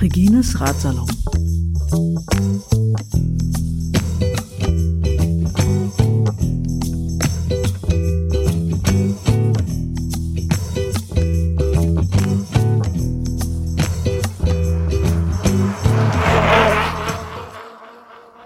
Regines 0.00 0.60
Ratsalon. 0.60 1.06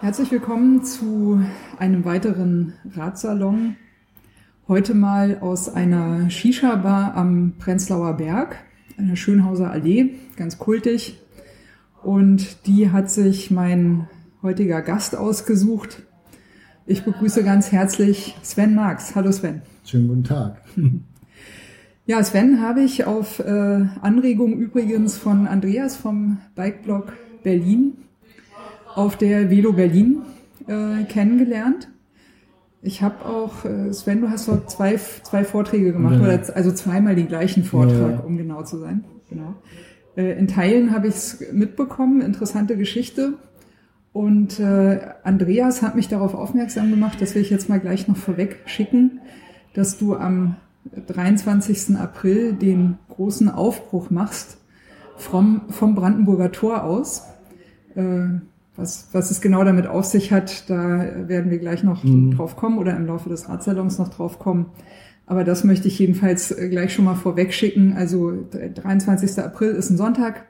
Herzlich 0.01 0.31
willkommen 0.31 0.85
zu 0.85 1.41
einem 1.79 2.05
weiteren 2.05 2.75
Ratsalon. 2.95 3.77
Heute 4.67 4.95
mal 4.95 5.41
aus 5.41 5.69
einer 5.69 6.31
Shisha-Bar 6.31 7.15
am 7.17 7.53
Prenzlauer 7.59 8.15
Berg, 8.15 8.57
einer 8.97 9.15
Schönhauser 9.15 9.71
Allee, 9.71 10.15
ganz 10.37 10.59
kultig. 10.59 11.21
Und 12.03 12.67
die 12.67 12.91
hat 12.91 13.11
sich 13.11 13.51
mein 13.51 14.09
heutiger 14.43 14.81
Gast 14.81 15.17
ausgesucht. 15.19 16.03
Ich 16.87 17.05
begrüße 17.05 17.45
ganz 17.45 17.73
herzlich 17.73 18.37
Sven 18.43 18.75
Marx. 18.75 19.15
Hallo 19.15 19.33
Sven. 19.33 19.61
Schönen 19.85 20.09
guten 20.09 20.25
Tag. 20.25 20.63
Ja, 22.07 22.23
Sven 22.23 22.61
habe 22.61 22.83
ich 22.83 23.07
auf 23.07 23.39
äh, 23.39 23.87
Anregung 24.03 24.53
übrigens 24.59 25.17
von 25.17 25.47
Andreas 25.47 25.97
vom 25.97 26.37
Bikeblog 26.55 27.15
Berlin 27.43 27.95
auf 28.95 29.17
der 29.17 29.49
Velo 29.49 29.73
Berlin 29.73 30.21
äh, 30.67 31.05
kennengelernt. 31.05 31.89
Ich 32.87 33.01
habe 33.03 33.25
auch, 33.25 33.65
äh, 33.65 33.93
Sven, 33.95 34.21
du 34.21 34.29
hast 34.29 34.47
dort 34.47 34.71
zwei, 34.71 34.97
zwei 34.97 35.43
Vorträge 35.43 35.93
gemacht, 35.93 36.17
Ja. 36.17 36.21
oder 36.21 36.55
also 36.55 36.71
zweimal 36.71 37.15
den 37.17 37.29
gleichen 37.29 37.65
Vortrag, 37.65 38.11
Ja. 38.13 38.21
um 38.21 38.37
genau 38.37 38.63
zu 38.63 38.79
sein. 38.79 39.05
Genau. 39.31 39.55
Äh, 40.17 40.39
in 40.39 40.47
Teilen 40.49 40.93
habe 40.93 41.09
ich 41.09 41.15
es 41.15 41.45
mitbekommen, 41.53 42.21
interessante 42.21 42.77
Geschichte. 42.77 43.35
Und 44.13 44.61
äh, 44.61 45.01
Andreas 45.25 45.81
hat 45.83 45.97
mich 45.97 46.09
darauf 46.09 46.35
aufmerksam 46.35 46.91
gemacht, 46.91 47.21
das 47.23 47.35
will 47.35 47.43
ich 47.43 47.51
jetzt 47.51 47.69
mal 47.71 47.81
gleich 47.81 48.07
noch 48.07 48.17
vorweg 48.19 48.59
schicken, 48.67 49.19
dass 49.73 49.97
du 49.99 50.15
am 50.15 50.57
23. 51.07 51.97
April 51.97 52.53
den 52.53 52.99
großen 53.09 53.49
Aufbruch 53.49 54.11
machst 54.11 54.59
vom, 55.17 55.63
vom 55.71 55.95
Brandenburger 55.95 56.53
Tor 56.53 56.85
aus. 56.85 57.23
Äh, 57.97 58.27
was, 58.77 59.09
was 59.13 59.31
es 59.31 59.41
genau 59.41 59.63
damit 59.65 59.87
auf 59.87 60.05
sich 60.05 60.33
hat, 60.33 60.69
da 60.69 61.29
werden 61.29 61.51
wir 61.51 61.59
gleich 61.59 61.83
noch 61.85 62.03
Mhm. 62.05 62.33
drauf 62.37 62.57
kommen 62.57 62.79
oder 62.79 62.97
im 62.97 63.07
Laufe 63.07 63.29
des 63.29 63.49
Radsalons 63.49 63.99
noch 63.99 64.09
drauf 64.09 64.39
kommen. 64.39 64.67
Aber 65.27 65.45
das 65.45 65.65
möchte 65.65 65.89
ich 65.89 65.99
jedenfalls 65.99 66.51
äh, 66.51 66.69
gleich 66.69 66.93
schon 66.93 67.05
mal 67.07 67.15
vorweg 67.15 67.55
schicken. 67.55 67.95
Also 67.97 68.33
d- 68.33 68.71
23. 68.75 69.39
April 69.43 69.71
ist 69.71 69.91
ein 69.91 69.97
Sonntag, 69.97 70.45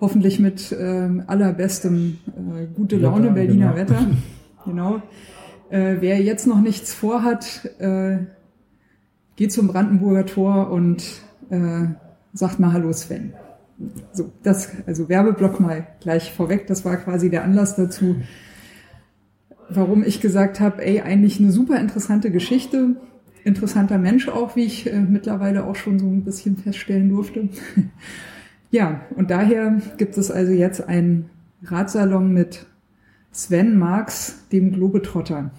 hoffentlich 0.00 0.38
mit 0.38 0.76
ähm, 0.78 1.22
allerbestem 1.26 2.18
äh, 2.26 2.66
gute 2.74 2.96
Laune 2.98 3.24
Wetter, 3.26 3.34
Berliner 3.34 3.72
genau. 3.72 3.76
Wetter. 3.76 4.06
Genau. 4.66 5.00
Äh, 5.70 5.96
wer 6.00 6.20
jetzt 6.20 6.46
noch 6.46 6.60
nichts 6.60 6.92
vorhat, 6.92 7.70
äh, 7.78 8.18
geht 9.36 9.50
zum 9.52 9.68
Brandenburger 9.68 10.26
Tor 10.26 10.70
und 10.70 11.02
äh, 11.48 11.84
sagt 12.34 12.58
mal 12.60 12.72
Hallo 12.74 12.92
Sven. 12.92 13.32
So, 14.12 14.32
das, 14.42 14.70
also 14.86 15.08
Werbeblock 15.08 15.60
mal 15.60 15.86
gleich 16.00 16.32
vorweg. 16.32 16.66
Das 16.66 16.84
war 16.84 16.96
quasi 16.96 17.30
der 17.30 17.44
Anlass 17.44 17.76
dazu, 17.76 18.16
warum 19.70 20.02
ich 20.02 20.20
gesagt 20.20 20.60
habe, 20.60 20.84
ey, 20.84 21.00
eigentlich 21.00 21.38
eine 21.38 21.52
super 21.52 21.78
interessante 21.78 22.30
Geschichte. 22.30 22.96
Interessanter 23.44 23.98
Mensch 23.98 24.28
auch, 24.28 24.56
wie 24.56 24.64
ich 24.64 24.92
äh, 24.92 25.00
mittlerweile 25.00 25.64
auch 25.64 25.76
schon 25.76 25.98
so 25.98 26.06
ein 26.06 26.24
bisschen 26.24 26.56
feststellen 26.56 27.08
durfte. 27.08 27.48
ja, 28.70 29.02
und 29.14 29.30
daher 29.30 29.80
gibt 29.96 30.18
es 30.18 30.30
also 30.30 30.52
jetzt 30.52 30.88
einen 30.88 31.30
Radsalon 31.62 32.32
mit 32.32 32.66
Sven 33.30 33.78
Marx, 33.78 34.44
dem 34.50 34.72
Globetrotter. 34.72 35.50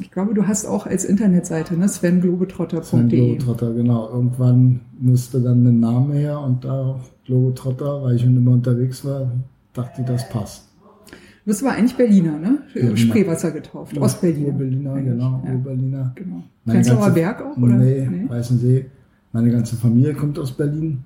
Ich 0.00 0.10
glaube, 0.10 0.34
du 0.34 0.46
hast 0.46 0.66
auch 0.66 0.86
als 0.86 1.04
Internetseite, 1.04 1.76
ne? 1.76 1.88
Sven 1.88 2.20
svenglobetrotter.de. 2.20 3.36
Globetrotter, 3.36 3.72
genau. 3.72 4.08
Irgendwann 4.10 4.80
musste 4.98 5.40
dann 5.40 5.66
ein 5.66 5.80
Name 5.80 6.14
her 6.14 6.40
und 6.40 6.64
da 6.64 7.00
Globetrotter, 7.32 8.02
weil 8.02 8.16
ich 8.16 8.24
immer 8.24 8.52
unterwegs 8.52 9.04
war, 9.04 9.30
dachte 9.74 10.00
ich, 10.00 10.06
das 10.06 10.26
passt. 10.30 10.64
Du 11.10 11.16
bist 11.44 11.62
aber 11.62 11.72
eigentlich 11.74 11.94
Berliner, 11.96 12.38
ne? 12.38 12.58
Berliner. 12.74 12.96
Spreewasser 12.96 13.50
getauft, 13.52 13.96
Ostberliner. 13.98 14.48
Urberliner, 14.48 14.92
eigentlich. 14.94 15.12
genau, 15.12 15.42
Ja, 15.46 15.52
Urberliner. 15.52 16.12
genau. 16.14 16.42
Meine 16.64 16.78
Prenzlauer 16.78 17.00
ganze- 17.00 17.14
Berg 17.14 17.42
auch, 17.42 17.56
oder? 17.58 17.74
Nee, 17.76 18.08
Weißensee. 18.28 18.86
Meine 19.32 19.50
ganze 19.50 19.76
Familie 19.76 20.14
kommt 20.14 20.38
aus 20.38 20.52
Berlin. 20.52 21.04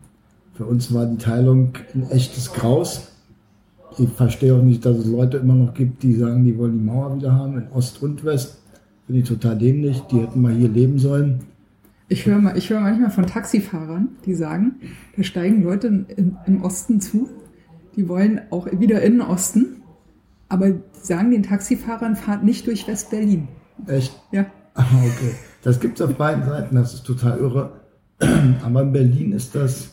Für 0.54 0.64
uns 0.66 0.92
war 0.94 1.06
die 1.06 1.16
Teilung 1.18 1.72
ein 1.94 2.08
echtes 2.10 2.52
Graus. 2.52 3.08
Ich 3.98 4.08
verstehe 4.10 4.54
auch 4.54 4.62
nicht, 4.62 4.84
dass 4.86 4.96
es 4.98 5.06
Leute 5.06 5.38
immer 5.38 5.54
noch 5.54 5.74
gibt, 5.74 6.02
die 6.04 6.14
sagen, 6.14 6.44
die 6.44 6.56
wollen 6.56 6.78
die 6.78 6.84
Mauer 6.84 7.16
wieder 7.16 7.32
haben 7.34 7.58
in 7.58 7.64
Ost 7.74 8.00
und 8.02 8.24
West. 8.24 8.58
Finde 9.06 9.22
ich 9.22 9.28
total 9.28 9.58
dämlich. 9.58 10.00
Die 10.10 10.20
hätten 10.20 10.40
mal 10.40 10.52
hier 10.54 10.68
leben 10.68 10.98
sollen. 11.00 11.40
Ich 12.12 12.26
höre 12.26 12.38
mal, 12.38 12.58
ich 12.58 12.68
höre 12.68 12.80
manchmal 12.80 13.10
von 13.10 13.26
Taxifahrern, 13.26 14.10
die 14.26 14.34
sagen, 14.34 14.74
da 15.16 15.22
steigen 15.22 15.62
Leute 15.62 15.86
in, 15.86 16.36
im 16.44 16.62
Osten 16.62 17.00
zu, 17.00 17.30
die 17.96 18.06
wollen 18.06 18.42
auch 18.50 18.66
wieder 18.70 19.00
in 19.00 19.12
den 19.12 19.20
Osten, 19.22 19.82
aber 20.50 20.72
sagen 20.92 21.30
den 21.30 21.42
Taxifahrern, 21.42 22.14
fahrt 22.16 22.44
nicht 22.44 22.66
durch 22.66 22.86
West-Berlin. 22.86 23.48
Echt? 23.86 24.12
Ja. 24.30 24.44
Ah, 24.74 24.84
okay. 24.98 25.34
Das 25.62 25.80
gibt's 25.80 26.02
auf 26.02 26.14
beiden 26.16 26.44
Seiten, 26.44 26.76
das 26.76 26.92
ist 26.92 27.04
total 27.04 27.38
irre. 27.38 27.80
Aber 28.62 28.82
in 28.82 28.92
Berlin 28.92 29.32
ist 29.32 29.54
das 29.54 29.92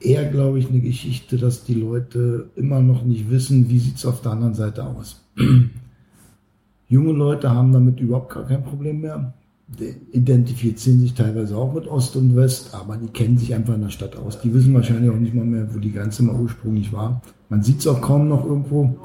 eher, 0.00 0.30
glaube 0.30 0.58
ich, 0.58 0.68
eine 0.68 0.80
Geschichte, 0.80 1.38
dass 1.38 1.64
die 1.64 1.72
Leute 1.72 2.50
immer 2.54 2.80
noch 2.80 3.02
nicht 3.02 3.30
wissen, 3.30 3.70
wie 3.70 3.78
sieht's 3.78 4.04
auf 4.04 4.20
der 4.20 4.32
anderen 4.32 4.52
Seite 4.52 4.84
aus. 4.84 5.24
Junge 6.88 7.12
Leute 7.12 7.50
haben 7.50 7.72
damit 7.72 7.98
überhaupt 7.98 8.34
gar 8.34 8.46
kein 8.46 8.62
Problem 8.62 9.00
mehr. 9.00 9.32
Die 9.76 9.94
identifizieren 10.12 11.00
sich 11.00 11.14
teilweise 11.14 11.56
auch 11.56 11.72
mit 11.74 11.86
Ost 11.88 12.16
und 12.16 12.36
West, 12.36 12.74
aber 12.74 12.96
die 12.96 13.08
kennen 13.08 13.38
sich 13.38 13.54
einfach 13.54 13.74
in 13.74 13.82
der 13.82 13.90
Stadt 13.90 14.16
aus. 14.16 14.40
Die 14.40 14.52
wissen 14.52 14.74
wahrscheinlich 14.74 15.10
auch 15.10 15.16
nicht 15.16 15.34
mal 15.34 15.44
mehr, 15.44 15.66
wo 15.74 15.78
die 15.78 15.92
Grenze 15.92 16.22
mal 16.22 16.38
ursprünglich 16.38 16.92
war. 16.92 17.22
Man 17.48 17.62
sieht's 17.62 17.86
auch 17.86 18.00
kaum 18.00 18.28
noch 18.28 18.44
irgendwo. 18.44 18.96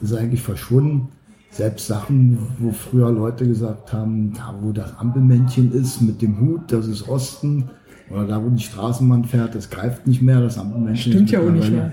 ist 0.00 0.14
eigentlich 0.14 0.42
verschwunden. 0.42 1.08
Selbst 1.50 1.86
Sachen, 1.86 2.38
wo 2.58 2.72
früher 2.72 3.12
Leute 3.12 3.46
gesagt 3.46 3.92
haben, 3.92 4.32
da 4.34 4.54
wo 4.60 4.72
das 4.72 4.96
Ampelmännchen 4.98 5.72
ist 5.72 6.02
mit 6.02 6.20
dem 6.20 6.40
Hut, 6.40 6.72
das 6.72 6.88
ist 6.88 7.08
Osten. 7.08 7.70
Oder 8.10 8.26
da 8.26 8.44
wo 8.44 8.50
die 8.50 8.62
Straßenbahn 8.62 9.24
fährt, 9.24 9.54
das 9.54 9.70
greift 9.70 10.06
nicht 10.06 10.20
mehr, 10.20 10.40
das 10.40 10.58
Ampelmännchen 10.58 11.12
Stimmt 11.12 11.30
ja 11.30 11.40
auch 11.40 11.50
nicht 11.50 11.70
mehr. 11.70 11.92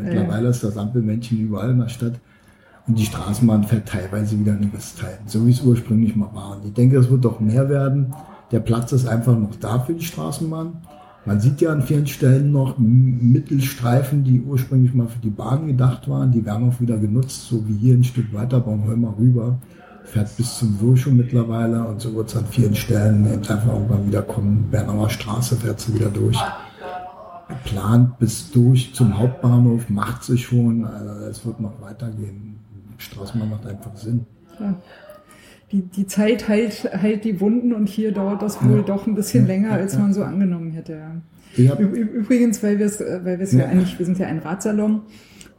Mittlerweile 0.00 0.48
ist 0.48 0.62
das 0.62 0.76
Ampelmännchen 0.76 1.40
überall 1.40 1.70
in 1.70 1.80
der 1.80 1.88
Stadt. 1.88 2.20
Und 2.90 2.98
die 2.98 3.06
Straßenbahn 3.06 3.62
fährt 3.62 3.88
teilweise 3.88 4.36
wieder 4.36 4.52
in 4.54 4.62
den 4.62 4.72
Westteilen, 4.72 5.20
so 5.26 5.46
wie 5.46 5.52
es 5.52 5.62
ursprünglich 5.62 6.16
mal 6.16 6.30
war. 6.34 6.56
Und 6.56 6.66
ich 6.66 6.72
denke, 6.72 6.98
es 6.98 7.08
wird 7.08 7.24
doch 7.24 7.38
mehr 7.38 7.68
werden. 7.68 8.12
Der 8.50 8.58
Platz 8.58 8.90
ist 8.90 9.06
einfach 9.06 9.38
noch 9.38 9.54
da 9.60 9.78
für 9.78 9.94
die 9.94 10.04
Straßenbahn. 10.04 10.72
Man 11.24 11.40
sieht 11.40 11.60
ja 11.60 11.70
an 11.70 11.82
vielen 11.82 12.08
Stellen 12.08 12.50
noch 12.50 12.78
Mittelstreifen, 12.78 14.24
die 14.24 14.40
ursprünglich 14.42 14.92
mal 14.92 15.06
für 15.06 15.20
die 15.20 15.30
Bahn 15.30 15.68
gedacht 15.68 16.08
waren. 16.08 16.32
Die 16.32 16.44
werden 16.44 16.68
auch 16.68 16.80
wieder 16.80 16.98
genutzt, 16.98 17.46
so 17.46 17.62
wie 17.68 17.76
hier 17.76 17.94
ein 17.94 18.02
Stück 18.02 18.34
weiter 18.34 18.58
Bornholmer 18.58 19.14
rüber. 19.16 19.58
Fährt 20.02 20.36
bis 20.36 20.58
zum 20.58 20.80
Würschow 20.80 21.12
mittlerweile 21.12 21.86
und 21.86 22.00
so 22.00 22.12
wird 22.16 22.28
es 22.28 22.36
an 22.36 22.46
vielen 22.50 22.74
Stellen 22.74 23.24
eben 23.24 23.46
einfach 23.46 23.72
irgendwann 23.72 24.04
wieder 24.04 24.22
kommen. 24.22 24.66
Bernauer 24.68 25.10
Straße 25.10 25.54
fährt 25.54 25.78
sie 25.78 25.94
wieder 25.94 26.08
durch 26.08 26.42
geplant 27.50 28.18
bis 28.18 28.50
durch 28.50 28.94
zum 28.94 29.18
Hauptbahnhof, 29.18 29.88
macht 29.90 30.24
sich 30.24 30.46
schon, 30.46 30.84
also 30.84 31.26
es 31.26 31.44
wird 31.44 31.60
noch 31.60 31.80
weitergehen. 31.80 32.59
Straßenbahn 33.00 33.50
macht 33.50 33.66
einfach 33.66 33.96
Sinn. 33.96 34.26
Ja. 34.58 34.74
Die, 35.72 35.82
die 35.82 36.06
Zeit 36.06 36.48
heilt, 36.48 36.90
heilt 37.00 37.24
die 37.24 37.40
Wunden 37.40 37.72
und 37.72 37.88
hier 37.88 38.12
dauert 38.12 38.42
das 38.42 38.62
wohl 38.64 38.78
Ja. 38.78 38.82
doch 38.82 39.06
ein 39.06 39.14
bisschen 39.14 39.46
länger, 39.46 39.72
als 39.72 39.96
man 39.96 40.12
so 40.12 40.24
angenommen 40.24 40.72
hätte. 40.72 40.98
Ja. 41.56 41.76
Übrigens, 41.78 42.62
weil 42.62 42.78
wir 42.78 42.86
es, 42.86 43.00
äh, 43.00 43.20
weil 43.24 43.38
wir 43.38 43.44
es 43.44 43.52
ja. 43.52 43.60
Ja. 43.60 43.66
eigentlich, 43.66 43.98
wir 43.98 44.06
sind 44.06 44.18
ja 44.18 44.26
ein 44.26 44.38
Radsalon, 44.38 45.02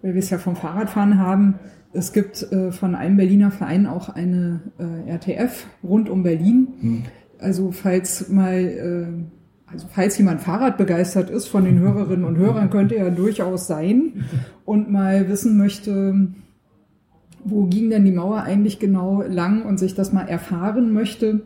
weil 0.01 0.13
wir 0.13 0.19
es 0.19 0.29
ja 0.29 0.37
vom 0.37 0.55
Fahrradfahren 0.55 1.17
haben. 1.17 1.55
Es 1.93 2.13
gibt 2.13 2.43
äh, 2.51 2.71
von 2.71 2.95
einem 2.95 3.17
Berliner 3.17 3.51
Verein 3.51 3.85
auch 3.87 4.09
eine 4.09 4.61
äh, 4.79 5.11
RTF 5.11 5.65
rund 5.83 6.09
um 6.09 6.23
Berlin. 6.23 6.67
Hm. 6.79 7.03
Also 7.39 7.71
falls 7.71 8.29
mal, 8.29 8.53
äh, 8.55 9.71
also 9.71 9.87
falls 9.89 10.17
jemand 10.17 10.41
Fahrrad 10.41 10.77
begeistert 10.77 11.29
ist 11.29 11.47
von 11.47 11.63
den 11.65 11.79
Hörerinnen 11.79 12.25
und 12.25 12.37
Hörern, 12.37 12.69
könnte 12.69 12.95
ja 12.95 13.09
durchaus 13.09 13.67
sein 13.67 14.25
und 14.65 14.91
mal 14.91 15.27
wissen 15.29 15.57
möchte, 15.57 16.27
wo 17.43 17.65
ging 17.65 17.89
denn 17.89 18.05
die 18.05 18.11
Mauer 18.11 18.43
eigentlich 18.43 18.79
genau 18.79 19.21
lang 19.21 19.63
und 19.63 19.79
sich 19.79 19.95
das 19.95 20.13
mal 20.13 20.27
erfahren 20.27 20.93
möchte. 20.93 21.41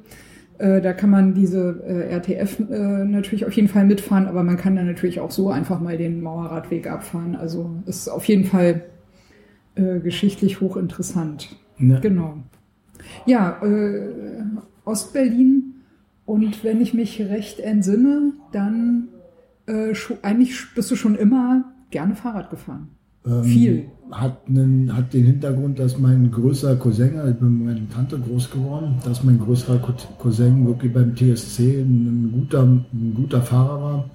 Äh, 0.58 0.82
da 0.82 0.94
kann 0.94 1.10
man 1.10 1.34
diese 1.34 1.84
äh, 1.86 2.14
RTF 2.14 2.60
äh, 2.60 3.06
natürlich 3.06 3.46
auf 3.46 3.54
jeden 3.54 3.68
Fall 3.68 3.86
mitfahren, 3.86 4.28
aber 4.28 4.44
man 4.44 4.58
kann 4.58 4.76
dann 4.76 4.86
natürlich 4.86 5.20
auch 5.20 5.32
so 5.32 5.50
einfach 5.50 5.82
mal 5.82 5.98
den 5.98 6.22
Mauerradweg 6.22 6.90
abfahren. 6.90 7.36
Also 7.36 7.72
ist 7.86 8.08
auf 8.08 8.26
jeden 8.26 8.46
Fall 8.46 8.84
äh, 9.76 10.00
geschichtlich 10.00 10.62
hochinteressant. 10.62 11.56
ja, 11.78 12.00
Genau. 12.00 12.38
Ja, 13.26 13.62
äh, 13.64 14.12
Ostberlin 14.86 15.76
Und 16.26 16.64
wenn 16.64 16.82
ich 16.82 16.94
mich 16.94 17.22
recht 17.22 17.60
entsinne, 17.60 18.34
dann 18.52 19.10
äh, 19.68 19.94
eigentlich 20.22 20.56
bist 20.74 20.90
du 20.90 20.96
schon 20.96 21.16
immer 21.16 21.74
gerne 21.92 22.16
Fahrrad 22.16 22.50
gefahren. 22.50 22.90
Ähm, 23.28 23.44
Viel. 23.44 23.86
Hat, 24.12 24.38
einen, 24.48 24.96
hat 24.96 25.14
den 25.14 25.26
Hintergrund, 25.26 25.80
dass 25.80 25.98
mein 25.98 26.30
größerer 26.30 26.76
Cousin, 26.76 27.18
also 27.18 27.32
ich 27.32 27.38
bin 27.38 27.58
mit 27.58 27.76
meiner 27.76 27.90
Tante 27.90 28.20
groß 28.20 28.52
geworden, 28.52 28.96
dass 29.04 29.24
mein 29.24 29.40
größerer 29.40 29.80
Co- 29.80 29.94
Cousin 30.20 30.66
wirklich 30.68 30.94
beim 30.94 31.16
TSC 31.16 31.82
ein 31.82 32.30
guter, 32.32 32.64
ein 32.64 33.14
guter 33.16 33.42
Fahrer 33.42 33.82
war. 33.82 34.06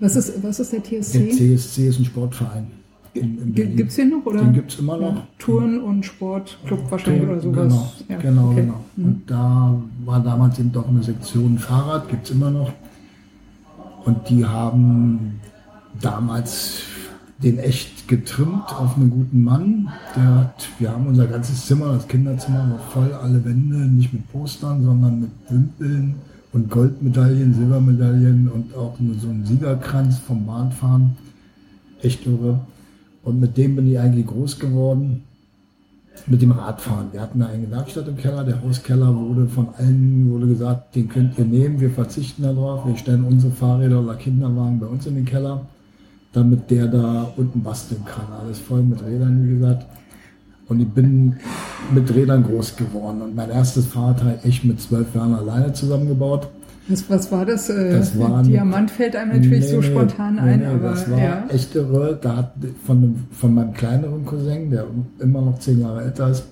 Was 0.00 0.16
ist, 0.16 0.42
was 0.42 0.58
ist 0.58 0.72
der 0.72 0.80
Der 0.80 1.00
TSC? 1.02 1.86
Ist 1.86 2.00
ein 2.00 2.04
Sportverein. 2.04 2.66
Gibt 3.14 3.90
es 3.90 3.96
den 3.96 4.10
noch? 4.10 4.24
Oder? 4.26 4.40
Den 4.40 4.52
gibt 4.54 4.72
es 4.72 4.78
immer 4.80 4.96
noch. 4.96 5.14
Ja, 5.14 5.26
Touren- 5.38 5.80
und 5.80 6.04
Sportclub 6.04 6.90
wahrscheinlich 6.90 7.22
oder 7.28 7.40
sowas. 7.40 7.56
Genau, 7.56 7.92
Ja, 8.08 8.16
genau, 8.18 8.48
okay. 8.50 8.60
genau. 8.62 8.80
Und 8.96 9.22
da 9.26 9.80
war 10.04 10.20
damals 10.22 10.58
eben 10.58 10.72
doch 10.72 10.88
eine 10.88 11.02
Sektion 11.02 11.58
Fahrrad, 11.58 12.08
gibt 12.08 12.24
es 12.26 12.30
immer 12.32 12.50
noch. 12.50 12.72
Und 14.04 14.28
die 14.28 14.44
haben 14.44 15.40
damals 16.00 16.82
den 17.42 17.58
echt 17.58 18.06
getrimmt 18.08 18.68
auf 18.68 18.96
einen 18.96 19.10
guten 19.10 19.42
Mann. 19.42 19.88
Der 20.14 20.34
hat, 20.34 20.68
wir 20.78 20.90
haben 20.90 21.06
unser 21.06 21.26
ganzes 21.26 21.66
Zimmer, 21.66 21.94
das 21.94 22.06
Kinderzimmer 22.06 22.70
war 22.70 22.78
voll, 22.78 23.12
alle 23.12 23.44
Wände, 23.44 23.76
nicht 23.76 24.12
mit 24.12 24.30
Postern, 24.30 24.84
sondern 24.84 25.20
mit 25.20 25.30
Wimpeln 25.48 26.16
und 26.52 26.70
Goldmedaillen, 26.70 27.54
Silbermedaillen 27.54 28.48
und 28.48 28.74
auch 28.74 28.96
so 29.18 29.28
einen 29.28 29.46
Siegerkranz 29.46 30.18
vom 30.18 30.46
Bahnfahren. 30.46 31.16
Echt 32.02 32.26
irre. 32.26 32.60
Und 33.22 33.40
mit 33.40 33.56
dem 33.56 33.76
bin 33.76 33.90
ich 33.90 33.98
eigentlich 33.98 34.26
groß 34.26 34.58
geworden 34.58 35.22
mit 36.26 36.42
dem 36.42 36.52
Radfahren. 36.52 37.12
Wir 37.12 37.20
hatten 37.20 37.42
eine 37.42 37.70
Werkstatt 37.70 38.08
im 38.08 38.16
Keller. 38.16 38.44
Der 38.44 38.62
Hauskeller 38.62 39.14
wurde 39.14 39.46
von 39.46 39.68
allen 39.78 40.30
wurde 40.30 40.46
gesagt, 40.46 40.94
den 40.94 41.08
könnt 41.08 41.38
ihr 41.38 41.44
nehmen. 41.44 41.80
Wir 41.80 41.90
verzichten 41.90 42.42
darauf. 42.42 42.86
Wir 42.86 42.96
stellen 42.96 43.24
unsere 43.24 43.52
Fahrräder 43.52 44.00
oder 44.02 44.14
Kinderwagen 44.16 44.80
bei 44.80 44.86
uns 44.86 45.06
in 45.06 45.14
den 45.14 45.24
Keller, 45.24 45.66
damit 46.32 46.70
der 46.70 46.86
da 46.86 47.32
unten 47.36 47.62
basteln 47.62 48.04
kann. 48.04 48.26
Alles 48.40 48.58
voll 48.58 48.82
mit 48.82 49.02
Rädern, 49.04 49.46
wie 49.48 49.54
gesagt. 49.58 49.86
Und 50.68 50.80
ich 50.80 50.88
bin 50.88 51.36
mit 51.92 52.14
Rädern 52.14 52.44
groß 52.44 52.76
geworden. 52.76 53.22
Und 53.22 53.34
mein 53.34 53.50
erstes 53.50 53.86
Fahrrad 53.86 54.22
habe 54.22 54.34
ich 54.42 54.48
echt 54.48 54.64
mit 54.64 54.80
zwölf 54.80 55.12
Jahren 55.14 55.34
alleine 55.34 55.72
zusammengebaut. 55.72 56.48
Was, 56.88 57.08
was 57.10 57.30
war 57.32 57.44
das? 57.44 57.68
Äh, 57.68 57.92
Das 57.92 58.18
war 58.18 58.38
ein- 58.38 58.44
Diamant 58.46 58.90
fällt 58.90 59.16
einem 59.16 59.32
natürlich 59.32 59.64
Nee, 59.64 59.70
so 59.74 59.82
spontan 59.82 60.36
nee, 60.36 60.40
ein, 60.42 60.60
nee, 60.60 60.66
aber 60.66 60.90
das 60.90 61.10
war 61.10 61.18
ja. 61.18 61.44
echt 61.48 61.74
irre. 61.74 62.18
Da 62.20 62.36
hat 62.36 62.52
von, 62.86 63.16
von 63.32 63.54
meinem 63.54 63.72
kleineren 63.72 64.24
Cousin, 64.24 64.70
der 64.70 64.86
immer 65.18 65.40
noch 65.42 65.58
zehn 65.58 65.80
Jahre 65.80 66.02
älter 66.04 66.28
ist, 66.30 66.44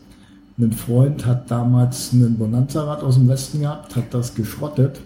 ein 0.60 0.72
Freund 0.72 1.24
hat 1.24 1.48
damals 1.50 2.12
einen 2.12 2.36
Bonanza-Rad 2.36 3.04
aus 3.04 3.14
dem 3.14 3.28
Westen 3.28 3.60
gehabt, 3.60 3.94
hat 3.94 4.12
das 4.12 4.34
geschrottet 4.34 5.00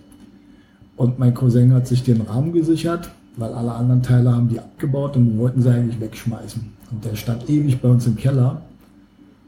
und 0.97 1.19
mein 1.19 1.35
Cousin 1.35 1.75
hat 1.75 1.87
sich 1.87 2.03
den 2.05 2.23
Rahmen 2.23 2.53
gesichert, 2.55 3.11
weil 3.37 3.52
alle 3.52 3.73
anderen 3.73 4.02
Teile 4.02 4.34
haben 4.34 4.49
die 4.49 4.58
abgebaut 4.58 5.17
und 5.17 5.38
wollten 5.38 5.62
sie 5.62 5.70
eigentlich 5.70 6.00
wegschmeißen. 6.00 6.62
Und 6.90 7.05
der 7.05 7.17
stand 7.17 7.49
ewig 7.49 7.81
bei 7.81 7.88
uns 7.88 8.06
im 8.06 8.17
Keller. 8.17 8.62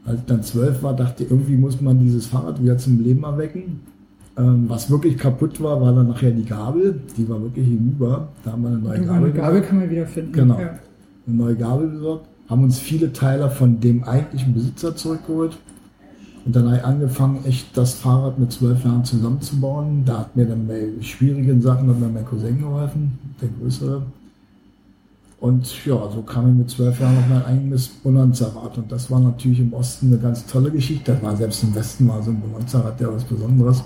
Als 0.05 0.19
ich 0.19 0.25
dann 0.25 0.43
zwölf 0.43 0.83
war, 0.83 0.95
dachte 0.95 1.23
ich, 1.23 1.31
irgendwie 1.31 1.55
muss 1.55 1.81
man 1.81 1.99
dieses 1.99 2.27
Fahrrad 2.27 2.61
wieder 2.61 2.77
zum 2.77 3.03
Leben 3.03 3.23
erwecken. 3.23 3.81
Ähm, 4.37 4.65
was 4.67 4.89
wirklich 4.89 5.17
kaputt 5.17 5.61
war, 5.61 5.79
war 5.81 5.93
dann 5.93 6.09
nachher 6.09 6.31
die 6.31 6.45
Gabel. 6.45 6.99
Die 7.17 7.27
war 7.29 7.41
wirklich 7.41 7.67
hinüber. 7.67 8.27
Da 8.43 8.51
haben 8.51 8.63
wir 8.63 8.69
eine 8.69 8.79
neue 8.79 8.93
Eine 8.95 9.05
Gabel, 9.05 9.31
Gabel 9.31 9.61
kann 9.61 9.79
man 9.79 9.89
wieder 9.89 10.05
finden. 10.05 10.33
Genau. 10.33 10.59
Ja. 10.59 10.71
eine 11.27 11.35
neue 11.37 11.55
Gabel 11.55 11.87
besorgt. 11.87 12.27
Haben 12.49 12.63
uns 12.63 12.77
viele 12.77 13.11
Teile 13.13 13.49
von 13.49 13.79
dem 13.79 14.03
eigentlichen 14.03 14.53
Besitzer 14.53 14.95
zurückgeholt. 14.95 15.57
Und 16.45 16.55
dann 16.55 16.67
habe 16.67 16.77
ich 16.77 16.83
angefangen, 16.83 17.43
echt 17.45 17.75
das 17.75 17.95
Fahrrad 17.95 18.37
mit 18.37 18.51
zwölf 18.51 18.83
Jahren 18.85 19.03
zusammenzubauen. 19.03 20.05
Da 20.05 20.19
hat 20.19 20.35
mir 20.35 20.45
dann 20.45 20.67
bei 20.67 20.89
schwierigen 21.01 21.59
Sachen 21.59 21.89
hat 21.89 21.99
mir 21.99 22.07
mein 22.07 22.25
Cousin 22.25 22.59
geholfen, 22.59 23.17
der 23.41 23.49
größere. 23.49 24.03
Und 25.39 25.85
ja, 25.85 26.09
so 26.11 26.21
kam 26.21 26.51
ich 26.51 26.55
mit 26.55 26.69
zwölf 26.69 26.99
Jahren 26.99 27.17
auf 27.17 27.27
mein 27.27 27.45
eigenes 27.45 27.87
Bonanza-Rad. 27.87 28.77
Und 28.77 28.91
das 28.91 29.09
war 29.09 29.19
natürlich 29.19 29.59
im 29.59 29.73
Osten 29.73 30.07
eine 30.07 30.19
ganz 30.19 30.45
tolle 30.45 30.69
Geschichte. 30.69 31.13
Das 31.13 31.23
war 31.23 31.35
selbst 31.35 31.63
im 31.63 31.73
Westen 31.73 32.07
war 32.07 32.21
so 32.21 32.29
ein 32.29 32.39
Bonanza-Rad 32.39 33.01
ja 33.01 33.11
was 33.11 33.23
Besonderes. 33.23 33.83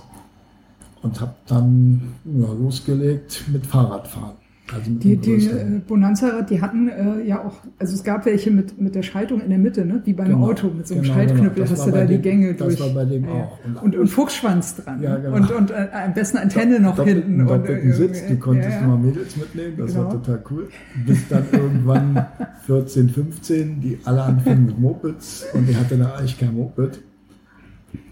Und 1.02 1.20
habe 1.22 1.36
dann 1.48 2.02
ja, 2.26 2.52
losgelegt 2.52 3.46
mit 3.52 3.66
Fahrradfahren. 3.66 4.39
Also 4.76 4.92
Die, 4.92 5.18
die 5.18 5.48
äh, 5.48 5.82
Bonanza-Rad, 5.88 6.50
die 6.50 6.62
hatten 6.62 6.90
äh, 6.90 7.24
ja 7.26 7.44
auch, 7.44 7.56
also 7.80 7.94
es 7.96 8.04
gab 8.04 8.26
welche 8.26 8.52
mit, 8.52 8.80
mit 8.80 8.94
der 8.94 9.02
Schaltung 9.04 9.42
in 9.42 9.50
der 9.50 9.58
Mitte, 9.58 9.86
ne? 9.86 10.02
wie 10.06 10.14
beim 10.14 10.28
Genau. 10.28 10.48
Auto, 10.50 10.68
mit 10.70 10.88
so 10.88 10.94
einem 10.94 11.04
Genau, 11.04 11.16
Schaltknüppel 11.16 11.50
genau. 11.50 11.62
Das 11.62 11.72
hast 11.72 11.88
du 11.88 11.92
da 11.92 11.98
bei 11.98 12.06
die 12.06 12.14
dem- 12.14 12.22
Gänge 12.22 12.54
das 12.54 12.68
durch. 12.76 12.80
war 12.80 12.90
bei 13.04 13.06
dem 13.06 13.28
auch. 13.28 13.58
Und- 13.66 13.78
Und, 13.82 13.96
und, 13.96 14.08
Fuchsschwanz 14.08 14.76
dran. 14.76 15.02
Ja, 15.02 15.16
genau. 15.18 15.36
Und, 15.38 15.52
und 15.52 15.72
äh, 15.72 15.88
am 16.06 16.14
besten 16.14 16.38
Antenne 16.38 16.80
noch 16.80 16.96
doppelten, 16.98 17.24
hinten. 17.24 17.42
und, 17.42 17.48
doppelten 17.48 17.90
äh, 17.90 17.94
Sitz, 17.94 18.26
du 18.28 18.34
äh, 18.34 18.38
konntest 18.38 18.70
ja, 18.70 18.76
ja. 18.76 18.86
immer 18.86 18.98
Mädels 18.98 19.36
mitnehmen, 19.38 19.74
das 19.78 19.96
war 19.96 20.04
Genau. 20.10 20.16
total 20.20 20.44
cool. 20.52 20.68
Bis 21.06 21.28
dann 21.30 21.44
irgendwann 21.52 22.26
14, 22.68 23.10
15, 23.10 23.82
die 23.82 23.98
alle 24.06 24.22
anfingen 24.24 24.66
mit 24.68 24.80
Mopeds 24.80 25.48
und 25.54 25.68
ich 25.70 25.76
hatte 25.80 25.98
da 25.98 26.14
eigentlich 26.16 26.38
kein 26.40 26.54
Moped. 26.56 27.00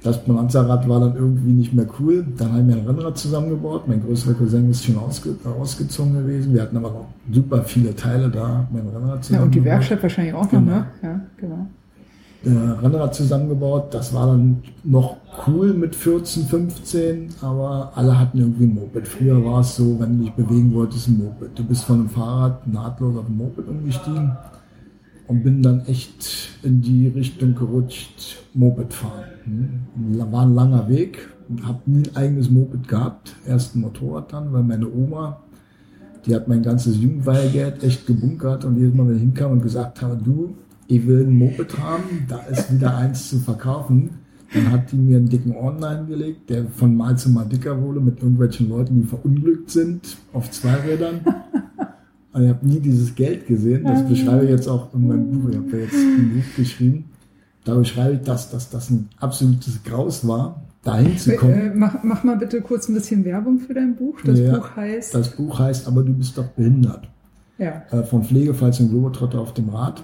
Das 0.03 0.23
Bonanza-Rad 0.23 0.87
war 0.87 0.99
dann 1.01 1.15
irgendwie 1.15 1.51
nicht 1.51 1.73
mehr 1.73 1.87
cool. 1.99 2.25
Dann 2.37 2.53
haben 2.53 2.67
wir 2.67 2.75
ein 2.77 2.85
Rennrad 2.87 3.17
zusammengebaut. 3.17 3.87
Mein 3.87 4.01
größerer 4.01 4.35
Cousin 4.35 4.69
ist 4.69 4.85
schon 4.85 4.97
ausge 4.97 5.35
ausgezogen 5.59 6.13
gewesen. 6.13 6.53
Wir 6.53 6.61
hatten 6.61 6.77
aber 6.77 6.89
noch 6.89 7.07
super 7.31 7.63
viele 7.63 7.95
Teile 7.95 8.29
da. 8.29 8.67
Mein 8.71 8.87
Rennrad 8.87 9.03
Ja, 9.03 9.13
und 9.13 9.19
die 9.19 9.27
zusammengebaut. 9.59 9.65
Werkstatt 9.65 10.03
wahrscheinlich 10.03 10.33
auch 10.33 10.43
noch, 10.43 10.51
Genau. 10.51 10.71
ne? 10.71 10.85
Ja, 11.03 11.21
genau. 11.37 11.67
äh, 12.45 12.49
Rennrad 12.79 13.15
zusammengebaut. 13.15 13.93
Das 13.93 14.13
war 14.13 14.27
dann 14.27 14.63
noch 14.83 15.17
cool 15.47 15.73
mit 15.73 15.95
14, 15.95 16.43
15, 16.45 17.29
aber 17.41 17.91
alle 17.95 18.17
hatten 18.17 18.37
irgendwie 18.37 18.65
ein 18.65 18.75
Moped. 18.75 19.07
Früher 19.07 19.43
war 19.43 19.59
es 19.61 19.75
so, 19.75 19.99
wenn 19.99 20.17
du 20.19 20.23
dich 20.25 20.33
bewegen 20.33 20.73
wolltest, 20.73 21.07
ein 21.09 21.17
Moped. 21.17 21.57
Du 21.57 21.63
bist 21.63 21.83
von 21.83 21.99
einem 21.99 22.09
Fahrrad 22.09 22.65
nahtlos 22.67 23.17
auf 23.17 23.27
ein 23.27 23.35
Moped 23.35 23.67
umgestiegen 23.67 24.31
und 25.27 25.43
bin 25.43 25.61
dann 25.61 25.81
echt 25.87 26.49
in 26.63 26.81
die 26.81 27.07
Richtung 27.09 27.55
gerutscht, 27.55 28.37
Moped 28.53 28.93
fahren. 28.93 29.23
Hm. 29.47 30.31
War 30.31 30.45
ein 30.45 30.53
langer 30.53 30.89
Weg, 30.89 31.29
habe 31.63 31.79
nie 31.85 32.03
ein 32.09 32.15
eigenes 32.15 32.49
Moped 32.49 32.87
gehabt, 32.87 33.35
erst 33.47 33.75
ein 33.75 33.81
Motorrad 33.81 34.33
dann, 34.33 34.51
weil 34.51 34.63
meine 34.63 34.91
Oma, 34.91 35.41
die 36.25 36.35
hat 36.35 36.47
mein 36.47 36.61
ganzes 36.61 36.97
Jugendweihgeld 36.97 37.83
echt 37.83 38.05
gebunkert 38.05 38.65
und 38.65 38.77
jedes 38.77 38.93
Mal, 38.93 39.07
wenn 39.07 39.15
ich 39.15 39.21
hinkam 39.21 39.53
und 39.53 39.61
gesagt 39.61 40.01
habe, 40.01 40.17
du, 40.21 40.55
ich 40.87 41.07
will 41.07 41.25
ein 41.25 41.37
Moped 41.37 41.77
haben, 41.79 42.25
da 42.27 42.39
ist 42.49 42.73
wieder 42.73 42.95
eins 42.95 43.29
zu 43.29 43.39
verkaufen, 43.39 44.09
dann 44.53 44.71
hat 44.71 44.91
die 44.91 44.97
mir 44.97 45.17
einen 45.17 45.29
dicken 45.29 45.55
Online 45.55 46.05
gelegt, 46.05 46.49
der 46.49 46.65
von 46.67 46.95
Mal 46.95 47.17
zu 47.17 47.29
Mal 47.29 47.45
dicker 47.45 47.81
wurde 47.81 47.99
mit 47.99 48.21
irgendwelchen 48.21 48.69
Leuten, 48.69 49.01
die 49.01 49.07
verunglückt 49.07 49.71
sind, 49.71 50.17
auf 50.33 50.49
Zweirädern. 50.51 51.19
Und 52.31 52.43
ich 52.43 52.49
habe 52.49 52.65
nie 52.65 52.79
dieses 52.79 53.13
Geld 53.15 53.47
gesehen. 53.47 53.83
Das 53.83 54.07
beschreibe 54.07 54.45
ich 54.45 54.51
jetzt 54.51 54.67
auch 54.67 54.93
in 54.93 55.07
meinem 55.07 55.31
Buch. 55.31 55.49
Ich 55.49 55.57
habe 55.57 55.71
ja 55.71 55.77
jetzt 55.79 55.95
ein 55.95 56.31
Buch 56.35 56.55
geschrieben. 56.55 57.05
Da 57.67 57.75
beschreibe 57.75 58.15
ich 58.15 58.21
das, 58.21 58.49
dass 58.49 58.69
das 58.69 58.89
ein 58.89 59.09
absolutes 59.19 59.83
Graus 59.83 60.25
war, 60.27 60.61
dahin 60.83 61.17
zu 61.17 61.35
kommen. 61.35 61.53
Äh, 61.53 61.71
mach, 61.75 62.01
mach 62.03 62.23
mal 62.23 62.37
bitte 62.37 62.61
kurz 62.61 62.87
ein 62.87 62.93
bisschen 62.93 63.25
Werbung 63.25 63.59
für 63.59 63.73
dein 63.73 63.95
Buch. 63.95 64.17
Das 64.23 64.39
Ja, 64.39 64.55
Buch 64.57 64.75
heißt. 64.75 65.13
Das 65.13 65.35
Buch 65.35 65.59
heißt 65.59 65.85
Aber 65.87 66.01
du 66.03 66.13
bist 66.13 66.37
doch 66.37 66.45
behindert. 66.47 67.09
ja, 67.57 67.83
Äh, 67.91 68.03
von 68.03 68.23
Pflegefall 68.23 68.71
zum 68.71 68.89
Globetrotter 68.89 69.39
auf 69.41 69.53
dem 69.53 69.67
Rad. 69.69 70.01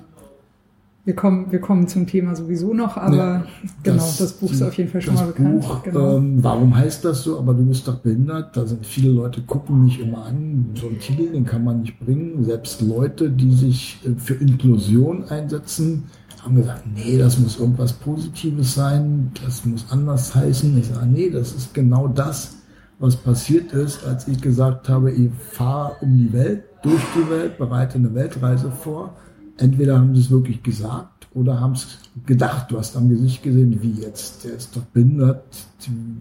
wir 1.05 1.15
kommen, 1.15 1.51
wir 1.51 1.59
kommen 1.59 1.87
zum 1.87 2.07
Thema 2.07 2.33
sowieso 2.35 2.73
noch, 2.73 2.95
aber 2.97 3.15
Ja, 3.15 3.45
genau, 3.83 3.97
das, 4.17 4.33
Buch 4.33 4.51
ist 4.51 4.61
auf 4.61 4.73
jeden 4.77 4.89
Fall 4.89 5.01
schon 5.01 5.15
das 5.15 5.23
mal 5.23 5.27
bekannt. 5.31 5.61
Buch, 5.61 5.83
genau. 5.83 6.17
ähm, 6.17 6.43
warum 6.43 6.75
heißt 6.75 7.03
das 7.05 7.23
so? 7.23 7.37
Aber 7.39 7.53
du 7.53 7.65
bist 7.65 7.87
doch 7.87 7.99
behindert. 7.99 8.55
Da 8.57 8.65
sind 8.65 8.85
viele 8.85 9.09
Leute, 9.11 9.41
gucken 9.41 9.85
mich 9.85 9.99
immer 10.01 10.25
an. 10.25 10.65
So 10.75 10.87
einen 10.87 10.99
Titel, 10.99 11.31
den 11.31 11.45
kann 11.45 11.63
man 11.63 11.81
nicht 11.81 11.97
bringen. 11.99 12.43
Selbst 12.43 12.81
Leute, 12.81 13.29
die 13.29 13.53
sich 13.53 13.99
äh, 14.05 14.19
für 14.19 14.33
Inklusion 14.35 15.23
einsetzen, 15.29 16.03
haben 16.43 16.55
gesagt, 16.55 16.83
nee, 16.93 17.17
das 17.17 17.39
muss 17.39 17.59
irgendwas 17.59 17.93
Positives 17.93 18.75
sein. 18.75 19.31
Das 19.43 19.65
muss 19.65 19.85
anders 19.89 20.35
heißen. 20.35 20.77
Ich 20.77 20.87
sage, 20.87 21.07
nee, 21.07 21.29
das 21.29 21.53
ist 21.53 21.73
genau 21.73 22.07
das, 22.07 22.57
was 22.99 23.15
passiert 23.15 23.71
ist, 23.73 24.05
als 24.05 24.27
ich 24.27 24.41
gesagt 24.41 24.89
habe, 24.89 25.11
ich 25.11 25.31
fahre 25.51 25.95
um 26.01 26.17
die 26.17 26.33
Welt, 26.33 26.63
durch 26.83 27.01
die 27.15 27.29
Welt, 27.29 27.57
bereite 27.57 27.95
eine 27.95 28.13
Weltreise 28.13 28.71
vor. 28.71 29.15
Entweder 29.57 29.99
haben 29.99 30.15
sie 30.15 30.21
es 30.21 30.31
wirklich 30.31 30.61
gesagt 30.63 31.27
oder 31.33 31.59
haben 31.59 31.73
es 31.73 31.99
gedacht. 32.25 32.71
Du 32.71 32.77
hast 32.77 32.97
am 32.97 33.09
Gesicht 33.09 33.43
gesehen, 33.43 33.81
wie 33.81 34.01
jetzt, 34.01 34.43
der 34.43 34.55
ist 34.55 34.75
doch 34.75 34.83
behindert, 34.83 35.43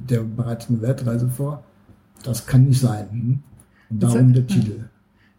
der 0.09 0.21
bereitet 0.21 0.71
eine 0.71 0.83
Weltreise 0.83 1.29
vor. 1.29 1.65
Das 2.23 2.47
kann 2.47 2.65
nicht 2.67 2.81
sein. 2.81 3.43
Und 3.91 4.03
darum 4.03 4.33
der 4.33 4.47
Titel. 4.47 4.85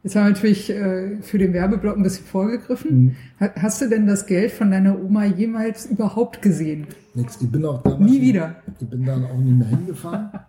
Jetzt 0.03 0.15
haben 0.17 0.25
wir 0.25 0.29
natürlich 0.31 0.69
äh, 0.69 1.21
für 1.21 1.37
den 1.37 1.53
Werbeblock 1.53 1.95
ein 1.95 2.03
bisschen 2.03 2.25
vorgegriffen. 2.25 2.91
Mhm. 3.05 3.15
Ha- 3.39 3.53
Hast 3.61 3.81
du 3.81 3.87
denn 3.87 4.05
das 4.05 4.25
Geld 4.25 4.51
von 4.51 4.69
deiner 4.71 5.01
Oma 5.01 5.25
jemals 5.25 5.85
überhaupt 5.85 6.41
gesehen? 6.41 6.87
Nix. 7.13 7.37
Ich 7.41 7.49
bin 7.49 7.63
auch 7.65 7.81
damals 7.83 8.11
Nie 8.11 8.21
wieder. 8.21 8.55
Ich 8.81 8.87
bin 8.87 9.05
dann 9.05 9.23
auch 9.25 9.37
nicht 9.37 9.57
mehr 9.57 9.67
hingefahren. 9.69 10.29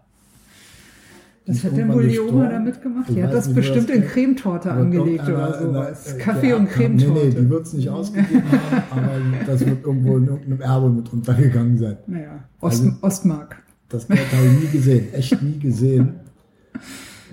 Ist 1.47 1.63
hat 1.63 1.77
denn 1.77 1.93
wohl 1.93 2.09
die 2.09 2.19
Oma 2.19 2.31
gestorben. 2.49 2.51
damit 2.53 2.83
gemacht? 2.83 3.05
Ich 3.11 3.15
Die 3.17 3.23
hat 3.23 3.35
das 3.35 3.47
nicht, 3.49 3.55
bestimmt 3.57 3.91
das 3.91 3.97
in 3.97 4.07
Cremetorte 4.07 4.73
angelegt 4.73 5.25
oder 5.29 5.61
sowas. 5.61 6.17
Kaffee 6.19 6.47
der 6.49 6.57
und. 6.57 6.71
Cremetorte. 6.71 7.13
Nee, 7.13 7.25
nee, 7.27 7.31
die 7.43 7.51
wird 7.51 7.67
es 7.67 7.73
nicht 7.75 7.91
ausgegeben 7.91 8.43
haben, 8.51 8.83
aber 8.91 9.11
das 9.47 9.61
wird 9.67 9.85
irgendwo 9.85 10.17
in 10.17 10.27
irgendeinem 10.27 10.61
Erbe 10.63 10.89
mit 10.89 11.13
untergegangen 11.13 11.77
sein. 11.77 11.99
naja, 12.07 12.45
Ost, 12.63 12.83
Also- 12.83 12.97
Ostmark. 13.03 13.63
Das 13.91 14.09
Geld 14.09 14.21
habe 14.35 14.47
ich 14.47 14.61
nie 14.63 14.79
gesehen, 14.79 15.13
echt 15.13 15.43
nie 15.43 15.59
gesehen. 15.59 16.15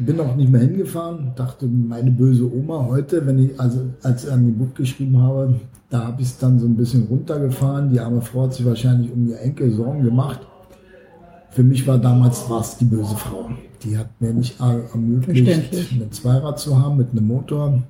Bin 0.06 0.20
auch 0.20 0.36
nicht 0.36 0.52
mehr 0.52 0.62
hingefahren, 0.62 1.32
dachte, 1.36 1.68
meine 1.68 2.12
böse 2.12 2.52
Oma 2.52 2.86
heute, 2.88 3.26
wenn 3.26 3.40
ich, 3.40 3.60
also 3.60 3.80
als 4.04 4.26
ich 4.26 4.32
an 4.32 4.46
die 4.46 4.52
Buch 4.52 4.74
geschrieben 4.74 5.22
habe, 5.22 5.56
da 5.90 6.08
habe 6.08 6.22
ich 6.22 6.30
es 6.30 6.38
dann 6.38 6.60
so 6.60 6.66
ein 6.66 6.76
bisschen 6.76 7.08
runtergefahren. 7.08 7.92
Die 7.92 8.00
arme 8.00 8.22
Frau 8.22 8.44
hat 8.44 8.54
sich 8.54 8.66
wahrscheinlich 8.66 9.12
um 9.12 9.28
ihr 9.28 9.40
Enkel 9.40 9.72
Sorgen 9.72 10.04
gemacht. 10.04 10.40
Für 11.50 11.64
mich 11.64 11.86
war 11.86 11.98
damals 11.98 12.50
was 12.50 12.78
die 12.78 12.86
böse 12.86 13.16
Frau. 13.16 13.50
Die 13.84 13.98
hat 13.98 14.10
mir 14.20 14.34
nicht 14.34 14.60
ermöglicht, 14.60 15.92
ein 15.92 16.12
Zweirad 16.12 16.60
zu 16.60 16.80
haben 16.80 16.98
mit 16.98 17.12
einem 17.12 17.28
Motor. 17.28 17.82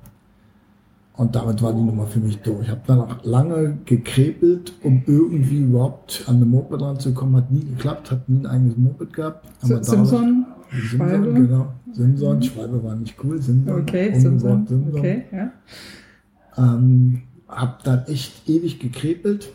Und 1.16 1.36
damit 1.36 1.62
war 1.62 1.72
die 1.72 1.82
Nummer 1.82 2.06
für 2.06 2.20
mich 2.20 2.38
durch. 2.38 2.62
Ich 2.62 2.70
habe 2.70 2.80
dann 2.86 3.00
auch 3.00 3.22
lange 3.22 3.78
gekrepelt, 3.84 4.72
um 4.82 5.02
irgendwie 5.06 5.58
überhaupt 5.58 6.24
an 6.26 6.36
eine 6.36 6.46
Moped 6.46 6.80
ranzukommen. 6.80 7.36
Hat 7.36 7.52
nie 7.52 7.60
geklappt, 7.60 8.10
hat 8.10 8.28
nie 8.28 8.40
ein 8.40 8.46
eigenes 8.46 8.76
Moped 8.78 9.12
gehabt. 9.12 9.46
Aber 9.62 9.84
Simson, 9.84 10.46
Schwalbe? 10.72 11.32
Genau, 11.32 11.72
Simson, 11.92 12.36
mhm. 12.36 12.42
Schwalbe 12.42 12.82
war 12.82 12.96
nicht 12.96 13.16
cool. 13.22 13.40
Simson, 13.40 13.80
okay, 13.80 14.18
Simson, 14.18 14.66
Simson. 14.66 14.98
Okay, 14.98 15.24
ja. 15.32 15.52
Ähm, 16.56 17.22
hab 17.48 17.82
dann 17.84 18.04
echt 18.06 18.48
ewig 18.48 18.78
gekrepelt. 18.80 19.52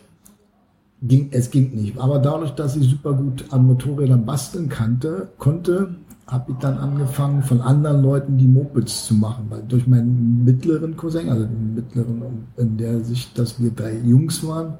Ging, 1.00 1.28
es 1.30 1.50
ging 1.50 1.74
nicht. 1.74 1.98
Aber 1.98 2.18
dadurch, 2.18 2.52
dass 2.52 2.76
ich 2.76 2.88
super 2.88 3.12
gut 3.12 3.44
an 3.50 3.66
Motorrädern 3.66 4.26
basteln 4.26 4.68
kannte, 4.68 5.28
konnte, 5.38 5.94
habe 6.26 6.52
ich 6.52 6.58
dann 6.58 6.76
angefangen, 6.76 7.42
von 7.42 7.60
anderen 7.60 8.02
Leuten 8.02 8.36
die 8.36 8.48
Mopeds 8.48 9.06
zu 9.06 9.14
machen. 9.14 9.46
Weil 9.48 9.62
durch 9.62 9.86
meinen 9.86 10.44
mittleren 10.44 10.96
Cousin, 10.96 11.28
also 11.28 11.44
den 11.44 11.74
mittleren 11.74 12.22
in 12.56 12.76
der 12.76 13.04
Sicht, 13.04 13.38
dass 13.38 13.62
wir 13.62 13.70
drei 13.70 13.96
Jungs 13.98 14.46
waren, 14.46 14.74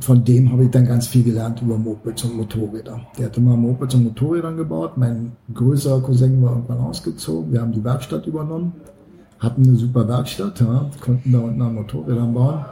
von 0.00 0.24
dem 0.24 0.52
habe 0.52 0.64
ich 0.64 0.70
dann 0.70 0.86
ganz 0.86 1.06
viel 1.06 1.24
gelernt 1.24 1.62
über 1.62 1.78
Mopeds 1.78 2.24
und 2.24 2.36
Motorräder. 2.36 3.00
Der 3.18 3.26
hatte 3.26 3.40
mal 3.40 3.56
Mopeds 3.56 3.94
und 3.94 4.04
Motorrädern 4.04 4.56
gebaut. 4.56 4.96
Mein 4.96 5.32
größerer 5.52 6.02
Cousin 6.02 6.42
war 6.42 6.52
irgendwann 6.52 6.78
ausgezogen. 6.78 7.52
Wir 7.52 7.62
haben 7.62 7.72
die 7.72 7.82
Werkstatt 7.82 8.26
übernommen, 8.26 8.72
hatten 9.38 9.62
eine 9.62 9.76
super 9.76 10.06
Werkstatt, 10.06 10.60
ja, 10.60 10.90
konnten 11.00 11.32
da 11.32 11.38
unten 11.38 11.62
an 11.62 11.74
Motorrädern 11.74 12.34
bauen 12.34 12.64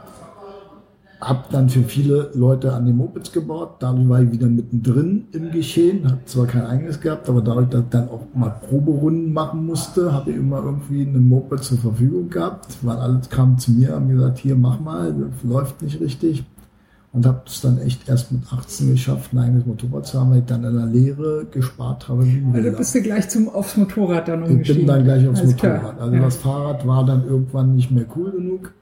habe 1.27 1.43
dann 1.51 1.69
für 1.69 1.83
viele 1.83 2.31
Leute 2.33 2.73
an 2.73 2.85
den 2.85 2.97
Mopeds 2.97 3.31
gebaut. 3.31 3.75
Dadurch 3.79 4.07
war 4.09 4.21
ich 4.21 4.31
wieder 4.31 4.47
mittendrin 4.47 5.27
im 5.31 5.51
Geschehen. 5.51 6.05
Habe 6.05 6.25
zwar 6.25 6.47
kein 6.47 6.65
eigenes 6.65 6.99
gehabt, 6.99 7.29
aber 7.29 7.41
dadurch, 7.41 7.69
dass 7.69 7.81
ich 7.81 7.89
dann 7.89 8.09
auch 8.09 8.21
mal 8.33 8.49
Proberunden 8.49 9.31
machen 9.31 9.65
musste, 9.65 10.11
habe 10.11 10.31
ich 10.31 10.37
immer 10.37 10.63
irgendwie 10.63 11.07
eine 11.07 11.19
Moped 11.19 11.63
zur 11.63 11.77
Verfügung 11.77 12.29
gehabt. 12.29 12.77
Weil 12.81 12.97
alles 12.97 13.29
kam 13.29 13.57
zu 13.57 13.71
mir, 13.71 13.93
haben 13.93 14.09
gesagt, 14.09 14.39
hier 14.39 14.55
mach 14.55 14.79
mal, 14.79 15.15
läuft 15.43 15.81
nicht 15.81 16.01
richtig. 16.01 16.43
Und 17.13 17.27
habe 17.27 17.43
es 17.45 17.61
dann 17.61 17.77
echt 17.77 18.09
erst 18.09 18.31
mit 18.31 18.41
18 18.51 18.91
geschafft, 18.91 19.33
ein 19.33 19.37
eigenes 19.37 19.67
Motorrad 19.67 20.07
zu 20.07 20.19
haben, 20.19 20.31
weil 20.31 20.39
ich 20.39 20.45
dann 20.45 20.63
in 20.63 20.75
der 20.75 20.87
Lehre 20.87 21.45
gespart 21.45 22.09
habe. 22.09 22.27
Also 22.53 22.71
bist 22.71 22.95
du 22.95 23.01
gleich 23.03 23.29
zum, 23.29 23.49
aufs 23.49 23.77
Motorrad 23.77 24.27
dann 24.27 24.41
umgestiegen? 24.41 24.81
Ich 24.81 24.87
bin 24.87 24.87
dann 24.87 25.03
gleich 25.03 25.27
aufs 25.27 25.41
Alles 25.41 25.51
Motorrad. 25.51 25.79
Klar. 25.79 26.01
Also 26.01 26.15
ja. 26.15 26.21
das 26.21 26.35
Fahrrad 26.37 26.87
war 26.87 27.05
dann 27.05 27.23
irgendwann 27.27 27.75
nicht 27.75 27.91
mehr 27.91 28.05
cool 28.15 28.31
genug 28.31 28.73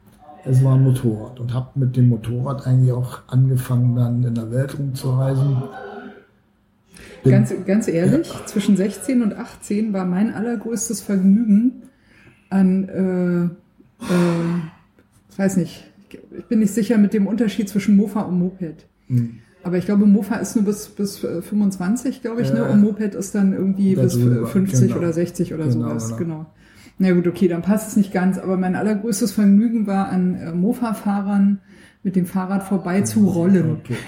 es 0.45 0.63
war 0.63 0.75
ein 0.75 0.83
Motorrad 0.83 1.39
und 1.39 1.53
habe 1.53 1.67
mit 1.75 1.95
dem 1.95 2.09
Motorrad 2.09 2.65
eigentlich 2.65 2.91
auch 2.91 3.19
angefangen, 3.27 3.95
dann 3.95 4.23
in 4.23 4.35
der 4.35 4.51
Welt 4.51 4.77
rumzureisen. 4.77 5.63
Bin, 7.23 7.31
ganz, 7.31 7.53
ganz 7.65 7.87
ehrlich, 7.87 8.27
ja. 8.27 8.45
zwischen 8.45 8.75
16 8.75 9.21
und 9.21 9.35
18 9.35 9.93
war 9.93 10.05
mein 10.05 10.33
allergrößtes 10.33 11.01
Vergnügen 11.01 11.83
an, 12.49 12.89
äh, 12.89 14.03
äh, 14.05 14.59
ich 15.29 15.39
weiß 15.39 15.57
nicht, 15.57 15.90
ich 16.37 16.45
bin 16.45 16.59
nicht 16.59 16.73
sicher 16.73 16.97
mit 16.97 17.13
dem 17.13 17.27
Unterschied 17.27 17.69
zwischen 17.69 17.95
Mofa 17.95 18.21
und 18.21 18.39
Moped. 18.39 18.85
Mhm. 19.07 19.39
Aber 19.63 19.77
ich 19.77 19.85
glaube, 19.85 20.05
Mofa 20.05 20.35
ist 20.35 20.55
nur 20.55 20.65
bis, 20.65 20.87
bis 20.87 21.19
25, 21.19 22.21
glaube 22.21 22.41
ich, 22.41 22.51
ne? 22.51 22.59
ja, 22.59 22.65
ne? 22.65 22.71
Und 22.71 22.81
Moped 22.81 23.13
ist 23.13 23.35
dann 23.35 23.53
irgendwie 23.53 23.95
bis 23.95 24.15
50 24.15 24.87
genau. 24.87 24.97
oder 24.97 25.13
60 25.13 25.53
oder 25.53 25.67
genau, 25.67 25.89
sowas. 25.89 26.17
Genau. 26.17 26.17
genau. 26.17 26.45
Na 26.97 27.11
gut, 27.11 27.27
okay, 27.27 27.47
dann 27.47 27.61
passt 27.61 27.89
es 27.89 27.95
nicht 27.95 28.11
ganz, 28.11 28.37
aber 28.37 28.57
mein 28.57 28.75
allergrößtes 28.75 29.31
Vergnügen 29.31 29.87
war 29.87 30.09
an 30.09 30.35
äh, 30.35 30.51
Mofa-Fahrern 30.51 31.59
mit 32.03 32.15
dem 32.15 32.25
Fahrrad 32.25 32.63
vorbei 32.63 33.01
zu 33.01 33.27
rollen. 33.27 33.77
Okay. 33.81 33.95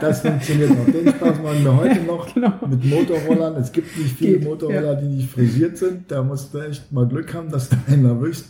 Das 0.00 0.20
funktioniert 0.20 0.70
noch. 0.70 0.84
Den 0.84 1.08
Spaß 1.08 1.42
machen 1.42 1.64
wir 1.64 1.76
heute 1.76 2.00
noch 2.02 2.34
genau. 2.34 2.52
mit 2.68 2.84
Motorrollern. 2.84 3.56
Es 3.56 3.72
gibt 3.72 3.96
nicht 3.98 4.16
viele 4.16 4.38
Geht, 4.38 4.44
Motorroller, 4.44 4.92
ja. 4.92 4.94
die 4.94 5.06
nicht 5.06 5.30
frisiert 5.30 5.78
sind. 5.78 6.10
Da 6.10 6.22
musst 6.22 6.52
du 6.52 6.58
echt 6.58 6.92
mal 6.92 7.08
Glück 7.08 7.32
haben, 7.34 7.50
dass 7.50 7.70
du 7.70 7.76
einen 7.90 8.04
erwischt 8.04 8.44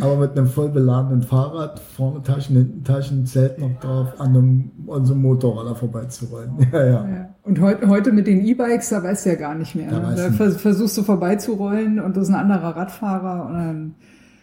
aber 0.00 0.16
mit 0.16 0.38
einem 0.38 0.46
voll 0.46 0.70
beladenen 0.70 1.22
Fahrrad, 1.22 1.78
vorne 1.78 2.22
Taschen, 2.22 2.56
hinten 2.56 2.84
Taschen, 2.84 3.26
Zelt 3.26 3.58
noch 3.58 3.78
drauf, 3.80 4.18
an 4.18 4.28
einem, 4.28 4.70
an 4.88 5.04
so 5.04 5.12
einem 5.12 5.22
Motorroller 5.22 5.74
vorbeizurollen. 5.74 6.50
Ja, 6.72 6.84
ja. 6.84 7.08
ja. 7.08 7.34
Und 7.42 7.60
heute, 7.60 7.88
heute 7.88 8.12
mit 8.12 8.26
den 8.26 8.44
E-Bikes, 8.44 8.88
da 8.88 9.02
weißt 9.02 9.26
du 9.26 9.30
ja 9.30 9.36
gar 9.36 9.54
nicht 9.54 9.74
mehr. 9.74 9.90
Da, 9.90 10.10
ne? 10.10 10.16
da 10.16 10.30
vers 10.30 10.56
versuchst 10.56 10.96
du 10.96 11.02
vorbeizurollen 11.02 12.00
und 12.00 12.16
das 12.16 12.28
ist 12.28 12.34
ein 12.34 12.40
anderer 12.40 12.74
Radfahrer 12.76 13.46
und 13.46 13.54
dann 13.54 13.94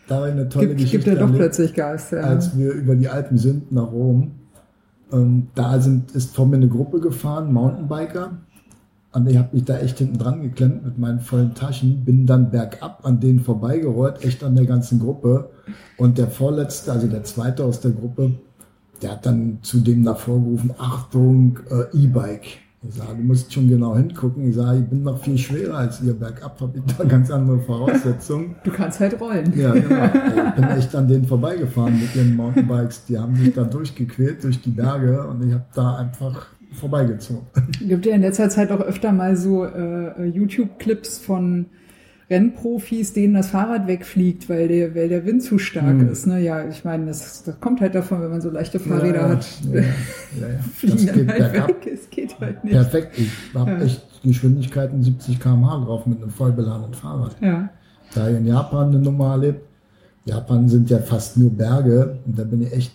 da 0.08 0.24
eine 0.24 0.50
tolle 0.50 0.68
gibt, 0.68 0.82
Geschichte. 0.82 0.98
Gibt 0.98 1.20
er 1.20 1.28
doch 1.28 1.34
plötzlich 1.34 1.74
Gas, 1.74 2.12
ja. 2.12 2.22
Als 2.22 2.58
wir 2.58 2.72
über 2.72 2.96
die 2.96 3.08
Alpen 3.08 3.38
sind 3.38 3.72
nach 3.72 3.92
Rom, 3.92 4.32
ähm, 5.12 5.48
da 5.56 5.80
sind, 5.80 6.12
ist 6.12 6.36
vor 6.36 6.46
mir 6.46 6.58
eine 6.58 6.68
Gruppe 6.68 7.00
gefahren, 7.00 7.54
Mountainbiker, 7.54 8.32
und 9.12 9.28
ich 9.28 9.38
habe 9.38 9.50
mich 9.54 9.66
da 9.66 9.78
echt 9.80 9.98
hinten 9.98 10.20
dran 10.20 10.42
geklemmt 10.44 10.86
mit 10.86 11.00
meinen 11.00 11.20
vollen 11.20 11.56
Taschen, 11.56 12.06
bin 12.06 12.28
dann 12.28 12.52
bergab 12.52 13.06
an 13.06 13.20
denen 13.20 13.40
vorbeigerollt, 13.40 14.24
echt 14.24 14.44
an 14.44 14.56
der 14.56 14.66
ganzen 14.66 15.00
Gruppe. 15.00 15.50
Und 15.98 16.18
der 16.18 16.28
Vorletzte, 16.28 16.92
also 16.92 17.08
der 17.08 17.24
Zweite 17.24 17.64
aus 17.64 17.82
der 17.82 17.92
Gruppe, 17.92 18.34
der 19.02 19.12
hat 19.12 19.26
dann 19.26 19.60
zu 19.64 19.80
dem 19.80 20.04
davor 20.04 20.40
gerufen, 20.40 20.74
Achtung, 20.78 21.60
äh, 21.72 21.98
E-Bike. 21.98 22.60
Ich 22.88 22.96
sage, 22.96 23.16
du 23.18 23.24
musst 23.24 23.52
schon 23.52 23.68
genau 23.68 23.98
hingucken. 23.98 24.48
Ich 24.48 24.56
sage, 24.56 24.80
ich 24.80 24.86
bin 24.86 25.04
noch 25.04 25.22
viel 25.22 25.38
schwerer 25.38 25.80
als 25.80 26.02
ihr. 26.02 26.14
Bergab 26.14 26.62
habe 26.62 26.78
ich 26.78 26.96
da 26.96 27.04
ganz 27.04 27.30
andere 27.30 27.60
Voraussetzungen. 27.60 28.56
Du 28.64 28.72
kannst 28.72 29.02
halt 29.02 29.20
rollen. 29.20 29.52
Ja, 29.58 29.74
genau. 29.74 30.06
Ich 30.50 30.56
bin 30.56 30.64
echt 30.64 30.96
an 30.96 31.08
denen 31.08 31.26
vorbeigefahren 31.26 32.00
mit 32.00 32.16
ihren 32.16 32.36
Mountainbikes. 32.36 33.06
Die 33.06 33.18
haben 33.18 33.36
sich 33.36 33.54
da 33.54 33.64
durchgequält 33.64 34.44
durch 34.44 34.62
die 34.62 34.70
Berge 34.70 35.28
und 35.28 35.46
ich 35.46 35.54
habe 35.54 35.66
da 35.74 35.98
einfach 35.98 36.48
vorbeigezogen. 36.72 37.48
Gibt 37.80 38.06
ja 38.06 38.16
in 38.16 38.22
letzter 38.22 38.50
Zeit 38.50 38.72
auch 38.72 38.82
öfter 38.82 39.12
mal 39.12 39.36
so 39.36 39.66
äh, 39.66 40.26
YouTube-Clips 40.26 41.18
von 41.20 41.68
Rennprofis, 42.30 43.14
denen 43.14 43.34
das 43.34 43.48
Fahrrad 43.48 43.88
wegfliegt, 43.88 44.50
weil 44.50 44.68
der, 44.68 44.94
weil 44.94 45.10
der 45.10 45.26
Wind 45.26 45.42
zu 45.42 45.58
stark 45.58 45.96
mhm. 45.96 46.10
ist. 46.10 46.28
Ne? 46.28 46.42
Ja, 46.42 46.68
ich 46.68 46.86
meine, 46.86 47.08
das, 47.08 47.44
das 47.44 47.60
kommt 47.60 47.82
halt 47.82 47.96
davon, 47.96 48.22
wenn 48.22 48.30
man 48.30 48.42
so 48.42 48.52
leichte 48.52 48.80
Fahrräder 48.80 49.22
ja, 49.22 49.30
hat. 49.30 49.48
Ja, 49.72 49.82
ja, 49.82 50.60
Fliegen 50.76 51.06
das 51.08 51.16
geht 51.16 51.28
halt 51.28 51.54
weg. 51.54 51.92
Es 51.92 52.10
geht 52.10 52.40
halt 52.40 52.64
nicht. 52.64 52.74
Perfekt. 52.74 53.18
Ich 53.18 53.32
habe 53.56 53.72
ja. 53.72 53.82
echt 53.82 54.06
Geschwindigkeiten 54.24 55.02
70 55.02 55.40
km/h 55.40 55.86
drauf 55.86 56.06
mit 56.06 56.22
einem 56.22 56.30
voll 56.30 56.52
beladenen 56.52 56.94
Fahrrad. 56.94 57.36
Ja. 57.42 57.70
Da 58.14 58.30
ich 58.30 58.38
in 58.38 58.46
Japan 58.46 58.90
eine 58.90 59.00
Nummer 59.00 59.32
erlebt, 59.32 59.62
Japan 60.26 60.70
sind 60.70 60.90
ja 60.90 61.00
fast 61.00 61.38
nur 61.38 61.50
Berge 61.50 62.20
und 62.26 62.38
da 62.38 62.44
bin 62.44 62.62
ich 62.62 62.74
echt, 62.74 62.94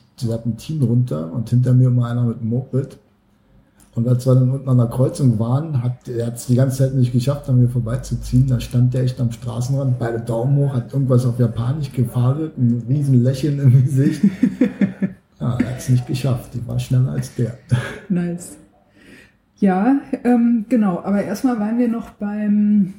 Team 0.59 0.81
runter 0.85 1.33
und 1.33 1.50
hinter 1.50 1.75
mir 1.75 1.88
immer 1.88 2.07
einer 2.07 2.23
mit 2.23 2.38
einem 2.38 2.50
Moped 2.50 2.99
und 3.95 4.09
als 4.09 4.27
wir 4.27 4.35
dann 4.35 4.51
unten 4.51 4.69
an 4.69 4.79
der 4.79 4.87
Kreuzung 4.87 5.39
waren, 5.39 5.81
hat 5.83 6.09
er 6.09 6.33
es 6.33 6.47
die 6.47 6.57
ganze 6.57 6.79
Zeit 6.79 6.95
nicht 6.95 7.13
geschafft, 7.13 7.49
an 7.49 7.61
mir 7.61 7.69
vorbeizuziehen. 7.69 8.49
Da 8.49 8.59
stand 8.59 8.93
der 8.93 9.05
echt 9.05 9.21
am 9.21 9.31
Straßenrand, 9.31 10.01
beide 10.01 10.21
Daumen 10.21 10.57
hoch, 10.57 10.75
hat 10.75 10.93
irgendwas 10.93 11.25
auf 11.25 11.39
Japanisch 11.39 11.93
gefahren, 11.93 12.51
ein 12.57 12.83
riesen 12.89 13.23
Lächeln 13.23 13.61
im 13.61 13.85
Gesicht. 13.85 14.23
ja, 15.41 15.59
er 15.59 15.71
hat 15.71 15.79
es 15.79 15.89
nicht 15.89 16.07
geschafft. 16.09 16.55
Die 16.55 16.67
war 16.67 16.79
schneller 16.81 17.13
als 17.13 17.33
der. 17.37 17.57
Nice. 18.09 18.57
Ja, 19.59 20.01
ähm, 20.25 20.65
genau. 20.69 21.01
Aber 21.05 21.23
erstmal 21.23 21.61
waren 21.61 21.79
wir 21.79 21.89
noch 21.89 22.11
beim 22.11 22.95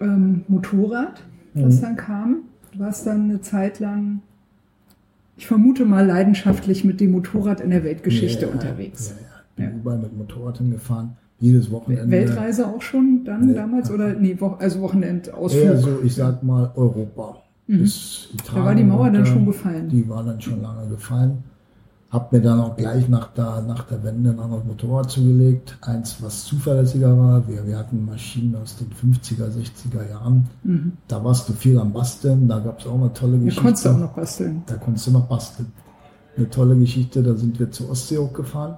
ähm, 0.00 0.44
Motorrad, 0.46 1.20
was 1.54 1.78
mhm. 1.78 1.82
dann 1.82 1.96
kam. 1.96 2.36
Du 2.72 2.78
warst 2.78 3.08
dann 3.08 3.24
eine 3.24 3.40
Zeit 3.40 3.80
lang, 3.80 4.20
ich 5.36 5.48
vermute 5.48 5.84
mal, 5.84 6.06
leidenschaftlich 6.06 6.84
mit 6.84 7.00
dem 7.00 7.10
Motorrad 7.10 7.60
in 7.60 7.70
der 7.70 7.82
Weltgeschichte 7.82 8.46
ja, 8.46 8.52
unterwegs. 8.52 9.08
Ja, 9.16 9.22
ja 9.22 9.27
bin 9.58 9.66
ja. 9.66 9.76
überall 9.76 9.98
mit 9.98 10.16
Motorrad 10.16 10.58
hingefahren, 10.58 11.16
jedes 11.40 11.70
Wochenende. 11.70 12.10
Weltreise 12.10 12.66
auch 12.66 12.82
schon 12.82 13.24
dann 13.24 13.46
nee, 13.46 13.54
damals 13.54 13.90
oder 13.90 14.14
nee, 14.14 14.36
also 14.58 14.80
Wochenendausflug? 14.80 15.64
Eher 15.64 15.76
so, 15.78 15.98
ich 16.02 16.14
sag 16.14 16.42
mal 16.42 16.72
Europa. 16.74 17.36
Mhm. 17.66 17.78
Bis 17.80 18.28
Italien. 18.32 18.54
Da 18.54 18.64
war 18.64 18.74
die 18.74 18.84
Mauer 18.84 18.98
runter. 19.06 19.12
dann 19.12 19.26
schon 19.26 19.46
gefallen. 19.46 19.88
Die 19.88 20.08
war 20.08 20.24
dann 20.24 20.40
schon 20.40 20.62
lange 20.62 20.88
gefallen. 20.88 21.44
Hab 22.10 22.32
mir 22.32 22.40
dann 22.40 22.58
auch 22.58 22.74
gleich 22.74 23.06
nach 23.10 23.28
der, 23.34 23.60
nach 23.68 23.84
der 23.84 24.02
Wende 24.02 24.30
ein 24.30 24.40
anderes 24.40 24.64
Motorrad 24.64 25.10
zugelegt. 25.10 25.76
Eins, 25.82 26.22
was 26.22 26.46
zuverlässiger 26.46 27.18
war. 27.18 27.46
Wir, 27.46 27.66
wir 27.66 27.76
hatten 27.76 28.06
Maschinen 28.06 28.56
aus 28.56 28.78
den 28.78 28.88
50er, 28.88 29.50
60er 29.50 30.08
Jahren. 30.08 30.46
Mhm. 30.64 30.92
Da 31.06 31.22
warst 31.22 31.50
du 31.50 31.52
viel 31.52 31.78
am 31.78 31.92
Basteln. 31.92 32.48
Da 32.48 32.60
gab 32.60 32.80
es 32.80 32.86
auch 32.86 32.98
eine 32.98 33.12
tolle 33.12 33.38
Geschichte. 33.38 33.56
Da 33.56 33.62
konntest 33.62 33.84
du 33.84 33.90
auch 33.90 33.98
noch 33.98 34.14
basteln. 34.14 34.62
Da 34.64 34.76
konntest 34.76 35.06
du 35.06 35.10
noch 35.10 35.26
basteln. 35.26 35.72
Eine 36.38 36.48
tolle 36.48 36.76
Geschichte. 36.76 37.22
Da 37.22 37.34
sind 37.34 37.60
wir 37.60 37.70
zur 37.70 37.90
Ostsee 37.90 38.16
hochgefahren 38.16 38.76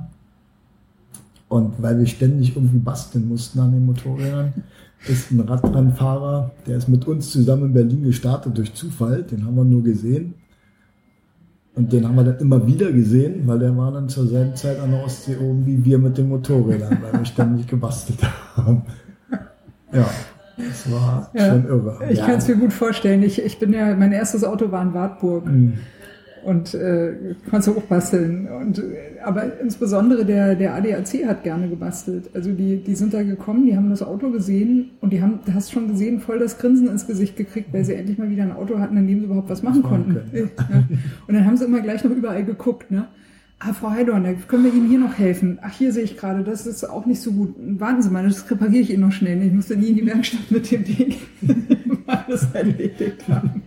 und 1.50 1.82
weil 1.82 1.98
wir 1.98 2.06
ständig 2.06 2.56
irgendwie 2.56 2.78
basteln 2.78 3.28
mussten 3.28 3.58
an 3.60 3.72
den 3.72 3.84
Motorrädern, 3.84 4.54
ist 5.06 5.30
ein 5.30 5.40
Radrennfahrer, 5.40 6.52
der 6.66 6.76
ist 6.78 6.88
mit 6.88 7.06
uns 7.06 7.30
zusammen 7.30 7.64
in 7.66 7.72
Berlin 7.74 8.02
gestartet 8.04 8.56
durch 8.56 8.72
Zufall, 8.72 9.24
den 9.24 9.44
haben 9.44 9.56
wir 9.56 9.64
nur 9.64 9.82
gesehen. 9.82 10.34
Und 11.74 11.92
den 11.92 12.06
haben 12.06 12.16
wir 12.16 12.24
dann 12.24 12.38
immer 12.38 12.66
wieder 12.66 12.92
gesehen, 12.92 13.46
weil 13.46 13.58
der 13.58 13.76
war 13.76 13.90
dann 13.92 14.08
zur 14.08 14.26
selben 14.26 14.54
Zeit 14.54 14.78
an 14.80 14.90
der 14.92 15.04
Ostsee 15.04 15.36
oben 15.36 15.66
wie 15.66 15.84
wir 15.84 15.98
mit 15.98 16.18
den 16.18 16.28
Motorrädern, 16.28 16.98
weil 17.02 17.20
wir 17.20 17.24
ständig 17.24 17.66
gebastelt 17.66 18.18
haben. 18.56 18.82
Ja, 19.92 20.08
das 20.56 20.92
war 20.92 21.30
Ja. 21.34 21.50
schon 21.50 21.66
irre. 21.66 21.98
Ich 22.10 22.18
ja. 22.18 22.26
kann 22.26 22.36
es 22.38 22.46
mir 22.48 22.56
gut 22.56 22.72
vorstellen. 22.72 23.22
Ich, 23.22 23.42
ich 23.42 23.58
bin 23.58 23.72
ja, 23.72 23.94
mein 23.96 24.12
erstes 24.12 24.44
Auto 24.44 24.70
war 24.70 24.82
in 24.82 24.94
Wartburg 24.94 25.46
Mhm. 25.46 25.74
Und 26.44 26.74
äh, 26.74 27.12
konnte 27.50 27.70
auch 27.72 27.82
basteln. 27.82 28.48
Und, 28.48 28.78
äh, 28.78 28.82
aber 29.24 29.60
insbesondere 29.60 30.24
der, 30.24 30.54
der 30.54 30.74
ADAC 30.74 31.26
hat 31.26 31.42
gerne 31.44 31.68
gebastelt. 31.68 32.30
Also 32.34 32.52
die, 32.52 32.76
die 32.82 32.94
sind 32.94 33.12
da 33.14 33.22
gekommen, 33.22 33.66
die 33.66 33.76
haben 33.76 33.90
das 33.90 34.02
Auto 34.02 34.30
gesehen 34.30 34.90
und 35.00 35.12
die 35.12 35.20
haben, 35.22 35.40
du 35.44 35.54
hast 35.54 35.72
schon 35.72 35.88
gesehen, 35.88 36.20
voll 36.20 36.38
das 36.38 36.58
Grinsen 36.58 36.88
ins 36.88 37.06
Gesicht 37.06 37.36
gekriegt, 37.36 37.72
weil 37.72 37.84
sie 37.84 37.94
endlich 37.94 38.18
mal 38.18 38.30
wieder 38.30 38.42
ein 38.44 38.52
Auto 38.52 38.78
hatten, 38.78 38.96
in 38.96 39.06
dem 39.06 39.20
sie 39.20 39.26
überhaupt 39.26 39.50
was 39.50 39.62
machen 39.62 39.82
konnten. 39.82 40.14
können, 40.14 40.50
Ja. 40.58 40.84
Und 41.26 41.34
dann 41.34 41.44
haben 41.46 41.56
sie 41.56 41.64
immer 41.64 41.80
gleich 41.80 42.02
noch 42.04 42.10
überall 42.12 42.44
geguckt, 42.44 42.90
ne? 42.90 43.06
Ah, 43.62 43.74
Frau 43.74 43.90
Heidorn, 43.90 44.24
da 44.24 44.32
können 44.48 44.64
wir 44.64 44.72
Ihnen 44.72 44.88
hier 44.88 44.98
noch 44.98 45.18
helfen. 45.18 45.58
Ach, 45.60 45.70
hier 45.70 45.92
sehe 45.92 46.04
ich 46.04 46.16
gerade, 46.16 46.42
das 46.44 46.66
ist 46.66 46.82
auch 46.82 47.04
nicht 47.04 47.20
so 47.20 47.30
gut. 47.32 47.54
Warten 47.78 48.00
Sie 48.00 48.08
mal, 48.08 48.24
das 48.24 48.50
repariere 48.50 48.80
ich 48.80 48.90
Ihnen 48.90 49.02
noch 49.02 49.12
schnell. 49.12 49.42
Ich 49.42 49.52
musste 49.52 49.76
nie 49.76 49.88
in 49.88 49.96
die 49.96 50.06
Werkstatt 50.06 50.50
mit 50.50 50.70
dem 50.70 50.82
Ding 50.82 51.14
alles 52.06 52.46
erledigt 52.54 53.28
haben. 53.28 53.60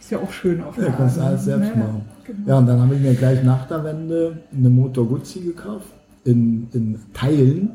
Ist 0.00 0.10
ja 0.10 0.18
auch 0.18 0.32
schön 0.32 0.60
auf 0.62 0.76
Ja, 0.78 0.86
der 0.86 0.92
kannst 0.94 1.16
du 1.16 1.20
Art, 1.20 1.28
alles 1.28 1.46
ne? 1.46 1.52
selbst 1.58 1.70
Ja, 1.70 1.76
machen. 1.76 2.00
Genau. 2.26 2.48
Ja, 2.48 2.58
und 2.58 2.66
dann 2.66 2.80
habe 2.80 2.94
ich 2.94 3.00
mir 3.00 3.14
gleich 3.14 3.42
nach 3.42 3.66
der 3.68 3.84
Wende 3.84 4.38
eine 4.56 4.68
Motor 4.70 5.06
Guzzi 5.06 5.40
gekauft, 5.40 5.86
in, 6.24 6.68
in 6.72 6.98
Teilen. 7.14 7.70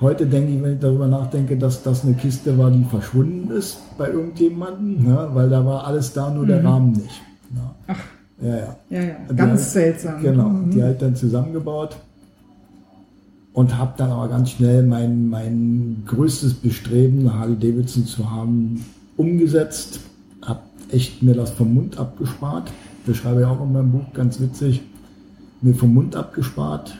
Heute 0.00 0.26
denke 0.26 0.52
ich, 0.52 0.62
wenn 0.62 0.74
ich 0.74 0.80
darüber 0.80 1.06
nachdenke, 1.08 1.56
dass 1.56 1.82
das 1.82 2.04
eine 2.04 2.14
Kiste 2.14 2.58
war, 2.58 2.70
die 2.70 2.84
verschwunden 2.84 3.50
ist 3.50 3.78
bei 3.96 4.08
irgendjemandem, 4.10 5.04
ne? 5.04 5.28
weil 5.32 5.48
da 5.48 5.64
war 5.64 5.86
alles 5.86 6.12
da, 6.12 6.30
nur 6.30 6.44
der 6.46 6.62
Rahmen 6.62 6.92
nicht. 6.92 7.22
Mhm. 7.50 7.60
Ach. 7.86 7.96
Ja, 8.42 8.48
ja. 8.56 8.76
Ja, 8.90 9.00
ja, 9.02 9.14
Die 9.30 9.36
ganz 9.36 9.60
halt- 9.62 9.70
seltsam. 9.70 10.20
Genau, 10.22 10.48
Mhm. 10.50 10.70
die 10.70 10.82
halt 10.82 11.00
dann 11.00 11.16
zusammengebaut 11.16 11.96
und 13.54 13.78
habe 13.78 13.94
dann 13.96 14.10
aber 14.10 14.28
ganz 14.28 14.50
schnell 14.50 14.82
mein, 14.82 15.28
mein 15.30 16.02
größtes 16.06 16.52
Bestreben, 16.54 17.32
Harley 17.32 17.56
Davidson 17.58 18.04
zu 18.04 18.30
haben, 18.30 18.84
umgesetzt. 19.16 20.00
Habe 20.44 20.60
echt 20.90 21.22
mir 21.22 21.34
das 21.34 21.50
vom 21.52 21.72
Mund 21.72 21.98
abgespart. 21.98 22.70
Das 23.06 23.16
schreibe 23.16 23.40
ich 23.40 23.46
auch 23.46 23.62
in 23.62 23.72
meinem 23.72 23.92
Buch, 23.92 24.12
ganz 24.12 24.40
witzig. 24.40 24.82
Mir 25.62 25.74
vom 25.74 25.94
Mund 25.94 26.16
abgespart, 26.16 26.96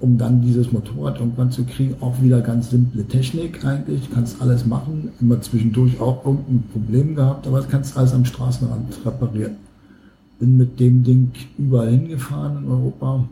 um 0.00 0.16
dann 0.18 0.40
dieses 0.40 0.72
Motorrad 0.72 1.18
irgendwann 1.20 1.50
zu 1.50 1.64
kriegen. 1.64 1.94
Auch 2.00 2.22
wieder 2.22 2.40
ganz 2.40 2.70
simple 2.70 3.04
Technik 3.06 3.64
eigentlich. 3.64 4.08
Du 4.08 4.14
kannst 4.14 4.40
alles 4.40 4.64
machen. 4.66 5.10
Immer 5.20 5.40
zwischendurch 5.40 6.00
auch 6.00 6.24
irgendein 6.24 6.62
Problem 6.72 7.14
gehabt, 7.16 7.46
aber 7.46 7.58
das 7.58 7.68
kannst 7.68 7.94
du 7.94 7.98
alles 8.00 8.14
am 8.14 8.24
Straßenrand 8.24 9.04
reparieren. 9.04 9.56
Bin 10.38 10.56
mit 10.56 10.78
dem 10.78 11.02
Ding 11.02 11.32
überall 11.58 11.90
hingefahren 11.90 12.64
in 12.64 12.70
Europa. 12.70 13.24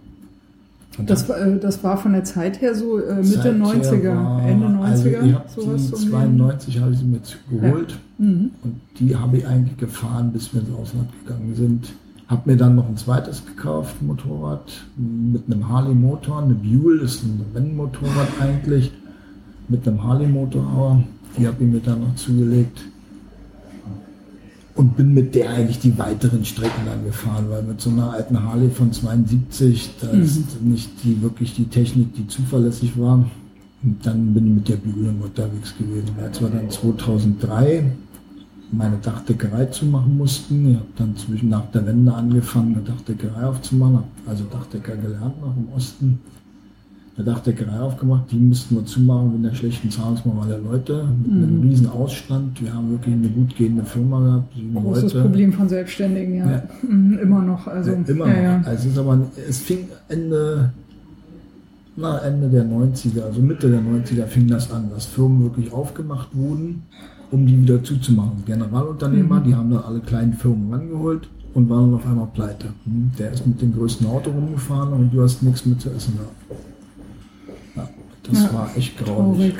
Und 0.98 1.10
Das, 1.10 1.28
war, 1.28 1.38
äh, 1.38 1.58
das 1.60 1.84
war 1.84 1.96
von 1.98 2.12
der 2.12 2.24
Zeit 2.24 2.60
her 2.62 2.74
so 2.74 2.98
äh, 2.98 3.16
Mitte 3.16 3.26
Seither 3.26 3.52
90er, 3.54 4.16
war- 4.16 4.42
Ende 4.48 4.66
90er, 4.66 4.82
Also 4.82 5.08
ich 5.08 5.34
hab 5.34 5.50
sowas. 5.50 5.86
die 5.88 5.94
um 5.94 6.00
den- 6.00 6.10
92 6.10 6.80
habe 6.80 6.92
ich 6.92 6.98
sie 6.98 7.04
mir 7.04 7.20
geholt 7.50 7.98
Mhm. 8.18 8.50
und 8.64 8.74
die 8.98 9.14
habe 9.14 9.36
ich 9.36 9.46
eigentlich 9.46 9.76
gefahren, 9.76 10.32
bis 10.32 10.52
wir 10.54 10.62
ins 10.62 10.70
Ausland 10.70 11.08
gegangen 11.24 11.54
sind. 11.54 11.92
Habe 12.28 12.50
mir 12.50 12.56
dann 12.56 12.74
noch 12.74 12.88
ein 12.88 12.96
zweites 12.96 13.46
gekauft, 13.46 13.96
ein 14.00 14.08
Motorrad 14.08 14.72
mit 14.96 15.44
einem 15.46 15.68
Harley-Motor, 15.68 16.42
eine 16.42 16.54
Buell, 16.54 17.00
ist 17.00 17.22
ein 17.22 17.40
Rennmotorrad 17.54 18.28
eigentlich, 18.40 18.90
mit 19.68 19.86
einem 19.86 20.02
Harley-Motor, 20.02 21.04
die 21.38 21.46
habe 21.46 21.62
ich 21.62 21.70
mir 21.70 21.80
dann 21.80 22.00
noch 22.00 22.14
zugelegt 22.16 22.80
und 24.76 24.96
bin 24.96 25.14
mit 25.14 25.34
der 25.34 25.50
eigentlich 25.50 25.78
die 25.78 25.98
weiteren 25.98 26.44
Strecken 26.44 26.84
dann 26.84 27.04
gefahren, 27.04 27.46
weil 27.48 27.62
mit 27.62 27.80
so 27.80 27.90
einer 27.90 28.12
alten 28.12 28.42
Harley 28.42 28.70
von 28.70 28.92
72, 28.92 29.90
da 30.00 30.08
ist 30.10 30.60
nicht 30.62 30.90
die 31.02 31.22
wirklich 31.22 31.54
die 31.54 31.64
Technik, 31.64 32.14
die 32.14 32.26
zuverlässig 32.26 32.98
war. 32.98 33.24
Und 33.82 34.04
dann 34.04 34.34
bin 34.34 34.46
ich 34.46 34.52
mit 34.52 34.68
der 34.68 34.76
Bügel 34.76 35.14
unterwegs 35.22 35.74
gewesen. 35.78 36.10
Als 36.22 36.40
wir 36.40 36.48
dann 36.48 36.68
2003 36.68 37.84
meine 38.72 38.96
Dachdeckerei 38.96 39.66
zumachen 39.66 40.16
mussten, 40.16 40.70
ich 40.70 40.76
habe 40.76 40.86
dann 40.96 41.16
zwischen 41.16 41.48
nach 41.48 41.70
der 41.70 41.86
Wende 41.86 42.12
angefangen, 42.12 42.74
eine 42.74 42.84
Dachdeckerei 42.84 43.44
aufzumachen, 43.44 43.96
habe 43.96 44.06
also 44.26 44.44
Dachdecker 44.44 44.96
gelernt 44.96 45.40
noch 45.40 45.56
im 45.56 45.68
Osten 45.74 46.18
eine 47.16 47.24
Dachdeckerei 47.24 47.80
aufgemacht, 47.80 48.30
die 48.30 48.36
mussten 48.36 48.74
wir 48.74 48.84
zumachen 48.84 49.32
wegen 49.32 49.42
der 49.44 49.54
schlechten 49.54 49.90
Zahlungsmoral 49.90 50.48
der 50.48 50.58
Leute, 50.58 51.06
mit 51.24 51.32
einem 51.32 51.62
riesen 51.62 51.88
Ausstand. 51.88 52.60
Wir 52.62 52.74
haben 52.74 52.90
wirklich 52.90 53.14
eine 53.14 53.28
gut 53.28 53.56
gehende 53.56 53.84
Firma 53.84 54.20
gehabt, 54.20 54.54
Großes 54.74 55.14
Leute. 55.14 55.20
Problem 55.22 55.52
von 55.52 55.68
Selbstständigen, 55.68 56.36
ja. 56.36 56.50
Ja. 56.50 56.62
Mhm, 56.86 57.18
immer 57.18 57.42
noch. 57.42 57.66
Also, 57.66 57.92
Ja, 57.92 57.96
immer 58.06 58.28
ja, 58.28 58.58
noch. 58.58 58.66
Also 58.66 59.00
aber, 59.00 59.20
es 59.48 59.60
fing 59.60 59.88
Ende, 60.08 60.72
na, 61.96 62.18
Ende 62.18 62.48
der 62.50 62.64
90er, 62.66 63.22
also 63.22 63.40
Mitte 63.40 63.70
der 63.70 63.80
90er 63.80 64.26
fing 64.26 64.48
das 64.48 64.70
an, 64.70 64.90
dass 64.90 65.06
Firmen 65.06 65.42
wirklich 65.42 65.72
aufgemacht 65.72 66.28
wurden, 66.34 66.82
um 67.30 67.46
die 67.46 67.60
wieder 67.62 67.82
zuzumachen. 67.82 68.44
Generalunternehmer, 68.46 69.40
die 69.40 69.54
haben 69.54 69.70
dann 69.70 69.82
alle 69.84 70.00
kleinen 70.00 70.32
Firmen 70.34 70.72
rangeholt 70.72 71.28
und 71.54 71.68
waren 71.68 71.90
dann 71.90 71.94
auf 72.00 72.06
einmal 72.06 72.28
pleite. 72.34 72.68
Hm, 72.84 73.10
Der 73.18 73.32
ist 73.32 73.46
mit 73.46 73.60
dem 73.60 73.74
größten 73.74 74.06
Auto 74.06 74.30
rumgefahren 74.30 74.92
und 74.92 75.12
du 75.12 75.22
hast 75.22 75.42
nichts 75.42 75.64
mit 75.66 75.80
zu 75.80 75.90
essen 75.90 76.14
gehabt. 76.16 76.62
Ja, 77.76 77.88
das 78.30 78.42
Ja, 78.44 78.52
war 78.54 78.70
echt. 78.76 78.98
Traurig. 79.04 79.54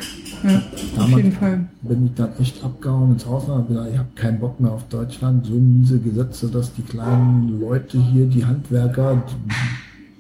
Ja, 0.44 0.59
auf 0.59 0.62
Damals 0.96 1.16
jeden 1.16 1.33
Fall. 1.33 1.64
bin 1.83 2.07
ich 2.07 2.14
dann 2.14 2.29
echt 2.38 2.62
abgehauen 2.62 3.12
ins 3.12 3.26
Ausland 3.26 3.62
und 3.62 3.68
gesagt, 3.68 3.90
ich 3.92 3.98
habe 3.98 4.09
keinen 4.14 4.38
Bock 4.38 4.61
mehr 4.61 4.70
auf 4.72 4.85
Deutschland. 4.88 5.46
So 5.46 5.55
miese 5.55 5.98
Gesetze, 5.98 6.48
dass 6.48 6.72
die 6.74 6.83
kleinen 6.83 7.59
Leute 7.61 7.98
hier, 7.98 8.26
die 8.26 8.44
Handwerker, 8.44 9.22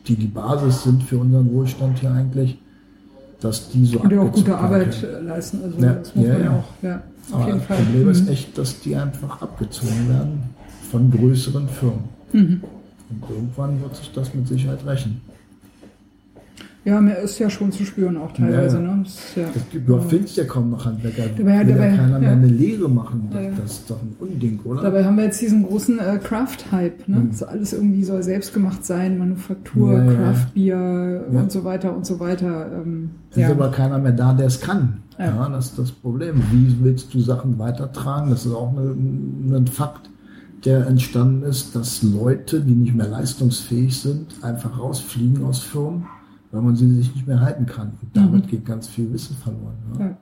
die 0.06 0.16
die 0.16 0.26
Basis 0.26 0.84
sind 0.84 1.02
für 1.02 1.18
unseren 1.18 1.52
Wohlstand 1.52 1.98
hier 1.98 2.12
eigentlich, 2.12 2.58
dass 3.40 3.68
die 3.68 3.84
so 3.84 3.98
Und 4.00 4.10
die 4.10 4.16
auch 4.18 4.32
gute 4.32 4.56
Arbeit 4.56 5.06
leisten. 5.22 5.58
Also 5.62 5.78
Ja, 5.78 5.92
das 5.92 6.14
muss 6.14 6.26
ja, 6.26 6.32
man 6.32 6.42
ja. 6.44 6.50
auch. 6.52 6.64
Ja, 6.82 7.02
auf 7.32 7.42
Aber 7.42 7.52
das. 7.52 7.66
Problem 7.66 8.08
ist 8.10 8.22
Mhm. 8.24 8.28
echt, 8.32 8.58
dass 8.58 8.80
die 8.80 8.96
einfach 8.96 9.40
abgezogen 9.42 10.08
werden 10.08 10.42
von 10.90 11.10
größeren 11.10 11.68
Firmen. 11.68 12.04
Mhm. 12.32 12.62
Und 13.10 13.30
irgendwann 13.30 13.80
wird 13.82 13.96
sich 13.96 14.10
das 14.12 14.34
mit 14.34 14.48
Sicherheit 14.48 14.84
rächen. 14.86 15.20
Ja, 16.86 17.00
mir 17.00 17.16
ist 17.18 17.38
ja 17.40 17.50
schon 17.50 17.72
zu 17.72 17.84
spüren 17.84 18.16
auch 18.16 18.30
teilweise. 18.32 18.76
Ja, 18.78 18.82
ja. 18.84 18.94
Ne? 18.96 19.02
Ist 19.04 19.36
ja, 19.36 19.42
Es 19.54 19.70
gibt, 19.70 19.88
du 19.88 19.98
findest 19.98 20.36
ja 20.36 20.44
kaum 20.44 20.70
noch 20.70 20.84
Handwerker. 20.86 21.24
Dabei- 21.36 21.38
Will 21.38 21.46
ja 21.54 21.64
dabei- 21.64 21.96
keiner 21.96 22.18
mehr 22.20 22.28
ja. 22.30 22.36
eine 22.36 22.46
Lehre 22.46 22.88
machen. 22.88 23.28
Das, 23.32 23.42
Ja, 23.42 23.48
ja. 23.50 23.56
ist 23.64 23.90
doch 23.90 24.00
ein 24.00 24.14
Unding, 24.20 24.60
oder? 24.62 24.82
Dabei 24.82 25.04
haben 25.04 25.16
wir 25.16 25.24
jetzt 25.24 25.40
diesen 25.40 25.64
großen 25.64 25.98
äh, 25.98 26.18
Craft-Hype. 26.22 27.08
Ne? 27.08 27.16
Mhm. 27.16 27.30
Das 27.30 27.42
alles 27.42 27.72
irgendwie 27.72 28.04
soll 28.04 28.22
selbstgemacht 28.22 28.84
sein, 28.84 29.18
Manufaktur, 29.18 29.94
Ja, 29.94 30.04
ja. 30.04 30.12
Craft-Bier 30.14 31.24
Ja. 31.32 31.40
und 31.40 31.50
so 31.50 31.64
weiter 31.64 31.96
und 31.96 32.06
so 32.06 32.20
weiter. 32.20 32.70
Ähm, 32.84 33.10
Es 33.30 33.36
ist 33.38 33.42
ja. 33.42 33.50
aber 33.50 33.70
keiner 33.72 33.98
mehr 33.98 34.12
da, 34.12 34.32
der 34.32 34.46
es 34.46 34.60
kann. 34.60 34.98
Ja. 35.18 35.24
Ja. 35.26 35.48
das 35.48 35.66
ist 35.70 35.78
das 35.80 35.90
Problem. 35.90 36.36
Wie 36.52 36.76
willst 36.84 37.12
du 37.12 37.18
Sachen 37.20 37.58
weitertragen? 37.58 38.30
Das 38.30 38.46
ist 38.46 38.52
auch 38.52 38.72
ein, 38.76 39.50
ein 39.52 39.66
Fakt, 39.66 40.08
der 40.64 40.86
entstanden 40.86 41.42
ist, 41.42 41.74
dass 41.74 42.02
Leute, 42.04 42.60
die 42.60 42.74
nicht 42.74 42.94
mehr 42.94 43.08
leistungsfähig 43.08 43.98
sind, 44.00 44.26
einfach 44.42 44.78
rausfliegen 44.78 45.44
aus 45.44 45.60
Firmen, 45.60 46.06
weil 46.56 46.62
man 46.62 46.74
sie 46.74 46.90
sich 46.90 47.14
nicht 47.14 47.26
mehr 47.26 47.40
halten 47.40 47.66
kann. 47.66 47.92
Und 48.00 48.16
damit 48.16 48.48
geht 48.48 48.64
ganz 48.64 48.88
viel 48.88 49.12
Wissen 49.12 49.36
verloren. 49.36 49.76
Ja. 49.98 50.06
Ja. 50.06 50.16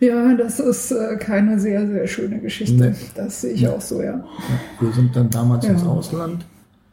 Ja, 0.00 0.34
das 0.34 0.58
ist 0.58 0.90
äh, 0.90 1.16
keine 1.16 1.58
sehr, 1.60 1.86
sehr 1.86 2.06
schöne 2.08 2.40
Geschichte. 2.40 2.90
Nee. 2.90 2.94
Das 3.14 3.40
sehe 3.40 3.52
ich 3.52 3.68
auch 3.68 3.80
so, 3.80 4.02
ja. 4.02 4.14
Ja, 4.16 4.24
Wir 4.80 4.92
sind 4.92 5.14
dann 5.14 5.30
damals 5.30 5.64
Ja. 5.64 5.72
ins 5.72 5.84
Ausland. 5.84 6.44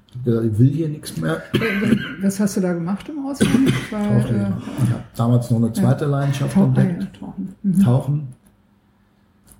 Ich 0.09 0.15
habe 0.15 0.23
gesagt, 0.25 0.53
ich 0.53 0.59
will 0.59 0.69
hier 0.69 0.89
nichts 0.89 1.17
mehr. 1.17 1.41
Äh, 1.53 1.97
Was 2.21 2.39
hast 2.39 2.57
du 2.57 2.61
da 2.61 2.71
gemacht 2.73 3.09
im 3.09 3.25
Ausland? 3.25 3.73
Weil, 3.91 4.21
Tauchlehrer. 4.21 4.61
Ich 4.83 4.89
habe 4.91 5.03
damals 5.15 5.49
noch 5.51 5.57
eine 5.57 5.73
zweite 5.73 6.05
Leidenschaft 6.05 6.55
entdeckt. 6.55 7.03
ja, 7.03 7.19
tauchen. 7.19 7.55
Mhm. 7.63 7.79
tauchen 7.83 8.27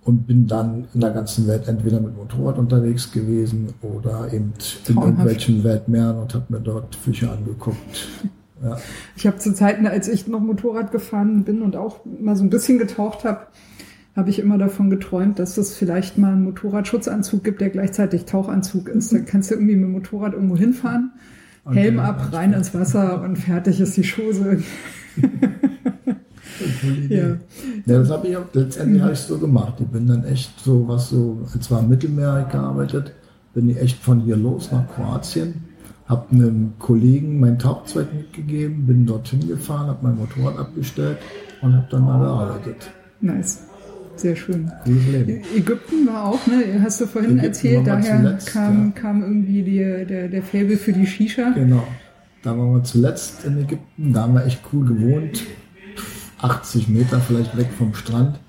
und 0.04 0.26
bin 0.28 0.48
dann 0.48 0.88
in 0.94 1.02
der 1.02 1.12
ganzen 1.12 1.48
Welt 1.48 1.68
entweder 1.68 2.00
mit 2.00 2.16
Motorrad 2.16 2.58
unterwegs 2.58 3.12
gewesen 3.12 3.74
oder 3.82 4.28
eben 4.32 4.54
in 4.88 4.94
Traumhaft. 4.96 5.08
irgendwelchen 5.08 5.64
Weltmeeren 5.64 6.18
und 6.20 6.34
habe 6.34 6.46
mir 6.50 6.60
dort 6.60 6.96
Fische 6.96 7.30
angeguckt. 7.30 8.08
Ja, 8.62 8.78
Ich 9.16 9.26
habe 9.26 9.38
zu 9.38 9.54
Zeiten, 9.54 9.88
als 9.88 10.10
ich 10.10 10.28
noch 10.28 10.42
Motorrad 10.42 10.92
gefahren 10.92 11.46
bin 11.46 11.62
und 11.62 11.78
auch 11.78 12.02
mal 12.20 12.36
so 12.36 12.44
ein 12.44 12.50
bisschen 12.50 12.78
getaucht 12.78 13.24
habe, 13.24 13.48
habe 14.18 14.30
ich 14.30 14.40
immer 14.40 14.58
davon 14.58 14.90
geträumt, 14.90 15.40
dass 15.40 15.58
es 15.58 15.78
vielleicht 15.78 16.18
mal 16.18 16.34
einen 16.34 16.44
Motorradschutzanzug 16.44 17.42
gibt, 17.42 17.62
der 17.62 17.70
gleichzeitig 17.70 18.26
Tauchanzug 18.26 18.90
ist. 18.90 19.14
Dann 19.14 19.26
kannst 19.26 19.50
du 19.50 19.56
irgendwie 19.56 19.78
mit 19.78 19.86
dem 19.86 19.92
Motorrad 19.94 20.34
irgendwo 20.34 20.58
hinfahren, 20.58 21.14
Helm 21.72 22.00
ab, 22.00 22.34
rein 22.34 22.52
ins 22.52 22.74
Wasser 22.74 23.22
und 23.22 23.38
fertig 23.38 23.80
ist 23.80 23.96
die 23.96 24.04
Chose. 24.04 24.62
Idee. 26.88 27.18
Ja. 27.18 27.28
Ja, 27.86 28.00
das 28.00 28.10
habe 28.10 28.28
ich 28.28 28.38
auch, 28.38 28.46
letztendlich 28.54 29.02
habe 29.02 29.14
ich 29.14 29.20
so 29.20 29.38
gemacht. 29.38 29.74
Ich 29.80 29.88
bin 29.88 30.08
dann 30.08 30.24
echt 30.24 30.60
so, 30.60 30.88
was 30.88 31.10
so, 31.10 31.40
als 31.54 31.70
war 31.72 31.82
im 31.82 31.90
Mittelmeer 31.90 32.48
gearbeitet, 32.52 33.14
bin 33.54 33.70
ich 33.70 33.78
echt 33.80 34.02
von 34.02 34.22
hier 34.22 34.36
los 34.36 34.72
nach 34.72 34.88
Kroatien, 34.94 35.56
habe 36.08 36.26
einem 36.32 36.74
Kollegen 36.80 37.40
mein 37.40 37.60
Tauchzeug 37.60 38.14
mitgegeben, 38.14 38.86
bin 38.86 39.06
dorthin 39.06 39.48
gefahren, 39.48 39.88
habe 39.88 40.00
mein 40.08 40.18
Motorrad 40.18 40.58
abgestellt 40.58 41.18
und 41.62 41.76
habe 41.76 41.88
dann 41.90 42.04
mal 42.04 42.20
gearbeitet. 42.20 42.92
Nice. 43.22 43.64
Sehr 44.16 44.36
schön. 44.36 44.70
Ägypten 45.56 46.06
war 46.06 46.26
auch, 46.26 46.46
ne? 46.46 46.82
Hast 46.84 47.00
du 47.00 47.06
vorhin 47.06 47.32
Ägypten 47.32 47.48
erzählt, 47.48 47.88
daher 47.88 48.18
zuletzt, 48.18 48.48
kam, 48.48 48.88
ja. 48.88 49.02
kam 49.02 49.22
irgendwie 49.22 49.64
die, 49.64 49.78
der, 49.78 50.28
der 50.28 50.44
Fable 50.44 50.76
für 50.76 50.92
die 50.92 51.06
Shisha. 51.06 51.52
Genau. 51.52 51.88
Da 52.44 52.58
waren 52.58 52.74
wir 52.74 52.84
zuletzt 52.84 53.46
in 53.46 53.60
Ägypten. 53.60 54.12
Da 54.12 54.24
haben 54.24 54.34
wir 54.34 54.46
echt 54.46 54.60
cool 54.74 54.86
gewohnt. 54.86 55.44
80 56.42 56.88
Meter 56.90 57.20
vielleicht 57.20 57.56
weg 57.58 57.70
vom 57.78 57.94
Strand 57.94 58.40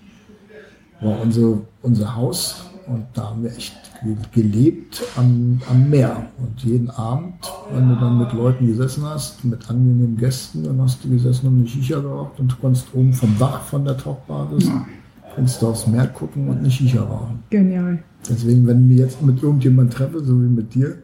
war 1.00 1.20
unser, 1.20 1.58
unser 1.82 2.14
Haus. 2.16 2.66
Und 2.86 3.04
da 3.14 3.30
haben 3.30 3.44
wir 3.44 3.50
echt 3.56 3.74
ge- 4.02 4.16
gelebt 4.32 5.02
am, 5.16 5.60
am 5.70 5.88
Meer. 5.90 6.26
Und 6.38 6.62
jeden 6.64 6.90
Abend, 6.90 7.34
wenn 7.72 7.88
du 7.88 7.94
dann 7.94 8.18
mit 8.18 8.32
Leuten 8.32 8.66
gesessen 8.66 9.04
hast, 9.04 9.44
mit 9.44 9.68
angenehmen 9.70 10.16
Gästen, 10.16 10.64
dann 10.64 10.80
hast 10.82 11.04
du 11.04 11.08
gesessen 11.10 11.46
und 11.46 11.58
eine 11.60 11.68
Shisha 11.68 12.00
geraucht 12.00 12.40
und 12.40 12.50
du 12.50 12.56
konntest 12.56 12.86
oben 12.94 13.12
vom 13.12 13.36
Dach 13.38 13.62
von 13.62 13.84
der 13.84 13.96
Tauchbasis, 13.96 14.70
konntest 15.34 15.62
du 15.62 15.68
aufs 15.68 15.86
Meer 15.86 16.08
gucken 16.08 16.48
und 16.48 16.58
eine 16.58 16.70
Shisha 16.70 17.00
rauchen. 17.02 17.38
Genial. 17.50 18.02
Deswegen, 18.28 18.66
wenn 18.66 18.90
ich 18.90 18.98
jetzt 18.98 19.22
mit 19.22 19.40
irgendjemand 19.42 19.92
treffe, 19.92 20.18
so 20.24 20.34
wie 20.42 20.46
mit 20.48 20.74
dir, 20.74 20.96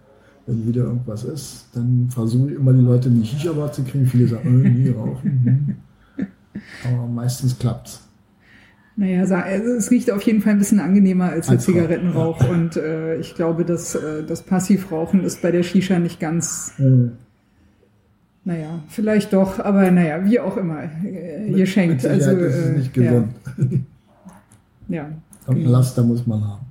wenn 0.47 0.67
wieder 0.67 0.85
irgendwas 0.85 1.23
ist, 1.25 1.67
dann 1.75 2.09
versuche 2.11 2.51
ich 2.51 2.57
immer 2.57 2.73
die 2.73 2.81
Leute 2.83 3.09
in 3.09 3.21
die 3.23 3.27
Shisha-Bar 3.29 3.71
zu 3.73 3.83
kriegen. 3.85 4.07
Viele 4.07 4.27
sagen, 4.27 4.65
äh, 4.65 4.69
nie 4.71 4.91
rauchen. 4.91 5.77
Aber 6.85 7.07
meistens 7.07 7.59
klappt's. 7.59 8.03
Naja, 8.97 9.27
sa- 9.27 9.43
also 9.43 9.73
es 9.73 9.91
riecht 9.91 10.11
auf 10.11 10.23
jeden 10.23 10.41
Fall 10.41 10.53
ein 10.53 10.59
bisschen 10.59 10.81
angenehmer 10.81 11.31
als 11.31 11.47
der 11.47 11.57
Als 11.57 11.65
Zigarettenrauch. 11.67 12.49
Und 12.49 12.77
äh, 12.77 13.17
ich 13.17 13.35
glaube, 13.35 13.65
dass 13.67 13.95
äh, 13.95 14.25
das 14.25 14.43
Passivrauchen 14.43 15.23
ist 15.23 15.43
bei 15.43 15.51
der 15.51 15.63
Shisha 15.63 15.99
nicht 15.99 16.19
ganz, 16.19 16.73
naja, 18.45 18.81
vielleicht 18.89 19.33
doch, 19.33 19.59
aber 19.59 19.91
naja, 19.91 20.25
wie 20.25 20.39
auch 20.41 20.57
immer. 20.57 20.85
Äh, 21.05 21.51
ihr 21.51 21.67
schenkt. 21.67 22.05
Mit 22.05 22.11
Also, 22.11 22.31
ist 22.31 22.55
es 22.55 22.67
äh, 22.67 22.73
nicht 22.79 22.95
gesund. 22.95 23.29
Ja, 24.89 24.97
ja, 25.03 25.11
Und 25.47 25.57
ein 25.57 25.65
Laster 25.67 26.03
muss 26.05 26.27
man 26.27 26.45
haben. 26.47 26.67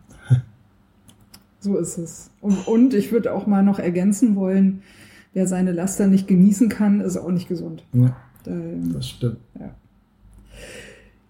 so 1.59 1.77
ist 1.77 1.97
es. 1.97 2.31
Und, 2.41 2.67
und 2.67 2.93
ich 2.93 3.11
würde 3.11 3.33
auch 3.33 3.45
mal 3.45 3.61
noch 3.63 3.77
ergänzen 3.79 4.35
wollen, 4.35 4.81
wer 5.33 5.47
seine 5.47 5.73
Laster 5.73 6.07
nicht 6.07 6.27
genießen 6.27 6.69
kann, 6.69 7.01
ist 7.01 7.17
auch 7.17 7.31
nicht 7.31 7.49
gesund. 7.49 7.83
Ja, 7.93 8.15
Ähm, 8.47 8.91
das 8.93 9.09
stimmt. 9.09 9.37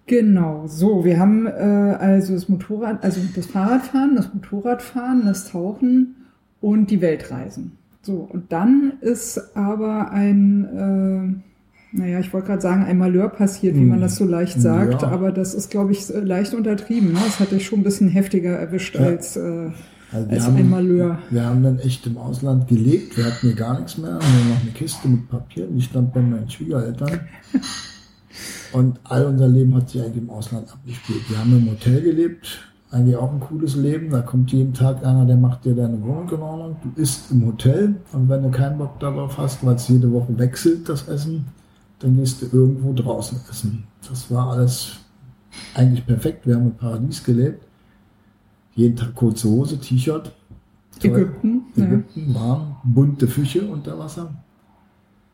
Genau, 0.07 0.67
so, 0.67 1.03
wir 1.03 1.19
haben 1.19 1.47
äh, 1.47 1.49
also 1.49 2.33
das 2.33 2.47
Motorrad, 2.47 3.03
also 3.03 3.21
das 3.35 3.47
Fahrradfahren, 3.47 4.15
das 4.15 4.31
Motorradfahren, 4.33 5.25
das 5.25 5.49
Tauchen 5.49 6.15
und 6.61 6.91
die 6.91 7.01
Weltreisen. 7.01 7.71
So, 8.03 8.27
und 8.31 8.51
dann 8.51 8.93
ist 9.01 9.55
aber 9.57 10.11
ein, 10.11 11.41
äh, 11.93 11.97
naja, 11.97 12.19
ich 12.19 12.31
wollte 12.33 12.47
gerade 12.47 12.61
sagen, 12.61 12.83
ein 12.83 12.99
Malheur 12.99 13.29
passiert, 13.29 13.75
wie 13.75 13.83
man 13.83 13.99
das 13.99 14.17
so 14.17 14.25
leicht 14.25 14.61
sagt, 14.61 15.01
Ja. 15.01 15.07
aber 15.07 15.31
das 15.31 15.55
ist, 15.55 15.71
glaube 15.71 15.91
ich, 15.93 16.07
leicht 16.09 16.53
untertrieben. 16.53 17.13
Ne? 17.13 17.19
Das 17.25 17.39
hat 17.39 17.49
dich 17.51 17.65
schon 17.65 17.79
ein 17.79 17.83
bisschen 17.83 18.09
heftiger 18.09 18.51
erwischt 18.51 18.93
Ja. 18.95 19.05
als, 19.07 19.37
äh, 19.37 19.69
Also 20.11 20.29
als 20.29 20.45
ein 20.45 20.69
Malheur. 20.69 21.19
wir 21.29 21.45
haben 21.45 21.63
dann 21.63 21.79
echt 21.79 22.05
im 22.05 22.17
Ausland 22.17 22.67
gelebt. 22.67 23.17
Wir 23.17 23.25
hatten 23.25 23.47
hier 23.47 23.55
gar 23.55 23.77
nichts 23.77 23.97
mehr. 23.97 24.11
Nur 24.11 24.55
noch 24.55 24.61
eine 24.61 24.71
Kiste 24.73 25.07
mit 25.07 25.29
Papier. 25.29 25.67
Die 25.67 25.81
stand 25.81 26.13
bei 26.13 26.21
meinen 26.21 26.49
Schwiegereltern. 26.49 27.21
Und 28.73 28.99
all 29.03 29.25
unser 29.25 29.47
Leben 29.47 29.75
hat 29.75 29.89
sich 29.89 30.01
eigentlich 30.01 30.23
im 30.23 30.29
Ausland 30.29 30.71
abgespielt. 30.71 31.29
Wir 31.29 31.39
haben 31.39 31.57
im 31.57 31.69
Hotel 31.71 32.01
gelebt. 32.01 32.59
Eigentlich 32.91 33.15
auch 33.15 33.31
ein 33.31 33.39
cooles 33.39 33.75
Leben. 33.75 34.09
Da 34.09 34.21
kommt 34.21 34.51
jeden 34.51 34.73
Tag 34.73 35.05
einer, 35.05 35.25
der 35.25 35.37
macht 35.37 35.65
dir 35.65 35.75
deine 35.75 36.01
Wohnung 36.01 36.29
in 36.29 36.41
Ordnung. 36.41 36.75
Du 36.83 37.01
isst 37.01 37.31
im 37.31 37.45
Hotel. 37.45 37.95
Und 38.13 38.29
wenn 38.29 38.43
du 38.43 38.51
keinen 38.51 38.77
Bock 38.77 38.99
darauf 38.99 39.37
hast, 39.37 39.65
weil 39.65 39.75
es 39.75 39.87
jede 39.87 40.11
Woche 40.11 40.37
wechselt, 40.37 40.87
das 40.87 41.07
Essen, 41.07 41.45
dann 41.99 42.17
gehst 42.17 42.41
du 42.41 42.47
irgendwo 42.51 42.93
draußen 42.93 43.39
essen. 43.49 43.85
Das 44.07 44.29
war 44.29 44.51
alles 44.51 44.97
eigentlich 45.73 46.05
perfekt. 46.05 46.45
Wir 46.45 46.55
haben 46.55 46.67
im 46.67 46.75
Paradies 46.75 47.23
gelebt. 47.23 47.65
Jeden 48.75 48.95
Tag 48.95 49.15
kurze 49.15 49.49
Hose, 49.49 49.79
T-Shirt. 49.79 50.31
Toll. 50.99 51.11
Ägypten. 51.11 51.61
Ja. 51.75 51.83
Ägypten, 51.85 52.33
warm, 52.33 52.75
bunte 52.83 53.27
Fische 53.27 53.67
unter 53.67 53.97
Wasser. 53.97 54.33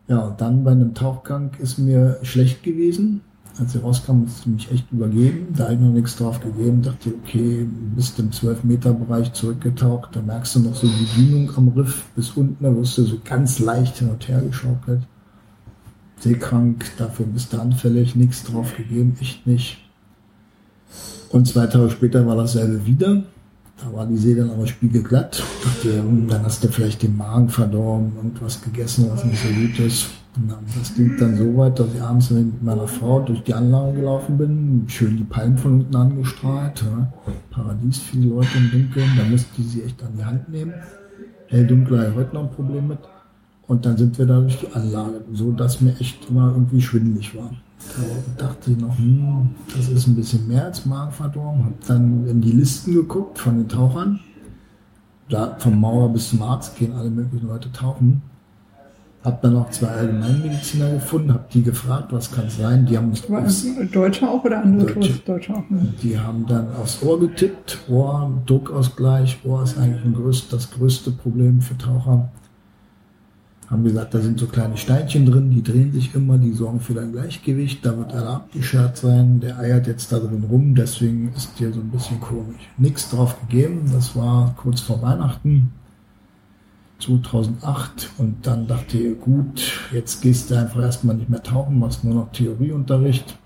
Ja, 0.08 0.20
und 0.20 0.42
dann 0.42 0.64
bei 0.64 0.72
einem 0.72 0.94
Tauchgang 0.94 1.52
ist 1.60 1.78
mir 1.78 2.20
schlecht 2.24 2.64
gewesen. 2.64 3.22
Als 3.60 3.76
ich 3.76 3.84
rauskam, 3.84 4.24
ist 4.26 4.44
sie 4.44 4.50
mich 4.50 4.72
echt 4.72 4.92
übergeben. 4.92 5.48
Da 5.56 5.66
habe 5.66 5.74
ich 5.74 5.80
noch 5.80 5.92
nichts 5.92 6.16
drauf 6.16 6.40
gegeben. 6.40 6.82
Dachte, 6.82 7.14
okay, 7.22 7.68
bist 7.96 8.18
im 8.20 8.30
12-Meter-Bereich 8.30 9.34
zurückgetaucht. 9.34 10.16
Da 10.16 10.22
merkst 10.22 10.56
du 10.56 10.60
noch 10.62 10.76
so 10.76 10.88
die 10.88 11.22
Dünung 11.22 11.52
am 11.58 11.68
Riff 11.70 12.06
bis 12.16 12.32
unten. 12.32 12.64
Da 12.64 12.74
wirst 12.76 12.98
du 12.98 13.04
so 13.04 13.18
ganz 13.24 13.60
leicht 13.60 13.98
hin 13.98 14.10
und 14.10 14.28
her 14.28 14.42
geschaukelt. 14.42 15.02
Seekrank, 16.20 16.86
dafür 16.98 17.26
bist 17.26 17.52
du 17.52 17.60
anfällig. 17.60 18.16
Nichts 18.16 18.44
drauf 18.44 18.76
gegeben, 18.78 19.18
echt 19.20 19.46
nicht. 19.46 19.81
Und 21.32 21.48
zwei 21.48 21.68
Tage 21.68 21.90
später 21.90 22.26
war 22.26 22.36
dasselbe 22.36 22.86
wieder. 22.86 23.24
Da 23.78 23.94
war 23.94 24.06
die 24.06 24.18
See 24.18 24.36
dann 24.36 24.52
aber 24.52 24.68
spiegelglatt. 24.68 25.42
Dachte, 25.64 26.04
dann 26.28 26.44
hast 26.44 26.64
du 26.64 26.68
vielleicht 26.68 27.02
den 27.02 27.18
Magen 27.18 27.50
verdorben, 27.50 28.12
irgendwas 28.16 28.62
gegessen, 28.62 29.08
was 29.10 29.24
nicht 29.26 29.42
so 29.42 29.50
gut 29.50 29.80
ist. 29.80 30.10
Und 30.36 30.54
das 30.80 30.94
ging 30.96 31.18
dann 31.18 31.38
so 31.38 31.58
weit, 31.58 31.80
dass 31.80 31.94
ich 31.94 32.02
abends 32.02 32.30
mit 32.30 32.64
meiner 32.64 32.88
Frau 32.88 33.22
durch 33.22 33.44
die 33.44 33.54
Anlage 33.54 33.98
gelaufen 34.00 34.38
bin, 34.38 34.86
schön 34.88 35.18
die 35.18 35.24
Palmen 35.24 35.58
von 35.58 35.74
unten 35.74 35.96
angestrahlt. 35.96 36.84
Ja. 36.84 37.12
Paradies, 37.50 38.00
viele 38.00 38.28
Leute 38.28 38.58
im 38.58 38.72
Dunkeln, 38.72 39.10
da 39.18 39.24
musste 39.26 39.50
ich 39.58 39.68
sie 39.68 39.84
echt 39.84 40.02
an 40.04 40.14
die 40.18 40.24
Hand 40.24 40.48
nehmen. 40.50 40.74
Hell, 41.48 41.66
ich 41.66 42.16
heute 42.16 42.34
noch 42.34 42.44
ein 42.44 42.52
Problem 42.52 42.88
mit. 42.88 43.00
Und 43.68 43.86
dann 43.86 43.98
sind 43.98 44.18
wir 44.18 44.26
da 44.26 44.40
durch 44.40 44.60
die 44.60 44.74
Anlage, 44.74 45.22
so 45.34 45.52
dass 45.52 45.82
mir 45.82 45.94
echt 46.00 46.30
immer 46.30 46.52
irgendwie 46.54 46.82
schwindelig 46.82 47.36
war. 47.36 47.52
Da 48.38 48.46
dachte 48.48 48.72
ich 48.72 48.78
noch, 48.78 48.98
hm, 48.98 49.50
das 49.76 49.90
ist 49.90 50.08
ein 50.08 50.16
bisschen 50.16 50.48
mehr 50.48 50.66
als 50.66 50.86
Magenverdorben. 50.86 51.66
Hab 51.66 51.88
dann 51.88 52.28
in 52.28 52.42
die 52.42 52.52
Listen 52.52 52.94
geguckt 52.94 53.40
von 53.40 53.58
den 53.58 53.68
Tauchern. 53.68 54.20
Da 55.30 55.56
vom 55.60 55.80
Mauer 55.80 56.12
bis 56.12 56.30
zum 56.30 56.42
Arzt 56.42 56.76
gehen 56.78 56.94
alle 56.94 57.10
möglichen 57.10 57.48
Leute 57.48 57.72
tauchen. 57.72 58.22
Hab 59.24 59.42
dann 59.44 59.56
auch 59.56 59.70
zwei 59.70 59.88
Allgemeinmediziner 59.88 60.94
gefunden, 60.94 61.32
hab 61.32 61.50
die 61.52 61.62
gefragt, 61.62 62.12
was 62.12 62.32
kann 62.32 62.48
es 62.48 62.58
sein. 62.58 62.88
Die 62.88 62.98
haben 62.98 63.10
uns 63.10 63.30
War 63.30 63.46
es 63.46 63.66
Deutsche 63.92 64.28
auch 64.28 64.44
oder 64.44 64.64
andere 64.64 64.88
Deutsche. 64.88 65.00
Touristen? 65.00 65.26
Deutsche 65.32 65.54
auch. 65.54 65.70
ne? 65.70 65.94
die 66.02 66.18
haben 66.20 66.46
dann 66.48 66.68
aufs 66.76 67.04
Ohr 67.04 67.20
getippt. 67.20 67.80
Ohr, 67.88 68.32
Druckausgleich, 68.48 69.40
Ohr 69.44 69.62
ist 69.64 69.78
eigentlich 69.78 70.50
das 70.50 70.72
größte 70.72 71.12
Problem 71.12 71.62
für 71.62 71.78
Taucher. 71.78 72.30
Haben 73.72 73.86
gesagt, 73.86 74.14
da 74.14 74.20
sind 74.20 74.38
so 74.38 74.48
kleine 74.48 74.76
Steinchen 74.76 75.26
drin, 75.26 75.50
die 75.50 75.64
drehen 75.64 75.94
sich 75.94 76.14
immer, 76.14 76.38
die 76.38 76.52
sorgen 76.52 76.82
für 76.82 76.94
dein 76.94 77.14
Gleichgewicht. 77.14 77.86
Da 77.86 77.98
wird 77.98 78.14
einer 78.14 78.32
abgeschert 78.32 78.98
sein, 78.98 79.40
der 79.40 79.60
eiert 79.60 79.88
jetzt 79.88 80.12
da 80.12 80.20
drin 80.20 80.44
rum, 80.50 80.76
deswegen 80.76 81.32
ist 81.38 81.58
dir 81.58 81.72
so 81.72 81.80
ein 81.80 81.90
bisschen 81.90 82.20
komisch. 82.20 82.70
Nichts 82.78 83.10
drauf 83.10 83.40
gegeben, 83.40 83.90
das 83.94 84.14
war 84.14 84.54
kurz 84.58 84.82
vor 84.82 85.02
Weihnachten 85.02 85.72
2008 87.00 88.12
und 88.18 88.46
dann 88.46 88.68
dachte 88.68 88.98
ich, 88.98 89.22
gut, 89.22 89.90
jetzt 89.94 90.22
gehst 90.22 90.52
du 90.52 90.56
einfach 90.56 90.82
erstmal 90.82 91.16
nicht 91.16 91.30
mehr 91.30 91.42
tauchen, 91.42 91.80
machst 91.80 92.04
nur 92.04 92.16
noch 92.16 92.32
Theorieunterricht. 92.34 93.38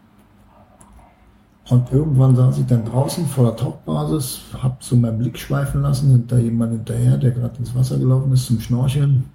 Und 1.69 1.91
irgendwann 1.91 2.35
saß 2.35 2.57
ich 2.57 2.65
dann 2.65 2.85
draußen 2.85 3.27
vor 3.27 3.45
der 3.45 3.55
Tauchbasis, 3.57 4.41
hab 4.61 4.83
so 4.83 4.95
meinen 4.95 5.19
Blick 5.19 5.37
schweifen 5.37 5.83
lassen, 5.83 6.09
hinter 6.09 6.39
jemand 6.39 6.73
hinterher, 6.73 7.17
der 7.17 7.29
gerade 7.29 7.59
ins 7.59 7.75
Wasser 7.75 7.99
gelaufen 7.99 8.31
ist 8.33 8.47
zum 8.47 8.59
Schnorcheln. 8.59 9.34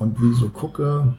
Und 0.00 0.20
wie 0.20 0.30
ich 0.30 0.38
so 0.38 0.48
gucke, 0.48 1.14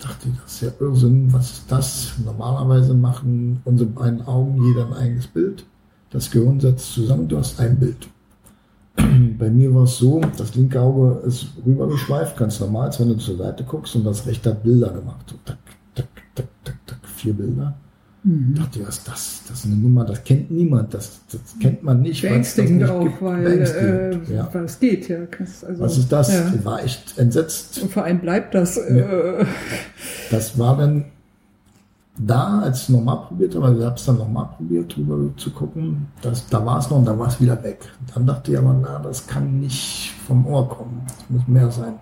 dachte 0.00 0.28
ich, 0.28 0.36
das 0.42 0.52
ist 0.52 0.60
ja 0.60 0.70
Irrsinn, 0.78 1.32
was 1.32 1.52
ist 1.52 1.72
das? 1.72 2.12
Normalerweise 2.22 2.92
machen 2.92 3.62
unsere 3.64 3.88
beiden 3.88 4.26
Augen 4.26 4.62
jeder 4.62 4.86
ein 4.86 4.92
eigenes 4.92 5.26
Bild. 5.26 5.64
Das 6.10 6.30
Gehirn 6.30 6.60
setzt 6.60 6.92
zusammen, 6.92 7.28
du 7.28 7.38
hast 7.38 7.58
ein 7.58 7.80
Bild. 7.80 8.08
Bei 9.38 9.48
mir 9.48 9.74
war 9.74 9.84
es 9.84 9.96
so, 9.96 10.20
das 10.36 10.54
linke 10.54 10.78
Auge 10.78 11.22
ist 11.26 11.46
rübergeschweift, 11.64 12.36
ganz 12.36 12.60
normal, 12.60 12.88
als 12.88 13.00
wenn 13.00 13.08
du 13.08 13.16
zur 13.16 13.38
Seite 13.38 13.64
guckst 13.64 13.96
und 13.96 14.04
das 14.04 14.26
rechte 14.26 14.50
hat 14.50 14.62
Bilder 14.62 14.90
gemacht. 14.90 15.24
So, 15.30 15.36
tak, 15.46 15.58
tak, 15.94 16.08
tak, 16.34 16.46
tak, 16.62 16.86
tak, 16.86 16.98
vier 17.08 17.32
Bilder. 17.32 17.74
Mhm. 18.26 18.56
dachte, 18.56 18.80
was 18.84 18.98
ist 18.98 19.08
das? 19.08 19.40
Das 19.48 19.58
ist 19.60 19.66
eine 19.66 19.76
Nummer, 19.76 20.04
das 20.04 20.24
kennt 20.24 20.50
niemand, 20.50 20.92
das, 20.92 21.20
das 21.30 21.40
kennt 21.60 21.84
man 21.84 22.02
nicht. 22.02 22.24
es 22.24 22.28
Beängstigend 22.28 22.90
auch, 22.90 23.04
gibt. 23.04 23.22
weil, 23.22 23.46
äh, 24.28 24.34
ja. 24.34 24.50
es 24.64 24.80
geht, 24.80 25.08
ja. 25.08 25.18
Also, 25.38 25.80
Was 25.80 25.96
ist 25.96 26.10
das? 26.10 26.34
Ja. 26.34 26.52
Ich 26.52 26.64
war 26.64 26.82
echt 26.82 27.16
entsetzt. 27.18 27.80
Und 27.82 27.92
vor 27.92 28.02
allem 28.02 28.18
bleibt 28.18 28.54
das. 28.54 28.76
Äh, 28.78 29.44
Das 30.32 30.58
war 30.58 30.76
dann 30.76 31.04
da, 32.18 32.60
als 32.62 32.82
ich 32.82 32.88
nochmal 32.88 33.18
probiert 33.28 33.54
habe, 33.54 33.66
also 33.66 33.78
ich 33.78 33.84
habe 33.86 33.94
es 33.96 34.04
dann 34.04 34.18
nochmal 34.18 34.48
probiert, 34.56 34.96
drüber 34.96 35.18
zu 35.36 35.50
gucken, 35.50 36.08
das, 36.22 36.46
da 36.48 36.64
war 36.66 36.78
es 36.80 36.90
noch 36.90 36.98
und 36.98 37.04
dann 37.04 37.18
war 37.20 37.28
es 37.28 37.40
wieder 37.40 37.62
weg. 37.62 37.78
Dann 38.12 38.26
dachte 38.26 38.50
ich 38.52 38.58
aber, 38.58 38.74
na, 38.80 38.98
das 38.98 39.26
kann 39.26 39.60
nicht 39.60 40.12
vom 40.26 40.46
Ohr 40.46 40.68
kommen, 40.68 41.02
das 41.06 41.16
muss 41.28 41.46
mehr 41.46 41.70
sein. 41.70 41.94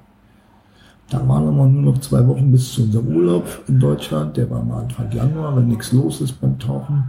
Da 1.14 1.28
waren 1.28 1.46
aber 1.46 1.66
nur 1.68 1.92
noch 1.92 1.98
zwei 2.00 2.26
Wochen 2.26 2.50
bis 2.50 2.72
zu 2.72 2.82
unserem 2.82 3.06
Urlaub 3.14 3.46
in 3.68 3.78
Deutschland, 3.78 4.36
der 4.36 4.50
war 4.50 4.64
mal 4.64 4.82
Anfang 4.82 5.12
Januar, 5.12 5.56
wenn 5.56 5.68
nichts 5.68 5.92
los 5.92 6.20
ist 6.20 6.40
beim 6.40 6.58
Tauchen. 6.58 7.08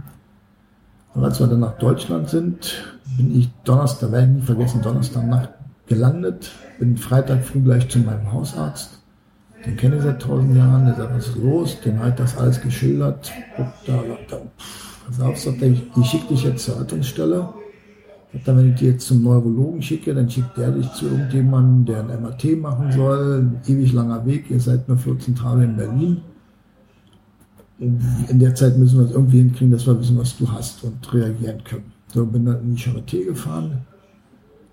Und 1.14 1.24
als 1.24 1.40
wir 1.40 1.48
dann 1.48 1.58
nach 1.58 1.76
Deutschland 1.78 2.28
sind, 2.28 2.84
bin 3.16 3.36
ich 3.36 3.50
Donnerstag, 3.64 4.12
werde 4.12 4.28
ich 4.28 4.34
nie 4.34 4.42
vergessen, 4.42 4.80
Donnerstagnacht 4.80 5.48
gelandet, 5.88 6.52
bin 6.78 6.96
Freitag 6.96 7.42
früh 7.42 7.58
gleich 7.58 7.88
zu 7.88 7.98
meinem 7.98 8.30
Hausarzt. 8.30 9.00
Den 9.64 9.76
kenne 9.76 9.96
ich 9.96 10.02
seit 10.02 10.22
tausend 10.22 10.56
Jahren, 10.56 10.86
der 10.86 10.94
sagt, 10.94 11.16
was 11.16 11.26
ist 11.26 11.38
los? 11.38 11.80
Dem 11.80 11.98
hat 11.98 12.20
das 12.20 12.36
alles 12.36 12.60
geschildert. 12.60 13.32
Guckt 13.56 13.72
da, 13.86 13.94
sagt 13.94 14.32
er, 14.32 14.42
pass 15.08 15.20
auf, 15.20 15.36
sagt 15.36 15.62
er, 15.62 15.68
ich, 15.68 15.82
ich 15.96 16.06
schicke 16.06 16.28
dich 16.28 16.44
jetzt 16.44 16.64
zur 16.64 16.80
Rettungsstelle. 16.80 17.48
Sagt 18.32 18.48
er, 18.48 18.56
wenn 18.56 18.70
ich 18.70 18.74
dich 18.76 18.88
jetzt 18.88 19.06
zum 19.06 19.22
Neurologen 19.22 19.80
schicke, 19.80 20.14
dann 20.14 20.28
schickt 20.28 20.56
der 20.56 20.72
dich 20.72 20.90
zu 20.92 21.06
irgendjemandem, 21.06 21.84
der 21.86 22.00
ein 22.00 22.22
MRT 22.22 22.60
machen 22.60 22.92
soll. 22.92 23.40
Ein 23.40 23.60
ewig 23.66 23.92
langer 23.92 24.26
Weg, 24.26 24.50
ihr 24.50 24.60
seid 24.60 24.88
nur 24.88 24.98
14 24.98 25.34
Tage 25.34 25.64
in 25.64 25.76
Berlin. 25.76 26.20
In 27.78 28.38
der 28.38 28.54
Zeit 28.54 28.78
müssen 28.78 28.98
wir 28.98 29.06
es 29.06 29.12
irgendwie 29.12 29.38
hinkriegen, 29.38 29.70
dass 29.70 29.86
wir 29.86 29.98
wissen, 29.98 30.18
was 30.18 30.36
du 30.38 30.50
hast 30.50 30.82
und 30.84 31.12
reagieren 31.12 31.62
können. 31.64 31.92
So, 32.12 32.24
bin 32.24 32.46
dann 32.46 32.60
in 32.62 32.74
die 32.74 32.82
Charité 32.82 33.24
gefahren. 33.24 33.82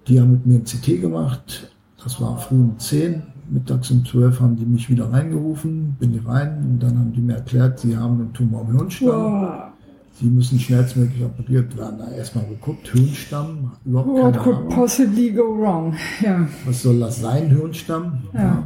Die 0.07 0.19
haben 0.19 0.31
mit 0.31 0.45
mir 0.45 0.55
ein 0.55 0.63
CT 0.63 1.01
gemacht. 1.01 1.71
Das 2.01 2.19
war 2.21 2.37
früh 2.37 2.55
um 2.55 2.77
10. 2.77 3.23
Mittags 3.49 3.91
um 3.91 4.05
12 4.05 4.39
haben 4.39 4.55
die 4.55 4.65
mich 4.65 4.89
wieder 4.89 5.11
reingerufen. 5.11 5.95
Bin 5.99 6.15
ich 6.15 6.25
rein 6.25 6.65
und 6.65 6.79
dann 6.79 6.97
haben 6.97 7.13
die 7.13 7.21
mir 7.21 7.35
erklärt, 7.35 7.79
sie 7.79 7.95
haben 7.95 8.19
einen 8.19 8.33
Tumor 8.33 8.65
im 8.67 8.77
Hirnstamm. 8.77 9.09
Wow. 9.09 9.72
Sie 10.19 10.27
müssen 10.27 10.59
schnellstmöglich 10.59 11.23
operiert 11.23 11.75
werden. 11.75 11.97
Da 11.99 12.11
erstmal 12.11 12.45
geguckt, 12.45 12.87
Hirnstamm, 12.89 13.71
überhaupt 13.83 14.09
What 14.09 14.21
keine 14.33 14.37
could 14.43 14.55
Ahnung. 14.57 14.69
possibly 14.69 15.31
go 15.31 15.43
wrong? 15.57 15.95
Ja. 16.21 16.47
Was 16.65 16.83
soll 16.83 16.99
das 16.99 17.19
sein, 17.19 17.49
Hirnstamm? 17.49 18.19
Ja. 18.33 18.63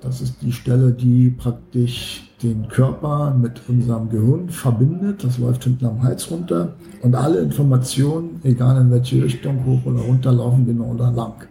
Das 0.00 0.20
ist 0.20 0.36
die 0.42 0.52
Stelle, 0.52 0.92
die 0.92 1.30
praktisch 1.30 2.30
den 2.42 2.68
Körper 2.68 3.34
mit 3.34 3.62
unserem 3.68 4.10
Gehirn 4.10 4.50
verbindet. 4.50 5.24
Das 5.24 5.38
läuft 5.38 5.64
hinten 5.64 5.86
am 5.86 6.02
Hals 6.02 6.30
runter. 6.30 6.74
Und 7.02 7.14
alle 7.14 7.40
Informationen, 7.40 8.38
egal 8.44 8.80
in 8.82 8.90
welche 8.90 9.24
Richtung, 9.24 9.64
hoch 9.64 9.80
oder 9.86 10.02
runter, 10.02 10.30
laufen 10.30 10.66
genau 10.66 10.94
da 10.94 11.10
lang. 11.10 11.46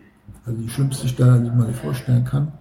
Also 0.46 0.62
die 0.62 0.70
schlimmste 0.70 1.08
Stelle, 1.08 1.42
die 1.42 1.50
man 1.50 1.68
sich 1.68 1.76
vorstellen 1.76 2.24
kann. 2.26 2.52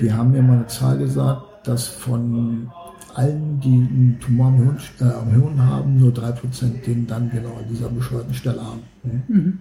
Die 0.00 0.12
haben 0.12 0.32
mir 0.32 0.42
mal 0.42 0.56
eine 0.56 0.66
Zahl 0.66 0.98
gesagt, 0.98 1.42
dass 1.68 1.86
von 1.86 2.70
allen, 3.14 3.60
die 3.60 3.68
einen 3.68 4.18
Tumor 4.20 4.48
am 4.48 4.56
Hirn, 4.56 4.78
äh, 5.00 5.04
am 5.04 5.30
Hirn 5.30 5.62
haben, 5.62 5.98
nur 5.98 6.12
3% 6.12 6.84
den 6.86 7.06
dann 7.06 7.30
genau 7.30 7.50
an 7.50 7.64
dieser 7.70 7.88
bescheuerten 7.88 8.34
Stelle 8.34 8.62
haben. 8.62 8.80
Mhm. 9.28 9.58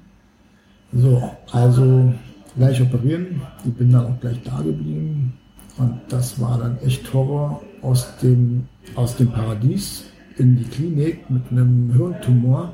So, 0.93 1.31
also 1.51 2.13
gleich 2.55 2.81
operieren. 2.81 3.41
Ich 3.65 3.73
bin 3.73 3.91
dann 3.91 4.05
auch 4.05 4.19
gleich 4.19 4.41
da 4.43 4.57
geblieben. 4.57 5.33
Und 5.77 5.99
das 6.09 6.39
war 6.39 6.59
dann 6.59 6.77
echt 6.79 7.11
Horror 7.13 7.61
aus 7.81 8.17
dem, 8.21 8.65
aus 8.95 9.15
dem 9.15 9.31
Paradies 9.31 10.05
in 10.37 10.57
die 10.57 10.65
Klinik 10.65 11.29
mit 11.29 11.43
einem 11.51 11.91
Hirntumor. 11.93 12.73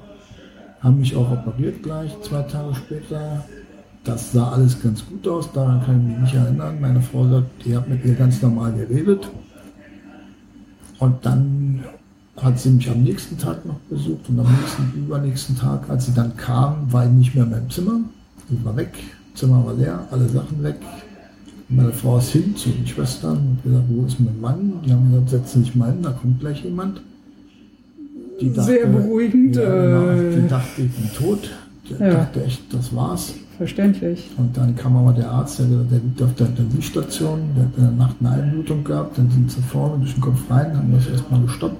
Haben 0.81 0.99
mich 0.99 1.15
auch 1.15 1.31
operiert 1.31 1.83
gleich, 1.83 2.11
zwei 2.21 2.41
Tage 2.43 2.73
später. 2.75 3.43
Das 4.03 4.31
sah 4.31 4.51
alles 4.51 4.81
ganz 4.81 5.05
gut 5.05 5.27
aus, 5.27 5.51
daran 5.51 5.83
kann 5.83 5.99
ich 5.99 6.07
mich 6.07 6.19
nicht 6.19 6.35
erinnern. 6.35 6.79
Meine 6.79 7.01
Frau 7.01 7.27
sagt, 7.27 7.65
ich 7.65 7.75
habe 7.75 7.89
mit 7.89 8.05
ihr 8.05 8.15
ganz 8.15 8.41
normal 8.41 8.73
geredet. 8.73 9.29
Und 10.99 11.25
dann 11.25 11.83
hat 12.37 12.59
sie 12.59 12.69
mich 12.69 12.89
am 12.89 13.03
nächsten 13.03 13.37
Tag 13.37 13.65
noch 13.65 13.79
besucht 13.89 14.29
und 14.29 14.39
am 14.39 14.47
nächsten, 14.59 14.93
übernächsten 14.97 15.57
Tag, 15.57 15.89
als 15.89 16.05
sie 16.05 16.13
dann 16.13 16.35
kam, 16.37 16.91
war 16.91 17.05
ich 17.05 17.11
nicht 17.11 17.35
mehr 17.35 17.43
in 17.45 17.51
meinem 17.51 17.69
Zimmer. 17.69 17.99
Ich 18.49 18.63
war 18.65 18.75
weg, 18.75 18.91
Zimmer 19.35 19.65
war 19.65 19.73
leer, 19.73 20.07
alle 20.11 20.27
Sachen 20.29 20.63
weg. 20.63 20.75
Meine 21.67 21.91
Frau 21.91 22.17
ist 22.17 22.29
hin 22.31 22.55
zu 22.55 22.69
den 22.69 22.87
Schwestern 22.87 23.37
und 23.37 23.63
gesagt, 23.63 23.85
wo 23.89 24.05
ist 24.05 24.19
mein 24.19 24.39
Mann? 24.41 24.73
Die 24.85 24.91
haben 24.91 25.11
gesagt, 25.11 25.29
setz 25.29 25.53
dich 25.53 25.75
mal 25.75 25.91
hin, 25.91 26.01
da 26.01 26.11
kommt 26.11 26.39
gleich 26.39 26.63
jemand. 26.63 27.01
Die 28.41 28.49
Sehr 28.49 28.87
beruhigend, 28.87 29.55
Ja, 29.55 29.69
genau, 29.69 30.09
äh, 30.09 30.35
die 30.41 30.47
dachte, 30.47 30.81
ich 30.81 30.91
bin 30.91 31.09
tot. 31.13 31.49
Die 31.87 31.93
Ja. 32.01 32.09
dachte 32.11 32.43
echt, 32.43 32.73
das 32.73 32.95
war's. 32.95 33.33
Verständlich. 33.59 34.29
Und 34.37 34.55
dann 34.55 34.73
kam 34.73 34.95
aber 34.95 35.11
der 35.11 35.29
Arzt, 35.29 35.59
der, 35.59 35.67
der 35.67 35.99
liegt 35.99 36.21
auf 36.21 36.33
der 36.35 36.47
Intensivstation, 36.47 37.41
der 37.57 37.65
hat 37.65 37.75
in 37.75 37.83
der 37.83 37.91
Nacht 37.91 38.15
eine 38.21 38.29
Einblutung 38.29 38.85
gehabt, 38.85 39.17
dann 39.17 39.29
sind 39.29 39.51
sie 39.51 39.61
vorne 39.61 39.97
durch 39.97 40.13
den 40.13 40.21
Kopf 40.21 40.39
rein, 40.49 40.77
haben 40.77 40.93
das 40.93 41.07
erstmal 41.07 41.41
gestoppt. 41.41 41.75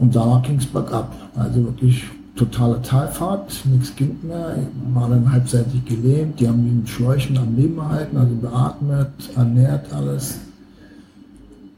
Und 0.00 0.16
danach 0.16 0.42
ging 0.42 0.56
es 0.56 0.66
bergab. 0.66 1.14
Also 1.36 1.62
wirklich 1.62 2.02
totale 2.34 2.82
Talfahrt, 2.82 3.62
nichts 3.70 3.94
ging 3.94 4.16
mehr. 4.24 4.56
War 4.92 5.08
dann 5.08 5.30
halbseitig 5.30 5.84
gelähmt, 5.84 6.40
die 6.40 6.48
haben 6.48 6.64
mich 6.64 6.72
mit 6.72 6.88
Schläuchen 6.88 7.38
am 7.38 7.54
Leben 7.54 7.78
erhalten, 7.78 8.16
also 8.16 8.34
beatmet, 8.34 9.12
ernährt, 9.36 9.92
alles. 9.92 10.40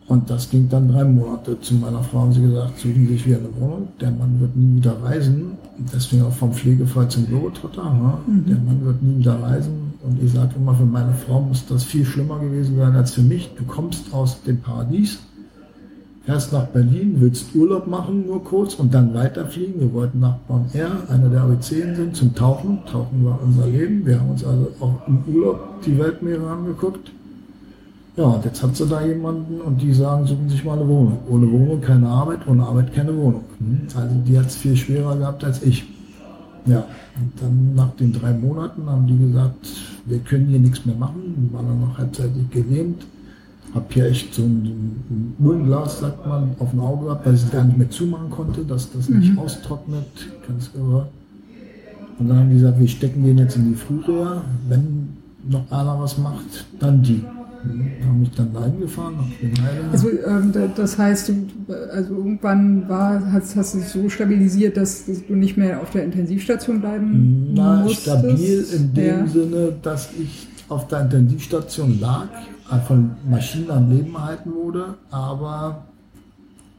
Und 0.09 0.31
das 0.31 0.49
ging 0.49 0.67
dann 0.71 0.89
drei 0.89 1.05
Monate. 1.05 1.61
Zu 1.61 1.75
meiner 1.75 2.03
Frau 2.03 2.21
haben 2.21 2.33
sie 2.33 2.41
gesagt, 2.41 2.79
suchen 2.79 3.07
Sie 3.07 3.13
sich 3.15 3.27
wieder 3.27 3.37
eine 3.37 3.55
Wohnung. 3.61 3.89
Der 4.01 4.13
Mann 4.13 4.41
wird 4.41 4.57
nie 4.57 4.77
wieder 4.77 4.97
reisen. 5.03 5.59
Deswegen 5.79 6.23
auch 6.23 6.33
vom 6.33 6.53
Pflegefall 6.53 7.09
zum 7.09 7.27
Globetrotter. 7.27 7.85
Ne? 7.85 8.19
Der 8.49 8.57
Mann 8.57 8.85
wird 8.85 9.03
nie 9.03 9.19
wieder 9.19 9.41
reisen. 9.43 9.95
Und 10.03 10.23
ich 10.23 10.33
sage 10.33 10.55
immer, 10.57 10.75
für 10.75 10.85
meine 10.85 11.13
Frau 11.13 11.41
muss 11.41 11.67
das 11.67 11.85
viel 11.85 12.05
schlimmer 12.05 12.39
gewesen 12.39 12.77
sein 12.77 12.95
als 12.95 13.13
für 13.13 13.23
mich. 13.23 13.51
Du 13.57 13.65
kommst 13.65 14.13
aus 14.15 14.43
dem 14.43 14.61
Paradies, 14.61 15.19
fährst 16.25 16.53
nach 16.53 16.67
Berlin, 16.67 17.17
willst 17.19 17.55
Urlaub 17.55 17.87
machen, 17.87 18.27
nur 18.27 18.43
kurz, 18.43 18.75
und 18.75 18.95
dann 18.95 19.13
weiterfliegen. 19.15 19.81
Wir 19.81 19.93
wollten 19.93 20.21
nach 20.21 20.37
Bonn 20.49 20.67
Air, 20.73 20.91
einer 21.09 21.29
der 21.29 21.43
ABC-Inseln, 21.43 22.15
zum 22.15 22.35
Tauchen. 22.35 22.79
Tauchen 22.91 23.25
war 23.25 23.39
unser 23.43 23.67
Leben. 23.67 24.07
Wir 24.07 24.21
haben 24.21 24.31
uns 24.31 24.45
also 24.45 24.69
auch 24.81 25.07
im 25.07 25.25
Urlaub 25.27 25.83
die 25.85 25.99
Weltmeere 25.99 26.49
angeguckt. 26.49 27.11
Ja, 28.17 28.25
und 28.25 28.45
jetzt 28.47 28.63
hat 28.63 28.75
sie 28.75 28.87
da 28.87 29.05
jemanden 29.05 29.61
und 29.61 29.81
die 29.83 29.93
sagen, 29.93 30.27
suchen 30.27 30.49
sich 30.49 30.65
mal 30.65 30.79
eine 30.79 30.89
Wohnung. 30.89 31.19
Ohne 31.29 31.53
Wohnung 31.53 31.81
keine 31.83 32.09
Arbeit, 32.09 32.47
ohne 32.47 32.63
Arbeit 32.63 32.95
keine 32.95 33.15
Wohnung. 33.15 33.45
Also 33.95 34.17
die 34.27 34.39
hat 34.39 34.47
es 34.47 34.57
viel 34.57 34.75
schwerer 34.75 35.17
gehabt 35.17 35.45
als 35.45 35.63
ich. 35.63 35.85
Ja, 36.65 36.87
und 37.21 37.33
dann 37.41 37.75
nach 37.75 37.91
den 37.97 38.13
drei 38.13 38.33
Monaten 38.33 38.89
haben 38.89 39.07
die 39.07 39.19
gesagt, 39.19 39.67
wir 40.07 40.19
können 40.21 40.47
hier 40.47 40.59
nichts 40.59 40.87
mehr 40.87 40.97
machen. 40.97 41.35
Wir 41.37 41.59
waren 41.59 41.67
dann 41.69 41.81
noch 41.81 41.99
halbseitig 41.99 42.51
gelähmt. 42.51 43.05
Hab 43.75 43.93
hier 43.93 44.07
echt 44.07 44.33
so 44.33 44.43
ein 44.43 45.35
Mullenglas, 45.39 46.01
sagt 46.01 46.27
man, 46.27 46.51
auf 46.59 46.71
dem 46.71 46.81
Auge 46.81 47.07
gehabt, 47.07 47.27
weil 47.27 47.35
ich 47.35 47.43
es 47.43 47.51
gar 47.51 47.65
nicht 47.65 47.77
mehr 47.77 47.91
zumachen 47.91 48.31
konnte, 48.31 48.65
dass 48.65 48.91
das 48.93 49.11
nicht 49.11 49.37
austrocknet. 49.37 50.07
Ganz 50.49 50.71
irre. 50.75 51.09
Und 52.19 52.29
dann 52.29 52.39
haben 52.39 52.49
die 52.49 52.55
gesagt, 52.57 52.81
wir 52.81 52.89
stecken 52.89 53.25
den 53.25 53.37
jetzt 53.37 53.57
in 53.57 53.69
die 53.69 53.75
Frühreha. 53.75 54.43
Wenn 54.69 55.19
noch 55.49 55.71
einer 55.71 56.01
was 56.01 56.17
macht, 56.17 56.65
dann 56.81 57.03
die. 57.03 57.23
Haben 58.07 58.21
mich 58.21 58.31
dann 58.33 58.53
dahin 58.53 58.81
gefahren. 58.81 59.15
Also 59.93 60.09
ähm, 60.11 60.53
da- 60.53 60.69
das 60.69 60.99
heißt, 60.99 61.29
du, 61.29 61.35
also 61.93 62.15
irgendwann 62.15 62.89
war, 62.89 63.33
hast, 63.33 63.57
hast 63.57 63.75
du 63.75 63.79
dich 63.79 63.89
so 63.89 64.09
stabilisiert, 64.09 64.77
dass, 64.77 65.05
du 65.07 65.35
nicht 65.35 65.57
mehr 65.57 65.81
auf 65.81 65.91
der 65.91 66.05
Intensivstation 66.05 66.81
bleiben 66.81 67.53
Na, 67.55 67.83
musstest? 67.83 68.03
stabil 68.19 68.65
in 68.75 68.95
dem 68.95 69.07
ja. 69.07 69.27
Sinne, 69.27 69.73
dass 69.83 70.09
ich 70.21 70.49
auf 70.69 70.89
der 70.89 71.03
Intensivstation 71.03 72.01
lag, 72.01 72.29
von 72.89 73.11
Maschinen 73.31 73.71
am 73.71 73.91
Leben 73.91 74.15
erhalten 74.15 74.53
wurde, 74.53 74.95
aber 75.11 75.85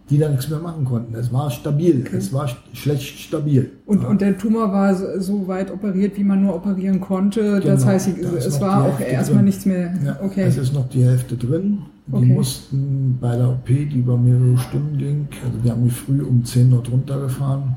die 0.09 0.17
da 0.17 0.29
nichts 0.29 0.49
mehr 0.49 0.59
machen 0.59 0.85
konnten. 0.85 1.13
Es 1.15 1.31
war 1.33 1.51
stabil, 1.51 2.05
es 2.17 2.31
war 2.31 2.45
sch- 2.45 2.55
schlecht 2.73 3.19
stabil. 3.19 3.71
Und, 3.85 4.03
Ja. 4.03 4.07
und 4.07 4.21
der 4.21 4.37
Tumor 4.37 4.71
war 4.71 4.95
so, 5.19 5.47
weit 5.47 5.69
operiert, 5.71 6.17
wie 6.17 6.23
man 6.23 6.43
nur 6.43 6.55
operieren 6.55 7.01
konnte. 7.01 7.59
das 7.59 7.81
Genau, 7.81 7.85
heißt, 7.85 8.07
da 8.21 8.37
es 8.37 8.61
war 8.61 8.83
die 8.83 8.89
auch 8.89 8.99
Hälfte 8.99 9.03
erstmal 9.13 9.37
drin. 9.39 9.45
nichts 9.45 9.65
mehr. 9.65 9.93
Ja, 10.05 10.17
okay. 10.23 10.43
Es 10.43 10.57
ist 10.57 10.73
noch 10.73 10.87
die 10.89 11.03
Hälfte 11.03 11.35
drin. 11.35 11.79
Die 12.07 12.13
Okay. 12.13 12.25
mussten 12.25 13.17
bei 13.19 13.35
der 13.35 13.49
OP, 13.49 13.67
die 13.67 13.97
über 13.99 14.17
mehrere 14.17 14.57
Stunden 14.57 14.97
ging, 14.97 15.27
also 15.45 15.57
die 15.61 15.69
haben 15.69 15.83
mich 15.83 15.93
früh 15.93 16.21
um 16.23 16.43
10 16.45 16.71
Uhr 16.71 16.81
drunter 16.81 17.19
gefahren. 17.19 17.75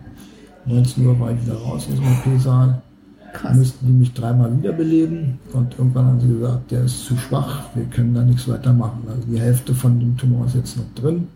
19 0.66 1.05
Uhr 1.07 1.19
war 1.19 1.33
ich 1.33 1.45
wieder 1.45 1.57
raus 1.57 1.88
aus 1.90 1.97
dem 1.97 2.05
OP-Saal. 2.35 2.81
Krass. 3.33 3.57
Mussten 3.57 3.87
die 3.87 3.93
mich 3.93 4.12
dreimal 4.12 4.57
wiederbeleben 4.57 5.38
und 5.53 5.77
irgendwann 5.79 6.05
haben 6.07 6.21
sie 6.21 6.29
gesagt, 6.29 6.71
der 6.71 6.85
ist 6.85 7.05
zu 7.05 7.16
schwach, 7.16 7.62
wir 7.77 7.85
können 7.85 8.12
da 8.14 8.23
nichts 8.25 8.47
weiter 8.49 8.73
machen. 8.73 9.03
Also 9.09 9.23
die 9.31 9.38
Hälfte 9.40 9.73
von 9.75 9.99
dem 10.01 10.16
Tumor 10.16 10.47
ist 10.47 10.55
jetzt 10.57 10.77
noch 10.77 10.85
drin. 10.97 11.29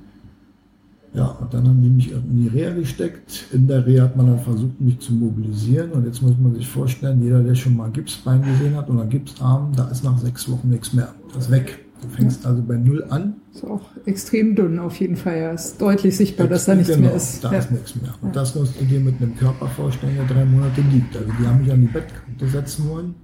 Ja, 1.14 1.27
und 1.27 1.55
dann 1.55 1.68
haben 1.68 1.81
die 1.81 1.90
mich 1.90 2.11
in 2.11 2.42
die 2.42 2.48
Reha 2.48 2.72
gesteckt. 2.72 3.46
In 3.53 3.68
der 3.68 3.87
Reha 3.87 4.05
hat 4.05 4.16
man 4.16 4.27
dann 4.27 4.40
versucht, 4.40 4.81
mich 4.81 4.98
zu 4.98 5.12
mobilisieren. 5.12 5.92
Und 5.92 6.05
jetzt 6.07 6.20
muss 6.22 6.33
man 6.40 6.55
sich 6.55 6.66
vorstellen, 6.66 7.22
jeder, 7.22 7.40
der 7.40 7.55
schon 7.55 7.77
mal 7.77 7.88
Gipsbein 7.90 8.42
gesehen 8.42 8.74
hat 8.74 8.90
oder 8.90 9.05
Gipsarm, 9.07 9.72
da 9.77 9.88
ist 9.88 10.03
nach 10.03 10.18
sechs 10.18 10.50
Wochen 10.50 10.70
nichts 10.70 10.92
mehr. 10.92 11.14
Das 11.33 11.44
ist 11.44 11.50
weg. 11.53 11.79
Du 12.03 12.09
fängst 12.09 12.44
also 12.44 12.62
bei 12.62 12.77
Null 12.77 13.05
an. 13.09 13.35
Ist 13.55 13.64
auch 13.64 13.81
extrem 14.05 14.57
dünn 14.57 14.79
auf 14.79 14.96
jeden 15.00 15.16
Fall. 15.16 15.38
Ja, 15.38 15.53
ist 15.53 15.81
deutlich 15.81 16.16
sichtbar, 16.16 16.48
dass 16.48 16.66
da 16.66 16.74
nichts 16.74 16.94
Genau, 16.94 17.07
mehr 17.07 17.16
ist. 17.16 17.42
Da 17.42 17.53
ja. 17.53 17.59
ist 17.61 17.70
nichts 17.70 17.94
mehr. 17.94 18.12
Und 18.20 18.35
das 18.35 18.55
musst 18.57 18.79
du 18.79 18.85
dir 18.85 19.00
mit 19.00 19.22
einem 19.22 19.37
Körper 19.37 19.68
vorstellen, 19.68 20.16
der 20.16 20.27
drei 20.27 20.44
Monate 20.44 20.83
liegt. 20.92 21.16
Also 21.16 21.31
die 21.40 21.46
haben 21.46 21.61
mich 21.61 21.72
an 21.72 21.81
die 21.81 21.87
Bettkante 21.87 22.48
setzen 22.48 22.88
wollen. 22.88 23.14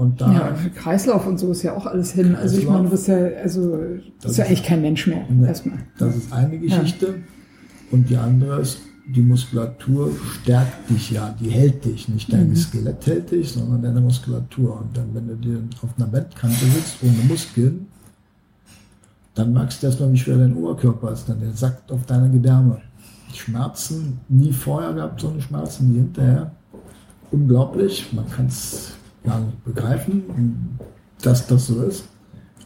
Und 0.00 0.20
da 0.20 0.32
Ja, 0.32 0.54
für 0.54 0.70
Kreislauf 0.70 1.26
und 1.26 1.38
so 1.38 1.50
ist 1.52 1.62
ja 1.62 1.76
auch 1.76 1.84
alles 1.86 2.12
hin. 2.12 2.34
Also 2.34 2.56
ich 2.56 2.64
Kreislauf. 2.64 2.72
meine, 2.74 2.84
du 2.84 2.90
bist 2.90 3.08
ja, 3.08 3.16
also 3.42 3.70
Das 3.76 3.82
bist 3.82 4.38
ja 4.38 4.44
ist- 4.44 4.48
eigentlich 4.48 4.62
kein 4.62 4.80
Mensch 4.82 5.06
mehr. 5.06 5.24
Nee. 5.28 5.46
Erstmal. 5.46 5.78
Das 5.98 6.16
ist 6.16 6.32
eine 6.32 6.58
Geschichte. 6.58 7.14
Und 7.90 8.08
die 8.08 8.16
andere 8.16 8.60
ist, 8.60 8.78
die 9.14 9.20
Muskulatur 9.20 10.10
stärkt 10.40 10.88
dich 10.88 11.10
ja, 11.10 11.34
die 11.40 11.50
hält 11.50 11.84
dich. 11.84 12.08
Nicht 12.08 12.32
dein 12.32 12.54
Skelett 12.56 13.04
hält 13.06 13.30
dich, 13.30 13.52
sondern 13.52 13.82
deine 13.82 14.00
Muskulatur. 14.00 14.80
Und 14.80 14.96
dann, 14.96 15.14
wenn 15.14 15.26
du 15.28 15.34
dir 15.36 15.58
auf 15.82 15.90
einer 15.98 16.06
Bettkante 16.06 16.64
sitzt, 16.64 16.96
ohne 17.02 17.12
Muskeln, 17.28 17.86
dann 19.34 19.52
merkst 19.52 19.82
du 19.82 19.86
erstmal, 19.88 20.12
wie 20.12 20.16
schwer 20.18 20.38
dein 20.38 20.54
Oberkörper 20.54 21.12
ist. 21.12 21.28
Dann 21.28 21.40
der 21.40 21.52
sackt 21.52 21.90
auf 21.92 22.06
deine 22.06 22.30
Gedärme. 22.30 22.80
Schmerzen, 23.34 24.18
nie 24.28 24.52
vorher 24.52 24.92
gehabt, 24.92 25.20
so 25.20 25.28
eine 25.28 25.40
Schmerzen, 25.42 25.90
nie 25.92 25.98
hinterher. 25.98 26.50
Unglaublich, 27.30 28.12
man 28.12 28.28
kann 28.30 28.46
es 28.46 28.92
nicht 29.22 29.64
begreifen, 29.64 30.78
dass 31.22 31.46
das 31.46 31.66
so 31.66 31.82
ist. 31.82 32.04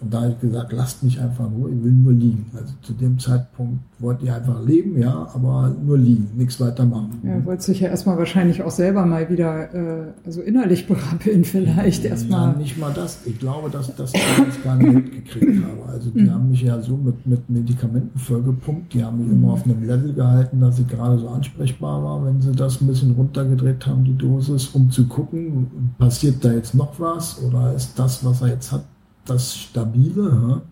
Und 0.00 0.12
da 0.12 0.22
habe 0.22 0.32
ich 0.32 0.40
gesagt, 0.40 0.72
lasst 0.72 1.02
mich 1.02 1.20
einfach 1.20 1.48
nur, 1.50 1.68
ich 1.68 1.82
will 1.82 1.92
nur 1.92 2.12
liegen. 2.12 2.46
Also 2.54 2.74
zu 2.82 2.92
dem 2.92 3.18
Zeitpunkt 3.18 3.80
wollte 3.98 4.24
ich 4.24 4.32
einfach 4.32 4.62
leben, 4.64 5.00
ja, 5.00 5.28
aber 5.34 5.74
nur 5.84 5.98
liegen, 5.98 6.28
nichts 6.36 6.60
weiter 6.60 6.84
machen. 6.84 7.20
Ja, 7.22 7.44
wollte 7.44 7.62
sich 7.62 7.80
ja 7.80 7.88
erstmal 7.88 8.18
wahrscheinlich 8.18 8.62
auch 8.62 8.70
selber 8.70 9.06
mal 9.06 9.30
wieder, 9.30 9.74
äh, 9.74 10.12
also 10.24 10.42
innerlich 10.42 10.86
berappeln 10.86 11.44
vielleicht 11.44 12.04
erstmal. 12.04 12.52
Ja, 12.52 12.58
nicht 12.58 12.78
mal 12.78 12.92
das. 12.94 13.20
Ich 13.24 13.38
glaube, 13.38 13.70
dass, 13.70 13.94
dass 13.94 14.12
ich 14.14 14.20
das 14.46 14.62
gar 14.62 14.76
nicht 14.76 14.92
mitgekriegt 14.92 15.64
habe. 15.64 15.90
Also 15.90 16.10
die 16.10 16.22
mhm. 16.22 16.30
haben 16.30 16.50
mich 16.50 16.62
ja 16.62 16.80
so 16.80 16.96
mit, 16.96 17.26
mit 17.26 17.48
Medikamenten 17.48 18.18
vollgepumpt. 18.18 18.94
Die 18.94 19.04
haben 19.04 19.18
mich 19.18 19.32
immer 19.32 19.52
auf 19.52 19.64
einem 19.64 19.86
Level 19.86 20.12
gehalten, 20.12 20.60
dass 20.60 20.78
ich 20.78 20.88
gerade 20.88 21.18
so 21.18 21.28
ansprechbar 21.28 22.02
war, 22.02 22.24
wenn 22.24 22.40
sie 22.40 22.52
das 22.52 22.80
ein 22.80 22.86
bisschen 22.86 23.12
runtergedreht 23.12 23.86
haben, 23.86 24.04
die 24.04 24.16
Dosis, 24.16 24.68
um 24.68 24.90
zu 24.90 25.06
gucken, 25.06 25.94
passiert 25.98 26.44
da 26.44 26.52
jetzt 26.52 26.74
noch 26.74 26.98
was 26.98 27.42
oder 27.42 27.74
ist 27.74 27.98
das, 27.98 28.24
was 28.24 28.42
er 28.42 28.48
jetzt 28.48 28.72
hat, 28.72 28.84
das 29.26 29.56
Stabile. 29.56 30.62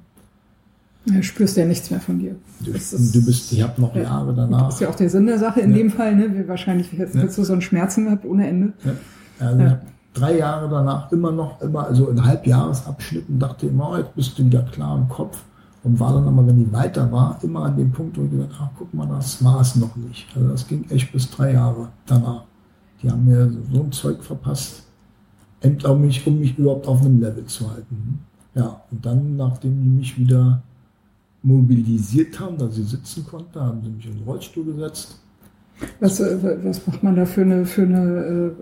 Ja, 1.04 1.14
du 1.16 1.22
spürst 1.22 1.56
ja 1.56 1.64
nichts 1.64 1.90
mehr 1.90 2.00
von 2.00 2.18
dir. 2.18 2.36
Du, 2.60 2.72
du 2.72 3.24
bist, 3.26 3.52
ich 3.52 3.62
habe 3.62 3.80
noch 3.80 3.94
ja, 3.96 4.02
Jahre 4.02 4.34
danach. 4.34 4.66
Das 4.66 4.74
ist 4.74 4.80
ja 4.80 4.88
auch 4.88 4.94
der 4.94 5.10
Sinn 5.10 5.26
der 5.26 5.38
Sache 5.38 5.60
in 5.60 5.72
ja. 5.72 5.78
dem 5.78 5.90
Fall, 5.90 6.14
ne? 6.14 6.32
Wie 6.32 6.46
wahrscheinlich 6.46 6.92
hättest 6.92 7.16
ja. 7.16 7.24
du 7.24 7.44
so 7.44 7.52
einen 7.52 7.62
Schmerzen 7.62 8.04
gehabt 8.04 8.24
ohne 8.24 8.46
Ende. 8.46 8.72
Ja. 8.84 8.92
Also 9.46 9.62
ja. 9.62 9.80
drei 10.14 10.38
Jahre 10.38 10.68
danach 10.68 11.10
immer 11.10 11.32
noch, 11.32 11.60
immer, 11.60 11.86
also 11.86 12.08
in 12.08 12.24
Halbjahresabschnitten 12.24 13.38
dachte 13.38 13.66
ich 13.66 13.72
immer, 13.72 13.90
oh, 13.90 13.96
jetzt 13.96 14.14
bist 14.14 14.38
du 14.38 14.44
wieder 14.44 14.62
klar 14.62 14.96
im 14.96 15.08
Kopf. 15.08 15.42
Und 15.84 15.98
war 15.98 16.14
dann 16.14 16.28
aber, 16.28 16.46
wenn 16.46 16.58
die 16.58 16.72
weiter 16.72 17.10
war, 17.10 17.40
immer 17.42 17.64
an 17.64 17.76
dem 17.76 17.90
Punkt, 17.90 18.16
wo 18.16 18.22
ich 18.22 18.30
gesagt 18.30 18.60
habe, 18.60 18.70
guck 18.78 18.94
mal, 18.94 19.08
das 19.08 19.42
war 19.42 19.60
es 19.60 19.74
noch 19.74 19.96
nicht. 19.96 20.28
Also 20.36 20.48
das 20.48 20.68
ging 20.68 20.84
echt 20.90 21.10
bis 21.10 21.28
drei 21.28 21.54
Jahre 21.54 21.88
danach. 22.06 22.44
Die 23.02 23.10
haben 23.10 23.24
mir 23.24 23.50
so 23.72 23.82
ein 23.82 23.90
Zeug 23.90 24.22
verpasst, 24.22 24.84
um 25.64 26.00
mich, 26.00 26.24
um 26.24 26.38
mich 26.38 26.56
überhaupt 26.56 26.86
auf 26.86 27.00
einem 27.00 27.20
Level 27.20 27.44
zu 27.46 27.68
halten. 27.68 28.20
Ja, 28.54 28.82
und 28.90 29.04
dann, 29.04 29.36
nachdem 29.36 29.82
die 29.82 29.88
mich 29.88 30.18
wieder 30.18 30.62
mobilisiert 31.42 32.38
haben, 32.38 32.58
dass 32.58 32.74
sie 32.74 32.84
sitzen 32.84 33.26
konnte, 33.26 33.60
haben 33.60 33.82
sie 33.82 33.90
mich 33.90 34.06
in 34.06 34.14
den 34.14 34.24
Rollstuhl 34.24 34.64
gesetzt 34.64 35.18
was, 36.00 36.20
äh, 36.20 36.58
was 36.64 36.86
macht 36.86 37.02
man 37.02 37.16
da 37.16 37.24
für 37.24 37.42
eine, 37.42 37.64
für 37.64 37.82
eine 37.82 38.54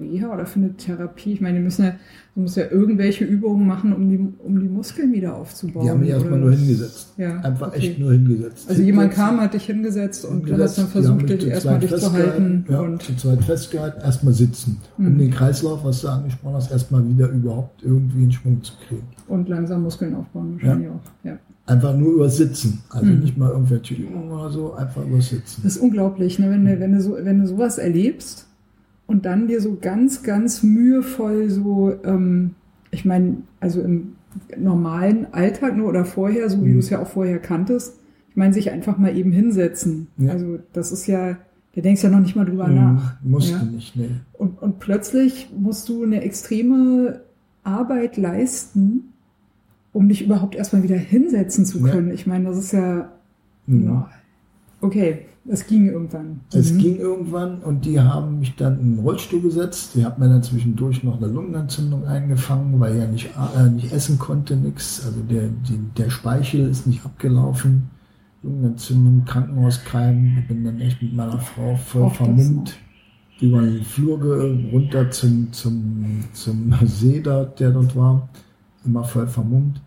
äh, 0.00 0.02
Reha 0.02 0.32
oder 0.32 0.46
für 0.46 0.60
eine 0.60 0.76
Therapie? 0.76 1.32
Ich 1.32 1.40
meine, 1.40 1.58
die 1.58 1.64
müssen 1.64 1.84
ja, 1.84 1.92
du 2.34 2.42
musst 2.42 2.56
ja 2.56 2.64
irgendwelche 2.70 3.24
Übungen 3.24 3.66
machen, 3.66 3.92
um 3.92 4.08
die, 4.08 4.18
um 4.38 4.60
die 4.60 4.68
Muskeln 4.68 5.12
wieder 5.12 5.36
aufzubauen. 5.36 5.84
Die 5.84 5.90
haben 5.90 6.00
mich 6.00 6.10
erstmal 6.10 6.38
nur 6.38 6.52
hingesetzt. 6.52 7.14
Ja, 7.16 7.40
Einfach 7.40 7.68
okay. 7.68 7.78
echt 7.78 7.98
nur 7.98 8.12
hingesetzt. 8.12 8.68
Also 8.68 8.82
jemand 8.82 9.12
kam, 9.12 9.40
hat 9.40 9.54
dich 9.54 9.66
hingesetzt 9.66 10.24
und 10.24 10.46
hingesetzt, 10.46 10.78
dann 10.78 10.88
versucht, 10.88 11.28
dich 11.28 11.46
erstmal 11.46 11.78
dich 11.78 11.94
zu 11.94 12.12
halten. 12.12 12.64
Ja, 12.68 12.80
und 12.80 13.02
zu 13.02 13.16
zweit 13.16 13.42
festgehalten, 13.44 14.00
erstmal 14.00 14.34
sitzen. 14.34 14.78
Mhm. 14.96 15.06
Um 15.06 15.18
den 15.18 15.30
Kreislauf, 15.30 15.84
was 15.84 16.00
du 16.02 16.08
angesprochen 16.08 16.54
hast, 16.54 16.70
erstmal 16.70 17.08
wieder 17.08 17.28
überhaupt 17.28 17.82
irgendwie 17.82 18.24
in 18.24 18.32
Schwung 18.32 18.62
zu 18.62 18.72
kriegen. 18.86 19.06
Und 19.28 19.48
langsam 19.48 19.82
Muskeln 19.82 20.14
aufbauen 20.14 20.54
wahrscheinlich 20.54 20.88
ja. 20.88 20.94
auch. 20.94 21.24
Ja. 21.24 21.38
Einfach 21.66 21.96
nur 21.96 22.12
übersitzen. 22.12 22.80
Also 22.90 23.06
mhm. 23.06 23.20
nicht 23.20 23.36
mal 23.36 23.50
irgendwelche 23.50 23.94
Übungen 23.94 24.30
oder 24.30 24.50
so, 24.50 24.74
einfach 24.74 25.04
übersitzen. 25.04 25.64
Das 25.64 25.76
ist 25.76 25.82
unglaublich, 25.82 26.38
ne? 26.38 26.50
wenn, 26.50 26.64
du, 26.64 26.78
wenn, 26.78 26.92
du 26.92 27.00
so, 27.00 27.16
wenn 27.20 27.40
du 27.40 27.46
sowas 27.48 27.78
erlebst 27.78 28.46
und 29.08 29.26
dann 29.26 29.48
dir 29.48 29.60
so 29.60 29.76
ganz, 29.80 30.22
ganz 30.22 30.62
mühevoll 30.62 31.50
so, 31.50 31.92
ähm, 32.04 32.54
ich 32.92 33.04
meine, 33.04 33.38
also 33.58 33.80
im 33.80 34.12
normalen 34.56 35.32
Alltag 35.32 35.76
nur 35.76 35.88
oder 35.88 36.04
vorher, 36.04 36.48
so 36.48 36.64
wie 36.64 36.68
mhm. 36.68 36.74
du 36.74 36.78
es 36.78 36.90
ja 36.90 37.02
auch 37.02 37.08
vorher 37.08 37.40
kanntest, 37.40 37.94
ich 38.30 38.36
meine, 38.36 38.54
sich 38.54 38.70
einfach 38.70 38.98
mal 38.98 39.16
eben 39.16 39.32
hinsetzen. 39.32 40.08
Ja. 40.18 40.32
Also 40.32 40.58
das 40.72 40.92
ist 40.92 41.06
ja, 41.06 41.36
da 41.74 41.80
denkst 41.80 42.02
ja 42.02 42.10
noch 42.10 42.20
nicht 42.20 42.36
mal 42.36 42.44
drüber 42.44 42.68
mhm. 42.68 42.74
nach. 42.74 43.16
Musst 43.22 43.50
ja? 43.50 43.58
du 43.58 43.66
nicht, 43.66 43.96
ne. 43.96 44.20
Und, 44.34 44.62
und 44.62 44.78
plötzlich 44.78 45.50
musst 45.56 45.88
du 45.88 46.04
eine 46.04 46.22
extreme 46.22 47.22
Arbeit 47.64 48.16
leisten, 48.16 49.14
um 49.96 50.08
dich 50.10 50.22
überhaupt 50.22 50.54
erstmal 50.54 50.82
wieder 50.82 50.96
hinsetzen 50.96 51.64
zu 51.64 51.80
können. 51.80 52.08
Ja. 52.08 52.14
Ich 52.14 52.26
meine, 52.26 52.44
das 52.44 52.58
ist 52.58 52.72
ja, 52.72 53.10
mhm. 53.66 53.84
ja. 53.86 54.10
Okay, 54.82 55.20
es 55.48 55.66
ging 55.66 55.86
irgendwann. 55.86 56.40
Es 56.52 56.70
mhm. 56.72 56.78
ging 56.78 56.96
irgendwann 56.98 57.60
und 57.60 57.86
die 57.86 57.98
haben 57.98 58.40
mich 58.40 58.56
dann 58.56 58.78
in 58.78 58.96
den 58.96 58.98
Rollstuhl 58.98 59.40
gesetzt. 59.40 59.92
Die 59.94 60.04
haben 60.04 60.22
mir 60.22 60.28
dann 60.28 60.42
zwischendurch 60.42 61.02
noch 61.02 61.16
eine 61.16 61.32
Lungenentzündung 61.32 62.04
eingefangen, 62.04 62.78
weil 62.78 62.94
er 62.96 63.08
nicht, 63.08 63.30
äh, 63.56 63.70
nicht 63.70 63.90
essen 63.90 64.18
konnte, 64.18 64.54
nichts. 64.56 65.02
Also 65.06 65.20
der, 65.22 65.48
die, 65.48 65.78
der 65.96 66.10
Speichel 66.10 66.68
ist 66.68 66.86
nicht 66.86 67.04
abgelaufen. 67.06 67.90
Lungenentzündung, 68.42 69.24
Krankenhauskeim. 69.24 70.36
Ich 70.40 70.48
bin 70.48 70.62
dann 70.62 70.78
echt 70.78 71.00
mit 71.00 71.14
meiner 71.14 71.38
Frau 71.38 71.74
voll 71.76 72.02
Auch 72.02 72.14
vermummt 72.14 72.76
über 73.40 73.62
den 73.62 73.82
Flur 73.82 74.18
runter 74.72 75.10
zum, 75.10 75.52
zum, 75.52 76.24
zum 76.34 76.74
See 76.84 77.20
dort, 77.20 77.60
der 77.60 77.70
dort 77.70 77.96
war. 77.96 78.28
Immer 78.84 79.04
voll 79.04 79.26
vermummt. 79.26 79.80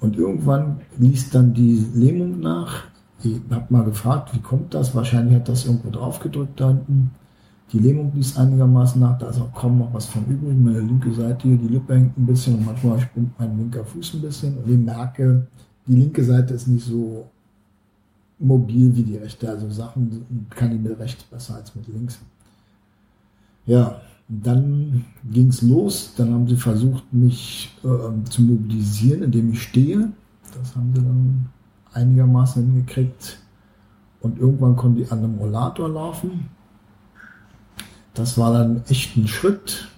Und 0.00 0.16
irgendwann 0.16 0.80
ließ 0.98 1.30
dann 1.30 1.54
die 1.54 1.84
Lähmung 1.94 2.40
nach. 2.40 2.84
Ich 3.22 3.40
habe 3.50 3.66
mal 3.70 3.84
gefragt, 3.84 4.34
wie 4.34 4.40
kommt 4.40 4.74
das? 4.74 4.94
Wahrscheinlich 4.94 5.34
hat 5.34 5.48
das 5.48 5.66
irgendwo 5.66 5.90
drauf 5.90 6.20
gedrückt 6.20 6.60
da 6.60 6.68
hinten. 6.68 7.10
Die 7.72 7.80
Lähmung 7.80 8.12
ließ 8.14 8.36
einigermaßen 8.38 9.00
nach, 9.00 9.18
da 9.18 9.28
ist 9.28 9.40
auch 9.40 9.52
kaum 9.52 9.78
noch 9.78 9.92
was 9.92 10.06
von 10.06 10.24
übrig. 10.26 10.56
Meine 10.56 10.80
linke 10.80 11.12
Seite 11.12 11.48
hier, 11.48 11.58
die 11.58 11.68
Lippe 11.68 11.94
hängt 11.94 12.16
ein 12.16 12.26
bisschen 12.26 12.54
und 12.54 12.64
manchmal 12.64 12.98
spinnt 13.00 13.38
mein 13.38 13.58
linker 13.58 13.84
Fuß 13.84 14.14
ein 14.14 14.22
bisschen. 14.22 14.56
Und 14.56 14.70
ich 14.70 14.78
merke, 14.78 15.46
die 15.86 15.96
linke 15.96 16.24
Seite 16.24 16.54
ist 16.54 16.68
nicht 16.68 16.86
so 16.86 17.26
mobil 18.38 18.94
wie 18.96 19.02
die 19.02 19.16
rechte. 19.16 19.48
Also 19.48 19.68
Sachen 19.70 20.24
kann 20.50 20.72
ich 20.72 20.80
mit 20.80 20.98
rechts 20.98 21.24
besser 21.24 21.56
als 21.56 21.74
mit 21.74 21.88
links. 21.88 22.18
Ja, 23.66 24.00
dann 24.28 25.06
ging 25.30 25.48
es 25.48 25.62
los. 25.62 26.12
Dann 26.16 26.32
haben 26.32 26.46
sie 26.46 26.56
versucht, 26.56 27.12
mich 27.12 27.70
äh, 27.82 28.28
zu 28.28 28.42
mobilisieren, 28.42 29.22
indem 29.22 29.52
ich 29.52 29.62
stehe. 29.62 30.12
Das 30.56 30.76
haben 30.76 30.92
sie 30.94 31.02
dann 31.02 31.48
einigermaßen 31.92 32.64
hingekriegt. 32.64 33.38
Und 34.20 34.38
irgendwann 34.38 34.76
konnte 34.76 35.02
ich 35.02 35.12
an 35.12 35.18
einem 35.18 35.38
Rollator 35.38 35.88
laufen. 35.88 36.50
Das 38.14 38.36
war 38.36 38.52
dann 38.52 38.82
echt 38.88 39.16
ein 39.16 39.28
Schritt. 39.28 39.88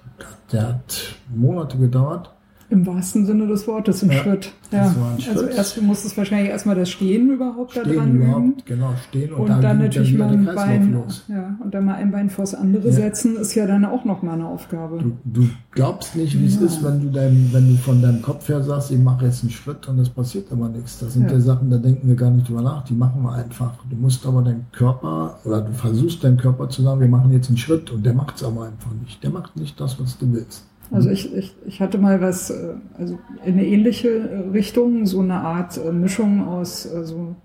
Der 0.52 0.68
hat 0.68 1.16
Monate 1.34 1.78
gedauert. 1.78 2.30
Im 2.70 2.86
wahrsten 2.86 3.26
Sinne 3.26 3.48
des 3.48 3.66
Wortes 3.66 4.02
ein 4.04 4.10
ja, 4.10 4.18
Schritt. 4.18 4.52
Ja. 4.70 4.94
Also 5.28 5.46
erst 5.46 5.76
du 5.76 5.82
musstest 5.82 6.16
wahrscheinlich 6.16 6.50
erstmal 6.50 6.76
das 6.76 6.88
Stehen 6.88 7.32
überhaupt 7.32 7.72
stehen 7.72 7.84
da 7.84 7.92
dran 7.94 8.14
überhaupt, 8.14 8.38
üben. 8.38 8.62
Genau, 8.64 8.90
stehen 9.08 9.32
und, 9.32 9.40
und 9.40 9.48
dann, 9.48 9.60
dann 9.60 9.78
natürlich 9.78 10.16
mal 10.16 10.28
ein 10.28 10.44
Bein, 10.44 10.92
los. 10.92 11.24
ja, 11.26 11.56
und 11.58 11.74
dann 11.74 11.84
mal 11.84 11.94
ein 11.94 12.12
Bein 12.12 12.30
vors 12.30 12.54
andere 12.54 12.86
ja. 12.86 12.92
setzen, 12.92 13.36
ist 13.36 13.56
ja 13.56 13.66
dann 13.66 13.84
auch 13.84 14.04
noch 14.04 14.22
mal 14.22 14.34
eine 14.34 14.46
Aufgabe. 14.46 14.98
Du, 14.98 15.16
du 15.24 15.48
glaubst 15.72 16.14
nicht, 16.14 16.38
wie 16.40 16.46
es 16.46 16.58
ist, 16.58 16.84
wenn 16.84 17.00
du 17.00 17.10
dein, 17.10 17.48
wenn 17.52 17.70
du 17.70 17.74
von 17.76 18.00
deinem 18.00 18.22
Kopf 18.22 18.48
her 18.48 18.62
sagst, 18.62 18.92
ich 18.92 18.98
mache 19.00 19.24
jetzt 19.24 19.42
einen 19.42 19.50
Schritt 19.50 19.88
und 19.88 19.98
es 19.98 20.08
passiert 20.08 20.52
aber 20.52 20.68
nichts. 20.68 21.00
Das 21.00 21.14
sind 21.14 21.28
ja. 21.28 21.40
Sachen, 21.40 21.70
da 21.70 21.78
denken 21.78 22.06
wir 22.06 22.14
gar 22.14 22.30
nicht 22.30 22.48
drüber 22.48 22.62
nach, 22.62 22.84
die 22.84 22.94
machen 22.94 23.22
wir 23.22 23.32
einfach. 23.32 23.74
Du 23.90 23.96
musst 23.96 24.24
aber 24.24 24.42
deinen 24.42 24.66
Körper 24.70 25.40
oder 25.44 25.62
du 25.62 25.72
versuchst 25.72 26.22
deinen 26.22 26.36
Körper 26.36 26.68
zu 26.68 26.82
sagen, 26.82 27.00
wir 27.00 27.08
machen 27.08 27.32
jetzt 27.32 27.48
einen 27.48 27.58
Schritt 27.58 27.90
und 27.90 28.06
der 28.06 28.14
macht 28.14 28.36
es 28.36 28.44
aber 28.44 28.66
einfach 28.66 28.92
nicht. 29.02 29.22
Der 29.24 29.30
macht 29.30 29.56
nicht 29.56 29.80
das, 29.80 29.98
was 29.98 30.16
du 30.18 30.32
willst. 30.32 30.69
Also 30.90 31.10
ich, 31.10 31.34
ich, 31.34 31.54
ich 31.66 31.80
hatte 31.80 31.98
mal 31.98 32.20
was, 32.20 32.50
äh, 32.50 32.74
also 32.98 33.18
in 33.44 33.54
eine 33.54 33.66
ähnliche 33.66 34.08
äh, 34.08 34.48
Richtung, 34.50 35.06
so 35.06 35.20
eine 35.20 35.34
Art 35.34 35.78
äh, 35.78 35.92
Mischung 35.92 36.46
aus 36.46 36.82
so 36.82 37.36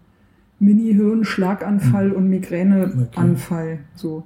Mini-Hirn-Schlaganfall 0.60 2.10
mhm. 2.10 2.16
und 2.16 2.30
Migräneanfall. 2.30 3.66
Okay. 3.66 3.80
So 3.96 4.24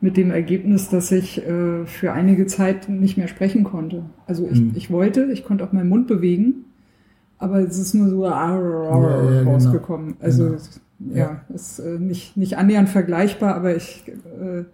mit 0.00 0.16
dem 0.16 0.30
Ergebnis, 0.30 0.88
dass 0.88 1.12
ich 1.12 1.46
äh, 1.46 1.86
für 1.86 2.12
einige 2.12 2.46
Zeit 2.46 2.88
nicht 2.88 3.16
mehr 3.16 3.28
sprechen 3.28 3.64
konnte. 3.64 4.04
Also 4.26 4.48
ich, 4.50 4.60
mhm. 4.60 4.72
ich 4.74 4.90
wollte, 4.90 5.30
ich 5.32 5.44
konnte 5.44 5.64
auch 5.64 5.72
meinen 5.72 5.88
Mund 5.88 6.08
bewegen, 6.08 6.66
aber 7.38 7.60
es 7.60 7.78
ist 7.78 7.94
nur 7.94 8.08
so 8.08 8.24
ja, 8.24 8.56
ja, 8.56 9.38
genau. 9.38 9.52
rausgekommen. 9.52 10.08
Genau. 10.08 10.24
Also 10.24 10.56
genau. 10.98 11.16
ja, 11.16 11.40
ist 11.54 11.78
äh, 11.78 11.98
nicht, 11.98 12.36
nicht 12.36 12.58
annähernd 12.58 12.88
vergleichbar, 12.88 13.54
aber 13.54 13.74
ich 13.76 14.04
äh, 14.08 14.64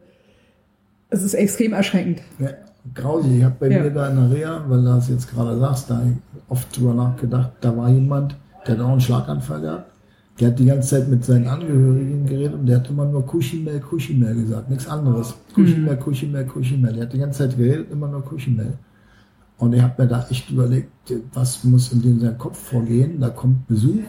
es 1.10 1.22
ist 1.22 1.32
extrem 1.32 1.72
erschreckend. 1.72 2.22
Ja 2.38 2.50
grausig. 2.94 3.38
Ich 3.38 3.44
habe 3.44 3.56
bei 3.58 3.70
ja. 3.70 3.82
mir 3.82 3.90
da 3.90 4.08
in 4.08 4.16
der 4.16 4.30
Reha, 4.30 4.64
weil 4.68 4.78
du 4.78 4.86
das 4.86 5.08
jetzt 5.08 5.30
gerade 5.30 5.58
sagst, 5.58 5.90
da 5.90 6.02
oft 6.48 6.76
drüber 6.76 6.94
nachgedacht, 6.94 7.52
da 7.60 7.76
war 7.76 7.88
jemand, 7.88 8.36
der 8.66 8.76
hat 8.76 8.84
auch 8.84 8.90
einen 8.90 9.00
Schlaganfall 9.00 9.60
gehabt. 9.60 9.92
Der 10.40 10.48
hat 10.48 10.58
die 10.58 10.66
ganze 10.66 10.88
Zeit 10.88 11.08
mit 11.08 11.24
seinen 11.24 11.48
Angehörigen 11.48 12.24
geredet 12.26 12.54
und 12.54 12.66
der 12.66 12.76
hat 12.76 12.88
immer 12.88 13.04
nur 13.04 13.26
Kuschimel, 13.26 13.80
Kuschimel 13.80 14.34
gesagt, 14.34 14.70
nichts 14.70 14.86
anderes. 14.86 15.34
Kuschimel, 15.52 15.96
mhm. 15.96 16.00
Kuschimel, 16.00 16.44
Kuschimel. 16.46 16.92
Der 16.92 17.02
hat 17.04 17.12
die 17.12 17.18
ganze 17.18 17.38
Zeit 17.38 17.56
geredet, 17.56 17.90
immer 17.90 18.06
nur 18.06 18.24
Kuschimel. 18.24 18.74
Und 19.58 19.72
ich 19.72 19.82
habe 19.82 20.00
mir 20.00 20.08
da 20.08 20.24
echt 20.30 20.48
überlegt, 20.50 20.90
was 21.34 21.64
muss 21.64 21.92
in 21.92 22.02
dem 22.02 22.20
seinem 22.20 22.38
Kopf 22.38 22.56
vorgehen. 22.56 23.18
Da 23.20 23.30
kommt 23.30 23.66
Besuch, 23.66 24.04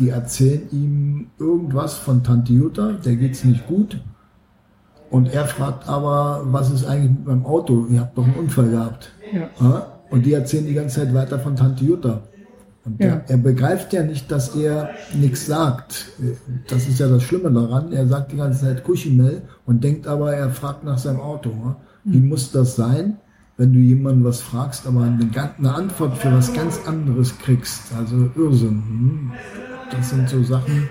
die 0.00 0.08
erzählen 0.08 0.62
ihm 0.72 1.26
irgendwas 1.38 1.94
von 1.94 2.24
Tante 2.24 2.52
Jutta, 2.52 2.92
der 3.04 3.14
geht's 3.14 3.44
nicht 3.44 3.66
gut. 3.68 4.00
Und 5.10 5.32
er 5.32 5.46
fragt 5.46 5.88
aber, 5.88 6.42
was 6.44 6.70
ist 6.70 6.86
eigentlich 6.86 7.10
mit 7.10 7.26
meinem 7.26 7.46
Auto? 7.46 7.86
Ihr 7.90 8.00
habt 8.00 8.16
doch 8.16 8.24
einen 8.24 8.34
Unfall 8.34 8.70
gehabt. 8.70 9.10
Ja. 9.32 9.86
Und 10.10 10.24
die 10.24 10.32
erzählen 10.32 10.66
die 10.66 10.74
ganze 10.74 11.00
Zeit 11.00 11.14
weiter 11.14 11.38
von 11.38 11.56
Tante 11.56 11.84
Jutta. 11.84 12.22
Und 12.84 13.00
ja. 13.00 13.20
er 13.26 13.36
begreift 13.36 13.92
ja 13.92 14.02
nicht, 14.02 14.30
dass 14.30 14.54
er 14.56 14.90
nichts 15.14 15.46
sagt. 15.46 16.06
Das 16.68 16.88
ist 16.88 16.98
ja 16.98 17.08
das 17.08 17.22
Schlimme 17.22 17.50
daran. 17.50 17.92
Er 17.92 18.06
sagt 18.06 18.32
die 18.32 18.36
ganze 18.36 18.60
Zeit 18.60 18.84
Kuschimel 18.84 19.42
und 19.66 19.84
denkt 19.84 20.06
aber, 20.06 20.34
er 20.34 20.50
fragt 20.50 20.84
nach 20.84 20.98
seinem 20.98 21.20
Auto. 21.20 21.52
Wie 22.04 22.18
mhm. 22.18 22.28
muss 22.28 22.52
das 22.52 22.76
sein, 22.76 23.18
wenn 23.58 23.72
du 23.72 23.78
jemanden 23.78 24.24
was 24.24 24.40
fragst, 24.40 24.86
aber 24.86 25.02
eine, 25.02 25.28
eine 25.58 25.74
Antwort 25.74 26.16
für 26.16 26.32
was 26.32 26.52
ganz 26.54 26.80
anderes 26.86 27.36
kriegst. 27.38 27.92
Also 27.98 28.30
Irrsinn. 28.34 28.82
Hm? 28.88 29.32
Das 29.90 30.10
sind 30.10 30.28
so 30.28 30.42
Sachen. 30.42 30.88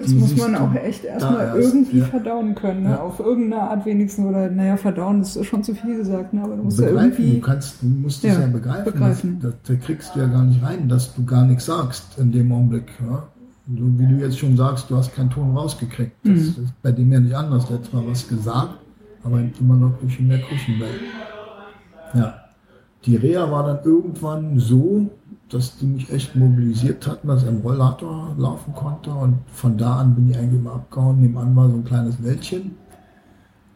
Das 0.00 0.12
muss 0.12 0.36
man 0.36 0.54
auch 0.56 0.74
echt 0.74 1.04
erstmal 1.04 1.56
erst, 1.56 1.74
irgendwie 1.74 1.98
ja. 1.98 2.04
verdauen 2.06 2.54
können, 2.54 2.82
ne? 2.84 2.90
Ja. 2.90 3.00
auf 3.00 3.20
irgendeine 3.20 3.62
Art 3.62 3.84
wenigstens. 3.86 4.24
Oder 4.26 4.50
naja, 4.50 4.76
verdauen 4.76 5.20
ist 5.22 5.44
schon 5.44 5.62
zu 5.62 5.74
viel 5.74 5.96
gesagt, 5.96 6.32
ne? 6.32 6.42
aber 6.42 6.56
du 6.56 6.62
musst 6.64 6.78
ja 6.80 6.86
begreifen. 6.86 7.10
irgendwie. 7.12 7.34
Du 7.40 7.46
kannst, 7.46 7.82
du 7.82 7.86
musst 7.86 8.24
es 8.24 8.34
Ja, 8.34 8.40
ja, 8.40 8.46
begreifen. 8.46 8.84
begreifen. 8.84 9.38
Das, 9.42 9.52
das, 9.62 9.76
da 9.78 9.84
kriegst 9.86 10.14
du 10.14 10.20
ja 10.20 10.26
gar 10.26 10.44
nicht 10.44 10.62
rein, 10.62 10.88
dass 10.88 11.14
du 11.14 11.24
gar 11.24 11.44
nichts 11.44 11.66
sagst 11.66 12.18
in 12.18 12.32
dem 12.32 12.50
Augenblick. 12.52 12.86
Ja? 13.08 13.24
So 13.76 13.98
wie 13.98 14.06
du 14.06 14.14
jetzt 14.16 14.38
schon 14.38 14.56
sagst, 14.56 14.90
du 14.90 14.96
hast 14.96 15.14
keinen 15.14 15.30
Ton 15.30 15.56
rausgekriegt. 15.56 16.12
Das, 16.24 16.32
Mhm. 16.32 16.38
ist 16.64 16.82
bei 16.82 16.92
dem 16.92 17.12
ja 17.12 17.20
nicht 17.20 17.34
anders. 17.36 17.66
Du 17.66 17.74
hättest 17.74 17.92
mal 17.94 18.02
was 18.06 18.26
gesagt, 18.26 18.74
aber 19.22 19.40
immer 19.60 19.76
noch 19.76 19.92
durch 20.00 20.18
in 20.18 20.28
der 20.28 20.38
Küchenwelt. 20.40 21.00
Ja. 22.14 22.34
Die 23.04 23.16
Reha 23.16 23.50
war 23.50 23.64
dann 23.66 23.78
irgendwann 23.84 24.58
so, 24.58 25.06
dass 25.50 25.76
die 25.78 25.86
mich 25.86 26.10
echt 26.12 26.36
mobilisiert 26.36 27.06
hatten, 27.06 27.28
dass 27.28 27.42
ich 27.42 27.48
am 27.48 27.58
Rollator 27.58 28.34
laufen 28.38 28.72
konnte. 28.74 29.10
Und 29.10 29.38
von 29.52 29.76
da 29.76 29.96
an 29.96 30.14
bin 30.14 30.30
ich 30.30 30.38
eigentlich 30.38 30.60
immer 30.60 30.74
abgehauen. 30.74 31.20
Nebenan 31.20 31.56
war 31.56 31.68
so 31.68 31.74
ein 31.74 31.84
kleines 31.84 32.22
Wäldchen. 32.22 32.76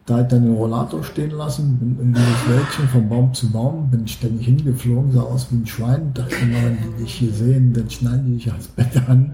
Da 0.05 0.17
hat 0.17 0.31
dann 0.31 0.43
den 0.43 0.53
Rollator 0.53 1.03
stehen 1.03 1.31
lassen, 1.31 1.77
bin 1.79 1.99
in 1.99 2.13
dieses 2.13 2.47
Wäldchen 2.47 2.87
von 2.89 3.09
Baum 3.09 3.33
zu 3.33 3.51
Baum, 3.51 3.89
bin 3.89 4.07
ständig 4.07 4.45
hingeflogen, 4.45 5.11
sah 5.11 5.23
aus 5.23 5.47
wie 5.49 5.55
ein 5.55 5.65
Schwein, 5.65 6.13
dachte 6.13 6.35
immer, 6.35 6.63
wenn 6.63 6.77
die 6.77 7.03
dich 7.03 7.15
hier 7.15 7.31
sehen, 7.31 7.73
dann 7.73 7.89
schneiden 7.89 8.25
die 8.27 8.33
dich 8.35 8.51
ans 8.51 8.67
Bett 8.67 8.95
an. 9.07 9.33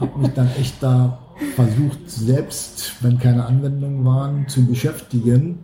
Hab 0.00 0.16
mich 0.16 0.32
dann 0.34 0.48
echt 0.58 0.82
da 0.82 1.20
versucht, 1.54 2.10
selbst, 2.10 2.96
wenn 3.02 3.18
keine 3.18 3.46
Anwendungen 3.46 4.04
waren, 4.04 4.48
zu 4.48 4.66
beschäftigen. 4.66 5.60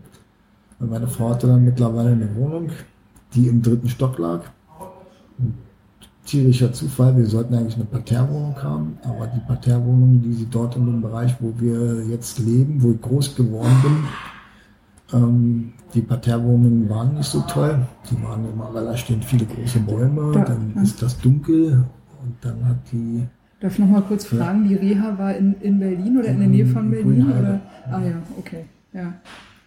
Und 0.79 0.91
meine 0.91 1.09
Frau 1.09 1.31
hatte 1.31 1.49
dann 1.49 1.65
mittlerweile 1.65 2.11
eine 2.11 2.37
Wohnung, 2.37 2.71
die 3.35 3.49
im 3.49 3.63
dritten 3.63 3.89
Stock 3.89 4.17
lag. 4.19 4.43
Ein 5.39 5.55
tierischer 6.25 6.73
Zufall, 6.73 7.17
wir 7.17 7.27
sollten 7.27 7.55
eigentlich 7.55 7.77
eine 7.77 7.85
Parterrewohnung 7.85 8.57
haben, 8.63 8.99
aber 9.03 9.27
die 9.27 9.41
Parterrewohnung, 9.41 10.23
die 10.23 10.33
sie 10.33 10.47
dort 10.51 10.77
in 10.77 10.87
dem 10.87 11.03
Bereich, 11.03 11.35
wo 11.41 11.53
wir 11.59 12.05
jetzt 12.07 12.39
leben, 12.39 12.83
wo 12.83 12.93
ich 12.93 13.01
groß 13.01 13.35
geworden 13.35 13.77
bin, 13.83 13.97
ähm, 15.13 15.73
die 15.95 16.01
Parterrewohnungen 16.01 16.89
waren 16.89 17.15
nicht 17.15 17.31
so 17.31 17.41
toll. 17.43 17.87
Die 18.11 18.23
waren 18.23 18.45
immer, 18.51 18.73
weil 18.73 18.85
da 18.85 18.97
stehen 18.97 19.23
viele 19.23 19.45
große 19.47 19.81
Bäume, 19.81 20.33
Ja, 20.35 20.45
dann 20.45 20.73
ja. 20.75 20.83
ist 20.83 21.03
das 21.03 21.19
dunkel 21.21 21.85
und 22.23 22.35
dann 22.41 22.65
hat 22.67 22.79
die 22.93 23.27
Darf 23.61 23.75
ich 23.75 23.79
noch 23.79 23.89
mal 23.89 24.03
kurz 24.03 24.25
fragen, 24.25 24.67
die 24.69 24.75
Reha 24.75 25.17
war 25.17 25.37
in, 25.37 25.55
in 25.61 25.79
Berlin 25.79 26.19
oder 26.19 26.29
in 26.29 26.41
der 26.41 26.49
Nähe 26.49 26.67
von 26.67 26.87
In 26.87 26.91
Berlin? 26.91 27.31
Oder? 27.31 27.61
Ah 27.89 28.01
ja, 28.01 28.15
okay. 28.37 28.65
Ja. 28.93 29.15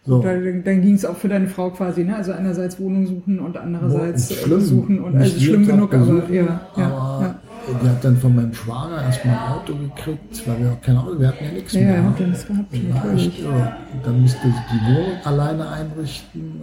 So. 0.05 0.21
Da, 0.21 0.33
dann 0.33 0.81
ging 0.81 0.93
es 0.93 1.03
auch 1.03 1.15
für 1.15 1.27
deine 1.27 1.47
Frau 1.47 1.71
quasi, 1.71 2.03
ne? 2.03 2.15
Also 2.15 2.31
einerseits 2.31 2.79
Wohnung 2.79 3.07
suchen 3.07 3.39
und 3.39 3.57
andererseits 3.57 4.29
äh, 4.29 4.33
schlimm. 4.35 4.59
suchen 4.61 4.99
und 5.01 5.17
also 5.17 5.39
schlimm 5.39 5.65
genug, 5.65 5.93
aber 5.93 6.05
besuchen, 6.05 6.33
ja, 6.33 6.61
ja, 6.77 6.85
aber 6.85 7.21
ja. 7.21 7.35
die 7.81 7.89
hat 7.89 8.05
dann 8.05 8.17
von 8.17 8.35
meinem 8.35 8.53
Schwager 8.53 9.01
erstmal 9.01 9.35
ein 9.35 9.53
Auto 9.53 9.73
gekriegt, 9.75 10.47
weil 10.47 10.59
wir 10.59 10.71
auch 10.73 10.81
kein 10.81 10.97
Auto, 10.97 11.19
wir 11.19 11.27
hatten 11.27 11.43
ja 11.45 11.51
nichts 11.51 11.73
Ja, 11.73 11.81
mehr. 11.81 11.95
ja, 11.95 12.03
habt 12.03 12.19
ihr 12.19 12.27
das 12.27 12.47
gehabt, 12.47 12.93
war 12.93 13.13
echt 13.13 13.39
irre. 13.39 13.73
Und 13.93 14.05
dann 14.05 14.21
musste 14.21 14.47
sie 14.47 14.53
die 14.71 14.95
Wohnung 14.95 15.11
alleine 15.23 15.69
einrichten, 15.69 16.61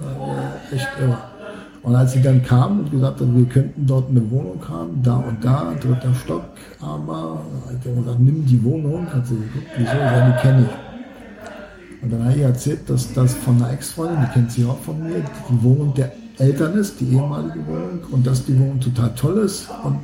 äh, 0.70 0.74
echt 0.76 0.88
irre. 1.00 1.18
Und 1.82 1.96
als 1.96 2.12
sie 2.12 2.22
dann 2.22 2.44
kam 2.44 2.78
und 2.78 2.90
gesagt 2.92 3.20
hat, 3.20 3.26
wir 3.36 3.44
könnten 3.46 3.84
dort 3.86 4.08
eine 4.08 4.30
Wohnung 4.30 4.60
haben, 4.68 5.02
da 5.02 5.16
und 5.16 5.44
da, 5.44 5.74
dritter 5.80 6.14
Stock, 6.14 6.44
aber 6.80 7.40
hat 7.66 7.84
er 7.84 7.92
gesagt, 7.92 8.20
nimm 8.20 8.46
die 8.46 8.62
Wohnung, 8.62 9.04
hat 9.12 9.26
sie 9.26 9.34
geguckt, 9.34 9.66
wieso, 9.76 9.90
ja, 9.90 10.30
die 10.30 10.40
kenne 10.42 10.62
ich. 10.62 10.91
Und 12.02 12.12
dann 12.12 12.24
habe 12.24 12.32
ich 12.32 12.40
ihr 12.40 12.46
erzählt, 12.46 12.80
dass 12.88 13.12
das 13.14 13.34
von 13.34 13.56
einer 13.56 13.72
Ex-Freundin, 13.72 14.18
die 14.22 14.32
kennt 14.32 14.52
sie 14.52 14.64
auch 14.64 14.78
von 14.80 15.02
mir, 15.02 15.22
die 15.48 15.62
Wohnung 15.62 15.94
der 15.94 16.12
Eltern 16.38 16.74
ist, 16.74 17.00
die 17.00 17.06
ehemalige 17.06 17.64
Wohnung, 17.66 18.00
und 18.10 18.26
dass 18.26 18.44
die 18.44 18.58
Wohnung 18.58 18.80
total 18.80 19.14
toll 19.14 19.38
ist. 19.38 19.68
Und 19.84 20.00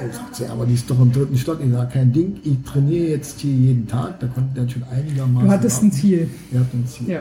er 0.00 0.12
sagt 0.12 0.36
sie, 0.36 0.46
aber 0.46 0.66
die 0.66 0.74
ist 0.74 0.88
doch 0.88 1.00
im 1.00 1.12
dritten 1.12 1.36
Stock. 1.36 1.58
Ich 1.64 1.72
sage, 1.72 1.90
kein 1.92 2.12
Ding, 2.12 2.36
ich 2.44 2.62
trainiere 2.62 3.08
jetzt 3.08 3.40
hier 3.40 3.52
jeden 3.52 3.88
Tag. 3.88 4.20
Da 4.20 4.28
konnte 4.28 4.50
ich 4.50 4.56
dann 4.56 4.70
schon 4.70 4.84
einigermaßen. 4.84 5.48
Du 5.48 5.52
hattest 5.52 5.82
ein. 5.82 5.92
Ziel. 5.92 6.30
Er 6.52 6.60
hat 6.60 6.74
ein 6.74 6.86
Ziel. 6.86 7.08
Ja. 7.08 7.20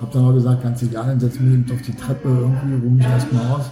Hab 0.00 0.12
dann 0.12 0.24
auch 0.24 0.34
gesagt, 0.34 0.62
ganz 0.62 0.82
egal, 0.82 1.06
dann 1.06 1.20
setz 1.20 1.40
mich 1.40 1.54
eben 1.54 1.66
auf 1.72 1.82
die 1.82 1.94
Treppe 1.94 2.28
irgendwie, 2.28 2.86
ruh 2.86 2.90
mich 2.90 3.06
erstmal 3.06 3.46
aus. 3.52 3.70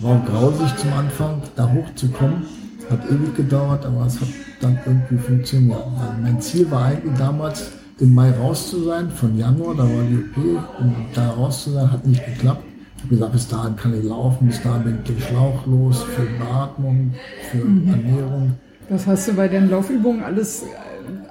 War 0.00 0.16
auch 0.16 0.24
grausig 0.26 0.76
zum 0.76 0.92
Anfang, 0.92 1.42
da 1.56 1.70
hochzukommen. 1.72 2.42
Hat 2.90 3.04
ewig 3.10 3.36
gedauert, 3.36 3.84
aber 3.84 4.06
es 4.06 4.20
hat 4.20 4.28
dann 4.60 4.78
irgendwie 4.86 5.18
funktioniert. 5.18 5.76
Also 5.78 6.22
mein 6.22 6.40
Ziel 6.40 6.70
war 6.70 6.86
eigentlich 6.86 7.18
damals, 7.18 7.72
im 8.00 8.14
Mai 8.14 8.30
raus 8.32 8.70
zu 8.70 8.84
sein, 8.84 9.10
von 9.10 9.36
Januar, 9.36 9.74
da 9.74 9.82
war 9.82 10.02
die 10.08 10.18
OP, 10.18 10.80
und 10.80 10.94
da 11.14 11.30
raus 11.30 11.64
zu 11.64 11.70
sein, 11.72 11.90
hat 11.90 12.06
nicht 12.06 12.24
geklappt. 12.24 12.62
Ich 12.96 13.02
habe 13.04 13.08
gesagt, 13.14 13.32
bis 13.32 13.48
dahin 13.48 13.76
kann 13.76 13.94
ich 13.98 14.04
laufen, 14.04 14.46
bis 14.48 14.62
dahin 14.62 14.82
bin 14.84 14.98
ich 15.02 15.12
den 15.14 15.20
Schlauch 15.20 15.66
los 15.66 16.02
für 16.02 16.22
Beatmung, 16.44 17.12
für 17.50 17.58
Ernährung. 17.58 18.52
Das 18.88 19.06
hast 19.06 19.28
du 19.28 19.34
bei 19.34 19.48
den 19.48 19.68
Laufübungen 19.70 20.22
alles 20.22 20.62
äh, 20.62 20.66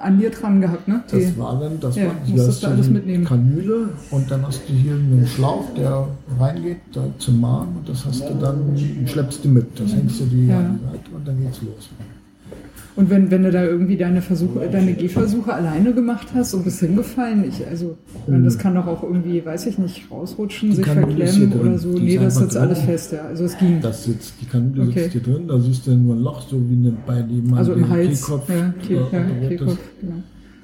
an 0.00 0.18
dir 0.18 0.30
dran 0.30 0.60
gehabt, 0.60 0.86
ne? 0.88 1.02
Die- 1.12 1.24
Das 1.24 1.38
war 1.38 1.58
dann, 1.60 1.78
das 1.80 1.96
Ja, 1.96 2.06
war, 2.06 2.46
hast 2.46 2.62
du 2.62 2.66
alles 2.68 2.86
die 2.86 2.92
mitnehmen. 2.92 3.24
Kanüle 3.24 3.88
und 4.10 4.30
dann 4.30 4.46
hast 4.46 4.62
du 4.68 4.72
hier 4.72 4.92
einen 4.92 5.26
Schlauch, 5.26 5.64
der 5.76 6.06
reingeht 6.38 6.78
da 6.92 7.04
zum 7.18 7.40
Magen 7.40 7.76
und 7.78 7.88
das 7.88 8.04
hast 8.06 8.20
du 8.28 8.34
dann, 8.40 8.58
schleppst 9.06 9.44
du 9.44 9.48
mit. 9.48 9.78
Das 9.78 9.92
hängst 9.92 10.20
du 10.20 10.24
die 10.26 10.46
Ja. 10.46 10.58
an 10.58 10.78
die 10.80 10.84
Seite 10.86 11.10
und 11.16 11.26
dann 11.28 11.40
geht's 11.42 11.60
los. 11.62 11.88
Und 12.98 13.10
wenn, 13.10 13.30
wenn 13.30 13.44
du 13.44 13.52
da 13.52 13.62
irgendwie 13.64 13.96
deine 13.96 14.20
Versuche, 14.20 14.68
deine 14.72 14.92
Gehversuche 14.92 15.54
alleine 15.54 15.92
gemacht 15.94 16.26
hast 16.34 16.52
und 16.54 16.64
bist 16.64 16.80
hingefallen, 16.80 17.44
ich, 17.48 17.64
also, 17.64 17.96
meine, 18.26 18.42
das 18.42 18.58
kann 18.58 18.74
doch 18.74 18.88
auch 18.88 19.04
irgendwie, 19.04 19.44
weiß 19.46 19.66
ich 19.66 19.78
nicht, 19.78 20.10
rausrutschen, 20.10 20.70
Die 20.70 20.76
sich 20.76 20.84
verklemmen 20.84 21.50
drin. 21.52 21.60
oder 21.60 21.78
so. 21.78 21.96
Die 21.96 22.04
Nee, 22.04 22.18
das 22.18 22.34
sitzt 22.34 22.56
alles 22.56 22.78
drin. 22.78 22.88
fest, 22.88 23.12
ja. 23.12 23.22
Also 23.22 23.44
es 23.44 23.56
ging. 23.56 23.80
Das 23.80 24.02
sitzt, 24.02 24.34
die 24.40 24.46
Kanüle 24.46 24.82
Okay. 24.88 25.02
sitzt 25.04 25.12
hier 25.12 25.22
drin, 25.22 25.46
da 25.46 25.60
siehst 25.60 25.86
du 25.86 25.92
nur 25.92 26.16
ein 26.16 26.22
Loch, 26.22 26.40
so 26.42 26.56
wie 26.68 26.74
eine, 26.74 26.92
bei 27.06 27.22
dem 27.22 27.48
man 27.50 27.60
Also 27.60 27.72
im 27.74 27.88
Hals. 27.88 28.26
Kehlkopf, 28.26 28.48
ja, 28.50 28.74
Kehl, 28.84 28.96
äh, 28.96 29.00
ja, 29.12 29.48
Kehlkopf, 29.48 29.78
genau. 30.00 30.14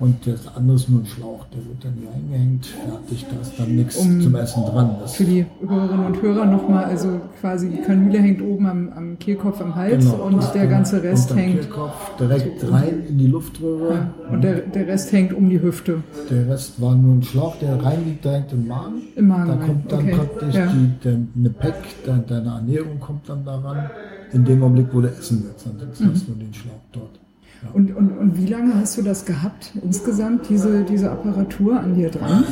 Und 0.05 0.27
das 0.27 0.55
andere 0.55 0.77
ist 0.77 0.91
nur 0.91 1.01
ein 1.01 1.07
Schlauch, 1.07 1.47
der 1.47 1.65
wird 1.65 1.83
dann 1.83 1.95
hier 1.99 2.11
eingehängt, 2.13 2.67
fertig, 2.67 3.25
da 3.31 3.41
ist 3.41 3.59
dann 3.59 3.75
nichts 3.75 3.97
Um- 3.97 4.21
zum 4.21 4.35
Essen 4.35 4.63
dran. 4.67 4.97
Das, 5.01 5.15
Für 5.15 5.25
die 5.25 5.47
Hörerinnen 5.67 6.05
und 6.05 6.21
Hörer 6.21 6.45
nochmal, 6.45 6.85
also 6.85 7.23
quasi 7.41 7.71
die 7.71 7.81
Kanüle 7.81 8.19
hängt 8.19 8.43
oben 8.43 8.67
am, 8.67 8.93
am 8.95 9.19
Kehlkopf 9.19 9.63
am 9.63 9.75
Hals 9.75 10.05
genau, 10.05 10.25
und 10.25 10.55
der 10.55 10.67
ganze 10.67 11.03
Rest 11.03 11.31
unterm 11.31 11.39
hängt, 11.39 11.61
Kehlkopf 11.63 12.17
direkt 12.21 12.71
rein 12.71 13.03
in 13.09 13.17
die 13.17 13.29
Luftröhre. 13.29 14.11
und 14.31 14.45
der, 14.45 14.57
der 14.61 14.89
Rest 14.89 15.11
hängt 15.11 15.33
um 15.33 15.49
die 15.49 15.63
Hüfte. 15.63 16.03
Der 16.29 16.49
Rest 16.51 16.79
war 16.83 16.95
nur 16.95 17.15
ein 17.15 17.23
Schlauch, 17.23 17.57
der 17.57 17.83
reinliegt 17.83 18.27
direkt 18.27 18.53
im 18.53 18.69
Magen. 18.69 19.05
Im 19.17 19.29
Magen 19.29 19.49
Da 19.49 19.57
kommt 19.57 19.91
dann 19.91 20.01
okay, 20.01 20.17
praktisch 20.17 20.55
ja. 20.55 20.67
die, 20.67 20.91
der, 21.03 21.19
eine 21.35 21.49
Pack, 21.49 21.83
de, 22.05 22.15
deine 22.29 22.49
Ernährung 22.51 23.01
kommt 23.01 23.27
dann 23.27 23.43
daran. 23.43 23.89
In 24.35 24.45
dem 24.45 24.63
Augenblick, 24.63 24.89
wo 24.93 25.01
du 25.01 25.09
essen 25.09 25.45
willst. 25.47 25.67
Mhm. 25.67 26.11
hast 26.11 26.27
du 26.27 26.33
nur 26.33 26.41
den 26.41 26.53
Schlauch 26.53 26.73
dort. 26.93 27.24
Und, 27.73 27.95
und, 27.97 28.11
und 28.19 28.37
wie 28.37 28.47
lange 28.47 28.75
hast 28.75 28.97
du 28.99 29.03
das 29.03 29.25
gehabt, 29.25 29.73
insgesamt, 29.83 30.49
diese, 30.49 30.85
diese 30.85 31.11
Apparatur 31.11 31.81
an 31.81 31.95
dir 31.95 32.11
dran? 32.11 32.45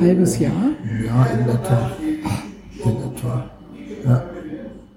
Halbes 0.00 0.38
Jahr? 0.38 0.52
Ja, 1.04 1.24
in 1.26 1.48
etwa. 1.48 1.90
In 2.84 2.90
etwa. 2.90 3.44
Ja. 4.04 4.24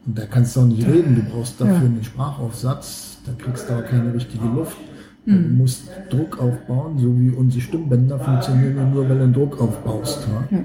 Und 0.06 0.18
da 0.18 0.26
kannst 0.26 0.56
du 0.56 0.62
auch 0.62 0.66
nicht 0.66 0.86
reden. 0.88 1.16
Du 1.16 1.32
brauchst 1.36 1.60
dafür 1.60 1.74
Ja. 1.74 1.80
einen 1.80 2.04
Sprachaufsatz. 2.04 3.18
Da 3.26 3.32
kriegst 3.38 3.70
du 3.70 3.74
auch 3.74 3.86
keine 3.86 4.14
richtige 4.14 4.46
Luft. 4.46 4.78
Mhm. 5.26 5.44
Du 5.50 5.56
musst 5.64 5.90
Druck 6.10 6.40
aufbauen, 6.42 6.98
so 6.98 7.08
wie 7.20 7.30
unsere 7.30 7.62
Stimmbänder 7.62 8.20
funktionieren 8.20 8.92
nur, 8.94 9.08
wenn 9.08 9.20
du 9.20 9.40
Druck 9.40 9.62
aufbaust. 9.62 10.28
Ja? 10.52 10.58
Ja. 10.58 10.64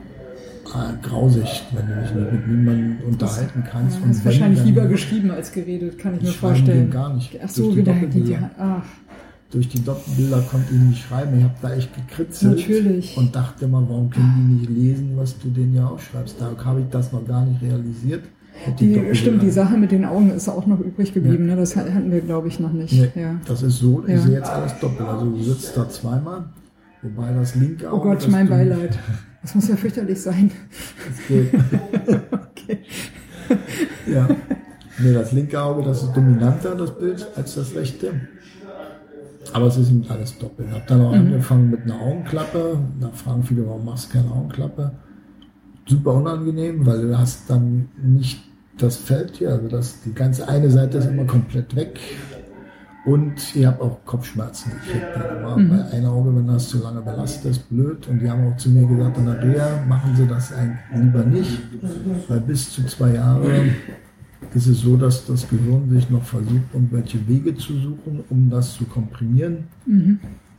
Ah, 0.75 0.93
grausig, 1.03 1.63
wenn 1.75 1.87
du 1.87 1.95
dich 2.03 2.15
nicht 2.15 2.33
mit 2.33 2.49
niemandem 2.49 2.97
unterhalten 3.09 3.65
kannst. 3.71 3.99
Du 4.03 4.09
hast 4.09 4.25
wahrscheinlich 4.25 4.59
dann- 4.61 4.69
lieber 4.69 4.87
geschrieben 4.87 5.31
als 5.31 5.53
geredet, 5.53 5.99
kann 5.99 6.17
ich 6.17 6.23
mir 6.23 6.29
vorstellen. 6.29 6.91
gar 6.91 7.15
nicht. 7.15 7.39
Ach 7.43 7.49
so, 7.49 7.63
Durch 7.63 7.75
die 7.75 7.81
gedacht, 7.83 8.03
Doppelbilder. 8.03 8.51
ach, 8.59 8.83
Durch 9.51 9.69
die 9.69 9.83
Doppelbilder 9.85 10.41
konnte 10.51 10.75
ich 10.75 10.81
nicht 10.81 11.05
schreiben. 11.07 11.39
Ich 11.39 11.45
habe 11.45 11.55
da 11.63 11.73
echt 11.75 11.91
gekritzelt. 11.95 12.57
Natürlich. 12.59 13.17
Und 13.17 13.35
dachte 13.35 13.65
immer, 13.67 13.81
warum 13.89 14.11
können 14.11 14.33
die 14.37 14.55
nicht 14.57 14.71
lesen, 14.71 15.13
was 15.17 15.39
du 15.39 15.49
denen 15.51 15.73
ja 15.75 15.87
aufschreibst. 15.87 16.37
Da 16.41 16.51
habe 16.65 16.81
ich 16.81 16.87
das 16.91 17.13
noch 17.13 17.25
gar 17.27 17.47
nicht 17.47 17.63
realisiert. 17.63 18.25
Die, 18.81 18.93
Doppelbilder- 18.95 19.15
stimmt, 19.15 19.43
die 19.43 19.51
Sache 19.51 19.77
mit 19.77 19.93
den 19.93 20.05
Augen 20.05 20.31
ist 20.31 20.49
auch 20.49 20.67
noch 20.67 20.81
übrig 20.81 21.15
geblieben. 21.15 21.47
Ne? 21.47 21.55
Das 21.57 21.77
hatten 21.77 22.11
wir, 22.11 22.21
glaube 22.23 22.49
ich, 22.49 22.59
noch 22.59 22.73
nicht. 22.73 22.93
Nee, 23.15 23.23
Ja. 23.23 23.37
Das 23.47 23.63
ist 23.63 23.79
so, 23.79 24.03
ich 24.05 24.15
Ja. 24.15 24.19
sehe 24.21 24.33
jetzt 24.35 24.51
alles 24.51 24.73
doppelt. 24.81 25.09
Also 25.09 25.27
du 25.31 25.43
sitzt 25.43 25.77
da 25.77 25.89
zweimal, 25.89 26.47
wobei 27.03 27.33
das 27.33 27.55
linke 27.55 27.87
Oh 27.87 27.97
Auge. 27.99 28.09
Gott, 28.09 28.19
das 28.23 28.29
mein 28.29 28.49
Beileid. 28.49 28.99
Das 29.47 29.55
muss 29.55 29.69
ja 29.69 29.77
fürchterlich 29.77 30.21
sein. 30.21 30.51
Das 31.09 31.27
geht. 31.29 31.53
Okay. 32.69 32.81
Ja. 34.13 34.27
Nee, 34.99 35.13
das 35.15 35.31
linke 35.31 35.61
Auge, 35.63 35.85
das 35.85 36.03
ist 36.03 36.13
dominanter, 36.17 36.75
das 36.75 36.99
Bild, 36.99 37.25
als 37.37 37.55
das 37.55 37.77
rechte. 37.77 38.13
Aber 39.53 39.67
es 39.67 39.77
ist 39.77 39.91
eben 39.91 40.05
alles 40.09 40.37
doppelt. 40.39 40.67
Ich 40.69 40.75
habe 40.75 40.85
dann 40.89 41.01
auch 41.03 41.13
Mhm. 41.13 41.19
angefangen 41.19 41.71
mit 41.71 41.83
einer 41.83 42.01
Augenklappe. 42.01 42.79
Da 43.01 43.11
fragen 43.11 43.45
viele, 43.45 43.65
warum 43.69 43.85
machst 43.85 44.09
du 44.13 44.19
keine 44.19 44.33
Augenklappe? 44.33 44.91
Super 45.87 46.15
unangenehm, 46.15 46.85
weil 46.85 47.03
du 47.03 47.17
hast 47.17 47.49
dann 47.49 47.89
nicht 48.03 48.43
das 48.79 48.97
Feld 48.97 49.37
hier, 49.37 49.51
also 49.51 49.69
das, 49.69 50.03
die 50.03 50.13
ganze 50.13 50.49
eine 50.49 50.69
Seite 50.71 50.99
ist 50.99 51.07
immer 51.07 51.25
komplett 51.25 51.77
weg. 51.77 52.01
Und 53.07 53.35
ich 53.55 53.65
habe 53.65 53.81
auch 53.83 54.05
Kopfschmerzen 54.05 54.73
gekriegt. 54.73 55.07
Da 55.15 55.43
war 55.45 55.57
Mhm. 55.57 55.69
bei 55.69 55.85
einem 55.93 56.07
Auge, 56.07 56.37
wenn 56.37 56.49
das 56.49 56.69
zu 56.69 56.83
lange 56.83 57.01
belastet 57.01 57.53
ist, 57.53 57.69
blöd. 57.71 58.07
Und 58.09 58.19
die 58.21 58.29
haben 58.29 58.53
auch 58.53 58.57
zu 58.57 58.69
mir 58.69 58.85
gesagt, 58.87 59.17
Reha 59.43 59.85
machen 59.89 60.17
Sie 60.17 60.27
das 60.27 60.53
eigentlich 60.53 60.79
lieber 61.05 61.23
nicht, 61.25 61.59
weil 62.29 62.41
bis 62.41 62.73
zu 62.73 62.85
zwei 62.87 63.15
Jahre 63.15 63.67
ist 64.55 64.67
es 64.67 64.81
so, 64.81 64.97
dass 64.97 65.25
das 65.25 65.49
Gehirn 65.49 65.89
sich 65.91 66.11
noch 66.11 66.25
versucht, 66.25 66.63
irgendwelche 66.75 67.27
Wege 67.29 67.55
zu 67.57 67.75
suchen, 67.75 68.25
um 68.29 68.51
das 68.51 68.75
zu 68.75 68.85
komprimieren. 68.85 69.65
Mhm. 69.87 70.19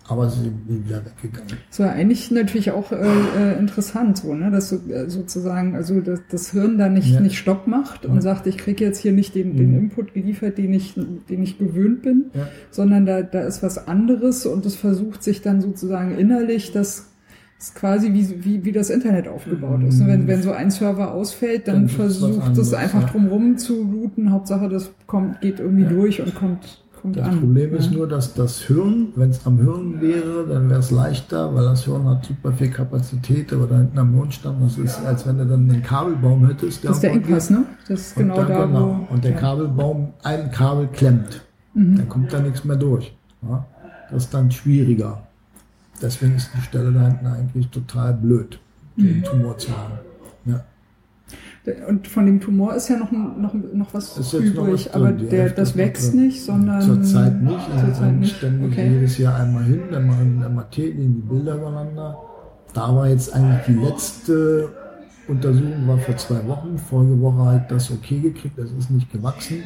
Aber 0.10 0.30
sie 0.30 0.42
sind 0.44 0.86
wieder 0.86 1.02
weggegangen. 1.06 1.58
Das 1.70 1.80
war 1.80 1.92
eigentlich 1.92 2.32
natürlich 2.32 2.72
auch 2.72 2.92
äh, 2.94 2.96
äh, 2.96 3.60
interessant, 3.60 4.18
so, 4.18 4.34
ne? 4.34 4.50
dass 4.52 4.70
so, 4.70 4.78
äh, 4.90 5.10
sozusagen 5.10 5.76
also 5.76 6.00
das, 6.00 6.22
das 6.32 6.52
Hirn 6.52 6.78
da 6.78 6.88
nicht, 6.88 7.14
Ja. 7.14 7.20
nicht 7.20 7.38
Stopp 7.38 7.68
macht 7.68 8.06
und 8.06 8.16
Ja. 8.16 8.22
sagt, 8.22 8.48
ich 8.48 8.58
kriege 8.58 8.86
jetzt 8.86 9.00
hier 9.00 9.12
nicht 9.12 9.36
den, 9.36 9.58
den 9.58 9.72
Mhm. 9.72 9.78
Input 9.80 10.14
geliefert, 10.14 10.58
den 10.58 10.74
ich, 10.74 10.94
den 10.96 11.44
ich 11.44 11.58
gewöhnt 11.60 12.04
bin, 12.04 12.26
Ja. 12.34 12.48
sondern 12.72 13.06
da, 13.06 13.22
da 13.22 13.42
ist 13.42 13.62
was 13.64 13.88
anderes 13.88 14.46
und 14.46 14.66
es 14.66 14.76
versucht 14.76 15.24
sich 15.24 15.42
dann 15.42 15.60
sozusagen 15.62 16.18
innerlich 16.18 16.72
das 16.72 17.08
ist 17.60 17.74
quasi 17.74 18.14
wie, 18.14 18.46
wie, 18.46 18.66
wie 18.66 18.72
das 18.72 18.92
Internet 18.92 19.28
aufgebaut 19.28 19.82
ist. 19.84 20.06
Wenn, 20.06 20.28
wenn 20.28 20.44
so 20.44 20.52
ein 20.52 20.70
Server 20.70 21.12
ausfällt, 21.12 21.68
dann, 21.68 21.76
Dann 21.76 21.90
versucht 21.90 22.56
es 22.56 22.72
einfach 22.74 23.02
ja. 23.02 23.08
drumherum 23.08 23.58
zu 23.58 23.82
routen. 23.82 24.32
Hauptsache, 24.32 24.70
das 24.70 24.92
kommt, 25.08 25.42
geht 25.42 25.60
irgendwie 25.60 25.84
Ja. 25.86 25.90
durch 25.90 26.22
und 26.22 26.36
kommt, 26.36 26.86
kommt 27.14 27.18
Das 27.18 27.28
an. 27.28 27.40
Problem 27.40 27.76
ist 27.76 27.92
ja. 27.92 27.98
nur, 27.98 28.08
dass 28.08 28.34
das 28.34 28.60
Hirn, 28.62 29.08
wenn 29.16 29.30
es 29.30 29.46
am 29.46 29.58
Hirn 29.58 30.02
wäre, 30.02 30.46
dann 30.48 30.70
wäre 30.70 30.80
es 30.80 30.92
leichter, 30.92 31.54
weil 31.56 31.64
das 31.66 31.84
Hirn 31.86 32.06
hat 32.06 32.26
super 32.26 32.52
viel 32.52 32.70
Kapazität, 32.70 33.52
aber 33.54 33.68
da 33.68 33.78
hinten 33.78 33.98
am 33.98 34.14
Hirnstamm, 34.14 34.56
das 34.62 34.78
ist, 34.78 35.00
als 35.06 35.26
wenn 35.26 35.38
du 35.38 35.46
dann 35.46 35.70
einen 35.70 35.82
Kabelbaum 35.82 36.46
hättest. 36.48 36.84
Das 36.84 36.96
ist 36.98 37.04
der 37.04 37.12
Engpass, 37.12 37.50
ne? 37.50 37.66
Das 37.88 38.00
ist 38.02 38.16
genau 38.16 38.44
da, 38.44 38.66
genau. 38.66 39.06
wo. 39.10 39.14
Und 39.14 39.24
der 39.24 39.32
ja. 39.32 39.38
Kabelbaum, 39.38 40.14
ein 40.24 40.52
Kabel 40.52 40.88
klemmt. 40.88 41.42
Mhm. 41.74 41.98
Dann 41.98 42.10
kommt 42.10 42.34
da 42.34 42.40
nichts 42.40 42.64
mehr 42.64 42.78
durch. 42.78 43.16
Ja? 43.48 43.66
Das 44.12 44.24
ist 44.26 44.34
dann 44.34 44.52
schwieriger. 44.52 45.22
Deswegen 46.02 46.36
ist 46.36 46.52
die 46.56 46.62
Stelle 46.62 46.92
da 46.92 47.08
hinten 47.08 47.26
eigentlich 47.28 47.70
total 47.70 48.14
blöd, 48.14 48.60
den 48.98 49.18
Mhm. 49.20 49.24
Tumor 49.24 49.58
zu 49.58 49.70
haben. 49.72 49.94
Und 51.88 52.08
von 52.08 52.26
dem 52.26 52.40
Tumor 52.40 52.76
ist 52.76 52.88
ja 52.88 52.98
noch, 52.98 53.12
noch, 53.12 53.54
noch 53.54 53.94
was 53.94 54.18
Ist 54.18 54.32
jetzt 54.34 54.56
noch 54.56 54.64
übrig, 54.68 54.86
was 54.86 54.92
drin, 54.94 55.04
aber 55.04 55.12
der, 55.12 55.50
das 55.50 55.76
wächst 55.76 56.16
nicht, 56.16 56.42
sondern. 56.44 56.82
Zurzeit 56.82 57.42
nicht. 57.42 57.56
Wir 57.56 57.86
Zurzeit 57.86 57.96
sind 57.96 58.20
nicht. 58.22 58.36
ständig 58.38 58.72
Okay. 58.72 58.90
jedes 58.94 59.18
Jahr 59.18 59.36
einmal 59.36 59.64
hin, 59.64 59.82
dann 59.92 60.08
machen 60.08 60.40
wir 60.40 60.50
MRT, 60.50 60.78
legen 60.78 61.16
die 61.16 61.30
Bilder 61.30 61.56
übereinander. 61.56 62.18
Da 62.74 62.96
war 62.96 63.10
jetzt 63.10 63.34
eigentlich 63.34 63.66
die 63.68 63.74
letzte 63.86 64.70
Untersuchung, 65.28 65.88
war 65.88 65.98
vor 65.98 66.16
zwei 66.18 66.48
Wochen. 66.48 66.78
Vorige 66.78 67.20
Woche 67.22 67.38
habe 67.38 67.58
ich 67.64 67.68
das 67.70 67.92
okay 67.92 68.20
gekriegt, 68.20 68.58
das 68.58 68.72
ist 68.72 68.90
nicht 68.92 69.12
gewachsen. 69.12 69.58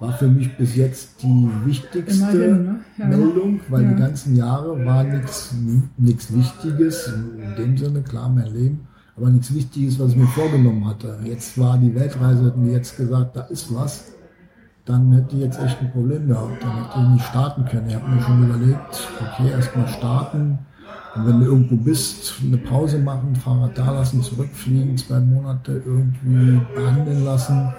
War 0.00 0.12
für 0.12 0.28
mich 0.28 0.54
bis 0.56 0.76
jetzt 0.76 1.22
die 1.22 1.48
wichtigste 1.64 2.30
Immerhin, 2.36 2.64
ne? 2.64 2.80
Ja. 2.98 3.06
Meldung, 3.06 3.60
weil 3.68 3.82
Ja. 3.82 3.88
die 3.92 3.96
ganzen 4.00 4.36
Jahre 4.36 4.84
war 4.84 5.04
nichts 5.04 5.54
nichts 5.98 6.34
Wichtiges, 6.34 7.12
in 7.36 7.56
dem 7.62 7.76
Sinne, 7.76 8.02
klar, 8.02 8.28
mein 8.28 8.52
Leben, 8.54 8.80
aber 9.16 9.30
nichts 9.30 9.54
Wichtiges, 9.54 9.98
was 9.98 10.10
ich 10.10 10.16
mir 10.16 10.26
vorgenommen 10.26 10.86
hatte. 10.86 11.18
Jetzt 11.24 11.58
war 11.58 11.78
die 11.78 11.94
Weltreise, 11.94 12.46
hätten 12.46 12.66
die 12.66 12.72
jetzt 12.72 12.96
gesagt, 12.96 13.36
da 13.36 13.42
ist 13.42 13.74
was, 13.74 14.12
dann 14.84 15.12
hätte 15.12 15.36
ich 15.36 15.42
jetzt 15.42 15.60
echt 15.60 15.80
ein 15.80 15.90
Problem 15.90 16.28
gehabt. 16.28 16.62
Dann 16.62 16.84
hätte 16.84 17.00
ich 17.00 17.08
nicht 17.08 17.24
starten 17.24 17.64
können. 17.64 17.88
Ich 17.88 17.94
habe 17.94 18.08
mir 18.08 18.22
schon 18.22 18.44
überlegt, 18.44 19.08
okay, 19.20 19.50
erstmal 19.50 19.88
starten. 19.88 20.58
Und 21.14 21.26
wenn 21.26 21.40
du 21.40 21.46
irgendwo 21.46 21.76
bist, 21.76 22.34
eine 22.44 22.58
Pause 22.58 22.98
machen, 22.98 23.34
Fahrrad 23.34 23.76
da 23.76 23.90
lassen, 23.90 24.22
zurückfliegen, 24.22 24.98
zwei 24.98 25.18
Monate 25.20 25.82
irgendwie 25.84 26.60
behandeln 26.74 27.24
lassen. 27.24 27.72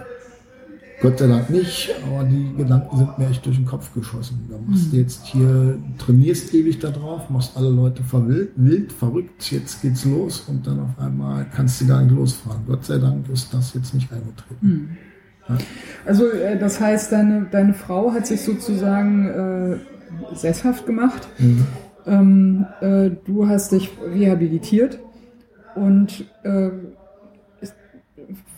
Gott 0.99 1.19
sei 1.19 1.27
Dank 1.27 1.49
nicht, 1.51 1.93
aber 2.05 2.23
die 2.23 2.53
Gedanken 2.57 2.97
sind 2.97 3.17
mir 3.19 3.29
echt 3.29 3.45
durch 3.45 3.57
den 3.57 3.65
Kopf 3.65 3.93
geschossen. 3.93 4.47
Da 4.49 4.57
machst 4.65 4.91
du 4.91 4.97
jetzt 4.97 5.27
hier, 5.27 5.77
trainierst 5.99 6.53
ewig 6.55 6.79
da 6.79 6.89
drauf, 6.89 7.29
machst 7.29 7.55
alle 7.55 7.69
Leute 7.69 8.03
verwild, 8.03 8.49
wild, 8.55 8.91
verrückt, 8.91 9.51
jetzt 9.51 9.83
geht's 9.83 10.05
los 10.05 10.45
und 10.47 10.65
dann 10.65 10.79
auf 10.79 10.97
einmal 10.97 11.45
kannst 11.55 11.81
du 11.81 11.87
gar 11.87 12.01
nicht 12.01 12.15
losfahren. 12.15 12.61
Gott 12.65 12.85
sei 12.85 12.97
Dank 12.97 13.29
ist 13.29 13.53
das 13.53 13.75
jetzt 13.75 13.93
nicht 13.93 14.11
eingetreten. 14.11 14.97
Also, 16.05 16.29
äh, 16.29 16.57
das 16.57 16.79
heißt, 16.79 17.11
deine, 17.11 17.47
deine 17.51 17.73
Frau 17.73 18.11
hat 18.11 18.27
sich 18.27 18.41
sozusagen 18.41 19.27
äh, 19.27 20.35
sesshaft 20.35 20.85
gemacht. 20.85 21.27
Mhm. 21.37 21.67
Ähm, 22.05 22.65
äh, 22.81 23.11
du 23.25 23.47
hast 23.47 23.71
dich 23.71 23.91
rehabilitiert 24.13 24.99
und 25.75 26.25
äh, 26.43 26.69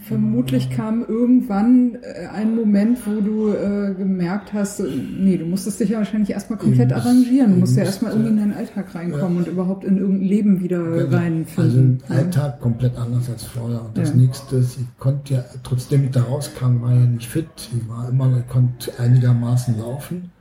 vermutlich 0.09 0.69
kam 0.69 1.05
irgendwann 1.07 1.95
äh, 2.01 2.27
ein 2.27 2.53
Moment, 2.55 2.99
wo 3.07 3.21
du 3.21 3.53
äh, 3.53 3.93
gemerkt 3.93 4.51
hast, 4.51 4.81
äh, 4.81 4.83
nee, 5.17 5.37
du 5.37 5.45
musstest 5.45 5.79
dich 5.79 5.89
ja 5.91 5.99
wahrscheinlich 5.99 6.31
erstmal 6.31 6.59
komplett 6.59 6.89
Ich 6.91 6.97
muss- 6.97 7.05
arrangieren. 7.05 7.53
Du 7.53 7.59
musst 7.61 7.77
ja 7.77 7.83
erstmal 7.83 8.11
irgendwie 8.11 8.31
in 8.31 8.37
deinen 8.37 8.53
Alltag 8.53 8.93
reinkommen 8.93 9.37
Ja. 9.37 9.43
und 9.43 9.47
überhaupt 9.47 9.83
in 9.85 9.97
irgendein 9.97 10.27
Leben 10.27 10.59
wieder 10.61 10.83
Genau. 10.83 11.15
reinfinden. 11.15 11.99
Also 12.09 12.13
Alltag 12.21 12.59
komplett 12.59 12.97
anders 12.97 13.29
als 13.29 13.43
vorher. 13.45 13.85
Und 13.85 13.97
das 13.97 14.09
Ja. 14.09 14.15
nächste 14.17 14.55
ist, 14.57 14.77
ich 14.79 14.85
konnte 14.99 15.35
ja, 15.35 15.43
trotzdem 15.63 16.03
ich 16.03 16.11
da 16.11 16.23
rauskam, 16.23 16.81
war 16.81 16.93
ja 16.93 17.05
nicht 17.05 17.27
fit. 17.29 17.47
Ich 17.57 17.87
war 17.87 18.09
immer, 18.09 18.37
ich 18.37 18.47
konnte 18.51 18.91
einigermaßen 18.99 19.77
laufen. 19.79 20.31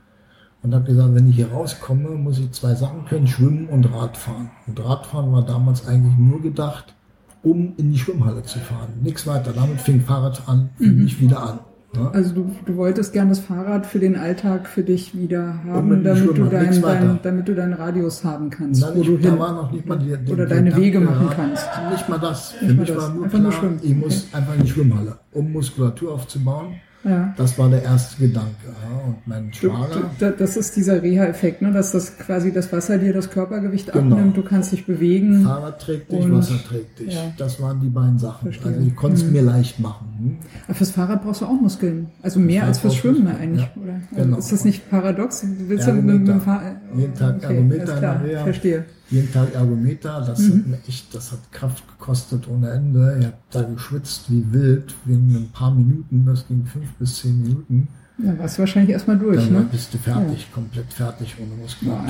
Und 0.61 0.75
habe 0.75 0.83
gesagt, 0.83 1.15
wenn 1.15 1.29
ich 1.29 1.37
hier 1.37 1.51
rauskomme, 1.51 2.09
muss 2.09 2.37
ich 2.37 2.51
zwei 2.51 2.75
Sachen 2.75 3.05
können, 3.05 3.27
Schwimmen 3.27 3.67
und 3.67 3.85
Radfahren. 3.93 4.49
Und 4.67 4.83
Radfahren 4.83 5.31
war 5.31 5.45
damals 5.45 5.87
eigentlich 5.87 6.17
nur 6.17 6.41
gedacht, 6.41 6.95
um 7.43 7.73
in 7.77 7.91
die 7.91 7.97
Schwimmhalle 7.99 8.43
zu 8.43 8.59
fahren. 8.59 8.89
Nichts 9.01 9.25
weiter. 9.27 9.51
Damit 9.55 9.79
fing 9.81 10.01
Fahrradfahren 10.01 10.69
für 10.77 10.83
Mhm. 10.85 11.03
mich 11.03 11.21
wieder 11.21 11.41
an. 11.41 11.59
Ne? 11.95 12.07
Also 12.13 12.35
du, 12.35 12.51
du 12.65 12.75
wolltest 12.75 13.13
gern 13.13 13.29
das 13.29 13.39
Fahrrad 13.39 13.85
für 13.87 13.97
den 13.97 14.15
Alltag 14.15 14.67
für 14.67 14.83
dich 14.83 15.17
wieder 15.17 15.55
haben, 15.65 16.03
damit 16.03 16.37
du, 16.37 16.43
dein, 16.43 16.79
dein, 16.81 17.19
damit 17.23 17.47
du 17.47 17.55
deinen 17.55 17.73
Radius 17.73 18.23
haben 18.23 18.51
kannst, 18.51 18.81
Na, 18.81 18.95
wo 18.95 19.01
du 19.01 19.17
hin 19.17 19.37
die, 19.71 20.15
die, 20.25 20.31
oder 20.31 20.45
deine 20.45 20.75
Wege 20.75 20.99
machen 20.99 21.29
gehabt. 21.29 21.35
kannst. 21.35 21.67
Nicht 21.91 22.07
mal 22.07 22.19
das. 22.19 22.51
Für 22.51 22.65
Nicht 22.65 22.75
mal 22.75 22.81
mich 22.81 22.89
das. 22.93 22.97
war 23.03 23.13
nur 23.15 23.23
Einfach 23.23 23.39
nur 23.39 23.49
klar, 23.49 23.61
schwimmen. 23.61 23.79
ich 23.81 23.95
muss 23.95 24.27
einfach 24.33 24.53
in 24.55 24.61
die 24.63 24.69
Schwimmhalle, 24.69 25.17
um 25.31 25.51
Muskulatur 25.51 26.13
aufzubauen. 26.13 26.75
Ja. 27.03 27.33
Das 27.37 27.57
war 27.57 27.69
der 27.69 27.81
erste 27.83 28.17
Gedanke. 28.21 28.49
Ja. 28.65 29.07
Und 29.07 29.15
mein 29.25 29.51
Du, 29.51 29.69
Schwager, 29.69 30.01
du, 30.19 30.31
das 30.31 30.57
ist 30.57 30.75
dieser 30.75 31.01
Reha-Effekt, 31.01 31.61
ne? 31.61 31.71
dass 31.71 31.93
das 31.93 32.17
quasi 32.17 32.51
das 32.51 32.71
Wasser 32.73 32.97
dir 32.97 33.13
das 33.13 33.29
Körpergewicht 33.29 33.91
Genau. 33.93 34.15
abnimmt, 34.17 34.35
du 34.35 34.43
kannst 34.43 34.73
dich 34.73 34.85
bewegen. 34.85 35.43
Fahrrad 35.43 35.81
trägt 35.81 36.11
dich, 36.11 36.29
Wasser 36.29 36.55
trägt 36.67 36.99
dich. 36.99 37.13
ja. 37.15 37.31
Das 37.37 37.61
waren 37.61 37.79
die 37.79 37.87
beiden 37.89 38.19
Sachen. 38.19 38.51
Verstehe. 38.51 38.73
Also 38.73 38.85
ich 38.87 38.95
konnte 38.97 39.15
es 39.17 39.23
Mhm. 39.25 39.31
mir 39.31 39.41
leicht 39.43 39.79
machen. 39.79 40.07
Hm? 40.19 40.37
Aber 40.65 40.75
fürs 40.75 40.91
Fahrrad 40.91 41.23
brauchst 41.23 41.39
du 41.41 41.45
auch 41.45 41.61
Muskeln. 41.61 42.07
Also 42.21 42.39
mehr 42.41 42.65
als 42.65 42.79
fürs 42.79 42.95
du 42.95 42.99
Schwimmen 42.99 43.27
eigentlich, 43.27 43.61
ja. 43.75 43.81
oder? 43.81 43.93
Also 43.93 44.23
Genau. 44.23 44.37
Ist 44.37 44.51
das 44.51 44.65
nicht 44.65 44.89
paradox? 44.89 45.41
Du 45.41 45.47
willst 45.69 45.87
ja 45.87 45.93
mit, 45.93 46.03
mit 46.05 46.27
dem 46.27 46.41
Fahrrad. 46.41 46.75
Jeden 46.95 47.13
Tag 47.13 47.35
okay, 47.37 47.45
Ergometer 47.55 47.95
in 47.95 48.01
der 48.01 48.23
Reha. 48.23 48.43
verstehe. 48.43 48.85
Jeden 49.09 49.31
Tag 49.31 49.53
Ergometer, 49.53 50.23
das 50.25 50.39
Mhm. 50.39 50.53
hat 50.59 50.67
mir 50.67 50.77
echt, 50.87 51.15
das 51.15 51.31
hat 51.31 51.51
Kraft 51.51 51.83
gekostet 51.87 52.47
ohne 52.47 52.69
Ende. 52.71 53.17
Ich 53.19 53.25
habe 53.25 53.37
da 53.51 53.61
geschwitzt 53.63 54.25
wie 54.29 54.45
wild, 54.51 54.93
wegen 55.05 55.35
ein 55.35 55.49
paar 55.51 55.73
Minuten, 55.73 56.25
das 56.25 56.47
ging 56.47 56.65
fünf 56.65 56.91
bis 56.93 57.17
zehn 57.21 57.41
Minuten. 57.41 57.87
Dann 58.17 58.37
warst 58.37 58.57
du 58.57 58.59
wahrscheinlich 58.61 58.91
erstmal 58.91 59.17
durch, 59.17 59.43
Dann 59.45 59.53
ne? 59.53 59.67
bist 59.71 59.93
du 59.93 59.97
fertig, 59.97 60.47
komplett 60.53 60.91
fertig 60.91 61.35
ohne 61.41 61.55
Muskulatur. 61.61 62.05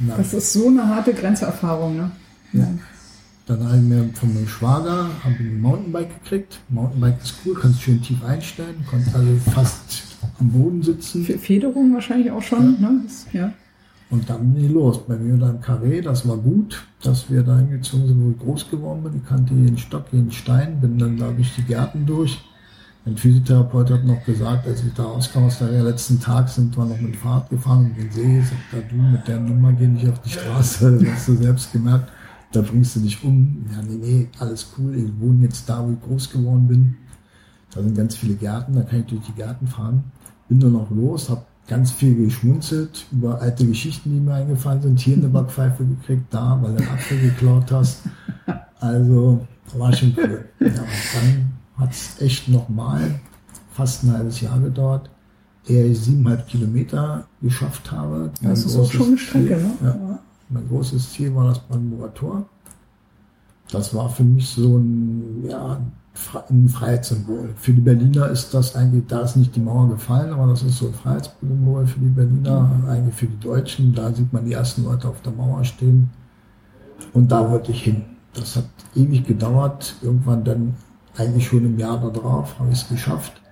Na, 0.00 0.16
Das 0.16 0.34
ist 0.34 0.52
so 0.52 0.66
eine 0.68 0.86
harte 0.88 1.12
Grenzerfahrung, 1.14 1.96
ne? 1.96 2.10
Ja. 2.52 2.66
Dann 3.46 3.64
habe 3.66 3.76
ich 3.76 3.82
mir 3.82 4.08
von 4.14 4.34
meinem 4.34 4.46
Schwager 4.48 5.10
ich 5.30 5.40
ein 5.40 5.60
Mountainbike 5.60 6.22
gekriegt. 6.22 6.60
Mountainbike 6.68 7.22
ist 7.22 7.34
cool, 7.44 7.54
kannst 7.60 7.82
schön 7.82 8.00
tief 8.02 8.22
einstellen, 8.24 8.76
konnte 8.88 9.10
also 9.14 9.36
fast 9.52 10.02
am 10.38 10.48
Boden 10.50 10.82
sitzen. 10.82 11.24
Fe- 11.24 11.38
Federung 11.38 11.92
wahrscheinlich 11.94 12.30
auch 12.30 12.42
schon, 12.42 12.80
ne? 12.80 13.00
Das, 13.04 13.26
ja. 13.32 13.52
Und 14.12 14.28
dann 14.28 14.52
bin 14.52 14.66
ich 14.66 14.70
los. 14.70 15.06
Bei 15.06 15.16
mir 15.16 15.38
da 15.38 15.48
im 15.48 15.60
Carré, 15.60 16.02
das 16.02 16.28
war 16.28 16.36
gut, 16.36 16.86
dass 17.02 17.30
wir 17.30 17.42
da 17.42 17.56
hingezogen 17.56 18.06
sind, 18.06 18.22
wo 18.22 18.30
ich 18.30 18.38
groß 18.38 18.70
geworden 18.70 19.02
bin. 19.02 19.16
Ich 19.16 19.26
kannte 19.26 19.54
jeden 19.54 19.78
Stock, 19.78 20.04
jeden 20.12 20.30
Stein, 20.30 20.80
bin 20.82 20.98
dann 20.98 21.16
da 21.16 21.30
durch 21.30 21.54
die 21.56 21.62
Gärten 21.62 22.04
durch. 22.04 22.38
Mein 23.06 23.16
Physiotherapeut 23.16 23.90
hat 23.90 24.04
noch 24.04 24.22
gesagt, 24.26 24.66
als 24.66 24.84
ich 24.84 24.92
da 24.92 25.04
rauskam 25.04 25.44
aus 25.44 25.58
der 25.60 25.82
letzten 25.82 26.20
Tag, 26.20 26.50
sind 26.50 26.76
wir 26.76 26.84
noch 26.84 27.00
mit 27.00 27.16
Fahrrad 27.16 27.48
gefahren 27.48 27.86
und 27.86 27.96
den 27.96 28.12
See. 28.12 28.42
Sagt 28.42 28.74
er, 28.74 28.82
du, 28.82 28.96
mit 28.96 29.26
der 29.26 29.40
Nummer 29.40 29.72
geh 29.72 29.86
nicht 29.86 30.06
auf 30.06 30.20
die 30.20 30.30
Straße. 30.30 30.98
Das 31.00 31.14
hast 31.14 31.28
du 31.28 31.36
selbst 31.36 31.72
gemerkt. 31.72 32.12
Da 32.52 32.60
bringst 32.60 32.94
du 32.94 33.00
dich 33.00 33.24
um. 33.24 33.64
Ja, 33.72 33.82
nee, 33.82 33.96
nee, 33.96 34.28
alles 34.38 34.74
cool. 34.76 34.94
Ich 34.94 35.10
wohne 35.18 35.44
jetzt 35.44 35.66
da, 35.66 35.82
wo 35.82 35.90
ich 35.90 36.00
groß 36.02 36.30
geworden 36.30 36.68
bin. 36.68 36.96
Da 37.74 37.82
sind 37.82 37.96
ganz 37.96 38.14
viele 38.14 38.34
Gärten, 38.34 38.74
da 38.74 38.82
kann 38.82 39.00
ich 39.00 39.06
durch 39.06 39.22
die 39.22 39.32
Gärten 39.32 39.66
fahren. 39.66 40.04
Bin 40.50 40.60
dann 40.60 40.76
auch 40.76 40.90
los, 40.90 41.30
habe 41.30 41.46
ganz 41.66 41.92
viel 41.92 42.14
geschmunzelt 42.16 43.06
über 43.12 43.40
alte 43.40 43.66
Geschichten, 43.66 44.12
die 44.12 44.20
mir 44.20 44.34
eingefallen 44.34 44.82
sind. 44.82 45.00
Hier 45.00 45.16
eine 45.16 45.28
Backpfeife 45.28 45.84
gekriegt, 45.84 46.26
da, 46.30 46.58
weil 46.60 46.74
du 46.74 46.82
einen 46.82 46.92
Apfel 46.92 47.20
geklaut 47.20 47.70
hast. 47.70 48.02
Also 48.80 49.46
war 49.76 49.92
schon 49.92 50.14
cool. 50.16 50.44
Ja, 50.60 50.66
und 50.66 50.76
dann 50.76 51.52
hat 51.76 51.92
es 51.92 52.20
echt 52.20 52.48
nochmal 52.48 53.20
fast 53.72 54.04
ein 54.04 54.12
halbes 54.12 54.40
Jahr 54.40 54.58
gedauert, 54.60 55.08
ehe 55.66 55.86
ich 55.86 56.00
siebeneinhalb 56.00 56.46
Kilometer 56.46 57.26
geschafft 57.40 57.90
habe. 57.90 58.30
Mein 58.40 58.50
Das 58.50 58.64
ist 58.64 58.76
auch 58.76 58.90
schon 58.90 59.08
eine 59.08 59.18
Strecke, 59.18 59.56
ne? 59.56 59.70
Ja, 59.82 60.18
mein 60.48 60.68
großes 60.68 61.12
Ziel 61.12 61.34
war 61.34 61.48
das 61.48 61.60
Brandenburger 61.60 62.12
Tor. 62.14 62.46
Das 63.70 63.94
war 63.94 64.10
für 64.10 64.24
mich 64.24 64.48
so 64.48 64.76
ein, 64.76 65.44
ja, 65.48 65.80
ein 66.50 66.68
Freiheitssymbol. 66.68 67.50
Für 67.56 67.72
die 67.72 67.80
Berliner 67.80 68.28
ist 68.28 68.52
das 68.52 68.76
eigentlich, 68.76 69.06
da 69.06 69.20
ist 69.20 69.36
nicht 69.36 69.56
die 69.56 69.60
Mauer 69.60 69.88
gefallen, 69.88 70.32
aber 70.32 70.46
das 70.46 70.62
ist 70.62 70.78
so 70.78 70.88
ein 70.88 70.94
Freiheitssymbol 70.94 71.86
für 71.86 72.00
die 72.00 72.08
Berliner, 72.08 72.70
eigentlich 72.88 73.14
für 73.14 73.26
die 73.26 73.40
Deutschen. 73.40 73.94
Da 73.94 74.12
sieht 74.12 74.32
man 74.32 74.44
die 74.44 74.52
ersten 74.52 74.84
Leute 74.84 75.08
auf 75.08 75.22
der 75.22 75.32
Mauer 75.32 75.64
stehen. 75.64 76.10
Und 77.12 77.32
da 77.32 77.50
wollte 77.50 77.72
ich 77.72 77.82
hin. 77.82 78.04
Das 78.34 78.56
hat 78.56 78.64
ewig 78.94 79.26
gedauert. 79.26 79.96
Irgendwann 80.02 80.44
dann, 80.44 80.74
eigentlich 81.16 81.46
schon 81.46 81.64
im 81.64 81.78
Jahr 81.78 81.98
darauf, 82.10 82.58
habe 82.58 82.70
ich 82.70 82.82
es 82.82 82.88
geschafft. 82.88 83.42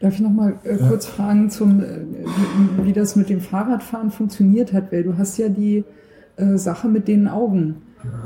Darf 0.00 0.14
ich 0.14 0.20
noch 0.20 0.30
mal 0.30 0.54
äh, 0.62 0.76
kurz 0.76 1.06
ja. 1.06 1.12
fragen, 1.12 1.50
zum, 1.50 1.80
äh, 1.80 2.00
wie, 2.76 2.86
wie, 2.86 2.92
das 2.92 3.16
mit 3.16 3.28
dem 3.28 3.40
Fahrradfahren 3.40 4.10
funktioniert 4.10 4.72
hat? 4.72 4.92
Weil 4.92 5.02
du 5.02 5.18
hast 5.18 5.38
ja 5.38 5.48
die 5.48 5.84
äh, 6.36 6.56
Sache 6.56 6.88
mit 6.88 7.08
den 7.08 7.26
Augen. 7.26 7.82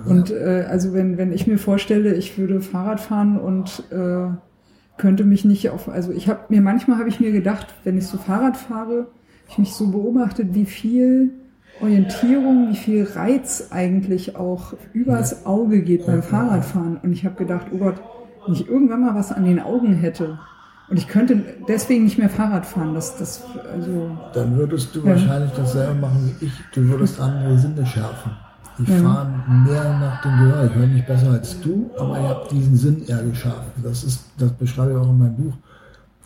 Und 0.06 0.30
äh, 0.30 0.66
also 0.68 0.92
wenn, 0.92 1.18
wenn 1.18 1.32
ich 1.32 1.46
mir 1.46 1.58
vorstelle, 1.58 2.14
ich 2.14 2.36
würde 2.38 2.60
Fahrrad 2.60 3.00
fahren 3.00 3.38
und 3.38 3.84
äh, 3.90 4.28
könnte 4.98 5.24
mich 5.24 5.44
nicht 5.44 5.70
auf, 5.70 5.88
also 5.88 6.12
ich 6.12 6.28
habe 6.28 6.40
mir 6.48 6.60
manchmal 6.60 6.98
habe 6.98 7.08
ich 7.08 7.20
mir 7.20 7.32
gedacht, 7.32 7.68
wenn 7.84 7.96
ich 7.96 8.06
so 8.06 8.18
Fahrrad 8.18 8.56
fahre, 8.56 9.08
ich 9.48 9.58
mich 9.58 9.74
so 9.74 9.90
beobachtet, 9.90 10.54
wie 10.54 10.66
viel 10.66 11.30
Orientierung, 11.80 12.70
wie 12.70 12.76
viel 12.76 13.04
Reiz 13.04 13.68
eigentlich 13.70 14.36
auch 14.36 14.74
übers 14.92 15.46
Auge 15.46 15.82
geht 15.82 16.06
beim 16.06 16.22
Fahrradfahren. 16.22 16.98
Und 17.02 17.12
ich 17.12 17.24
habe 17.24 17.36
gedacht, 17.36 17.66
oh 17.72 17.78
Gott, 17.78 17.96
wenn 18.44 18.54
ich 18.54 18.68
irgendwann 18.68 19.00
mal 19.00 19.14
was 19.14 19.32
an 19.32 19.44
den 19.44 19.60
Augen 19.60 19.94
hätte, 19.94 20.38
und 20.92 20.98
ich 20.98 21.08
könnte 21.08 21.42
deswegen 21.66 22.04
nicht 22.04 22.18
mehr 22.18 22.28
Fahrrad 22.28 22.66
fahren. 22.66 22.92
Das, 22.92 23.16
das, 23.16 23.42
also, 23.72 24.10
Dann 24.34 24.56
würdest 24.58 24.94
du 24.94 24.98
ja. 24.98 25.06
wahrscheinlich 25.06 25.50
dasselbe 25.52 25.94
machen 25.94 26.36
wie 26.38 26.44
ich. 26.44 26.52
Du 26.74 26.86
würdest 26.86 27.18
andere 27.18 27.56
Sinne 27.56 27.86
schärfen. 27.86 28.32
Ich 28.82 28.88
ja. 28.88 28.98
fahre 28.98 29.28
mehr 29.64 29.98
nach 29.98 30.22
dem 30.22 30.38
Gehör. 30.38 30.64
Ich 30.66 30.74
höre 30.74 30.86
nicht 30.86 31.06
besser 31.06 31.30
als 31.30 31.60
du, 31.60 31.90
aber 31.98 32.18
ich 32.18 32.26
habe 32.26 32.48
diesen 32.50 32.76
Sinn 32.76 33.06
eher 33.06 33.22
geschaffen. 33.22 33.82
Das 33.82 34.04
ist, 34.04 34.24
das 34.38 34.52
beschreibe 34.52 34.92
ich 34.92 34.96
auch 34.96 35.10
in 35.10 35.18
meinem 35.18 35.36
Buch, 35.36 35.54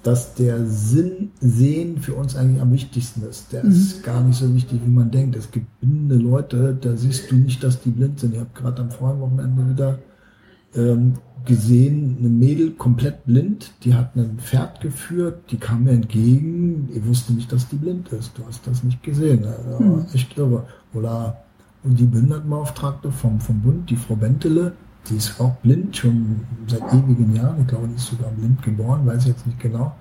dass 0.02 0.34
der 0.34 0.64
Sinn 0.66 1.32
sehen 1.40 1.98
für 1.98 2.14
uns 2.14 2.36
eigentlich 2.36 2.62
am 2.62 2.72
wichtigsten 2.72 3.22
ist. 3.28 3.52
Der 3.52 3.64
mhm. 3.64 3.70
ist 3.70 4.04
gar 4.04 4.22
nicht 4.22 4.38
so 4.38 4.54
wichtig, 4.54 4.80
wie 4.84 4.90
man 4.90 5.10
denkt. 5.10 5.36
Es 5.36 5.50
gibt 5.50 5.66
blinde 5.80 6.16
Leute, 6.16 6.76
da 6.80 6.96
siehst 6.96 7.30
du 7.30 7.36
nicht, 7.36 7.62
dass 7.62 7.80
die 7.82 7.90
blind 7.90 8.20
sind. 8.20 8.34
Ich 8.34 8.40
habe 8.40 8.50
gerade 8.54 8.82
am 8.82 8.90
vorigen 8.90 9.20
Wochenende 9.20 9.68
wieder 9.68 9.98
ähm, 10.76 11.14
gesehen, 11.44 12.16
eine 12.20 12.28
Mädel 12.28 12.72
komplett 12.72 13.24
blind, 13.24 13.72
die 13.82 13.94
hat 13.94 14.16
ein 14.16 14.38
Pferd 14.38 14.80
geführt, 14.80 15.50
die 15.50 15.56
kam 15.56 15.84
mir 15.84 15.92
entgegen, 15.92 16.88
ich 16.94 17.06
wusste 17.06 17.32
nicht, 17.32 17.50
dass 17.52 17.68
die 17.68 17.76
blind 17.76 18.08
ist. 18.10 18.36
Du 18.36 18.44
hast 18.46 18.66
das 18.66 18.82
nicht 18.82 19.02
gesehen. 19.02 19.44
Also, 19.44 19.82
mhm. 19.82 20.06
Echt 20.12 20.36
irre. 20.36 20.66
Oder 20.92 21.36
und 21.86 21.98
die 21.98 22.06
Behindertenbeauftragte 22.06 23.10
vom, 23.10 23.40
vom 23.40 23.60
Bund, 23.60 23.88
die 23.88 23.96
Frau 23.96 24.16
Bentele, 24.16 24.72
die 25.08 25.16
ist 25.16 25.40
auch 25.40 25.54
blind, 25.56 25.96
schon 25.96 26.40
seit 26.66 26.82
ewigen 26.92 27.34
Jahren. 27.34 27.60
Ich 27.60 27.68
glaube, 27.68 27.88
die 27.88 27.94
ist 27.94 28.06
sogar 28.06 28.30
blind 28.30 28.60
geboren, 28.62 29.06
weiß 29.06 29.22
ich 29.22 29.28
jetzt 29.28 29.46
nicht 29.46 29.60
genau. 29.60 29.94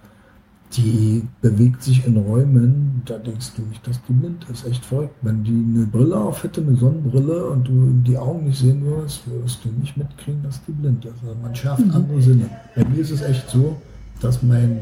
Die 0.73 1.23
bewegt 1.41 1.83
sich 1.83 2.05
in 2.05 2.17
Räumen, 2.17 3.03
da 3.05 3.17
denkst 3.19 3.51
du 3.55 3.61
nicht, 3.61 3.87
dass 3.87 4.01
die 4.09 4.13
blind 4.13 4.45
ist. 4.51 4.65
Echt 4.65 4.83
verrückt. 4.83 5.13
Wenn 5.21 5.43
die 5.43 5.51
eine 5.51 5.85
Brille 5.85 6.17
auf 6.17 6.43
hätte, 6.43 6.61
eine 6.61 6.75
Sonnenbrille 6.75 7.45
und 7.45 7.67
du 7.67 7.93
die 8.03 8.17
Augen 8.17 8.47
nicht 8.47 8.59
sehen 8.59 8.83
würdest, 8.83 9.21
würdest 9.27 9.63
du 9.63 9.69
nicht 9.69 9.95
mitkriegen, 9.95 10.41
dass 10.43 10.63
die 10.65 10.71
blind 10.71 11.05
ist. 11.05 11.13
Also 11.21 11.35
man 11.39 11.55
schärft 11.55 11.85
mhm. 11.85 11.91
andere 11.91 12.21
Sinne. 12.21 12.49
Bei 12.75 12.83
mir 12.83 12.99
ist 12.99 13.11
es 13.11 13.21
echt 13.21 13.47
so, 13.49 13.77
dass 14.21 14.41
mein, 14.41 14.79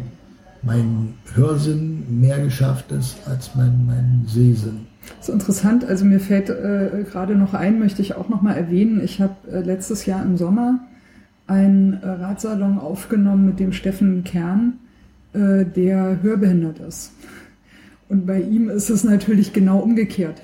mein 0.62 1.16
Hörsinn 1.34 2.22
mehr 2.22 2.40
geschafft 2.40 2.92
ist 2.92 3.18
als 3.28 3.54
mein, 3.54 3.86
mein 3.86 4.24
Sehsinn. 4.26 4.88
Das 5.18 5.30
ist 5.30 5.34
interessant. 5.34 5.86
Also 5.86 6.06
mir 6.06 6.20
fällt 6.20 6.50
äh, 6.50 7.04
gerade 7.10 7.36
noch 7.36 7.54
ein, 7.54 7.80
möchte 7.80 8.02
ich 8.02 8.16
auch 8.16 8.30
noch 8.30 8.42
mal 8.42 8.54
erwähnen. 8.54 9.02
Ich 9.04 9.22
habe 9.22 9.36
äh, 9.52 9.62
letztes 9.62 10.06
Jahr 10.06 10.24
im 10.24 10.38
Sommer 10.38 10.80
einen 11.48 11.94
äh, 12.02 12.08
Radsalon 12.08 12.80
aufgenommen 12.80 13.46
mit 13.46 13.60
dem 13.60 13.74
Steffen 13.74 14.24
Kern, 14.24 14.74
äh, 15.34 15.66
der 15.66 16.22
hörbehindert 16.22 16.80
ist. 16.80 17.12
Und 18.10 18.26
bei 18.26 18.42
ihm 18.42 18.70
ist 18.70 18.90
es 18.90 19.04
natürlich 19.04 19.54
genau 19.54 19.80
umgekehrt. 19.80 20.44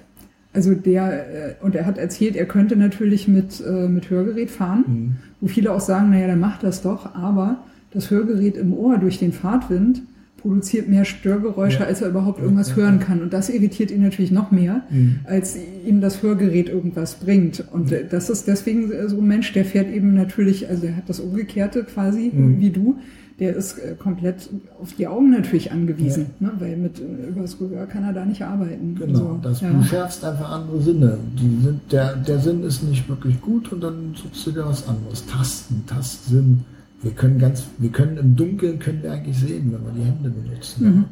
Also 0.53 0.73
der, 0.73 1.51
äh, 1.51 1.55
und 1.61 1.75
er 1.75 1.85
hat 1.85 1.97
erzählt, 1.97 2.35
er 2.35 2.45
könnte 2.45 2.75
natürlich 2.75 3.27
mit, 3.27 3.63
äh, 3.65 3.87
mit 3.87 4.09
Hörgerät 4.09 4.49
fahren, 4.49 4.83
mhm. 4.87 5.15
wo 5.41 5.47
viele 5.47 5.71
auch 5.71 5.79
sagen, 5.79 6.09
naja, 6.09 6.27
dann 6.27 6.39
macht 6.39 6.63
das 6.63 6.81
doch, 6.81 7.13
aber 7.15 7.63
das 7.91 8.09
Hörgerät 8.09 8.57
im 8.57 8.73
Ohr 8.73 8.97
durch 8.97 9.19
den 9.19 9.31
Fahrtwind 9.31 10.01
produziert 10.39 10.87
mehr 10.87 11.05
Störgeräusche, 11.05 11.79
ja. 11.79 11.85
als 11.85 12.01
er 12.01 12.09
überhaupt 12.09 12.39
irgendwas 12.39 12.69
ja, 12.69 12.77
ja, 12.77 12.83
hören 12.83 12.99
kann. 12.99 13.21
Und 13.21 13.33
das 13.33 13.49
irritiert 13.49 13.91
ihn 13.91 14.01
natürlich 14.01 14.31
noch 14.31 14.51
mehr, 14.51 14.83
mhm. 14.89 15.19
als 15.25 15.57
ihm 15.85 16.01
das 16.01 16.23
Hörgerät 16.23 16.69
irgendwas 16.69 17.15
bringt. 17.15 17.63
Und 17.71 17.91
mhm. 17.91 18.09
das 18.09 18.29
ist 18.29 18.47
deswegen 18.47 18.91
so 19.07 19.17
ein 19.17 19.27
Mensch, 19.27 19.53
der 19.53 19.65
fährt 19.65 19.89
eben 19.89 20.13
natürlich, 20.13 20.67
also 20.69 20.87
er 20.87 20.95
hat 20.95 21.09
das 21.09 21.19
Umgekehrte 21.19 21.83
quasi, 21.83 22.31
mhm. 22.33 22.59
wie 22.59 22.69
du. 22.69 22.97
Der 23.39 23.55
ist 23.55 23.77
äh, 23.79 23.95
komplett 23.97 24.49
auf 24.81 24.93
die 24.95 25.07
Augen 25.07 25.31
natürlich 25.31 25.71
angewiesen, 25.71 26.25
ne? 26.41 26.51
weil 26.59 26.75
mit 26.75 26.99
äh, 26.99 27.29
übers 27.29 27.57
Gehör 27.57 27.85
kann 27.85 28.03
er 28.03 28.11
da 28.11 28.25
nicht 28.25 28.41
arbeiten. 28.41 28.95
Genau, 28.99 29.17
so. 29.17 29.39
das, 29.41 29.61
du 29.61 29.81
schärfst 29.83 30.25
einfach 30.25 30.51
andere 30.51 30.81
Sinne. 30.81 31.17
Die 31.39 31.63
sind, 31.63 31.79
der, 31.89 32.17
der 32.17 32.39
Sinn 32.39 32.63
ist 32.63 32.83
nicht 32.83 33.07
wirklich 33.07 33.39
gut 33.39 33.71
und 33.71 33.81
dann 33.81 34.13
suchst 34.13 34.45
du 34.45 34.51
dir 34.51 34.65
was 34.65 34.85
anderes. 34.89 35.25
Tasten, 35.25 35.85
Tastsinn 35.87 36.65
wir 37.01 37.11
können 37.11 37.39
ganz, 37.39 37.65
wir 37.77 37.91
können 37.91 38.17
im 38.17 38.35
Dunkeln 38.35 38.79
können 38.79 39.03
wir 39.03 39.11
eigentlich 39.11 39.39
sehen, 39.39 39.71
wenn 39.71 39.85
wir 39.85 40.03
die 40.03 40.09
Hände 40.09 40.29
benutzen. 40.29 40.85
Mhm. 40.85 41.05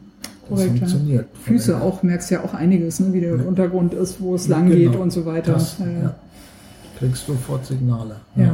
Das 0.49 0.59
Korrekt, 0.59 0.79
funktioniert. 0.79 1.27
Ja. 1.33 1.39
Füße 1.41 1.71
daher. 1.73 1.85
auch, 1.85 2.03
merkst 2.03 2.31
ja 2.31 2.43
auch 2.43 2.53
einiges, 2.53 2.99
ne, 2.99 3.13
wie 3.13 3.21
der 3.21 3.35
ja. 3.35 3.43
Untergrund 3.43 3.93
ist, 3.93 4.21
wo 4.21 4.35
es 4.35 4.47
lang 4.47 4.69
genau. 4.69 4.91
geht 4.91 4.99
und 4.99 5.11
so 5.11 5.25
weiter. 5.25 5.53
Das, 5.53 5.77
ja. 5.79 5.85
ja. 5.85 6.15
Kriegst 6.99 7.27
sofort 7.27 7.65
Signale. 7.65 8.15
Ja. 8.35 8.53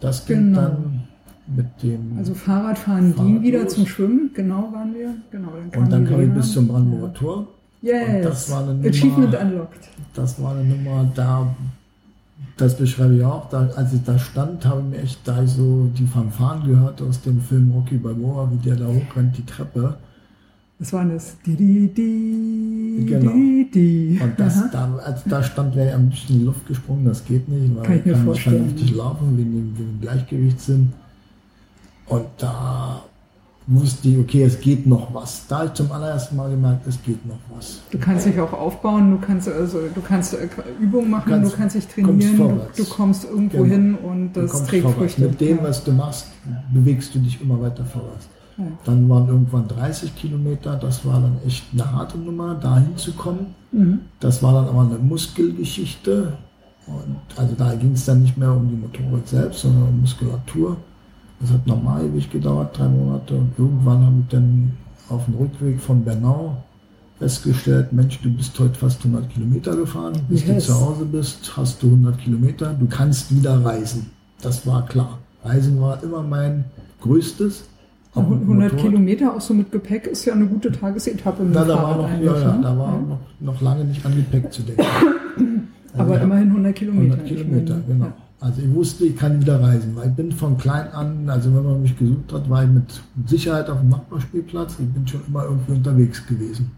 Das 0.00 0.26
ging 0.26 0.54
genau. 0.54 0.60
dann 0.60 1.02
mit 1.46 1.66
dem. 1.82 2.18
Also 2.18 2.34
Fahrradfahren 2.34 3.14
Fahrrad 3.14 3.26
ging 3.26 3.42
wieder 3.42 3.62
los. 3.62 3.74
zum 3.74 3.86
Schwimmen, 3.86 4.30
genau 4.34 4.72
waren 4.72 4.94
wir. 4.94 5.14
Genau, 5.30 5.48
dann 5.70 5.82
und 5.82 5.92
dann 5.92 6.04
kam 6.04 6.20
ich 6.20 6.30
bis 6.30 6.52
zum 6.52 6.68
Brandenburger 6.68 7.14
Tor. 7.14 7.48
Yes. 7.80 8.16
Und 8.16 8.22
das 8.24 8.50
war 8.50 8.62
eine 8.62 8.74
Nummer, 8.74 8.88
Achievement 8.88 9.34
unlocked. 9.34 9.88
Das 10.14 10.42
war 10.42 10.56
eine 10.56 10.64
Nummer, 10.64 11.10
da 11.14 11.54
das 12.58 12.76
beschreibe 12.76 13.16
ich 13.16 13.24
auch. 13.24 13.48
Da, 13.48 13.68
als 13.76 13.92
ich 13.92 14.02
da 14.04 14.18
stand, 14.18 14.66
habe 14.66 14.82
ich 14.82 14.86
mir 14.88 15.02
echt 15.02 15.20
da 15.24 15.46
so 15.46 15.90
die 15.96 16.06
Fanfaren 16.06 16.64
gehört 16.66 17.00
aus 17.00 17.22
dem 17.22 17.40
Film 17.40 17.72
Rocky 17.72 17.96
Balboa, 17.96 18.50
wie 18.52 18.68
der 18.68 18.76
da 18.76 18.86
hochrennt, 18.86 19.38
die 19.38 19.46
Treppe. 19.46 19.96
Das 20.78 20.92
war 20.92 21.04
das. 21.04 21.36
Di, 21.44 21.56
di, 21.56 21.88
di, 21.88 23.04
genau. 23.06 23.32
Di, 23.32 23.70
di. 23.72 24.20
Und 24.22 24.38
das, 24.38 24.70
da, 24.70 24.94
als 25.04 25.24
da 25.24 25.42
stand, 25.42 25.74
wäre 25.74 25.96
ein 25.96 26.10
bisschen 26.10 26.34
in 26.34 26.40
die 26.40 26.46
Luft 26.46 26.66
gesprungen. 26.66 27.04
Das 27.04 27.24
geht 27.24 27.48
nicht, 27.48 27.74
weil 27.74 27.82
kann 27.82 27.96
ich, 28.04 28.12
kann 28.12 28.24
nicht 28.26 28.42
vernünftig 28.42 28.94
laufen 28.94 29.38
wegen 29.38 29.52
dem, 29.52 29.78
wegen 29.78 29.90
dem 29.90 30.00
Gleichgewichtssinn. 30.00 30.92
Und 32.06 32.26
da 32.38 33.02
wusste 33.68 34.08
ich, 34.08 34.18
okay, 34.18 34.42
es 34.44 34.60
geht 34.60 34.86
noch 34.86 35.12
was. 35.14 35.46
Da 35.46 35.58
habe 35.58 35.66
ich 35.66 35.74
zum 35.74 35.92
allerersten 35.92 36.36
Mal 36.36 36.50
gemerkt, 36.50 36.86
es 36.86 37.00
geht 37.02 37.24
noch 37.26 37.38
was. 37.54 37.80
Du 37.90 37.98
kannst 37.98 38.26
dich 38.26 38.40
auch 38.40 38.52
aufbauen, 38.52 39.10
du 39.10 39.18
kannst 39.18 39.48
also 39.48 39.80
du 39.94 40.00
kannst 40.00 40.34
äh, 40.34 40.48
Übungen 40.80 41.10
machen, 41.10 41.24
du 41.26 41.30
kannst, 41.32 41.52
du 41.52 41.56
kannst 41.56 41.76
dich 41.76 41.86
trainieren, 41.86 42.36
du, 42.38 42.60
du, 42.82 42.84
kommst 42.88 43.24
irgendwo 43.24 43.62
genau. 43.62 43.74
hin 43.74 43.94
und 43.94 44.32
das 44.32 44.64
trägt 44.64 44.84
vorwärts. 44.84 45.14
Früchte. 45.14 45.28
Mit 45.28 45.40
dem, 45.40 45.58
ja. 45.58 45.62
was 45.64 45.84
du 45.84 45.92
machst, 45.92 46.28
bewegst 46.72 47.14
du 47.14 47.18
dich 47.18 47.40
immer 47.42 47.60
weiter 47.60 47.84
vorwärts. 47.84 48.28
Ja. 48.56 48.64
Dann 48.84 49.08
waren 49.08 49.28
irgendwann 49.28 49.68
30 49.68 50.16
Kilometer, 50.16 50.74
das 50.76 51.04
war 51.04 51.20
dann 51.20 51.36
echt 51.46 51.64
eine 51.72 51.92
harte 51.92 52.18
Nummer, 52.18 52.54
da 52.54 52.78
hinzukommen. 52.78 53.54
Mhm. 53.70 54.00
Das 54.18 54.42
war 54.42 54.54
dann 54.54 54.68
aber 54.68 54.80
eine 54.82 54.98
Muskelgeschichte. 54.98 56.32
Und 56.86 57.18
also 57.36 57.54
da 57.54 57.74
ging 57.74 57.92
es 57.92 58.06
dann 58.06 58.22
nicht 58.22 58.38
mehr 58.38 58.50
um 58.50 58.66
die 58.66 58.76
Motorik 58.76 59.28
selbst, 59.28 59.60
sondern 59.60 59.88
um 59.88 60.00
Muskulatur. 60.00 60.78
Das 61.40 61.50
hat 61.50 61.66
normal 61.66 62.04
ewig 62.06 62.30
gedauert, 62.30 62.76
drei 62.76 62.88
Monate. 62.88 63.34
Und 63.34 63.52
irgendwann 63.56 64.04
habe 64.04 64.16
ich 64.20 64.28
dann 64.28 64.72
auf 65.08 65.24
dem 65.26 65.34
Rückweg 65.34 65.80
von 65.80 66.04
Bernau 66.04 66.56
festgestellt, 67.18 67.92
Mensch, 67.92 68.20
du 68.22 68.30
bist 68.30 68.58
heute 68.58 68.74
fast 68.74 69.04
100 69.04 69.30
Kilometer 69.30 69.76
gefahren. 69.76 70.14
Bis 70.28 70.46
yes. 70.46 70.66
du 70.66 70.72
zu 70.72 70.80
Hause 70.80 71.04
bist, 71.04 71.56
hast 71.56 71.82
du 71.82 71.86
100 71.86 72.18
Kilometer. 72.18 72.74
Du 72.78 72.86
kannst 72.86 73.34
wieder 73.34 73.64
reisen. 73.64 74.10
Das 74.40 74.66
war 74.66 74.86
klar. 74.86 75.18
Reisen 75.44 75.80
war 75.80 76.02
immer 76.02 76.22
mein 76.22 76.64
größtes. 77.00 77.64
100 78.14 78.76
Kilometer 78.78 79.34
auch 79.34 79.40
so 79.40 79.54
mit 79.54 79.70
Gepäck 79.70 80.06
ist 80.06 80.24
ja 80.24 80.32
eine 80.32 80.46
gute 80.46 80.72
Tagesetappe. 80.72 81.42
Mit 81.42 81.54
Na, 81.54 81.64
da 81.64 81.82
war, 81.82 81.96
noch, 81.96 82.10
ja, 82.10 82.38
ja, 82.38 82.56
ne? 82.56 82.62
da 82.62 82.78
war 82.78 82.94
ja. 82.94 83.00
Noch, 83.00 83.20
noch 83.40 83.60
lange 83.60 83.84
nicht 83.84 84.04
an 84.04 84.14
Gepäck 84.14 84.52
zu 84.52 84.62
denken. 84.62 84.82
Aber 85.94 86.12
also 86.12 86.24
immerhin 86.24 86.48
100 86.48 86.74
Kilometer. 86.74 87.14
100 87.14 87.26
Kilometer, 87.26 87.80
genau. 87.86 88.12
Also 88.40 88.62
ich 88.62 88.72
wusste, 88.72 89.04
ich 89.04 89.16
kann 89.16 89.40
wieder 89.40 89.60
reisen, 89.60 89.96
weil 89.96 90.10
ich 90.10 90.14
bin 90.14 90.30
von 90.30 90.56
klein 90.56 90.92
an, 90.92 91.28
also 91.28 91.52
wenn 91.54 91.64
man 91.64 91.82
mich 91.82 91.98
gesucht 91.98 92.32
hat, 92.32 92.48
war 92.48 92.62
ich 92.62 92.70
mit 92.70 93.00
Sicherheit 93.26 93.68
auf 93.68 93.80
dem 93.80 93.88
Nachbarspielplatz. 93.88 94.76
Ich 94.78 94.86
bin 94.86 95.06
schon 95.08 95.22
immer 95.26 95.44
irgendwie 95.44 95.72
unterwegs 95.72 96.24
gewesen. 96.24 96.70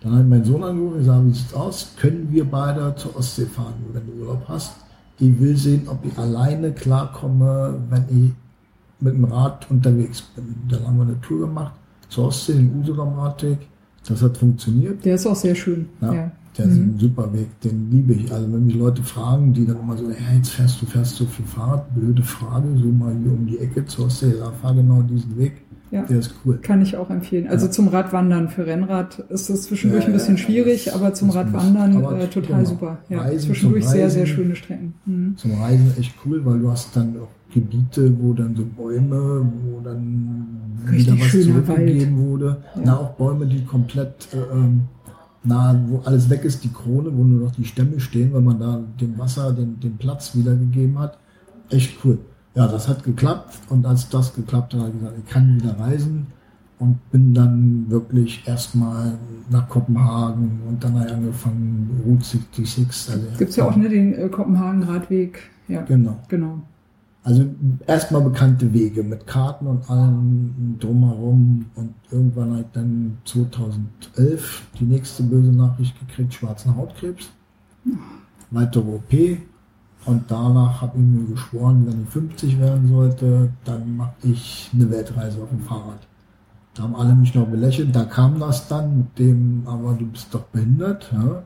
Dann 0.00 0.16
hat 0.16 0.26
mein 0.26 0.44
Sohn 0.44 0.62
angerufen 0.64 0.94
und 0.94 0.98
gesagt, 0.98 1.26
wie 1.26 1.32
sieht's 1.32 1.54
aus? 1.54 1.92
Können 1.96 2.28
wir 2.30 2.44
beide 2.44 2.94
zur 2.96 3.16
Ostsee 3.16 3.46
fahren, 3.46 3.74
wenn 3.92 4.06
du 4.06 4.24
Urlaub 4.24 4.44
hast? 4.48 4.72
Ich 5.20 5.38
will 5.40 5.56
sehen, 5.56 5.88
ob 5.88 6.04
ich 6.04 6.16
alleine 6.18 6.72
klarkomme, 6.72 7.78
wenn 7.90 8.04
ich 8.08 8.32
mit 9.00 9.14
dem 9.14 9.24
Rad 9.24 9.70
unterwegs 9.70 10.22
bin. 10.22 10.56
Dann 10.68 10.86
haben 10.86 10.96
wir 10.96 11.04
eine 11.04 11.20
Tour 11.20 11.40
gemacht 11.40 11.74
zur 12.08 12.26
Ostsee 12.26 12.52
in 12.54 12.80
Usedom-Radweg. 12.80 13.58
Das 14.06 14.22
hat 14.22 14.36
funktioniert. 14.36 15.04
Der 15.04 15.16
ist 15.16 15.26
auch 15.26 15.36
sehr 15.36 15.54
schön. 15.54 15.88
Ja. 16.00 16.12
ja. 16.12 16.32
Der 16.58 16.66
ist 16.66 16.76
ein 16.76 16.96
super 16.98 17.32
Weg, 17.32 17.60
den 17.62 17.90
liebe 17.90 18.12
ich. 18.14 18.32
Also 18.32 18.52
wenn 18.52 18.66
mich 18.66 18.74
Leute 18.74 19.02
fragen, 19.02 19.52
die 19.52 19.64
dann 19.64 19.78
immer 19.80 19.96
so, 19.96 20.04
ja, 20.10 20.16
jetzt 20.36 20.50
fährst 20.50 20.82
du, 20.82 20.86
fährst 20.86 21.14
so 21.16 21.24
viel 21.24 21.44
Fahrrad, 21.46 21.94
blöde 21.94 22.22
Frage, 22.22 22.66
so 22.76 22.86
mal 22.86 23.14
hier 23.22 23.32
um 23.32 23.46
die 23.46 23.58
Ecke 23.58 23.86
zur 23.86 24.06
Ostsee, 24.06 24.34
ja, 24.38 24.50
fahr 24.60 24.74
genau 24.74 25.02
diesen 25.02 25.38
Weg. 25.38 25.62
Ja. 25.90 26.02
Der 26.02 26.18
ist 26.18 26.34
cool. 26.44 26.58
Kann 26.60 26.82
ich 26.82 26.96
auch 26.98 27.08
empfehlen. 27.08 27.46
Also 27.48 27.64
Ja. 27.66 27.72
zum 27.72 27.88
Radwandern 27.88 28.50
für 28.50 28.66
Rennrad 28.66 29.20
ist 29.30 29.48
es 29.48 29.62
zwischendurch 29.62 30.02
Ja, 30.02 30.08
ein 30.08 30.12
bisschen 30.12 30.36
schwierig, 30.36 30.84
das- 30.86 30.94
aber 30.94 31.14
zum 31.14 31.28
das 31.28 31.36
Radwandern 31.38 31.96
aber 31.96 32.18
äh, 32.20 32.26
total 32.26 32.58
genau. 32.58 32.68
super. 32.68 32.98
Ja, 33.08 33.20
Reisen 33.22 33.46
zwischendurch 33.46 33.84
zum 33.84 33.92
sehr, 33.92 34.10
sehr 34.10 34.22
Reisen. 34.24 34.34
schöne 34.34 34.56
Strecken. 34.56 34.94
Mhm. 35.06 35.36
Zum 35.38 35.54
Reisen 35.54 35.92
echt 35.98 36.12
cool, 36.26 36.44
weil 36.44 36.58
du 36.58 36.70
hast 36.70 36.94
dann 36.94 37.14
auch 37.22 37.28
Gebiete, 37.54 38.12
wo 38.20 38.34
dann 38.34 38.54
so 38.54 38.64
Bäume, 38.76 39.50
wo 39.64 39.80
dann 39.82 40.46
Richtig 40.90 41.14
wieder 41.14 41.24
was 41.24 41.30
zurückgegeben 41.30 42.18
wurde. 42.18 42.58
Ja. 42.76 42.82
Na, 42.84 42.96
auch 42.98 43.10
Bäume, 43.14 43.46
die 43.46 43.64
komplett 43.64 44.28
äh, 44.34 44.54
ähm, 44.54 44.82
na, 45.44 45.78
wo 45.88 46.00
alles 46.04 46.28
weg 46.30 46.44
ist, 46.44 46.64
die 46.64 46.72
Krone, 46.72 47.10
wo 47.16 47.24
nur 47.24 47.44
noch 47.46 47.52
die 47.52 47.64
Stämme 47.64 48.00
stehen, 48.00 48.32
weil 48.32 48.40
man 48.42 48.58
da 48.58 48.80
dem 49.00 49.16
Wasser 49.18 49.52
den, 49.52 49.78
den 49.80 49.96
Platz 49.96 50.34
wiedergegeben 50.34 50.98
hat. 50.98 51.18
Echt 51.70 51.98
cool. 52.04 52.18
Ja, 52.54 52.66
das 52.66 52.88
hat 52.88 53.04
geklappt 53.04 53.58
und 53.68 53.86
als 53.86 54.08
das 54.08 54.34
geklappt 54.34 54.74
hat, 54.74 54.80
habe 54.80 54.90
ich 54.90 54.98
gesagt, 54.98 55.14
ich 55.24 55.30
kann 55.30 55.56
wieder 55.56 55.78
reisen 55.78 56.26
und 56.78 56.98
bin 57.10 57.34
dann 57.34 57.86
wirklich 57.88 58.42
erstmal 58.46 59.18
nach 59.50 59.68
Kopenhagen 59.68 60.60
und 60.68 60.82
dann 60.82 60.94
habe 60.98 61.06
ich 61.08 61.14
angefangen 61.14 62.02
Route 62.04 62.24
66. 62.24 63.14
Also 63.14 63.26
Gibt 63.38 63.50
es 63.50 63.56
ja 63.56 63.64
auch 63.64 63.76
ne, 63.76 63.88
den 63.88 64.14
äh, 64.14 64.28
Kopenhagen-Radweg. 64.28 65.38
Ja, 65.68 65.82
Genau. 65.82 66.18
genau. 66.28 66.60
Also 67.28 67.44
erstmal 67.86 68.22
bekannte 68.22 68.72
Wege 68.72 69.02
mit 69.02 69.26
Karten 69.26 69.66
und 69.66 69.90
allem 69.90 70.78
drumherum 70.80 71.66
und 71.74 71.92
irgendwann 72.10 72.52
habe 72.52 72.60
ich 72.62 72.66
dann 72.72 73.18
2011 73.26 74.62
die 74.80 74.84
nächste 74.84 75.24
böse 75.24 75.52
Nachricht 75.52 75.94
gekriegt, 76.00 76.32
schwarzen 76.32 76.74
Hautkrebs, 76.74 77.28
weitere 78.50 78.88
OP 78.88 79.12
und 80.06 80.24
danach 80.28 80.80
habe 80.80 80.96
ich 80.96 81.04
mir 81.04 81.26
geschworen, 81.26 81.86
wenn 81.86 82.04
ich 82.04 82.08
50 82.08 82.60
werden 82.60 82.88
sollte, 82.88 83.52
dann 83.66 83.94
mache 83.98 84.14
ich 84.22 84.70
eine 84.72 84.90
Weltreise 84.90 85.42
auf 85.42 85.50
dem 85.50 85.60
Fahrrad. 85.60 86.00
Da 86.72 86.84
haben 86.84 86.96
alle 86.96 87.14
mich 87.14 87.34
noch 87.34 87.46
belächelt, 87.46 87.94
da 87.94 88.04
kam 88.04 88.40
das 88.40 88.68
dann 88.68 88.96
mit 88.96 89.18
dem, 89.18 89.64
aber 89.66 89.92
du 89.92 90.06
bist 90.06 90.28
doch 90.32 90.44
behindert. 90.44 91.12
Ja? 91.12 91.42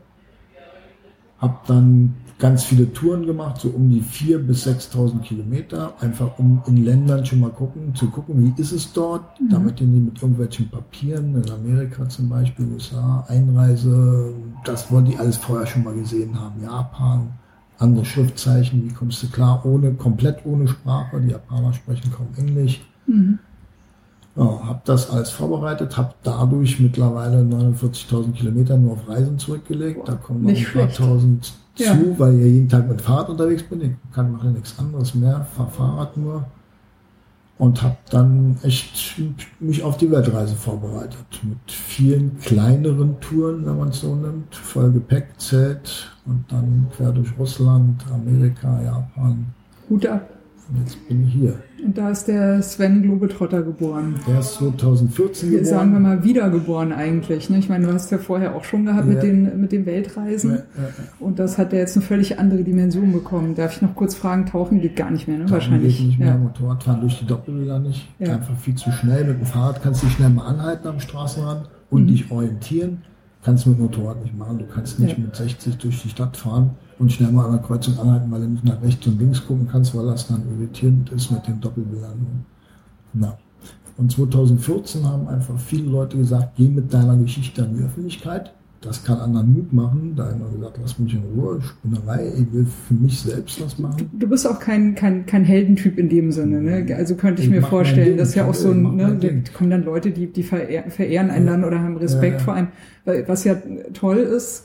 Hab 1.41 1.67
dann 1.67 2.15
ganz 2.39 2.65
viele 2.65 2.93
Touren 2.93 3.27
gemacht, 3.27 3.61
so 3.61 3.69
um 3.69 3.89
die 3.89 4.03
4.000 4.03 4.39
bis 4.39 4.67
6.000 4.67 5.21
Kilometer, 5.21 5.93
einfach 6.01 6.39
um 6.39 6.63
in 6.67 6.85
Ländern 6.85 7.25
schon 7.25 7.41
mal 7.41 7.51
gucken, 7.51 7.95
zu 7.95 8.09
gucken, 8.11 8.55
wie 8.57 8.61
ist 8.61 8.73
es 8.73 8.93
dort, 8.93 9.25
damit 9.51 9.81
die 9.81 9.85
mit 9.85 10.21
irgendwelchen 10.21 10.69
Papieren, 10.69 11.43
in 11.43 11.51
Amerika 11.51 12.09
zum 12.09 12.29
Beispiel, 12.29 12.67
USA, 12.73 13.25
Einreise, 13.29 14.33
das 14.65 14.91
wollen 14.91 15.05
die 15.05 15.17
alles 15.17 15.37
vorher 15.37 15.67
schon 15.67 15.85
mal 15.85 15.95
gesehen 15.95 16.39
haben, 16.39 16.63
Japan, 16.63 17.33
andere 17.79 18.05
Schriftzeichen, 18.05 18.85
wie 18.85 18.93
kommst 18.93 19.23
du 19.23 19.29
klar, 19.29 19.65
ohne, 19.65 19.93
komplett 19.95 20.45
ohne 20.45 20.69
Sprache, 20.69 21.21
die 21.21 21.31
Japaner 21.31 21.73
sprechen 21.73 22.13
kaum 22.13 22.29
Englisch. 22.37 22.81
Ja, 24.37 24.65
habe 24.65 24.81
das 24.85 25.11
alles 25.11 25.31
vorbereitet, 25.31 25.97
habe 25.99 26.15
dadurch 26.23 26.81
mittlerweile 26.81 27.43
49.000 27.43 28.33
Kilometer 28.33 28.79
nur 28.79 28.93
auf 28.93 29.09
Reisen 29.09 29.39
zurückgelegt. 29.39 30.09
Da 30.09 30.15
kommen 30.15 30.43
noch 30.43 30.49
ein 30.51 30.55
paar 30.73 30.89
schlecht. 30.91 31.53
Zu, 31.75 31.83
Ja. 31.85 31.97
weil 32.19 32.35
ich 32.35 32.41
ja 32.41 32.47
jeden 32.47 32.69
Tag 32.69 32.89
mit 32.89 33.01
Fahrrad 33.01 33.29
unterwegs 33.31 33.63
bin. 33.63 33.81
Ich 33.81 34.15
kann 34.15 34.33
mache 34.33 34.49
nichts 34.49 34.79
anderes 34.79 35.15
mehr, 35.15 35.47
fahr 35.57 35.69
Fahrrad 35.69 36.17
nur. 36.17 36.45
Und 37.59 37.81
habe 37.83 37.97
dann 38.11 38.57
echt 38.63 39.21
mich 39.61 39.83
auf 39.85 39.97
die 39.97 40.11
Weltreise 40.11 40.55
vorbereitet. 40.57 41.25
Mit 41.45 41.59
vielen 41.71 42.39
kleineren 42.41 43.21
Touren, 43.21 43.65
wenn 43.65 43.79
man 43.79 43.91
es 43.91 44.01
so 44.01 44.17
nimmt. 44.17 44.53
Voll 44.55 44.91
Gepäck, 44.91 45.29
Zelt 45.39 46.11
und 46.27 46.45
dann 46.51 46.89
quer 46.97 47.13
durch 47.13 47.29
Russland, 47.39 48.05
Amerika, 48.13 48.83
Japan. 48.83 49.47
Hut 49.89 50.07
ab. 50.07 50.29
Und 50.69 50.79
jetzt 50.81 51.09
bin 51.09 51.25
ich 51.27 51.33
hier. 51.35 51.55
Und 51.85 51.99
da 51.99 52.11
ist 52.11 52.29
der 52.29 52.63
Sven 52.63 53.03
Globetrotter 53.03 53.63
geboren. 53.63 54.15
Der 54.29 54.39
ist 54.39 54.55
2014 54.55 55.51
geboren. 55.51 55.65
Sagen 55.67 55.93
wir 55.93 56.01
mal 56.01 56.23
wiedergeboren 56.25 56.93
eigentlich. 56.93 57.51
Ne? 57.51 57.59
Ich 57.59 57.69
meine, 57.69 57.87
du 57.89 57.93
hast 57.93 58.11
ja 58.13 58.19
vorher 58.19 58.55
auch 58.55 58.65
schon 58.65 58.87
gehabt 58.87 59.07
mit, 59.09 59.17
Ja. 59.17 59.23
den, 59.23 59.61
mit 59.61 59.73
den 59.73 59.85
Weltreisen. 59.87 60.51
Ja, 60.51 60.57
ja. 60.57 60.63
Und 61.19 61.39
das 61.41 61.59
hat 61.59 61.73
ja 61.73 61.81
jetzt 61.81 61.97
eine 61.97 62.05
völlig 62.07 62.39
andere 62.39 62.63
Dimension 62.63 63.13
bekommen. 63.13 63.55
Darf 63.57 63.75
ich 63.77 63.83
noch 63.83 63.95
kurz 63.97 64.15
fragen, 64.15 64.47
tauchen 64.47 64.81
geht 64.81 64.95
gar 64.97 65.11
nicht 65.11 65.27
mehr, 65.27 65.39
ne? 65.39 65.45
Tauchen 65.45 65.55
Wahrscheinlich. 65.55 65.99
Geht 65.99 66.07
nicht 66.07 66.19
mehr. 66.21 66.37
Motorradfahren 66.39 67.01
durch 67.01 67.19
die 67.19 67.27
Doppelbilder 67.27 67.81
nicht. 67.81 68.09
Einfach 68.21 68.57
viel 68.57 68.77
zu 68.77 68.91
schnell. 68.93 69.25
Mit 69.25 69.41
dem 69.41 69.47
Fahrrad 69.47 69.83
kannst 69.83 70.03
du 70.03 70.07
dich 70.07 70.15
schnell 70.17 70.31
mal 70.31 70.47
anhalten 70.47 70.87
am 70.87 71.01
Straßenrand 71.01 71.69
und 71.91 72.05
Mhm. 72.05 72.07
dich 72.07 72.31
orientieren. 72.31 72.99
Kannst 73.43 73.67
du 73.67 73.71
mit 73.71 73.81
Motorrad 73.81 74.23
nicht 74.23 74.37
machen. 74.37 74.59
Du 74.59 74.67
kannst 74.67 75.01
nicht 75.01 75.19
Ja. 75.19 75.25
mit 75.25 75.35
60 75.35 75.77
durch 75.79 76.03
die 76.03 76.09
Stadt 76.09 76.37
fahren 76.37 76.71
und 76.99 77.11
schnell 77.13 77.33
mal 77.33 77.47
an 77.47 77.53
der 77.53 77.63
Kreuzung 77.63 77.99
anhalten, 77.99 78.31
weil 78.31 78.41
du 78.43 78.49
nicht 78.49 78.65
nach 78.65 78.81
rechts 78.83 79.07
und 79.07 79.19
links 79.19 79.45
gucken 79.45 79.69
kannst, 79.71 79.97
weil 79.97 80.07
das 80.07 80.29
dann 80.29 80.43
irritierend 80.57 81.11
ist 81.11 81.31
mit 81.31 81.47
den 81.47 81.61
Doppelbildern. 81.61 82.45
Na. 83.15 83.37
Und 83.99 84.11
2014 84.13 85.05
haben 85.07 85.29
einfach 85.29 85.59
viele 85.59 85.91
Leute 85.91 86.17
gesagt, 86.17 86.53
geh 86.57 86.69
mit 86.69 86.93
deiner 86.95 87.17
Geschichte 87.17 87.65
an 87.65 87.77
die 87.77 87.83
Öffentlichkeit. 87.83 88.53
Das 88.83 89.05
kann 89.05 89.19
anderen 89.19 89.53
Mut 89.53 89.73
machen. 89.73 90.15
Da 90.17 90.25
haben 90.31 90.41
wir 90.41 90.59
gesagt, 90.59 90.79
lass 90.83 90.99
mich 90.99 91.15
in 91.15 91.23
Ruhe, 91.37 91.61
Spinnerei, 91.63 92.33
ich 92.37 92.53
will 92.53 92.67
für 92.67 92.95
mich 92.95 93.21
selbst 93.21 93.65
was 93.65 93.79
machen. 93.79 94.11
Du 94.13 94.29
bist 94.29 94.47
auch 94.47 94.59
kein, 94.59 94.95
kein, 94.97 95.25
kein 95.25 95.45
Heldentyp 95.45 95.99
in 95.99 96.09
dem 96.09 96.33
Sinne, 96.33 96.61
ne? 96.61 96.95
Also 96.97 97.15
könnte 97.15 97.43
ich, 97.43 97.49
Ich 97.49 97.55
mir 97.55 97.63
vorstellen, 97.63 98.17
das 98.19 98.31
ist 98.31 98.35
ja 98.35 98.45
auch 98.47 98.55
so 98.55 98.73
ein, 98.73 98.97
ne? 98.97 99.17
Da 99.21 99.29
kommen 99.57 99.71
dann 99.71 99.85
Leute, 99.85 100.11
die, 100.11 100.27
die 100.33 100.43
verehr, 100.43 100.91
verehren 100.91 101.31
einen 101.31 101.47
dann 101.47 101.65
oder 101.65 101.81
haben 101.81 101.97
Respekt 101.97 102.33
Ja, 102.33 102.39
ja. 102.39 102.45
vor 102.45 102.55
einem. 102.55 102.69
Was 103.29 103.45
ja 103.45 103.57
toll 103.95 104.17
ist, 104.19 104.65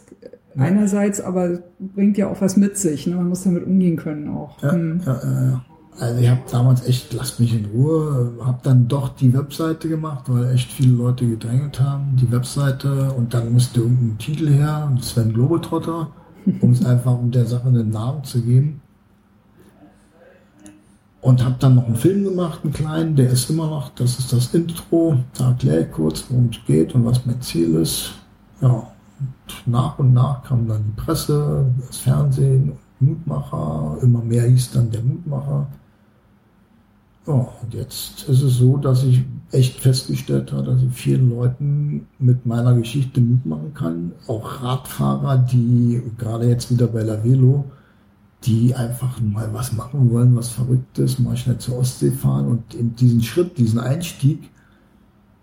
einerseits, 0.58 1.22
aber 1.22 1.60
bringt 1.80 2.18
ja 2.18 2.28
auch 2.28 2.42
was 2.42 2.58
mit 2.58 2.76
sich, 2.78 3.06
ne? 3.06 3.16
Man 3.16 3.30
muss 3.30 3.44
damit 3.44 3.66
umgehen 3.66 3.98
können 3.98 4.30
auch. 4.30 4.62
Ja, 4.64 4.72
Hm. 4.72 5.02
ja, 5.06 5.22
ja, 5.24 5.42
ja. 5.52 5.66
Also 6.00 6.22
ich 6.22 6.30
habe 6.30 6.42
damals 6.52 6.86
echt, 6.88 7.12
lasst 7.14 7.40
mich 7.40 7.56
in 7.56 7.66
Ruhe, 7.66 8.34
habe 8.44 8.60
dann 8.62 8.88
doch 8.88 9.10
die 9.16 9.34
Webseite 9.34 9.90
gemacht, 9.90 10.26
weil 10.28 10.54
echt 10.54 10.72
viele 10.72 10.94
Leute 10.94 11.28
gedrängelt 11.28 11.80
haben, 11.80 12.16
die 12.18 12.32
Webseite 12.32 13.12
und 13.14 13.34
dann 13.34 13.52
musste 13.52 13.80
irgendein 13.82 14.18
Titel 14.20 14.48
her, 14.48 14.96
Sven 15.02 15.34
Globetrotter, 15.34 16.12
um 16.62 16.72
es 16.72 16.86
einfach 16.86 17.18
um 17.18 17.32
der 17.32 17.48
Sache 17.48 17.68
einen 17.70 17.90
Namen 17.90 18.24
zu 18.24 18.42
geben. 18.42 18.82
Und 21.22 21.44
habe 21.44 21.56
dann 21.60 21.76
noch 21.76 21.88
einen 21.88 21.96
Film 21.96 22.26
gemacht, 22.26 22.60
einen 22.64 22.74
kleinen, 22.74 23.16
der 23.16 23.32
ist 23.32 23.50
immer 23.50 23.68
noch, 23.68 23.90
das 23.96 24.20
ist 24.20 24.32
das 24.32 24.54
Intro, 24.54 25.18
da 25.36 25.50
erkläre 25.50 25.82
ich 25.86 25.92
kurz, 25.92 26.26
worum 26.30 26.50
es 26.52 26.60
geht 26.68 26.94
und 26.94 27.06
was 27.06 27.26
mein 27.26 27.42
Ziel 27.42 27.74
ist. 27.76 28.12
Ja, 28.62 28.70
und 29.20 29.68
nach 29.74 29.98
und 29.98 30.14
nach 30.14 30.44
kam 30.44 30.68
dann 30.68 30.84
die 30.86 31.02
Presse, 31.02 31.66
das 31.88 31.98
Fernsehen, 31.98 32.74
Mutmacher, 33.00 33.98
immer 34.04 34.22
mehr 34.22 34.44
hieß 34.44 34.72
dann 34.72 34.92
der 34.92 35.02
Mutmacher. 35.02 35.68
Ja, 37.28 37.34
und 37.34 37.74
jetzt 37.74 38.24
ist 38.30 38.42
es 38.42 38.56
so, 38.56 38.78
dass 38.78 39.04
ich 39.04 39.22
echt 39.52 39.82
festgestellt 39.82 40.54
habe, 40.54 40.64
dass 40.64 40.82
ich 40.82 40.94
vielen 40.94 41.30
Leuten 41.30 42.08
mit 42.20 42.46
meiner 42.46 42.74
Geschichte 42.74 43.20
Mut 43.20 43.46
machen 43.46 43.74
kann. 43.74 44.14
Auch 44.28 44.64
Radfahrer, 44.64 45.38
die 45.38 46.02
gerade 46.18 46.48
jetzt 46.48 46.72
wieder 46.72 46.88
bei 46.88 47.04
La 47.04 47.24
Velo, 47.26 47.66
die 48.46 48.74
einfach 48.74 49.20
mal 49.20 49.50
was 49.54 49.74
machen 49.74 50.10
wollen, 50.12 50.36
was 50.38 50.50
Verrücktes, 50.50 51.20
mal 51.20 51.36
schnell 51.36 51.58
zur 51.58 51.80
Ostsee 51.80 52.12
fahren 52.12 52.48
und 52.48 52.76
eben 52.76 52.96
diesen 52.96 53.22
Schritt, 53.22 53.58
diesen 53.58 53.80
Einstieg 53.80 54.50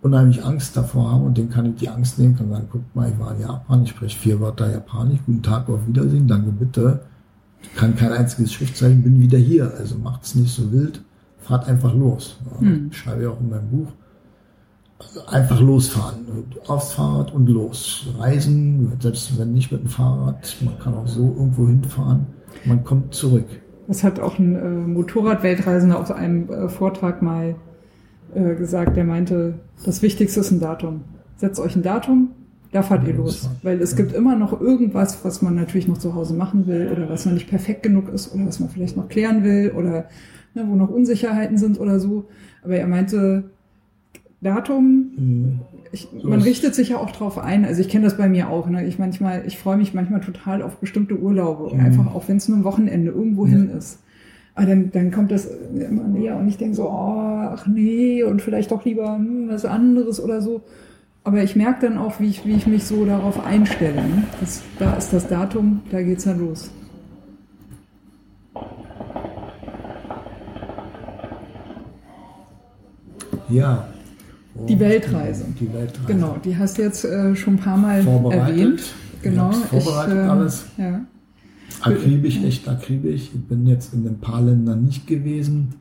unheimlich 0.00 0.42
Angst 0.42 0.76
davor 0.76 1.10
haben. 1.10 1.24
Und 1.24 1.36
den 1.36 1.50
kann 1.50 1.66
ich 1.66 1.76
die 1.76 1.88
Angst 1.90 2.18
nehmen, 2.18 2.36
kann 2.36 2.50
sagen, 2.50 2.68
guck 2.70 2.82
mal, 2.94 3.10
ich 3.10 3.18
war 3.18 3.34
in 3.34 3.42
Japan, 3.42 3.82
ich 3.82 3.90
spreche 3.90 4.18
vier 4.18 4.40
Wörter 4.40 4.70
Japanisch, 4.70 5.20
guten 5.26 5.42
Tag, 5.42 5.68
auf 5.68 5.86
Wiedersehen, 5.86 6.28
danke 6.28 6.50
bitte, 6.50 7.00
kann 7.76 7.94
kein 7.94 8.12
einziges 8.12 8.52
Schriftzeichen, 8.54 9.02
bin 9.02 9.20
wieder 9.20 9.38
hier, 9.38 9.70
also 9.78 9.96
macht's 9.98 10.34
nicht 10.34 10.54
so 10.54 10.72
wild, 10.72 11.02
fahrt 11.44 11.68
einfach 11.68 11.94
los. 11.94 12.38
Ja, 12.50 12.60
Hm. 12.60 12.92
Schreibe 12.92 13.22
ich 13.22 13.28
auch 13.28 13.40
in 13.40 13.50
meinem 13.50 13.68
Buch. 13.68 13.88
Also 14.98 15.26
einfach 15.26 15.60
losfahren, 15.60 16.24
aufs 16.66 16.92
Fahrrad 16.92 17.34
und 17.34 17.48
los. 17.48 18.06
Reisen, 18.18 18.92
selbst 19.00 19.38
wenn 19.38 19.52
nicht 19.52 19.70
mit 19.72 19.82
dem 19.82 19.88
Fahrrad, 19.88 20.56
man 20.64 20.78
kann 20.78 20.94
auch 20.94 21.06
so 21.06 21.34
irgendwo 21.36 21.66
hinfahren, 21.66 22.26
man 22.64 22.84
kommt 22.84 23.12
zurück. 23.12 23.44
Das 23.88 24.02
hat 24.02 24.18
auch 24.20 24.38
ein 24.38 24.54
äh, 24.56 24.68
Motorrad-Weltreisender 24.88 25.98
auf 25.98 26.10
einem 26.10 26.48
äh, 26.48 26.68
Vortrag 26.68 27.20
mal 27.22 27.56
äh, 28.34 28.54
gesagt. 28.54 28.96
Der 28.96 29.04
meinte, 29.04 29.54
das 29.84 30.00
Wichtigste 30.00 30.40
ist 30.40 30.52
ein 30.52 30.60
Datum. 30.60 31.02
Setzt 31.36 31.60
euch 31.60 31.76
ein 31.76 31.82
Datum, 31.82 32.30
da 32.72 32.82
fahrt 32.82 33.02
ihr 33.06 33.10
Ja, 33.10 33.16
los. 33.16 33.50
Weil 33.62 33.82
es 33.82 33.90
ja. 33.90 33.96
gibt 33.98 34.12
immer 34.12 34.36
noch 34.36 34.58
irgendwas, 34.58 35.22
was 35.24 35.42
man 35.42 35.56
natürlich 35.56 35.88
noch 35.88 35.98
zu 35.98 36.14
Hause 36.14 36.32
machen 36.34 36.66
will 36.66 36.88
oder 36.92 37.10
was 37.10 37.26
noch 37.26 37.32
nicht 37.34 37.48
perfekt 37.50 37.82
genug 37.82 38.08
ist 38.08 38.32
oder 38.34 38.46
was 38.46 38.58
man 38.60 38.70
vielleicht 38.70 38.96
noch 38.96 39.08
klären 39.08 39.44
will 39.44 39.72
oder 39.76 40.06
ne, 40.54 40.64
wo 40.68 40.74
noch 40.76 40.90
Unsicherheiten 40.90 41.58
sind 41.58 41.78
oder 41.80 41.98
so. 42.00 42.26
Aber 42.62 42.76
er 42.76 42.86
meinte, 42.86 43.44
Datum, 44.40 45.10
Mhm. 45.16 45.60
ich, 45.92 46.08
man 46.22 46.42
richtet 46.42 46.74
sich 46.74 46.90
ja 46.90 46.98
auch 46.98 47.10
drauf 47.12 47.38
ein. 47.38 47.64
Also 47.64 47.80
ich 47.80 47.88
kenne 47.88 48.04
das 48.04 48.16
bei 48.16 48.28
mir 48.28 48.50
auch. 48.50 48.68
Ne? 48.68 48.86
Ich 48.86 48.98
manchmal, 48.98 49.44
ich 49.46 49.58
freue 49.58 49.76
mich 49.76 49.94
manchmal 49.94 50.20
total 50.20 50.62
auf 50.62 50.76
bestimmte 50.76 51.18
Urlaube. 51.18 51.64
Und 51.64 51.78
Mhm. 51.78 51.84
einfach 51.86 52.14
auch 52.14 52.28
wenn 52.28 52.36
es 52.36 52.48
nur 52.48 52.58
ein 52.58 52.64
Wochenende 52.64 53.10
irgendwo 53.10 53.46
hin 53.46 53.70
ist. 53.76 54.00
Aber 54.56 54.66
dann, 54.66 54.90
dann 54.92 55.10
kommt 55.10 55.30
das 55.32 55.46
immer 55.74 56.04
näher 56.06 56.36
und 56.36 56.46
ich 56.46 56.56
denke 56.58 56.76
so, 56.76 56.84
oh, 56.84 56.88
ach 56.88 57.66
nee, 57.66 58.22
und 58.22 58.40
vielleicht 58.40 58.70
doch 58.70 58.84
lieber 58.84 59.16
hm, 59.16 59.48
was 59.48 59.64
anderes 59.64 60.22
oder 60.22 60.40
so. 60.42 60.60
Aber 61.24 61.42
ich 61.42 61.56
merke 61.56 61.86
dann 61.86 61.98
auch, 61.98 62.20
wie 62.20 62.26
ich, 62.28 62.46
wie 62.46 62.52
ich 62.52 62.66
mich 62.66 62.84
so 62.84 63.04
darauf 63.06 63.44
einstelle. 63.44 63.96
Ne? 64.02 64.24
Das, 64.40 64.62
da 64.78 64.94
ist 64.94 65.12
das 65.12 65.26
Datum, 65.26 65.80
da 65.90 66.02
geht's 66.02 66.26
ja 66.26 66.32
los. 66.32 66.70
Ja. 73.54 73.88
Die 74.68 74.78
Weltreise. 74.78 75.44
Die 75.58 75.72
Weltreise. 75.72 76.06
Genau, 76.06 76.36
die 76.44 76.56
hast 76.56 76.78
du 76.78 76.82
jetzt 76.82 77.04
äh, 77.04 77.34
schon 77.34 77.54
ein 77.54 77.58
paar 77.58 77.76
Mal 77.76 78.02
Vorbereitet. 78.02 78.48
erwähnt. 78.58 78.80
Ich 78.80 79.22
Genau. 79.22 79.50
vorbereitet 79.52 80.18
ähm, 80.22 80.30
alles. 80.30 80.64
Ja. 80.76 81.00
Akribisch, 81.80 82.42
echt 82.44 82.68
akribisch. 82.68 83.30
Ich 83.34 83.40
bin 83.48 83.66
jetzt 83.66 83.94
in 83.94 84.04
den 84.04 84.18
paar 84.18 84.42
Ländern 84.42 84.84
nicht 84.84 85.06
gewesen, 85.06 85.74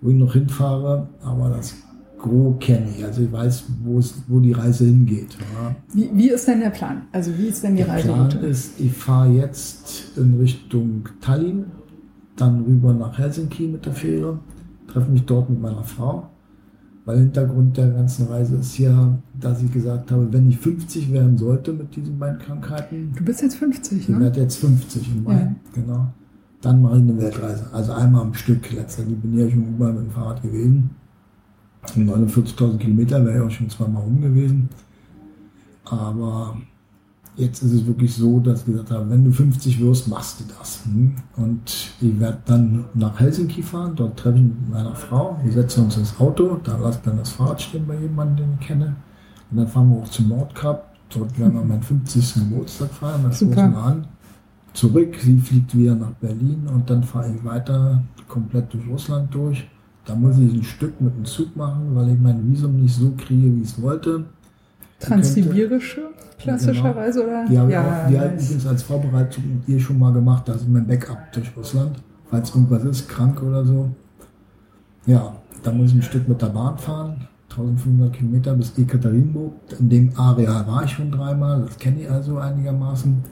wo 0.00 0.10
ich 0.10 0.16
noch 0.16 0.34
hinfahre, 0.34 1.08
aber 1.22 1.50
das 1.50 1.74
Gros 2.18 2.56
kenne 2.60 2.86
ich. 2.96 3.04
Also 3.04 3.22
ich 3.22 3.32
weiß, 3.32 3.64
wo, 4.28 4.40
die 4.40 4.52
Reise 4.52 4.84
hingeht. 4.84 5.36
Ja. 5.54 5.74
Wie, 5.92 6.10
wie 6.14 6.30
ist 6.30 6.46
denn 6.46 6.60
der 6.60 6.70
Plan? 6.70 7.02
Also 7.12 7.36
wie 7.36 7.46
ist 7.48 7.62
denn 7.64 7.72
die 7.76 7.82
Der 7.82 7.92
Plan 7.94 7.98
Reiseroute? 8.20 8.46
ist, 8.46 8.78
ich 8.80 8.92
fahre 8.92 9.32
jetzt 9.32 10.12
in 10.16 10.38
Richtung 10.38 11.08
Tallinn, 11.20 11.64
dann 12.36 12.62
rüber 12.64 12.92
nach 12.94 13.18
Helsinki 13.18 13.66
mit 13.68 13.84
der 13.84 13.92
Fähre, 13.94 14.38
treffe 14.86 15.10
mich 15.10 15.24
dort 15.24 15.50
mit 15.50 15.60
meiner 15.60 15.82
Frau. 15.84 16.28
Weil 17.06 17.18
Hintergrund 17.20 17.76
der 17.76 17.88
ganzen 17.90 18.26
Reise 18.26 18.56
ist 18.56 18.76
ja, 18.78 19.16
dass 19.40 19.62
ich 19.62 19.72
gesagt 19.72 20.10
habe, 20.10 20.30
wenn 20.32 20.48
ich 20.50 20.58
50 20.58 21.12
werden 21.12 21.38
sollte 21.38 21.72
mit 21.72 21.94
diesen 21.96 22.18
beiden 22.18 22.38
Krankheiten, 22.40 23.12
Du 23.16 23.24
bist 23.24 23.40
jetzt 23.42 23.54
50, 23.56 23.98
ich 24.00 24.08
ne? 24.08 24.20
werde 24.20 24.40
jetzt 24.40 24.56
50 24.58 25.08
im 25.14 25.22
Mai, 25.22 25.32
Ja. 25.34 25.54
genau. 25.72 26.06
Dann 26.60 26.82
mache 26.82 26.96
ich 26.96 27.02
eine 27.02 27.16
Weltreise. 27.18 27.64
Also 27.72 27.92
einmal 27.92 28.22
am 28.22 28.34
Stück. 28.34 28.72
Letztendlich 28.72 29.20
bin 29.20 29.34
ich 29.34 29.40
ja 29.44 29.50
schon 29.50 29.68
überall 29.68 29.92
mit 29.92 30.02
dem 30.02 30.10
Fahrrad 30.10 30.42
gewesen. 30.42 30.90
49.000 31.94 32.78
Kilometer 32.78 33.24
wäre 33.24 33.36
ja 33.38 33.44
auch 33.44 33.50
schon 33.50 33.70
zweimal 33.70 34.02
rum 34.02 34.20
gewesen. 34.20 34.68
Aber 35.84 36.56
jetzt 37.36 37.62
ist 37.62 37.72
es 37.72 37.86
wirklich 37.86 38.14
so, 38.14 38.40
dass 38.40 38.60
ich 38.60 38.66
gesagt 38.66 38.90
habe, 38.90 39.08
wenn 39.10 39.24
du 39.24 39.30
50 39.30 39.80
wirst, 39.80 40.08
machst 40.08 40.40
du 40.40 40.44
das. 40.58 40.84
Hm? 40.84 41.14
Und 41.36 41.92
ich 42.00 42.18
werde 42.18 42.38
dann 42.46 42.84
nach 42.94 43.18
Helsinki 43.20 43.62
fahren. 43.62 43.92
Dort 43.94 44.18
treffe 44.18 44.38
ich 44.38 44.44
mit 44.44 44.70
meiner 44.70 44.94
Frau. 44.94 45.38
Wir 45.42 45.52
setzen 45.52 45.84
uns 45.84 45.96
ins 45.96 46.18
Auto. 46.18 46.58
Da 46.64 46.76
lasse 46.78 46.98
ich 46.98 47.04
dann 47.04 47.18
das 47.18 47.30
Fahrrad 47.30 47.60
stehen 47.60 47.86
bei 47.86 47.96
jemandem, 47.96 48.46
den 48.46 48.58
ich 48.60 48.66
kenne. 48.66 48.96
Und 49.50 49.58
dann 49.58 49.68
fahren 49.68 49.90
wir 49.90 50.02
auch 50.02 50.08
zum 50.08 50.28
Nordkap. 50.28 50.92
Dort 51.10 51.38
werden 51.38 51.54
wir 51.54 51.64
meinen 51.64 51.82
50. 51.82 52.34
Geburtstag 52.34 52.90
feiern. 52.90 53.22
Das 53.24 53.36
stoßen 53.36 53.54
wir 53.54 53.78
an. 53.78 54.06
Zurück. 54.72 55.16
Sie 55.20 55.38
fliegt 55.38 55.76
wieder 55.76 55.94
nach 55.94 56.12
Berlin 56.12 56.66
und 56.72 56.88
dann 56.90 57.02
fahre 57.02 57.32
ich 57.32 57.44
weiter 57.44 58.02
komplett 58.28 58.72
durch 58.72 58.86
Russland 58.88 59.34
durch. 59.34 59.68
Da 60.04 60.14
muss 60.14 60.38
ich 60.38 60.52
ein 60.52 60.62
Stück 60.62 61.00
mit 61.00 61.16
dem 61.16 61.24
Zug 61.24 61.56
machen, 61.56 61.94
weil 61.94 62.10
ich 62.10 62.20
mein 62.20 62.50
Visum 62.50 62.76
nicht 62.76 62.94
so 62.94 63.12
kriege, 63.16 63.54
wie 63.54 63.62
ich 63.62 63.68
es 63.68 63.82
wollte. 63.82 64.24
Transsibirische 64.98 66.10
klassischerweise 66.38 67.24
oder? 67.24 67.46
Die 67.48 67.58
habe 67.58 67.72
ja, 67.72 67.82
ich 67.82 67.86
auch, 67.86 68.08
die 68.08 68.14
ich 68.14 68.20
nice. 68.20 68.44
übrigens 68.44 68.66
als 68.66 68.82
Vorbereitung 68.82 69.44
mit 69.54 69.68
ihr 69.68 69.80
schon 69.80 69.98
mal 69.98 70.12
gemacht. 70.12 70.48
Das 70.48 70.56
ist 70.56 70.68
mein 70.68 70.86
Backup 70.86 71.32
durch 71.32 71.56
Russland, 71.56 71.96
falls 72.30 72.50
irgendwas 72.50 72.84
ist, 72.84 73.08
krank 73.08 73.42
oder 73.42 73.64
so. 73.64 73.90
Ja, 75.06 75.36
da 75.62 75.72
muss 75.72 75.90
ich 75.90 75.96
ein 75.96 76.02
Stück 76.02 76.28
mit 76.28 76.40
der 76.40 76.48
Bahn 76.48 76.78
fahren. 76.78 77.28
1500 77.50 78.12
Kilometer 78.12 78.54
bis 78.54 78.76
Ekaterinburg. 78.76 79.54
In 79.78 79.88
dem 79.88 80.12
Areal 80.16 80.66
war 80.66 80.84
ich 80.84 80.90
schon 80.90 81.10
dreimal, 81.10 81.62
das 81.62 81.78
kenne 81.78 82.02
ich 82.02 82.10
also 82.10 82.38
einigermaßen. 82.38 83.24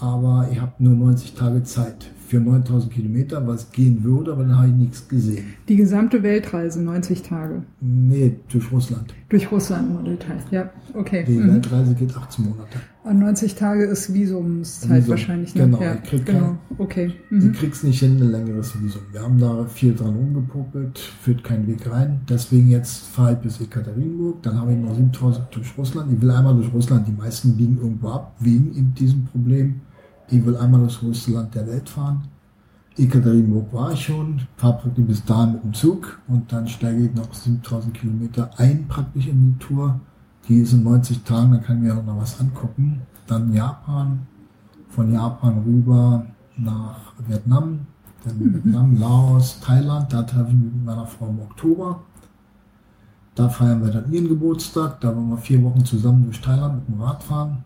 Aber 0.00 0.48
ich 0.50 0.60
habe 0.60 0.72
nur 0.78 0.94
90 0.94 1.34
Tage 1.34 1.62
Zeit 1.64 2.10
für 2.28 2.38
9000 2.40 2.92
Kilometer, 2.92 3.46
was 3.46 3.72
gehen 3.72 4.04
würde, 4.04 4.32
aber 4.32 4.42
dann 4.44 4.56
habe 4.58 4.68
ich 4.68 4.74
nichts 4.74 5.08
gesehen. 5.08 5.44
Die 5.68 5.76
gesamte 5.76 6.22
Weltreise, 6.22 6.82
90 6.82 7.22
Tage. 7.22 7.62
Nee, 7.80 8.36
durch 8.50 8.70
Russland. 8.70 9.14
Durch 9.30 9.50
Russland 9.50 9.98
im 9.98 10.04
Detail. 10.04 10.36
Ja, 10.50 10.70
okay. 10.94 11.24
Die 11.26 11.32
Mhm. 11.38 11.54
Weltreise 11.54 11.94
geht 11.94 12.14
18 12.14 12.44
Monate. 12.44 12.78
Und 13.04 13.18
90 13.20 13.54
Tage 13.54 13.84
ist 13.84 14.12
Visumszeit 14.12 14.98
Visum, 14.98 15.08
wahrscheinlich. 15.10 15.54
Ne? 15.54 15.62
genau. 15.64 15.80
Ja, 15.80 15.94
Ich 15.94 16.02
krieg 16.10 16.26
genau. 16.26 16.38
kein- 16.40 16.58
Okay. 16.76 17.12
Du 17.30 17.36
Mhm. 17.36 17.52
kriegst 17.52 17.82
nicht 17.84 17.98
hin 18.00 18.16
ein 18.20 18.30
längeres 18.30 18.74
Visum. 18.82 19.02
Wir 19.12 19.22
haben 19.22 19.38
da 19.38 19.64
viel 19.64 19.94
dran 19.94 20.14
rumgepopelt, 20.14 20.98
führt 20.98 21.42
kein 21.42 21.66
Weg 21.66 21.90
rein. 21.90 22.20
Deswegen 22.28 22.68
jetzt 22.68 23.06
fahre 23.06 23.32
ich 23.32 23.38
bis 23.38 23.60
Ekaterinburg, 23.60 24.42
dann 24.42 24.60
habe 24.60 24.72
ich 24.72 24.78
noch 24.78 24.94
7000 24.94 25.46
durch 25.52 25.76
Russland. 25.78 26.12
Ich 26.12 26.20
will 26.20 26.30
einmal 26.30 26.54
durch 26.54 26.72
Russland, 26.74 27.08
die 27.08 27.12
meisten 27.12 27.56
biegen 27.56 27.78
irgendwo 27.78 28.08
ab, 28.08 28.36
wegen 28.40 28.74
eben 28.76 28.92
diesem 28.94 29.24
Problem. 29.24 29.76
Ich 30.30 30.44
will 30.44 30.56
einmal 30.56 30.82
das 30.82 30.98
größte 30.98 31.32
Land 31.32 31.54
der 31.54 31.66
Welt 31.66 31.88
fahren. 31.88 32.22
Ekaterinburg 32.98 33.72
war 33.72 33.92
ich 33.92 34.04
schon, 34.04 34.40
fahre 34.56 34.78
praktisch 34.78 35.04
bis 35.06 35.24
dahin 35.24 35.52
mit 35.52 35.64
dem 35.64 35.72
Zug 35.72 36.18
und 36.26 36.52
dann 36.52 36.66
steige 36.66 37.06
ich 37.06 37.14
noch 37.14 37.32
7000 37.32 37.94
Kilometer 37.94 38.50
ein 38.56 38.88
praktisch 38.88 39.28
in 39.28 39.52
die 39.52 39.64
Tour. 39.64 40.00
Die 40.48 40.60
ist 40.60 40.72
in 40.72 40.82
90 40.82 41.22
Tagen, 41.22 41.52
dann 41.52 41.62
kann 41.62 41.76
ich 41.76 41.82
mir 41.84 41.96
auch 41.96 42.04
noch 42.04 42.20
was 42.20 42.40
angucken. 42.40 43.02
Dann 43.26 43.52
Japan, 43.52 44.26
von 44.88 45.12
Japan 45.12 45.62
rüber 45.64 46.26
nach 46.56 47.12
Vietnam, 47.26 47.86
dann 48.24 48.54
Vietnam, 48.54 48.98
Laos, 48.98 49.60
Thailand, 49.60 50.12
da 50.12 50.22
treffe 50.22 50.48
ich 50.48 50.54
mich 50.54 50.72
mit 50.72 50.84
meiner 50.84 51.06
Frau 51.06 51.28
im 51.28 51.40
Oktober. 51.40 52.00
Da 53.36 53.48
feiern 53.48 53.84
wir 53.84 53.92
dann 53.92 54.12
ihren 54.12 54.28
Geburtstag, 54.28 55.00
da 55.00 55.14
wollen 55.14 55.30
wir 55.30 55.36
vier 55.38 55.62
Wochen 55.62 55.84
zusammen 55.84 56.24
durch 56.24 56.40
Thailand 56.40 56.76
mit 56.76 56.88
dem 56.88 57.00
Rad 57.00 57.22
fahren. 57.22 57.64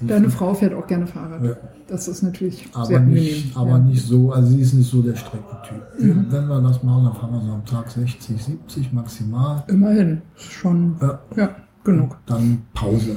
Deine 0.00 0.30
Frau 0.30 0.52
fährt 0.54 0.74
auch 0.74 0.86
gerne 0.86 1.06
Fahrrad. 1.06 1.42
Ja. 1.42 1.56
Das 1.88 2.08
ist 2.08 2.22
natürlich 2.22 2.68
aber 2.74 2.84
sehr 2.86 3.00
nicht, 3.00 3.56
angenehm. 3.56 3.56
aber 3.56 3.70
ja. 3.70 3.78
nicht 3.78 4.04
so, 4.06 4.32
also 4.32 4.48
sie 4.48 4.60
ist 4.60 4.74
nicht 4.74 4.90
so 4.90 5.00
der 5.02 5.14
Streckentyp. 5.14 5.82
Wenn 5.98 6.48
wir 6.48 6.60
das 6.60 6.82
machen, 6.82 7.04
dann 7.04 7.14
fahren 7.14 7.32
wir 7.32 7.40
so 7.40 7.52
am 7.52 7.64
Tag 7.64 7.90
60, 7.90 8.42
70 8.44 8.92
maximal. 8.92 9.64
Immerhin. 9.68 10.22
Schon, 10.36 10.96
Ja, 11.00 11.18
ja, 11.36 11.56
genug. 11.84 12.16
dann 12.26 12.62
Pause. 12.74 13.16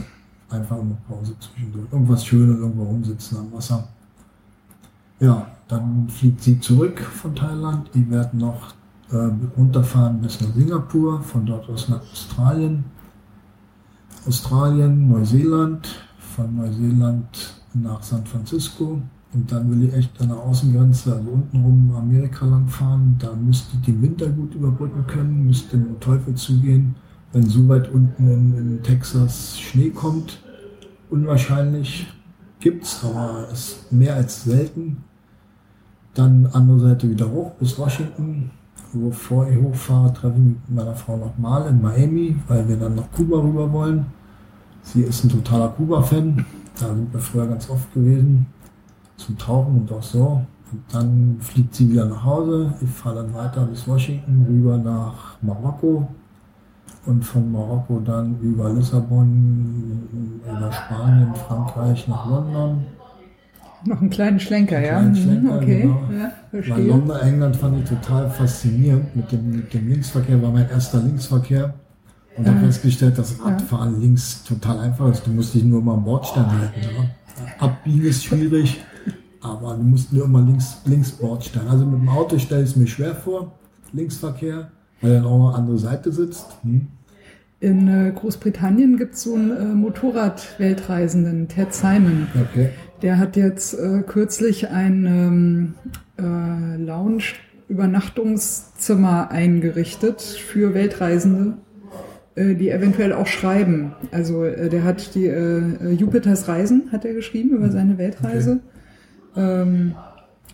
Einfach 0.49 0.77
immer 0.79 0.97
Pause 1.07 1.33
zwischendurch. 1.39 1.85
Irgendwas 1.91 2.25
Schönes, 2.25 2.57
irgendwo 2.57 2.83
rumsitzen 2.83 3.37
am 3.37 3.51
Wasser. 3.53 3.87
Ja, 5.19 5.47
dann 5.67 6.07
fliegt 6.09 6.41
sie 6.41 6.59
zurück 6.59 6.99
von 6.99 7.35
Thailand. 7.35 7.89
Ich 7.93 8.09
werde 8.09 8.37
noch 8.37 8.73
äh, 9.11 9.29
runterfahren 9.57 10.21
bis 10.21 10.39
nach 10.41 10.53
Singapur, 10.55 11.21
von 11.21 11.45
dort 11.45 11.69
aus 11.69 11.89
nach 11.89 12.01
Australien. 12.01 12.85
Australien, 14.27 15.07
Neuseeland, 15.09 16.08
von 16.39 16.55
Neuseeland 16.55 17.53
nach 17.73 18.01
San 18.01 18.25
Francisco. 18.25 19.01
Und 19.31 19.51
dann 19.51 19.69
will 19.69 19.87
ich 19.87 19.93
echt 19.93 20.19
an 20.21 20.29
der 20.29 20.37
Außengrenze, 20.37 21.13
also 21.15 21.29
untenrum 21.29 21.93
Amerika 21.95 22.45
lang 22.45 22.67
fahren. 22.67 23.15
Da 23.19 23.33
müsste 23.35 23.77
ich 23.77 23.85
den 23.85 24.01
Winter 24.01 24.27
gut 24.29 24.55
überbrücken 24.55 25.05
können, 25.05 25.45
müsste 25.45 25.77
dem 25.77 25.99
Teufel 25.99 26.33
zugehen, 26.33 26.95
wenn 27.31 27.45
so 27.47 27.67
weit 27.67 27.91
unten 27.91 28.27
in, 28.27 28.57
in 28.57 28.83
Texas 28.83 29.59
Schnee 29.59 29.91
kommt. 29.91 30.41
Unwahrscheinlich 31.11 32.07
gibt's, 32.59 33.03
aber 33.03 33.47
ist 33.51 33.91
mehr 33.91 34.15
als 34.15 34.43
selten. 34.45 34.97
Dann 36.15 36.47
andere 36.47 36.79
Seite 36.79 37.09
wieder 37.09 37.29
hoch 37.29 37.51
bis 37.59 37.77
Washington. 37.77 38.49
Bevor 38.93 39.47
ich 39.47 39.57
hochfahre, 39.61 40.11
treffe 40.11 40.37
ich 40.37 40.43
mit 40.43 40.69
meiner 40.71 40.95
Frau 40.95 41.17
nochmal 41.17 41.69
in 41.69 41.79
Miami, 41.79 42.35
weil 42.47 42.67
wir 42.67 42.77
dann 42.77 42.95
nach 42.95 43.11
Kuba 43.11 43.37
rüber 43.37 43.71
wollen. 43.71 44.07
Sie 44.93 45.01
ist 45.01 45.23
ein 45.23 45.29
totaler 45.29 45.69
Kuba-Fan. 45.69 46.45
Da 46.79 46.87
sind 46.87 47.13
wir 47.13 47.19
früher 47.19 47.47
ganz 47.47 47.69
oft 47.69 47.93
gewesen. 47.93 48.47
Zum 49.17 49.37
Tauchen 49.37 49.81
und 49.81 49.91
auch 49.91 50.01
so. 50.03 50.41
Und 50.71 50.81
dann 50.91 51.37
fliegt 51.39 51.75
sie 51.75 51.89
wieder 51.91 52.05
nach 52.05 52.23
Hause. 52.23 52.73
Ich 52.81 52.89
fahre 52.89 53.23
dann 53.23 53.33
weiter 53.33 53.65
bis 53.65 53.87
Washington, 53.87 54.45
rüber 54.47 54.77
nach 54.77 55.37
Marokko. 55.41 56.07
Und 57.05 57.23
von 57.23 57.51
Marokko 57.51 57.99
dann 57.99 58.39
über 58.41 58.71
Lissabon, 58.73 60.39
über 60.45 60.71
Spanien, 60.71 61.33
Frankreich 61.47 62.07
nach 62.07 62.29
London. 62.29 62.85
Noch 63.85 64.01
einen 64.01 64.09
kleinen 64.09 64.39
Schlenker, 64.39 64.79
ja? 64.79 64.99
Kleinen 64.99 65.11
Mhm, 65.11 65.15
Schlenker, 65.15 65.55
okay, 65.55 65.81
genau. 65.83 66.01
ja, 66.11 66.75
Weil. 66.75 66.87
London, 66.87 67.17
England 67.21 67.55
fand 67.55 67.79
ich 67.83 67.89
total 67.89 68.29
faszinierend 68.29 69.15
mit 69.15 69.31
dem, 69.31 69.51
mit 69.51 69.73
dem 69.73 69.87
Linksverkehr, 69.87 70.41
war 70.41 70.51
mein 70.51 70.69
erster 70.69 70.99
Linksverkehr. 70.99 71.73
Und 72.37 72.47
habe 72.47 72.59
festgestellt, 72.59 73.17
dass 73.17 73.43
Radfahren 73.43 73.99
links 73.99 74.43
total 74.43 74.79
einfach 74.79 75.11
ist. 75.11 75.27
Du 75.27 75.31
musst 75.31 75.53
dich 75.53 75.63
nur 75.63 75.81
mal 75.81 75.95
am 75.95 76.05
Bordstein 76.05 76.49
halten. 76.49 76.79
Ja. 76.81 77.09
Abbiegen 77.59 78.05
ist 78.05 78.23
schwierig, 78.23 78.81
aber 79.41 79.75
du 79.75 79.83
musst 79.83 80.13
nur 80.13 80.25
immer 80.25 80.41
links, 80.41 80.77
links 80.85 81.11
Bordstein. 81.11 81.67
Also 81.67 81.85
mit 81.85 81.99
dem 81.99 82.09
Auto 82.09 82.39
stelle 82.39 82.63
ich 82.63 82.69
es 82.69 82.75
mir 82.75 82.87
schwer 82.87 83.15
vor, 83.15 83.53
Linksverkehr, 83.93 84.71
weil 85.01 85.13
dann 85.13 85.25
auch 85.25 85.49
eine 85.49 85.57
andere 85.57 85.77
Seite 85.77 86.11
sitzt. 86.11 86.47
Hm. 86.63 86.87
In 87.61 87.89
äh, 87.89 88.13
Großbritannien 88.13 88.97
gibt 88.97 89.15
es 89.15 89.23
so 89.23 89.35
einen 89.35 89.51
äh, 89.51 89.65
Motorrad-Weltreisenden, 89.75 91.49
Ted 91.49 91.73
Simon. 91.73 92.27
Okay. 92.49 92.69
Der 93.01 93.17
hat 93.17 93.35
jetzt 93.35 93.73
äh, 93.73 94.01
kürzlich 94.01 94.69
ein 94.69 95.05
ähm, 95.05 95.73
äh, 96.17 96.77
Lounge-Übernachtungszimmer 96.77 99.29
eingerichtet 99.29 100.21
für 100.21 100.73
Weltreisende, 100.73 101.57
die 102.55 102.69
eventuell 102.69 103.13
auch 103.13 103.27
schreiben. 103.27 103.93
Also 104.11 104.43
äh, 104.43 104.69
der 104.69 104.83
hat 104.83 105.15
die 105.15 105.25
äh, 105.27 105.59
äh, 105.59 105.91
Jupiters 105.93 106.47
Reisen, 106.47 106.83
hat 106.91 107.05
er 107.05 107.13
geschrieben 107.13 107.49
über 107.51 107.69
seine 107.71 107.97
Weltreise. 107.97 108.59
Ähm, 109.35 109.93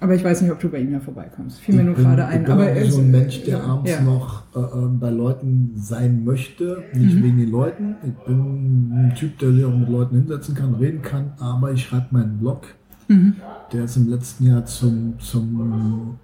Aber 0.01 0.13
ich 0.13 0.23
weiß 0.23 0.41
nicht, 0.41 0.51
ob 0.51 0.59
du 0.59 0.67
bei 0.69 0.79
ihm 0.79 0.91
ja 0.91 0.99
vorbeikommst. 0.99 1.59
Fiel 1.61 1.75
mir 1.75 1.83
nur 1.83 1.95
gerade 1.95 2.25
ein. 2.25 2.41
Ich 2.41 2.45
bin 2.47 2.51
Aber 2.53 2.63
auch 2.63 2.75
es- 2.75 2.93
so 2.93 3.01
ein 3.01 3.11
Mensch, 3.11 3.43
der 3.43 3.63
abends 3.63 3.91
ja. 3.91 4.01
noch 4.01 4.43
äh, 4.55 4.59
äh, 4.59 4.88
bei 4.99 5.09
Leuten 5.09 5.71
sein 5.75 6.23
möchte. 6.25 6.83
Nicht 6.93 7.15
Mhm. 7.15 7.23
wegen 7.23 7.38
den 7.38 7.51
Leuten. 7.51 7.95
Ich 8.05 8.13
bin 8.25 8.91
ein 8.93 9.13
Typ, 9.15 9.39
der 9.39 9.53
sich 9.53 9.63
auch 9.63 9.75
mit 9.75 9.88
Leuten 9.89 10.15
hinsetzen 10.17 10.53
kann, 10.55 10.75
reden 10.75 11.01
kann. 11.01 11.31
Aber 11.39 11.71
ich 11.71 11.83
schreibe 11.83 12.07
meinen 12.11 12.38
Blog. 12.39 12.63
Mhm. 13.07 13.36
Der 13.71 13.86
ist 13.86 13.95
im 13.95 14.09
letzten 14.09 14.47
Jahr 14.47 14.65
zum, 14.65 15.13
zum 15.19 16.17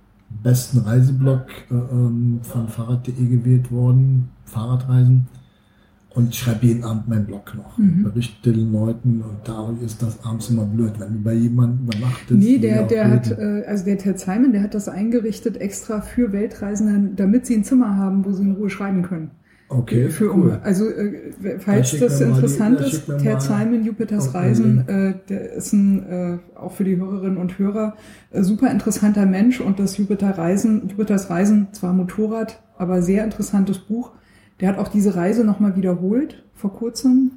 besten 0.44 0.80
Reiseblog 0.80 1.46
äh, 1.70 1.74
ähm, 1.74 2.40
von 2.44 2.68
Fahrrad.de 2.68 3.14
gewählt 3.26 3.72
worden. 3.72 4.30
Fahrradreisen. 4.46 5.28
Und 6.14 6.30
ich 6.30 6.40
schreibe 6.40 6.66
jeden 6.66 6.84
Abend 6.84 7.08
meinen 7.08 7.26
Blog 7.26 7.54
noch. 7.56 7.78
Mhm. 7.78 8.04
Berichte 8.04 8.52
den 8.52 8.74
Leuten. 8.74 9.22
Und 9.22 9.38
da 9.46 9.74
ist 9.84 10.02
das 10.04 10.24
abends 10.26 10.50
immer 10.50 10.66
blöd, 10.66 10.92
wenn 11.00 11.14
du 11.14 11.20
bei 11.24 11.34
jemandem 11.34 11.86
übernachtest. 11.86 12.32
Nee, 12.32 12.58
der, 12.58 12.84
der 12.84 13.10
hat, 13.10 13.32
äh, 13.32 13.64
also 13.66 13.86
der 13.86 13.98
Ted 13.98 14.20
Simon, 14.20 14.52
der 14.52 14.62
hat 14.64 14.74
das 14.74 14.90
eingerichtet 14.90 15.56
extra 15.58 16.02
für 16.02 16.34
Weltreisende, 16.34 17.12
damit 17.16 17.46
sie 17.46 17.56
ein 17.56 17.64
Zimmer 17.64 17.96
haben, 17.96 18.26
wo 18.26 18.34
sie 18.34 18.44
in 18.44 18.52
Ruhe 18.54 18.70
schreiben 18.70 19.04
können. 19.04 19.32
Okay, 19.70 20.10
für 20.10 20.36
cool. 20.36 20.60
also 20.64 20.90
äh, 20.90 21.58
falls 21.60 21.92
schick 21.92 22.02
das 22.02 22.20
mal 22.20 22.26
die- 22.26 22.32
interessant 22.34 22.80
da 22.82 22.84
ist, 22.84 23.06
Ted 23.06 23.42
Simon, 23.42 23.86
Jupiters 23.86 24.36
einen 24.36 24.46
Reisen, 24.46 24.88
äh, 24.90 25.14
der 25.30 25.54
ist 25.54 25.72
ein 25.72 26.04
äh, 26.10 26.38
auch 26.58 26.74
für 26.74 26.84
die 26.84 26.98
Hörerinnen 26.98 27.38
und 27.38 27.58
Hörer 27.58 27.96
äh, 28.32 28.44
super 28.44 28.70
interessanter 28.70 29.26
Mensch 29.26 29.62
und 29.62 29.80
das 29.80 29.96
Jupiter 29.96 30.38
Reisen, 30.38 30.90
Jupiters 30.90 31.30
Reisen 31.30 31.70
zwar 31.72 31.94
Motorrad, 31.94 32.62
aber 32.78 33.02
sehr 33.02 33.24
interessantes 33.24 33.78
Buch. 33.80 34.12
Der 34.62 34.70
hat 34.70 34.78
auch 34.78 34.88
diese 34.88 35.16
Reise 35.16 35.44
nochmal 35.44 35.76
wiederholt 35.76 36.44
vor 36.54 36.72
kurzem 36.74 37.32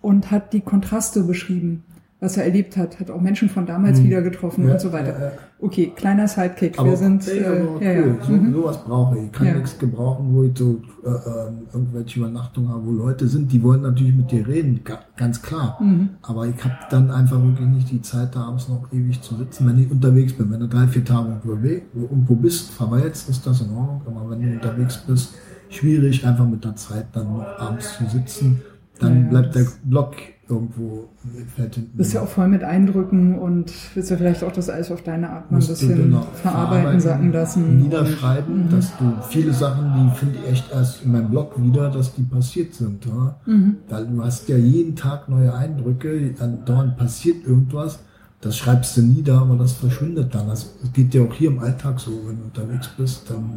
und 0.00 0.30
hat 0.30 0.52
die 0.52 0.60
Kontraste 0.62 1.22
beschrieben, 1.24 1.84
was 2.18 2.36
er 2.36 2.44
erlebt 2.44 2.76
hat, 2.76 3.00
hat 3.00 3.10
auch 3.10 3.20
Menschen 3.20 3.48
von 3.48 3.66
damals 3.66 3.98
Hm. 3.98 4.06
wieder 4.06 4.22
getroffen 4.22 4.64
Ja, 4.66 4.72
und 4.74 4.80
so 4.80 4.92
weiter. 4.92 5.12
ja, 5.18 5.24
ja. 5.26 5.32
Okay, 5.60 5.92
kleiner 5.94 6.26
Sidekick. 6.28 6.78
Aber 6.78 6.90
Wir 6.90 6.96
sind 6.96 7.26
ey, 7.28 7.38
äh, 7.40 8.00
cool. 8.00 8.16
So, 8.22 8.32
Mhm. 8.32 8.52
Sowas 8.54 8.84
brauche 8.84 9.18
ich. 9.18 9.24
Ich 9.26 9.32
kann 9.32 9.54
nichts 9.56 9.76
gebrauchen, 9.78 10.32
wo 10.32 10.44
ich 10.44 10.52
so 10.56 10.80
äh, 11.04 11.08
ähm, 11.08 11.58
irgendwelche 11.72 12.20
Übernachtungen 12.20 12.68
habe, 12.68 12.86
wo 12.86 12.90
Leute 12.92 13.26
sind, 13.26 13.50
die 13.52 13.60
wollen 13.62 13.82
natürlich 13.82 14.14
mit 14.14 14.30
dir 14.30 14.46
reden, 14.46 14.80
ga, 14.84 15.00
ganz 15.16 15.42
klar. 15.42 15.78
Mhm. 15.82 16.10
Aber 16.22 16.46
ich 16.46 16.64
habe 16.64 16.74
dann 16.90 17.10
einfach 17.10 17.42
wirklich 17.42 17.68
nicht 17.68 17.90
die 17.90 18.02
Zeit, 18.02 18.34
da 18.36 18.44
abends 18.44 18.68
noch 18.68 18.92
ewig 18.92 19.20
zu 19.20 19.34
sitzen, 19.36 19.68
wenn 19.68 19.78
ich 19.80 19.90
unterwegs 19.90 20.32
bin. 20.32 20.48
Wenn 20.50 20.60
du 20.60 20.68
drei, 20.68 20.86
vier 20.86 21.04
Tage 21.04 21.40
irgendwo 21.44 22.34
bist, 22.36 22.70
verweilst, 22.70 23.28
ist 23.28 23.44
das 23.46 23.60
in 23.62 23.70
Ordnung. 23.70 24.02
Aber 24.06 24.30
wenn 24.30 24.42
du 24.42 24.52
unterwegs 24.54 24.96
bist, 24.98 25.34
schwierig, 25.72 26.26
einfach 26.26 26.46
mit 26.46 26.64
der 26.64 26.76
Zeit 26.76 27.06
dann 27.12 27.28
noch 27.36 27.46
abends 27.58 27.96
zu 27.98 28.04
sitzen. 28.06 28.62
Dann 28.98 29.24
Ja, 29.24 29.30
bleibt 29.30 29.54
der 29.54 29.66
Blog 29.84 30.14
irgendwo, 30.48 31.08
fällt 31.56 31.74
hinten. 31.76 31.96
bist 31.96 32.12
ja 32.12 32.20
auch 32.20 32.28
voll 32.28 32.46
mit 32.46 32.62
Eindrücken 32.62 33.38
und 33.38 33.72
willst 33.94 34.10
ja 34.10 34.16
vielleicht 34.18 34.44
auch 34.44 34.52
das 34.52 34.68
alles 34.68 34.90
auf 34.92 35.02
deine 35.02 35.30
Art 35.30 35.50
mal 35.50 35.58
ein 35.60 35.66
bisschen 35.66 35.96
genau 35.96 36.26
verarbeiten, 36.34 37.00
sacken 37.00 37.32
lassen. 37.32 37.78
niederschreiben, 37.78 38.64
Und, 38.64 38.72
dass 38.72 38.96
du 38.98 39.04
viele 39.30 39.52
Sachen, 39.54 39.92
die 40.10 40.16
finde 40.16 40.38
ich 40.44 40.52
echt 40.52 40.70
erst 40.72 41.04
in 41.04 41.12
meinem 41.12 41.30
Blog 41.30 41.54
wieder, 41.60 41.88
dass 41.90 42.14
die 42.14 42.22
passiert 42.22 42.74
sind. 42.74 43.04
Ja? 43.06 43.36
Mhm. 43.46 43.76
Weil 43.88 44.06
du 44.06 44.22
hast 44.22 44.48
ja 44.48 44.56
jeden 44.58 44.94
Tag 44.94 45.28
neue 45.28 45.54
Eindrücke, 45.54 46.34
andauernd 46.38 46.96
passiert 46.98 47.46
irgendwas, 47.46 48.00
das 48.42 48.56
schreibst 48.58 48.96
du 48.96 49.02
nieder, 49.02 49.40
aber 49.40 49.56
das 49.56 49.72
verschwindet 49.72 50.34
dann. 50.34 50.48
Das 50.48 50.74
geht 50.92 51.14
dir 51.14 51.22
auch 51.22 51.32
hier 51.32 51.50
im 51.50 51.60
Alltag 51.60 51.98
so, 51.98 52.10
wenn 52.26 52.38
du 52.38 52.44
unterwegs 52.44 52.88
bist, 52.96 53.30
dann 53.30 53.50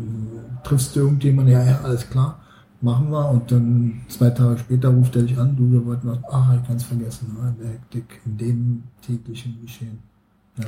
triffst 0.63 0.95
du 0.95 1.01
irgendjemanden, 1.01 1.53
ja, 1.53 1.63
ja, 1.63 1.79
alles 1.83 2.09
klar, 2.09 2.39
machen 2.81 3.09
wir 3.11 3.29
und 3.29 3.51
dann 3.51 4.01
zwei 4.07 4.29
Tage 4.29 4.59
später 4.59 4.89
ruft 4.89 5.15
er 5.15 5.23
dich 5.23 5.37
an, 5.37 5.55
du, 5.57 5.71
wir 5.71 5.85
wollten 5.85 6.07
was, 6.07 6.19
ach, 6.31 6.55
ich 6.55 6.67
kann 6.67 6.75
es 6.77 6.83
vergessen, 6.83 7.35
ja, 7.41 7.49
in 7.49 7.55
der 7.57 7.67
Hektik, 7.73 8.21
in 8.25 8.37
dem 8.37 8.83
täglichen 9.05 9.57
Geschehen. 9.61 9.99
Ja, 10.57 10.65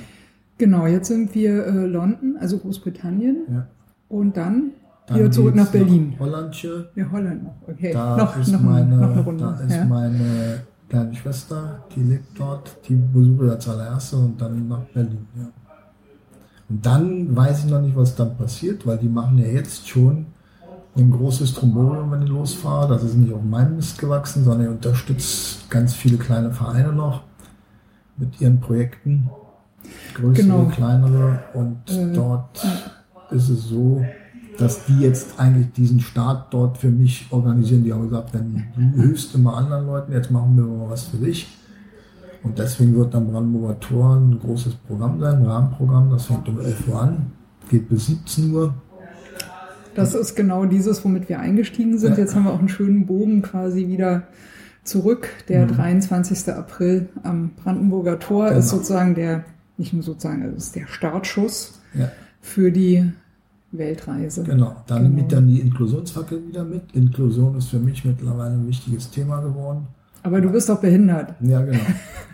Genau, 0.60 0.88
jetzt 0.88 1.10
sind 1.10 1.36
wir 1.36 1.68
äh, 1.68 1.86
London, 1.86 2.36
also 2.40 2.58
Großbritannien 2.58 3.38
ja. 3.52 3.68
und 4.10 4.36
dann, 4.36 4.72
Dann 5.06 5.20
wieder 5.20 5.30
zurück 5.32 5.54
nach 5.54 5.68
Berlin. 5.68 6.16
Hollandsche, 6.18 6.90
Ja, 6.96 7.12
Holland 7.12 7.44
noch. 7.44 7.56
Okay, 7.68 7.94
Da 7.94 8.18
noch, 8.18 8.36
ist 8.40 8.52
noch, 8.52 8.62
meine, 8.62 8.98
noch 8.98 9.12
eine 9.12 9.22
Runde. 9.22 9.44
da 9.44 9.64
ist 9.64 9.76
ja. 9.76 9.86
meine 9.86 10.64
kleine 10.90 11.16
Schwester, 11.16 11.84
die 11.96 12.04
lebt 12.04 12.40
dort, 12.40 12.78
die 12.88 12.96
besuche 12.96 13.46
ich 13.46 13.52
als 13.52 13.68
allererste 13.68 14.18
und 14.18 14.42
dann 14.42 14.68
nach 14.68 14.84
Berlin. 14.94 15.28
Ja. 15.36 15.48
Und 16.70 16.86
dann 16.86 17.36
weiß 17.36 17.66
ich 17.66 17.72
noch 17.72 17.82
nicht, 17.82 17.96
was 17.96 18.16
dann 18.16 18.38
passiert, 18.38 18.86
weil 18.86 18.98
die 18.98 19.08
machen 19.08 19.38
ja 19.38 19.48
jetzt 19.48 19.88
schon 19.88 20.26
ein 20.96 21.12
großes 21.12 21.54
Tromborium, 21.54 22.12
wenn 22.12 22.24
ich 22.24 22.30
losfahre. 22.30 22.90
Das 22.90 23.04
ist 23.04 23.16
nicht 23.16 23.34
auf 23.34 23.44
meinem 23.44 23.76
Mist 23.78 23.98
gewachsen, 24.00 24.44
sondern 24.44 24.64
ich 24.64 24.70
unterstütze 24.72 25.60
ganz 25.70 25.94
viele 25.94 26.18
kleine 26.18 26.52
Vereine 26.52 26.92
noch 26.92 27.22
mit 28.18 28.42
ihren 28.42 28.60
Projekten. 28.60 29.30
Größere, 30.16 30.44
Genau. 30.46 30.66
kleinere. 30.66 31.40
Und 31.54 31.90
Äh, 31.90 32.12
dort 32.14 32.66
ist 33.30 33.50
es 33.50 33.66
so, 33.66 34.04
dass 34.58 34.86
die 34.86 35.00
jetzt 35.00 35.40
eigentlich 35.40 35.72
diesen 35.74 36.00
Start 36.00 36.54
dort 36.54 36.78
für 36.78 36.90
mich 36.90 37.28
organisieren. 37.32 37.84
Die 37.84 37.94
haben 37.94 38.10
gesagt, 38.10 38.34
wenn 38.34 38.64
du 38.76 39.02
hilfst 39.02 39.36
immer 39.36 39.56
anderen 39.58 39.86
Leuten, 39.86 40.12
jetzt 40.14 40.32
machen 40.32 40.56
wir 40.58 40.64
mal 40.64 40.90
was 40.90 41.04
für 41.06 41.18
dich. 41.18 41.48
Und 42.44 42.58
deswegen 42.60 42.96
wird 42.96 43.14
am 43.16 43.28
Brandenburger 43.28 43.80
Tor 43.80 44.16
ein 44.16 44.40
großes 44.40 44.76
Programm 44.76 45.20
sein, 45.20 45.38
ein 45.40 45.46
Rahmenprogramm. 45.46 46.10
Das 46.12 46.26
fängt 46.28 46.48
um 46.48 46.60
11 46.60 46.88
Uhr 46.88 47.02
an, 47.02 47.32
geht 47.70 47.90
bis 47.90 48.08
17 48.08 48.52
Uhr. 48.54 48.74
Das 49.96 50.14
ist 50.14 50.36
genau 50.36 50.66
dieses, 50.66 51.04
womit 51.04 51.28
wir 51.28 51.40
eingestiegen 51.40 51.98
sind. 51.98 52.12
Ja. 52.12 52.20
Jetzt 52.20 52.36
haben 52.36 52.44
wir 52.46 52.54
auch 52.54 52.60
einen 52.60 52.70
schönen 52.70 53.06
Bogen 53.08 53.42
quasi 53.42 53.88
wieder 53.88 54.24
zurück. 54.84 55.28
Der 55.50 55.66
Mhm. 55.66 55.72
23. 55.76 56.54
April 56.54 57.10
am 57.24 57.50
Brandenburger 57.62 58.20
Tor 58.20 58.48
Genau. 58.48 58.60
ist 58.60 58.70
sozusagen 58.70 59.16
der, 59.16 59.44
nicht 59.78 59.94
nur 59.94 60.04
sozusagen, 60.04 60.44
es 60.56 60.66
ist 60.66 60.76
der 60.76 60.88
Startschuss 60.88 61.80
Ja, 61.94 62.10
für 62.42 62.72
die 62.72 63.12
Weltreise. 63.72 64.44
genau. 64.44 64.76
Dann 64.88 65.04
Genau. 65.04 65.22
ich 65.22 65.28
dann 65.28 65.48
die 65.48 65.60
Inklusionsfackel 65.60 66.48
wieder 66.48 66.64
mit. 66.64 66.84
Inklusion 66.94 67.58
ist 67.58 67.68
für 67.70 67.80
mich 67.80 68.04
mittlerweile 68.06 68.54
ein 68.56 68.68
wichtiges 68.68 69.10
Thema 69.10 69.40
geworden. 69.42 69.88
Aber 70.24 70.42
du 70.42 70.50
bist 70.50 70.68
doch 70.70 70.80
behindert. 70.80 71.34
Ja, 71.42 71.62
genau. 71.62 71.80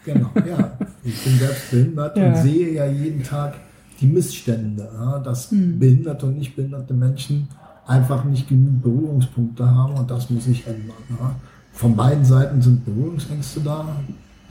genau, 0.05 0.29
ja. 0.47 0.77
Ich 1.03 1.23
bin 1.23 1.34
selbst 1.38 1.71
behindert 1.71 2.17
Ja. 2.17 2.27
und 2.29 2.38
sehe 2.38 2.73
ja 2.73 2.86
jeden 2.86 3.23
Tag 3.23 3.55
die 3.99 4.07
Missstände, 4.07 4.88
dass 5.23 5.51
Hm. 5.51 5.79
behinderte 5.79 6.25
und 6.27 6.38
nicht 6.38 6.55
behinderte 6.55 6.93
Menschen 6.93 7.47
einfach 7.86 8.23
nicht 8.25 8.47
genügend 8.47 8.81
Berührungspunkte 8.81 9.69
haben 9.69 9.93
und 9.95 10.09
das 10.09 10.29
muss 10.29 10.45
sich 10.45 10.65
ändern. 10.67 11.36
Von 11.73 11.95
beiden 11.95 12.23
Seiten 12.23 12.61
sind 12.61 12.86
Berührungsängste 12.86 13.59
da. 13.61 13.88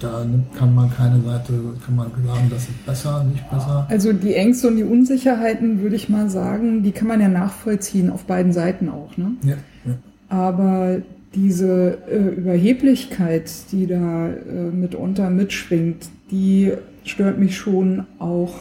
Da 0.03 0.27
kann 0.59 0.75
man 0.75 0.91
keine 0.91 1.21
Seite, 1.23 1.53
kann 1.87 1.97
man 1.97 2.09
sagen, 2.27 2.49
das 2.51 2.63
ist 2.65 2.85
besser, 2.87 3.25
nicht 3.25 3.49
besser. 3.51 3.87
Also 3.89 4.13
die 4.13 4.35
Ängste 4.35 4.69
und 4.69 4.77
die 4.77 4.85
Unsicherheiten, 4.85 5.81
würde 5.81 5.97
ich 5.97 6.09
mal 6.09 6.29
sagen, 6.29 6.83
die 6.83 6.93
kann 6.93 7.09
man 7.09 7.21
ja 7.21 7.29
nachvollziehen, 7.29 8.11
auf 8.11 8.25
beiden 8.25 8.53
Seiten 8.53 8.89
auch. 8.89 9.17
Ne? 9.17 9.33
Ja, 9.45 9.57
ja. 9.85 9.95
Aber 10.29 10.99
diese 11.35 11.99
äh, 12.11 12.35
Überheblichkeit, 12.37 13.51
die 13.71 13.87
da 13.87 14.29
äh, 14.29 14.71
mitunter 14.73 15.31
mitschwingt, 15.31 16.09
die 16.31 16.73
stört 17.05 17.39
mich 17.39 17.57
schon 17.57 18.05
auch 18.19 18.55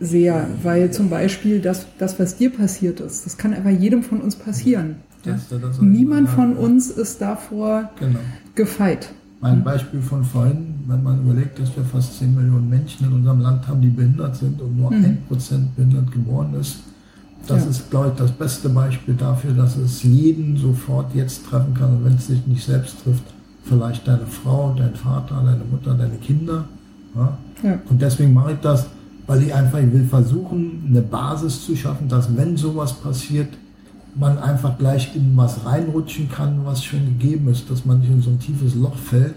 sehr, 0.00 0.46
weil 0.62 0.90
zum 0.90 1.10
Beispiel 1.10 1.60
das, 1.60 1.86
das, 1.98 2.18
was 2.18 2.36
dir 2.36 2.50
passiert 2.50 3.00
ist, 3.00 3.26
das 3.26 3.36
kann 3.36 3.52
einfach 3.52 3.70
jedem 3.70 4.02
von 4.02 4.20
uns 4.20 4.36
passieren. 4.36 4.96
Das 5.24 5.48
das, 5.48 5.80
Niemand 5.80 6.30
von 6.30 6.56
uns 6.56 6.90
ist 6.90 7.20
davor 7.20 7.90
Genau. 7.98 8.18
gefeit. 8.54 9.12
Mein 9.40 9.64
Beispiel 9.64 10.02
von 10.02 10.22
vorhin, 10.22 10.74
wenn 10.86 11.02
man 11.02 11.22
überlegt, 11.22 11.58
dass 11.58 11.74
wir 11.74 11.84
fast 11.84 12.18
10 12.18 12.34
Millionen 12.34 12.68
Menschen 12.68 13.06
in 13.06 13.12
unserem 13.14 13.40
Land 13.40 13.66
haben, 13.66 13.80
die 13.80 13.88
behindert 13.88 14.36
sind 14.36 14.60
und 14.60 14.76
nur 14.78 14.90
Mhm. 14.90 15.04
ein 15.04 15.18
Prozent 15.28 15.74
behindert 15.76 16.12
geworden 16.12 16.54
ist, 16.60 16.80
das 17.46 17.64
Ja. 17.64 17.70
ist, 17.70 17.90
glaube 17.90 18.08
ich, 18.08 18.14
das 18.18 18.32
beste 18.32 18.68
Beispiel 18.68 19.14
dafür, 19.14 19.52
dass 19.54 19.76
es 19.76 20.02
jeden 20.02 20.58
sofort 20.58 21.14
jetzt 21.14 21.46
treffen 21.46 21.72
kann 21.72 21.96
und 21.96 22.04
wenn 22.04 22.14
es 22.14 22.26
dich 22.26 22.46
nicht 22.46 22.62
selbst 22.64 23.02
trifft, 23.02 23.22
vielleicht 23.64 24.06
deine 24.06 24.26
Frau, 24.26 24.74
dein 24.76 24.94
Vater, 24.94 25.36
deine 25.42 25.64
Mutter, 25.70 25.94
deine 25.94 26.16
Kinder. 26.16 26.64
Ja? 27.14 27.38
Ja. 27.62 27.78
Und 27.88 28.00
deswegen 28.02 28.34
mache 28.34 28.52
ich 28.52 28.58
das, 28.60 28.86
weil 29.26 29.42
ich 29.42 29.54
einfach 29.54 29.78
ich 29.78 29.90
will 29.90 30.04
versuchen, 30.04 30.84
eine 30.86 31.00
Basis 31.00 31.64
zu 31.64 31.74
schaffen, 31.74 32.08
dass 32.08 32.36
wenn 32.36 32.58
sowas 32.58 32.92
passiert, 32.92 33.48
man 34.16 34.38
einfach 34.38 34.78
gleich 34.78 35.14
in 35.14 35.32
was 35.36 35.64
reinrutschen 35.64 36.28
kann, 36.30 36.60
was 36.64 36.84
schon 36.84 37.00
gegeben 37.18 37.48
ist, 37.50 37.70
dass 37.70 37.84
man 37.84 38.00
nicht 38.00 38.10
in 38.10 38.22
so 38.22 38.30
ein 38.30 38.38
tiefes 38.40 38.74
Loch 38.74 38.96
fällt 38.96 39.36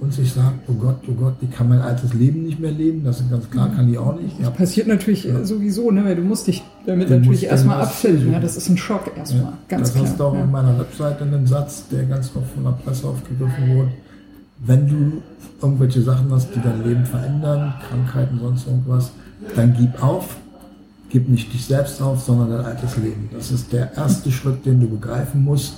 und 0.00 0.12
sich 0.12 0.32
sagt, 0.32 0.54
oh 0.68 0.72
Gott, 0.74 0.96
oh 1.08 1.12
Gott, 1.12 1.34
ich 1.40 1.50
kann 1.50 1.68
mein 1.68 1.80
altes 1.80 2.12
Leben 2.14 2.42
nicht 2.42 2.58
mehr 2.58 2.72
leben, 2.72 3.04
das 3.04 3.20
ist 3.20 3.30
ganz 3.30 3.48
klar, 3.50 3.70
kann 3.70 3.88
ich 3.90 3.96
auch 3.98 4.18
nicht. 4.20 4.38
Ja, 4.40 4.48
Das 4.48 4.56
passiert 4.56 4.86
natürlich 4.88 5.24
Ja. 5.24 5.44
sowieso, 5.44 5.90
ne? 5.90 6.04
weil 6.04 6.16
du 6.16 6.22
musst 6.22 6.46
dich 6.46 6.62
damit 6.86 7.08
Du 7.10 7.18
natürlich 7.18 7.44
erstmal 7.44 7.80
abfinden. 7.82 8.32
Ja? 8.32 8.40
Das 8.40 8.56
ist 8.56 8.68
ein 8.68 8.76
Schock 8.76 9.10
erstmal, 9.16 9.52
ganz 9.68 9.88
das 9.88 9.92
klar. 9.94 10.06
hast 10.06 10.20
du 10.20 10.24
auch 10.24 10.36
auf 10.36 10.50
meiner 10.50 10.78
Webseite 10.78 11.24
einen 11.24 11.46
Satz, 11.46 11.84
der 11.90 12.04
ganz 12.04 12.30
oft 12.34 12.50
von 12.54 12.64
der 12.64 12.72
Presse 12.72 13.06
aufgegriffen 13.06 13.76
wurde. 13.76 13.90
Wenn 14.66 14.88
du 14.88 15.22
irgendwelche 15.62 16.02
Sachen 16.02 16.30
hast, 16.32 16.48
die 16.54 16.60
dein 16.60 16.82
Leben 16.84 17.04
verändern, 17.04 17.74
Krankheiten, 17.88 18.38
sonst 18.40 18.66
irgendwas, 18.66 19.12
dann 19.56 19.74
gib 19.78 20.02
auf, 20.02 20.36
gib 21.14 21.28
nicht 21.28 21.54
dich 21.54 21.64
selbst 21.64 22.02
auf, 22.02 22.20
sondern 22.20 22.50
dein 22.50 22.64
altes 22.64 22.96
Leben. 22.96 23.28
Das 23.32 23.52
ist 23.52 23.72
der 23.72 23.92
erste 23.96 24.32
Schritt, 24.32 24.66
den 24.66 24.80
du 24.80 24.88
begreifen 24.88 25.44
musst, 25.44 25.74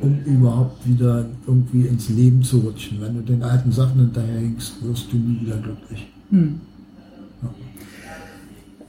um 0.00 0.20
überhaupt 0.24 0.86
wieder 0.88 1.26
irgendwie 1.44 1.88
ins 1.88 2.08
Leben 2.08 2.44
zu 2.44 2.58
rutschen. 2.58 3.00
Wenn 3.00 3.16
du 3.16 3.20
den 3.20 3.42
alten 3.42 3.72
Sachen 3.72 4.00
hinterherhinkst, 4.00 4.74
wirst 4.82 5.12
du 5.12 5.16
nie 5.16 5.40
wieder 5.40 5.56
glücklich. 5.56 6.06
Hm. 6.30 6.60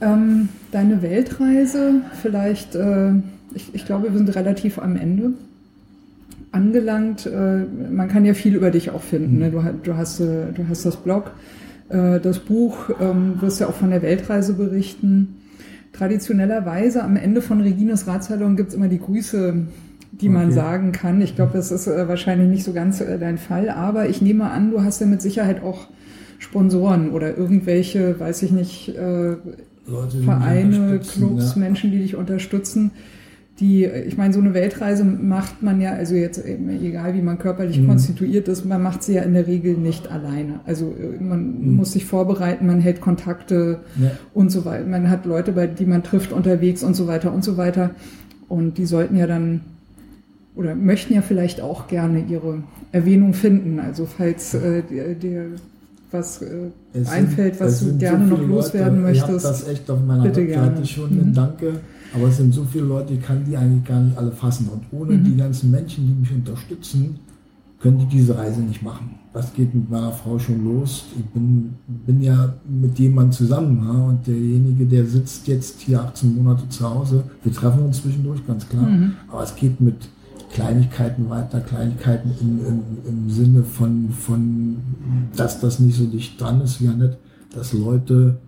Ähm, 0.00 0.48
deine 0.70 1.02
Weltreise, 1.02 1.94
vielleicht, 2.20 2.76
äh, 2.76 3.14
ich, 3.52 3.74
ich 3.74 3.84
glaube, 3.84 4.12
wir 4.12 4.16
sind 4.16 4.32
relativ 4.36 4.78
am 4.78 4.94
Ende 4.94 5.32
angelangt. 6.52 7.26
Äh, 7.26 7.64
man 7.90 8.06
kann 8.06 8.24
ja 8.24 8.34
viel 8.34 8.54
über 8.54 8.70
dich 8.70 8.90
auch 8.92 9.02
finden. 9.02 9.38
Ne? 9.38 9.50
Du, 9.50 9.60
du, 9.82 9.96
hast, 9.96 10.20
äh, 10.20 10.52
du 10.54 10.68
hast 10.68 10.86
das 10.86 10.96
Blog, 10.96 11.32
äh, 11.88 12.20
das 12.20 12.38
Buch, 12.38 12.88
ähm, 13.00 13.42
wirst 13.42 13.58
ja 13.58 13.66
auch 13.66 13.74
von 13.74 13.90
der 13.90 14.02
Weltreise 14.02 14.52
berichten. 14.54 15.38
Traditionellerweise 15.92 17.02
am 17.02 17.16
Ende 17.16 17.42
von 17.42 17.60
Regines 17.60 18.06
Ratsalon 18.06 18.56
gibt's 18.56 18.74
immer 18.74 18.88
die 18.88 18.98
Grüße, 18.98 19.54
die 20.12 20.28
okay. 20.28 20.34
man 20.34 20.52
sagen 20.52 20.92
kann. 20.92 21.20
Ich 21.20 21.36
glaube, 21.36 21.52
das 21.54 21.70
ist 21.70 21.86
äh, 21.86 22.08
wahrscheinlich 22.08 22.48
nicht 22.48 22.64
so 22.64 22.72
ganz 22.72 23.00
äh, 23.00 23.18
dein 23.18 23.38
Fall, 23.38 23.68
aber 23.68 24.08
ich 24.08 24.22
nehme 24.22 24.50
an, 24.50 24.70
du 24.70 24.82
hast 24.82 25.00
ja 25.00 25.06
mit 25.06 25.22
Sicherheit 25.22 25.62
auch 25.62 25.88
Sponsoren 26.38 27.10
oder 27.10 27.36
irgendwelche, 27.36 28.18
weiß 28.18 28.42
ich 28.42 28.52
nicht, 28.52 28.88
äh, 28.96 29.36
Leute, 29.86 30.22
Vereine, 30.24 31.00
Clubs, 31.00 31.54
ja. 31.54 31.60
Menschen, 31.60 31.90
die 31.90 31.98
dich 31.98 32.16
unterstützen 32.16 32.92
die, 33.60 33.84
ich 33.84 34.16
meine, 34.16 34.32
so 34.32 34.40
eine 34.40 34.54
Weltreise 34.54 35.04
macht 35.04 35.62
man 35.62 35.80
ja, 35.80 35.92
also 35.92 36.14
jetzt 36.14 36.42
egal 36.44 37.14
wie 37.14 37.20
man 37.20 37.38
körperlich 37.38 37.80
mhm. 37.80 37.88
konstituiert 37.88 38.48
ist, 38.48 38.64
man 38.64 38.82
macht 38.82 39.02
sie 39.02 39.14
ja 39.14 39.22
in 39.22 39.34
der 39.34 39.46
Regel 39.46 39.76
nicht 39.76 40.10
alleine. 40.10 40.60
Also 40.64 40.86
äh, 40.98 41.22
man 41.22 41.60
mhm. 41.60 41.76
muss 41.76 41.92
sich 41.92 42.04
vorbereiten, 42.06 42.66
man 42.66 42.80
hält 42.80 43.00
Kontakte 43.00 43.80
ja. 44.00 44.10
und 44.32 44.50
so 44.50 44.64
weiter. 44.64 44.86
Man 44.86 45.10
hat 45.10 45.26
Leute, 45.26 45.52
bei 45.52 45.66
die 45.66 45.84
man 45.84 46.02
trifft 46.02 46.32
unterwegs 46.32 46.82
und 46.82 46.94
so 46.94 47.06
weiter 47.06 47.32
und 47.32 47.44
so 47.44 47.56
weiter. 47.56 47.90
Und 48.48 48.78
die 48.78 48.86
sollten 48.86 49.16
ja 49.16 49.26
dann 49.26 49.60
oder 50.54 50.74
möchten 50.74 51.14
ja 51.14 51.22
vielleicht 51.22 51.60
auch 51.60 51.88
gerne 51.88 52.24
ihre 52.28 52.62
Erwähnung 52.90 53.34
finden. 53.34 53.80
Also 53.80 54.06
falls 54.06 54.54
äh, 54.54 54.82
dir 55.14 55.46
was 56.10 56.42
äh, 56.42 56.70
einfällt, 57.10 57.60
was 57.60 57.80
du 57.80 57.96
gerne 57.96 58.28
so 58.28 58.36
noch 58.36 58.46
loswerden 58.46 59.02
Leute, 59.02 59.18
möchtest. 59.18 59.44
Ich 59.44 59.44
habe 59.44 59.58
das 59.58 59.68
echt 59.68 59.90
auf 59.90 60.00
meiner 60.04 60.24
bitte 60.24 60.46
Webseite 60.46 60.70
gerne. 60.72 60.86
schon. 60.86 61.28
Mhm. 61.28 61.34
Danke. 61.34 61.72
Aber 62.14 62.28
es 62.28 62.36
sind 62.36 62.52
so 62.52 62.64
viele 62.64 62.84
Leute, 62.84 63.14
ich 63.14 63.22
kann 63.22 63.44
die 63.44 63.56
eigentlich 63.56 63.84
gar 63.84 64.00
nicht 64.00 64.16
alle 64.16 64.32
fassen. 64.32 64.68
Und 64.68 64.82
ohne 64.98 65.14
mhm. 65.14 65.24
die 65.24 65.36
ganzen 65.36 65.70
Menschen, 65.70 66.06
die 66.06 66.14
mich 66.14 66.32
unterstützen, 66.32 67.18
können 67.80 67.98
die 67.98 68.06
diese 68.06 68.36
Reise 68.36 68.60
nicht 68.60 68.82
machen. 68.82 69.10
Das 69.32 69.52
geht 69.54 69.74
mit 69.74 69.90
meiner 69.90 70.12
Frau 70.12 70.38
schon 70.38 70.62
los. 70.62 71.06
Ich 71.18 71.24
bin, 71.26 71.74
bin 71.86 72.22
ja 72.22 72.52
mit 72.68 72.98
jemandem 72.98 73.32
zusammen 73.32 73.82
ja, 73.82 74.04
und 74.04 74.26
derjenige, 74.26 74.84
der 74.84 75.06
sitzt 75.06 75.48
jetzt 75.48 75.80
hier 75.80 76.02
18 76.02 76.36
Monate 76.36 76.68
zu 76.68 76.88
Hause. 76.88 77.24
Wir 77.42 77.52
treffen 77.52 77.82
uns 77.82 78.02
zwischendurch, 78.02 78.46
ganz 78.46 78.68
klar. 78.68 78.86
Mhm. 78.86 79.12
Aber 79.28 79.42
es 79.42 79.56
geht 79.56 79.80
mit 79.80 79.96
Kleinigkeiten 80.52 81.30
weiter, 81.30 81.60
Kleinigkeiten 81.60 82.32
im, 82.40 82.66
im, 82.66 82.82
im 83.08 83.30
Sinne 83.30 83.62
von, 83.62 84.10
von, 84.10 84.76
dass 85.34 85.60
das 85.60 85.80
nicht 85.80 85.96
so 85.96 86.04
dicht 86.04 86.38
dran 86.38 86.60
ist, 86.60 86.80
wie 86.80 86.84
ja 86.84 86.92
nicht, 86.92 87.16
dass 87.54 87.72
Leute 87.72 88.38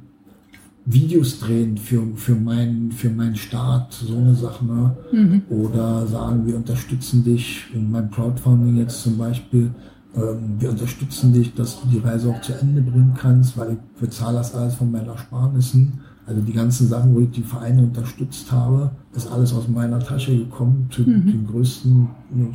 Videos 0.87 1.41
drehen 1.41 1.78
für, 1.78 2.03
für, 2.14 2.35
mein, 2.35 2.93
für 2.93 3.11
meinen 3.11 3.37
Start, 3.37 3.93
so 3.93 4.16
eine 4.16 4.35
Sache. 4.35 4.64
Ne? 4.64 4.97
Mhm. 5.12 5.43
Oder 5.49 6.07
sagen, 6.07 6.47
wir 6.47 6.57
unterstützen 6.57 7.24
dich 7.24 7.64
in 7.72 7.91
meinem 7.91 8.11
Crowdfunding 8.11 8.76
jetzt 8.76 9.03
zum 9.03 9.16
Beispiel. 9.16 9.70
Ähm, 10.14 10.57
wir 10.59 10.70
unterstützen 10.70 11.32
dich, 11.32 11.55
dass 11.55 11.80
du 11.80 11.89
die 11.89 11.99
Reise 11.99 12.30
auch 12.30 12.41
zu 12.43 12.53
Ende 12.53 12.82
bringen 12.82 13.14
kannst, 13.18 13.57
weil 13.57 13.72
ich 13.72 14.01
bezahle 14.01 14.39
das 14.39 14.55
alles 14.55 14.74
von 14.74 14.91
meinen 14.91 15.09
Ersparnissen. 15.09 16.01
Also 16.26 16.41
die 16.41 16.53
ganzen 16.53 16.89
Sachen, 16.89 17.14
wo 17.14 17.20
ich 17.20 17.30
die 17.30 17.43
Vereine 17.43 17.82
unterstützt 17.82 18.51
habe, 18.53 18.91
ist 19.14 19.30
alles 19.30 19.53
aus 19.55 19.68
meiner 19.68 20.01
Tasche 20.01 20.37
gekommen, 20.37 20.89
zu, 20.91 21.03
mhm. 21.03 21.47
größten, 21.47 22.09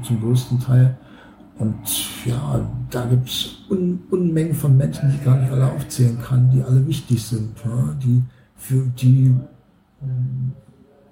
zum 0.03 0.21
größten 0.21 0.59
Teil. 0.59 0.97
Und 1.59 2.25
ja, 2.25 2.67
da 2.89 3.05
gibt 3.05 3.29
es 3.29 3.57
Un 3.69 3.99
Unmengen 4.09 4.55
von 4.55 4.75
Menschen, 4.77 5.09
die 5.09 5.17
ich 5.17 5.25
gar 5.25 5.37
nicht 5.37 5.51
alle 5.51 5.71
aufzählen 5.71 6.17
kann, 6.21 6.49
die 6.51 6.63
alle 6.63 6.87
wichtig 6.87 7.21
sind. 7.21 7.51
Ja, 7.63 7.93
die 8.01 8.23
für 8.55 8.85
die 8.97 9.35
ähm, 10.01 10.53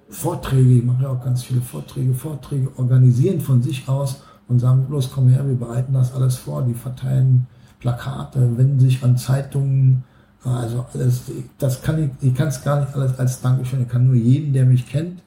Vorträge, 0.08 0.78
ich 0.78 0.84
mache 0.84 1.02
ja 1.02 1.10
auch 1.10 1.22
ganz 1.22 1.42
viele 1.42 1.60
Vorträge, 1.60 2.14
Vorträge 2.14 2.70
organisieren 2.76 3.40
von 3.40 3.62
sich 3.62 3.88
aus 3.88 4.22
und 4.48 4.58
sagen, 4.58 4.86
bloß 4.88 5.12
komm 5.12 5.28
her, 5.28 5.46
wir 5.46 5.54
bereiten 5.54 5.92
das 5.92 6.14
alles 6.14 6.36
vor, 6.36 6.62
die 6.62 6.74
verteilen 6.74 7.46
Plakate, 7.78 8.56
wenden 8.56 8.80
sich 8.80 9.04
an 9.04 9.18
Zeitungen, 9.18 10.04
also 10.42 10.86
alles, 10.94 11.24
das 11.58 11.82
kann 11.82 12.02
ich, 12.02 12.10
ich 12.26 12.34
kann 12.34 12.48
es 12.48 12.64
gar 12.64 12.80
nicht 12.80 12.94
alles 12.94 13.18
als 13.18 13.40
Dankeschön, 13.42 13.82
ich 13.82 13.88
kann 13.88 14.06
nur 14.06 14.14
jeden, 14.14 14.52
der 14.52 14.64
mich 14.64 14.88
kennt, 14.88 15.22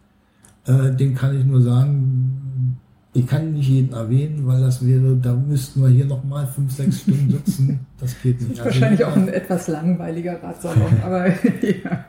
äh, 0.65 0.91
den 0.91 1.13
kann 1.13 1.37
ich 1.37 1.45
nur 1.45 1.61
sagen, 1.61 2.77
ich 3.13 3.27
kann 3.27 3.51
nicht 3.51 3.67
jeden 3.67 3.91
erwähnen, 3.91 4.47
weil 4.47 4.61
das 4.61 4.85
wäre, 4.85 5.17
da 5.17 5.33
müssten 5.35 5.81
wir 5.81 5.89
hier 5.89 6.05
nochmal 6.05 6.47
fünf, 6.47 6.71
sechs 6.71 7.01
Stunden 7.01 7.29
sitzen. 7.29 7.79
Das 7.99 8.15
geht 8.21 8.39
nicht. 8.39 8.51
Das 8.51 8.59
ist 8.59 8.59
also 8.61 8.81
wahrscheinlich 8.81 9.05
auch 9.05 9.15
ein 9.17 9.27
etwas 9.27 9.67
langweiliger 9.67 10.41
Ratsalon, 10.41 10.97
aber 11.03 11.27
ja. 11.61 12.05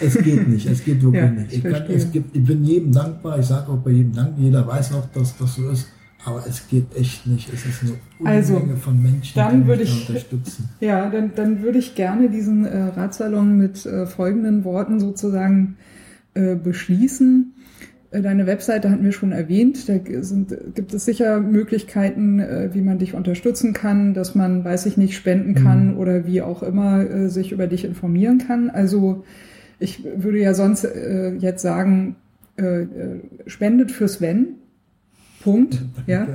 Es, 0.00 0.16
es, 0.16 0.24
geht 0.24 0.48
nicht, 0.48 0.66
es 0.66 0.82
geht 0.82 1.02
wirklich 1.02 1.22
ja, 1.22 1.30
nicht. 1.30 1.52
Ich, 1.52 1.62
kann, 1.62 1.82
es 1.88 2.10
gibt, 2.10 2.34
ich 2.34 2.44
bin 2.44 2.64
jedem 2.64 2.90
dankbar, 2.90 3.38
ich 3.38 3.46
sage 3.46 3.70
auch 3.70 3.78
bei 3.78 3.90
jedem 3.90 4.14
Dank, 4.14 4.38
jeder 4.38 4.66
weiß 4.66 4.94
auch, 4.94 5.06
dass 5.12 5.36
das 5.36 5.56
so 5.56 5.68
ist. 5.68 5.88
Aber 6.24 6.44
es 6.44 6.66
geht 6.66 6.96
echt 6.96 7.26
nicht. 7.26 7.52
Es 7.52 7.64
ist 7.66 7.82
eine 7.82 7.92
Unmenge 8.18 8.36
also, 8.36 8.60
von 8.80 9.00
Menschen, 9.00 9.36
dann 9.36 9.60
die 9.60 9.66
würde 9.68 9.82
ich, 9.84 10.08
unterstützen. 10.08 10.70
Ja, 10.80 11.08
dann, 11.08 11.32
dann 11.36 11.62
würde 11.62 11.78
ich 11.78 11.94
gerne 11.94 12.30
diesen 12.30 12.64
äh, 12.64 12.82
Ratsalon 12.96 13.56
mit 13.56 13.86
äh, 13.86 14.06
folgenden 14.06 14.64
Worten 14.64 14.98
sozusagen 14.98 15.76
äh, 16.34 16.56
beschließen. 16.56 17.52
Äh, 18.16 18.22
deine 18.22 18.46
Webseite 18.46 18.90
hatten 18.90 19.04
wir 19.04 19.12
schon 19.12 19.32
erwähnt. 19.32 19.88
Da 19.88 19.94
sind, 20.22 20.56
gibt 20.74 20.94
es 20.94 21.04
sicher 21.04 21.40
Möglichkeiten, 21.40 22.40
äh, 22.40 22.70
wie 22.72 22.80
man 22.80 22.98
dich 22.98 23.14
unterstützen 23.14 23.72
kann, 23.72 24.14
dass 24.14 24.34
man, 24.34 24.64
weiß 24.64 24.86
ich 24.86 24.96
nicht, 24.96 25.14
spenden 25.14 25.54
kann 25.54 25.92
mhm. 25.92 25.98
oder 25.98 26.26
wie 26.26 26.42
auch 26.42 26.62
immer 26.62 27.08
äh, 27.08 27.28
sich 27.28 27.52
über 27.52 27.66
dich 27.66 27.84
informieren 27.84 28.38
kann. 28.38 28.70
Also 28.70 29.24
ich 29.78 30.04
würde 30.04 30.38
ja 30.40 30.54
sonst 30.54 30.88
jetzt 31.38 31.60
sagen, 31.60 32.16
spendet 33.46 33.90
für 33.92 34.08
Sven. 34.08 34.54
Punkt. 35.46 35.78
Ja. 36.06 36.28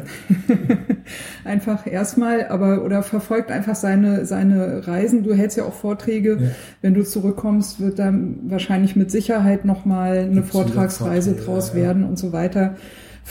einfach 1.46 1.88
erstmal, 1.88 2.50
aber 2.50 2.84
oder 2.84 3.04
verfolgt 3.04 3.52
einfach 3.52 3.76
seine, 3.76 4.26
seine 4.26 4.86
Reisen. 4.86 5.24
Du 5.24 5.34
hältst 5.34 5.56
ja 5.56 5.64
auch 5.64 5.74
Vorträge. 5.74 6.38
Ja. 6.42 6.50
Wenn 6.82 6.94
du 6.94 7.06
zurückkommst, 7.06 7.80
wird 7.80 8.00
dann 8.00 8.40
wahrscheinlich 8.50 8.98
mit 8.98 9.12
Sicherheit 9.12 9.64
nochmal 9.64 10.18
eine 10.18 10.34
Gibt's 10.36 10.50
Vortragsreise 10.50 11.36
draus 11.36 11.70
ja, 11.70 11.76
werden 11.76 12.04
und 12.04 12.20
so 12.20 12.34
weiter. 12.34 12.76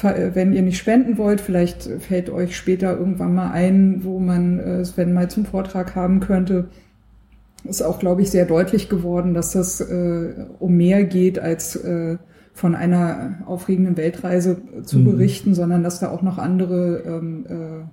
Äh, 0.03 0.31
wenn 0.33 0.55
ihr 0.55 0.63
nicht 0.63 0.79
spenden 0.79 1.19
wollt, 1.19 1.43
vielleicht 1.43 1.83
fällt 1.83 2.31
euch 2.31 2.57
später 2.57 2.97
irgendwann 2.97 3.35
mal 3.35 3.51
ein, 3.51 4.03
wo 4.03 4.19
man 4.19 4.59
äh, 4.61 4.85
Sven 4.87 5.13
mal 5.13 5.29
zum 5.29 5.45
Vortrag 5.45 5.95
haben 5.95 6.21
könnte. 6.21 6.69
Ist 7.65 7.83
auch, 7.83 7.99
glaube 7.99 8.23
ich, 8.23 8.31
sehr 8.31 8.47
deutlich 8.47 8.89
geworden, 8.89 9.35
dass 9.35 9.53
das 9.53 9.83
äh, 9.83 10.47
um 10.59 10.75
mehr 10.75 11.05
geht 11.05 11.39
als 11.39 11.77
äh, 11.77 12.17
von 12.61 12.75
einer 12.75 13.39
aufregenden 13.47 13.97
Weltreise 13.97 14.61
zu 14.83 14.99
mhm. 14.99 15.05
berichten, 15.05 15.55
sondern 15.55 15.83
dass 15.83 15.99
da 15.99 16.11
auch 16.11 16.21
noch 16.21 16.37
andere 16.37 16.99
ähm, 17.07 17.47
äh, 17.49 17.87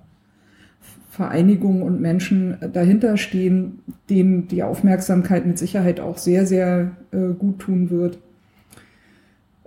Vereinigungen 1.10 1.80
und 1.80 2.02
Menschen 2.02 2.58
dahinter 2.74 3.16
stehen, 3.16 3.78
denen 4.10 4.46
die 4.46 4.62
Aufmerksamkeit 4.62 5.46
mit 5.46 5.56
Sicherheit 5.56 6.00
auch 6.00 6.18
sehr, 6.18 6.46
sehr 6.46 6.90
äh, 7.12 7.32
gut 7.32 7.60
tun 7.60 7.88
wird. 7.88 8.18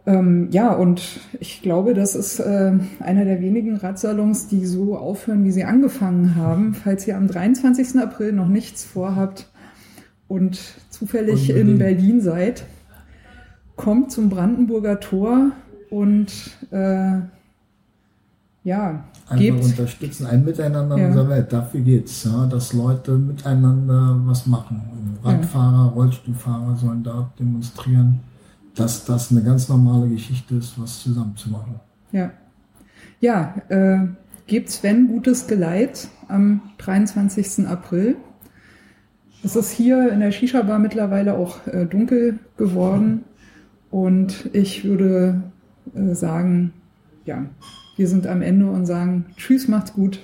Ähm, 0.05 0.49
ja, 0.51 0.71
und 0.71 1.19
ich 1.39 1.63
glaube, 1.63 1.95
das 1.95 2.13
ist 2.13 2.39
äh, 2.39 2.73
einer 2.99 3.25
der 3.25 3.41
wenigen 3.41 3.77
Radsalons, 3.77 4.49
die 4.49 4.67
so 4.67 4.95
aufhören, 4.95 5.43
wie 5.45 5.51
sie 5.51 5.63
angefangen 5.63 6.35
haben. 6.35 6.75
Falls 6.75 7.07
ihr 7.07 7.17
am 7.17 7.25
23. 7.25 7.99
April 7.99 8.33
noch 8.33 8.47
nichts 8.47 8.85
vorhabt 8.85 9.49
und 10.27 10.59
zufällig 10.91 11.49
in 11.49 11.79
Berlin 11.79 12.21
seid, 12.21 12.65
kommt 13.81 14.11
zum 14.11 14.29
Brandenburger 14.29 14.99
Tor 14.99 15.51
und 15.89 16.27
äh, 16.69 17.19
ja, 18.63 19.03
einfach 19.27 19.65
unterstützen, 19.65 20.27
ein 20.27 20.45
Miteinander 20.45 20.97
ja. 20.97 21.03
in 21.03 21.09
unserer 21.09 21.29
Welt. 21.29 21.51
Dafür 21.51 21.81
geht's, 21.81 22.23
ja, 22.25 22.45
dass 22.45 22.73
Leute 22.73 23.17
miteinander 23.17 24.21
was 24.25 24.45
machen. 24.45 24.81
Radfahrer, 25.23 25.85
ja. 25.85 25.91
Rollstuhlfahrer 25.93 26.75
sollen 26.75 27.03
da 27.03 27.31
demonstrieren, 27.39 28.19
dass 28.75 29.03
das 29.05 29.31
eine 29.31 29.41
ganz 29.41 29.67
normale 29.67 30.07
Geschichte 30.09 30.55
ist, 30.55 30.79
was 30.79 31.01
zusammen 31.01 31.35
zu 31.35 31.49
machen. 31.49 31.79
Ja, 32.11 32.31
ja, 33.19 33.55
äh, 33.69 34.07
gebt 34.45 34.69
Sven 34.69 35.07
gutes 35.07 35.47
Geleit 35.47 36.07
am 36.27 36.61
23. 36.77 37.67
April. 37.67 38.15
Es 39.43 39.55
ist 39.55 39.71
hier 39.71 40.11
in 40.11 40.19
der 40.19 40.31
Shisha-Bar 40.31 40.77
mittlerweile 40.77 41.33
auch 41.33 41.65
äh, 41.65 41.85
dunkel 41.85 42.37
geworden. 42.57 43.23
Und 43.91 44.49
ich 44.53 44.85
würde 44.85 45.43
äh, 45.93 46.15
sagen, 46.15 46.73
ja, 47.25 47.45
wir 47.97 48.07
sind 48.07 48.25
am 48.25 48.41
Ende 48.41 48.69
und 48.69 48.85
sagen 48.85 49.25
Tschüss, 49.37 49.67
macht's 49.67 49.93
gut. 49.93 50.19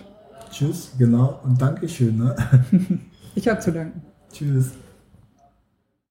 Tschüss, 0.49 0.93
genau 0.97 1.39
und 1.43 1.61
Dankeschön. 1.61 2.17
Ne? 2.17 2.35
ich 3.35 3.47
habe 3.47 3.59
zu 3.59 3.71
danken. 3.71 4.01
Tschüss. 4.31 4.71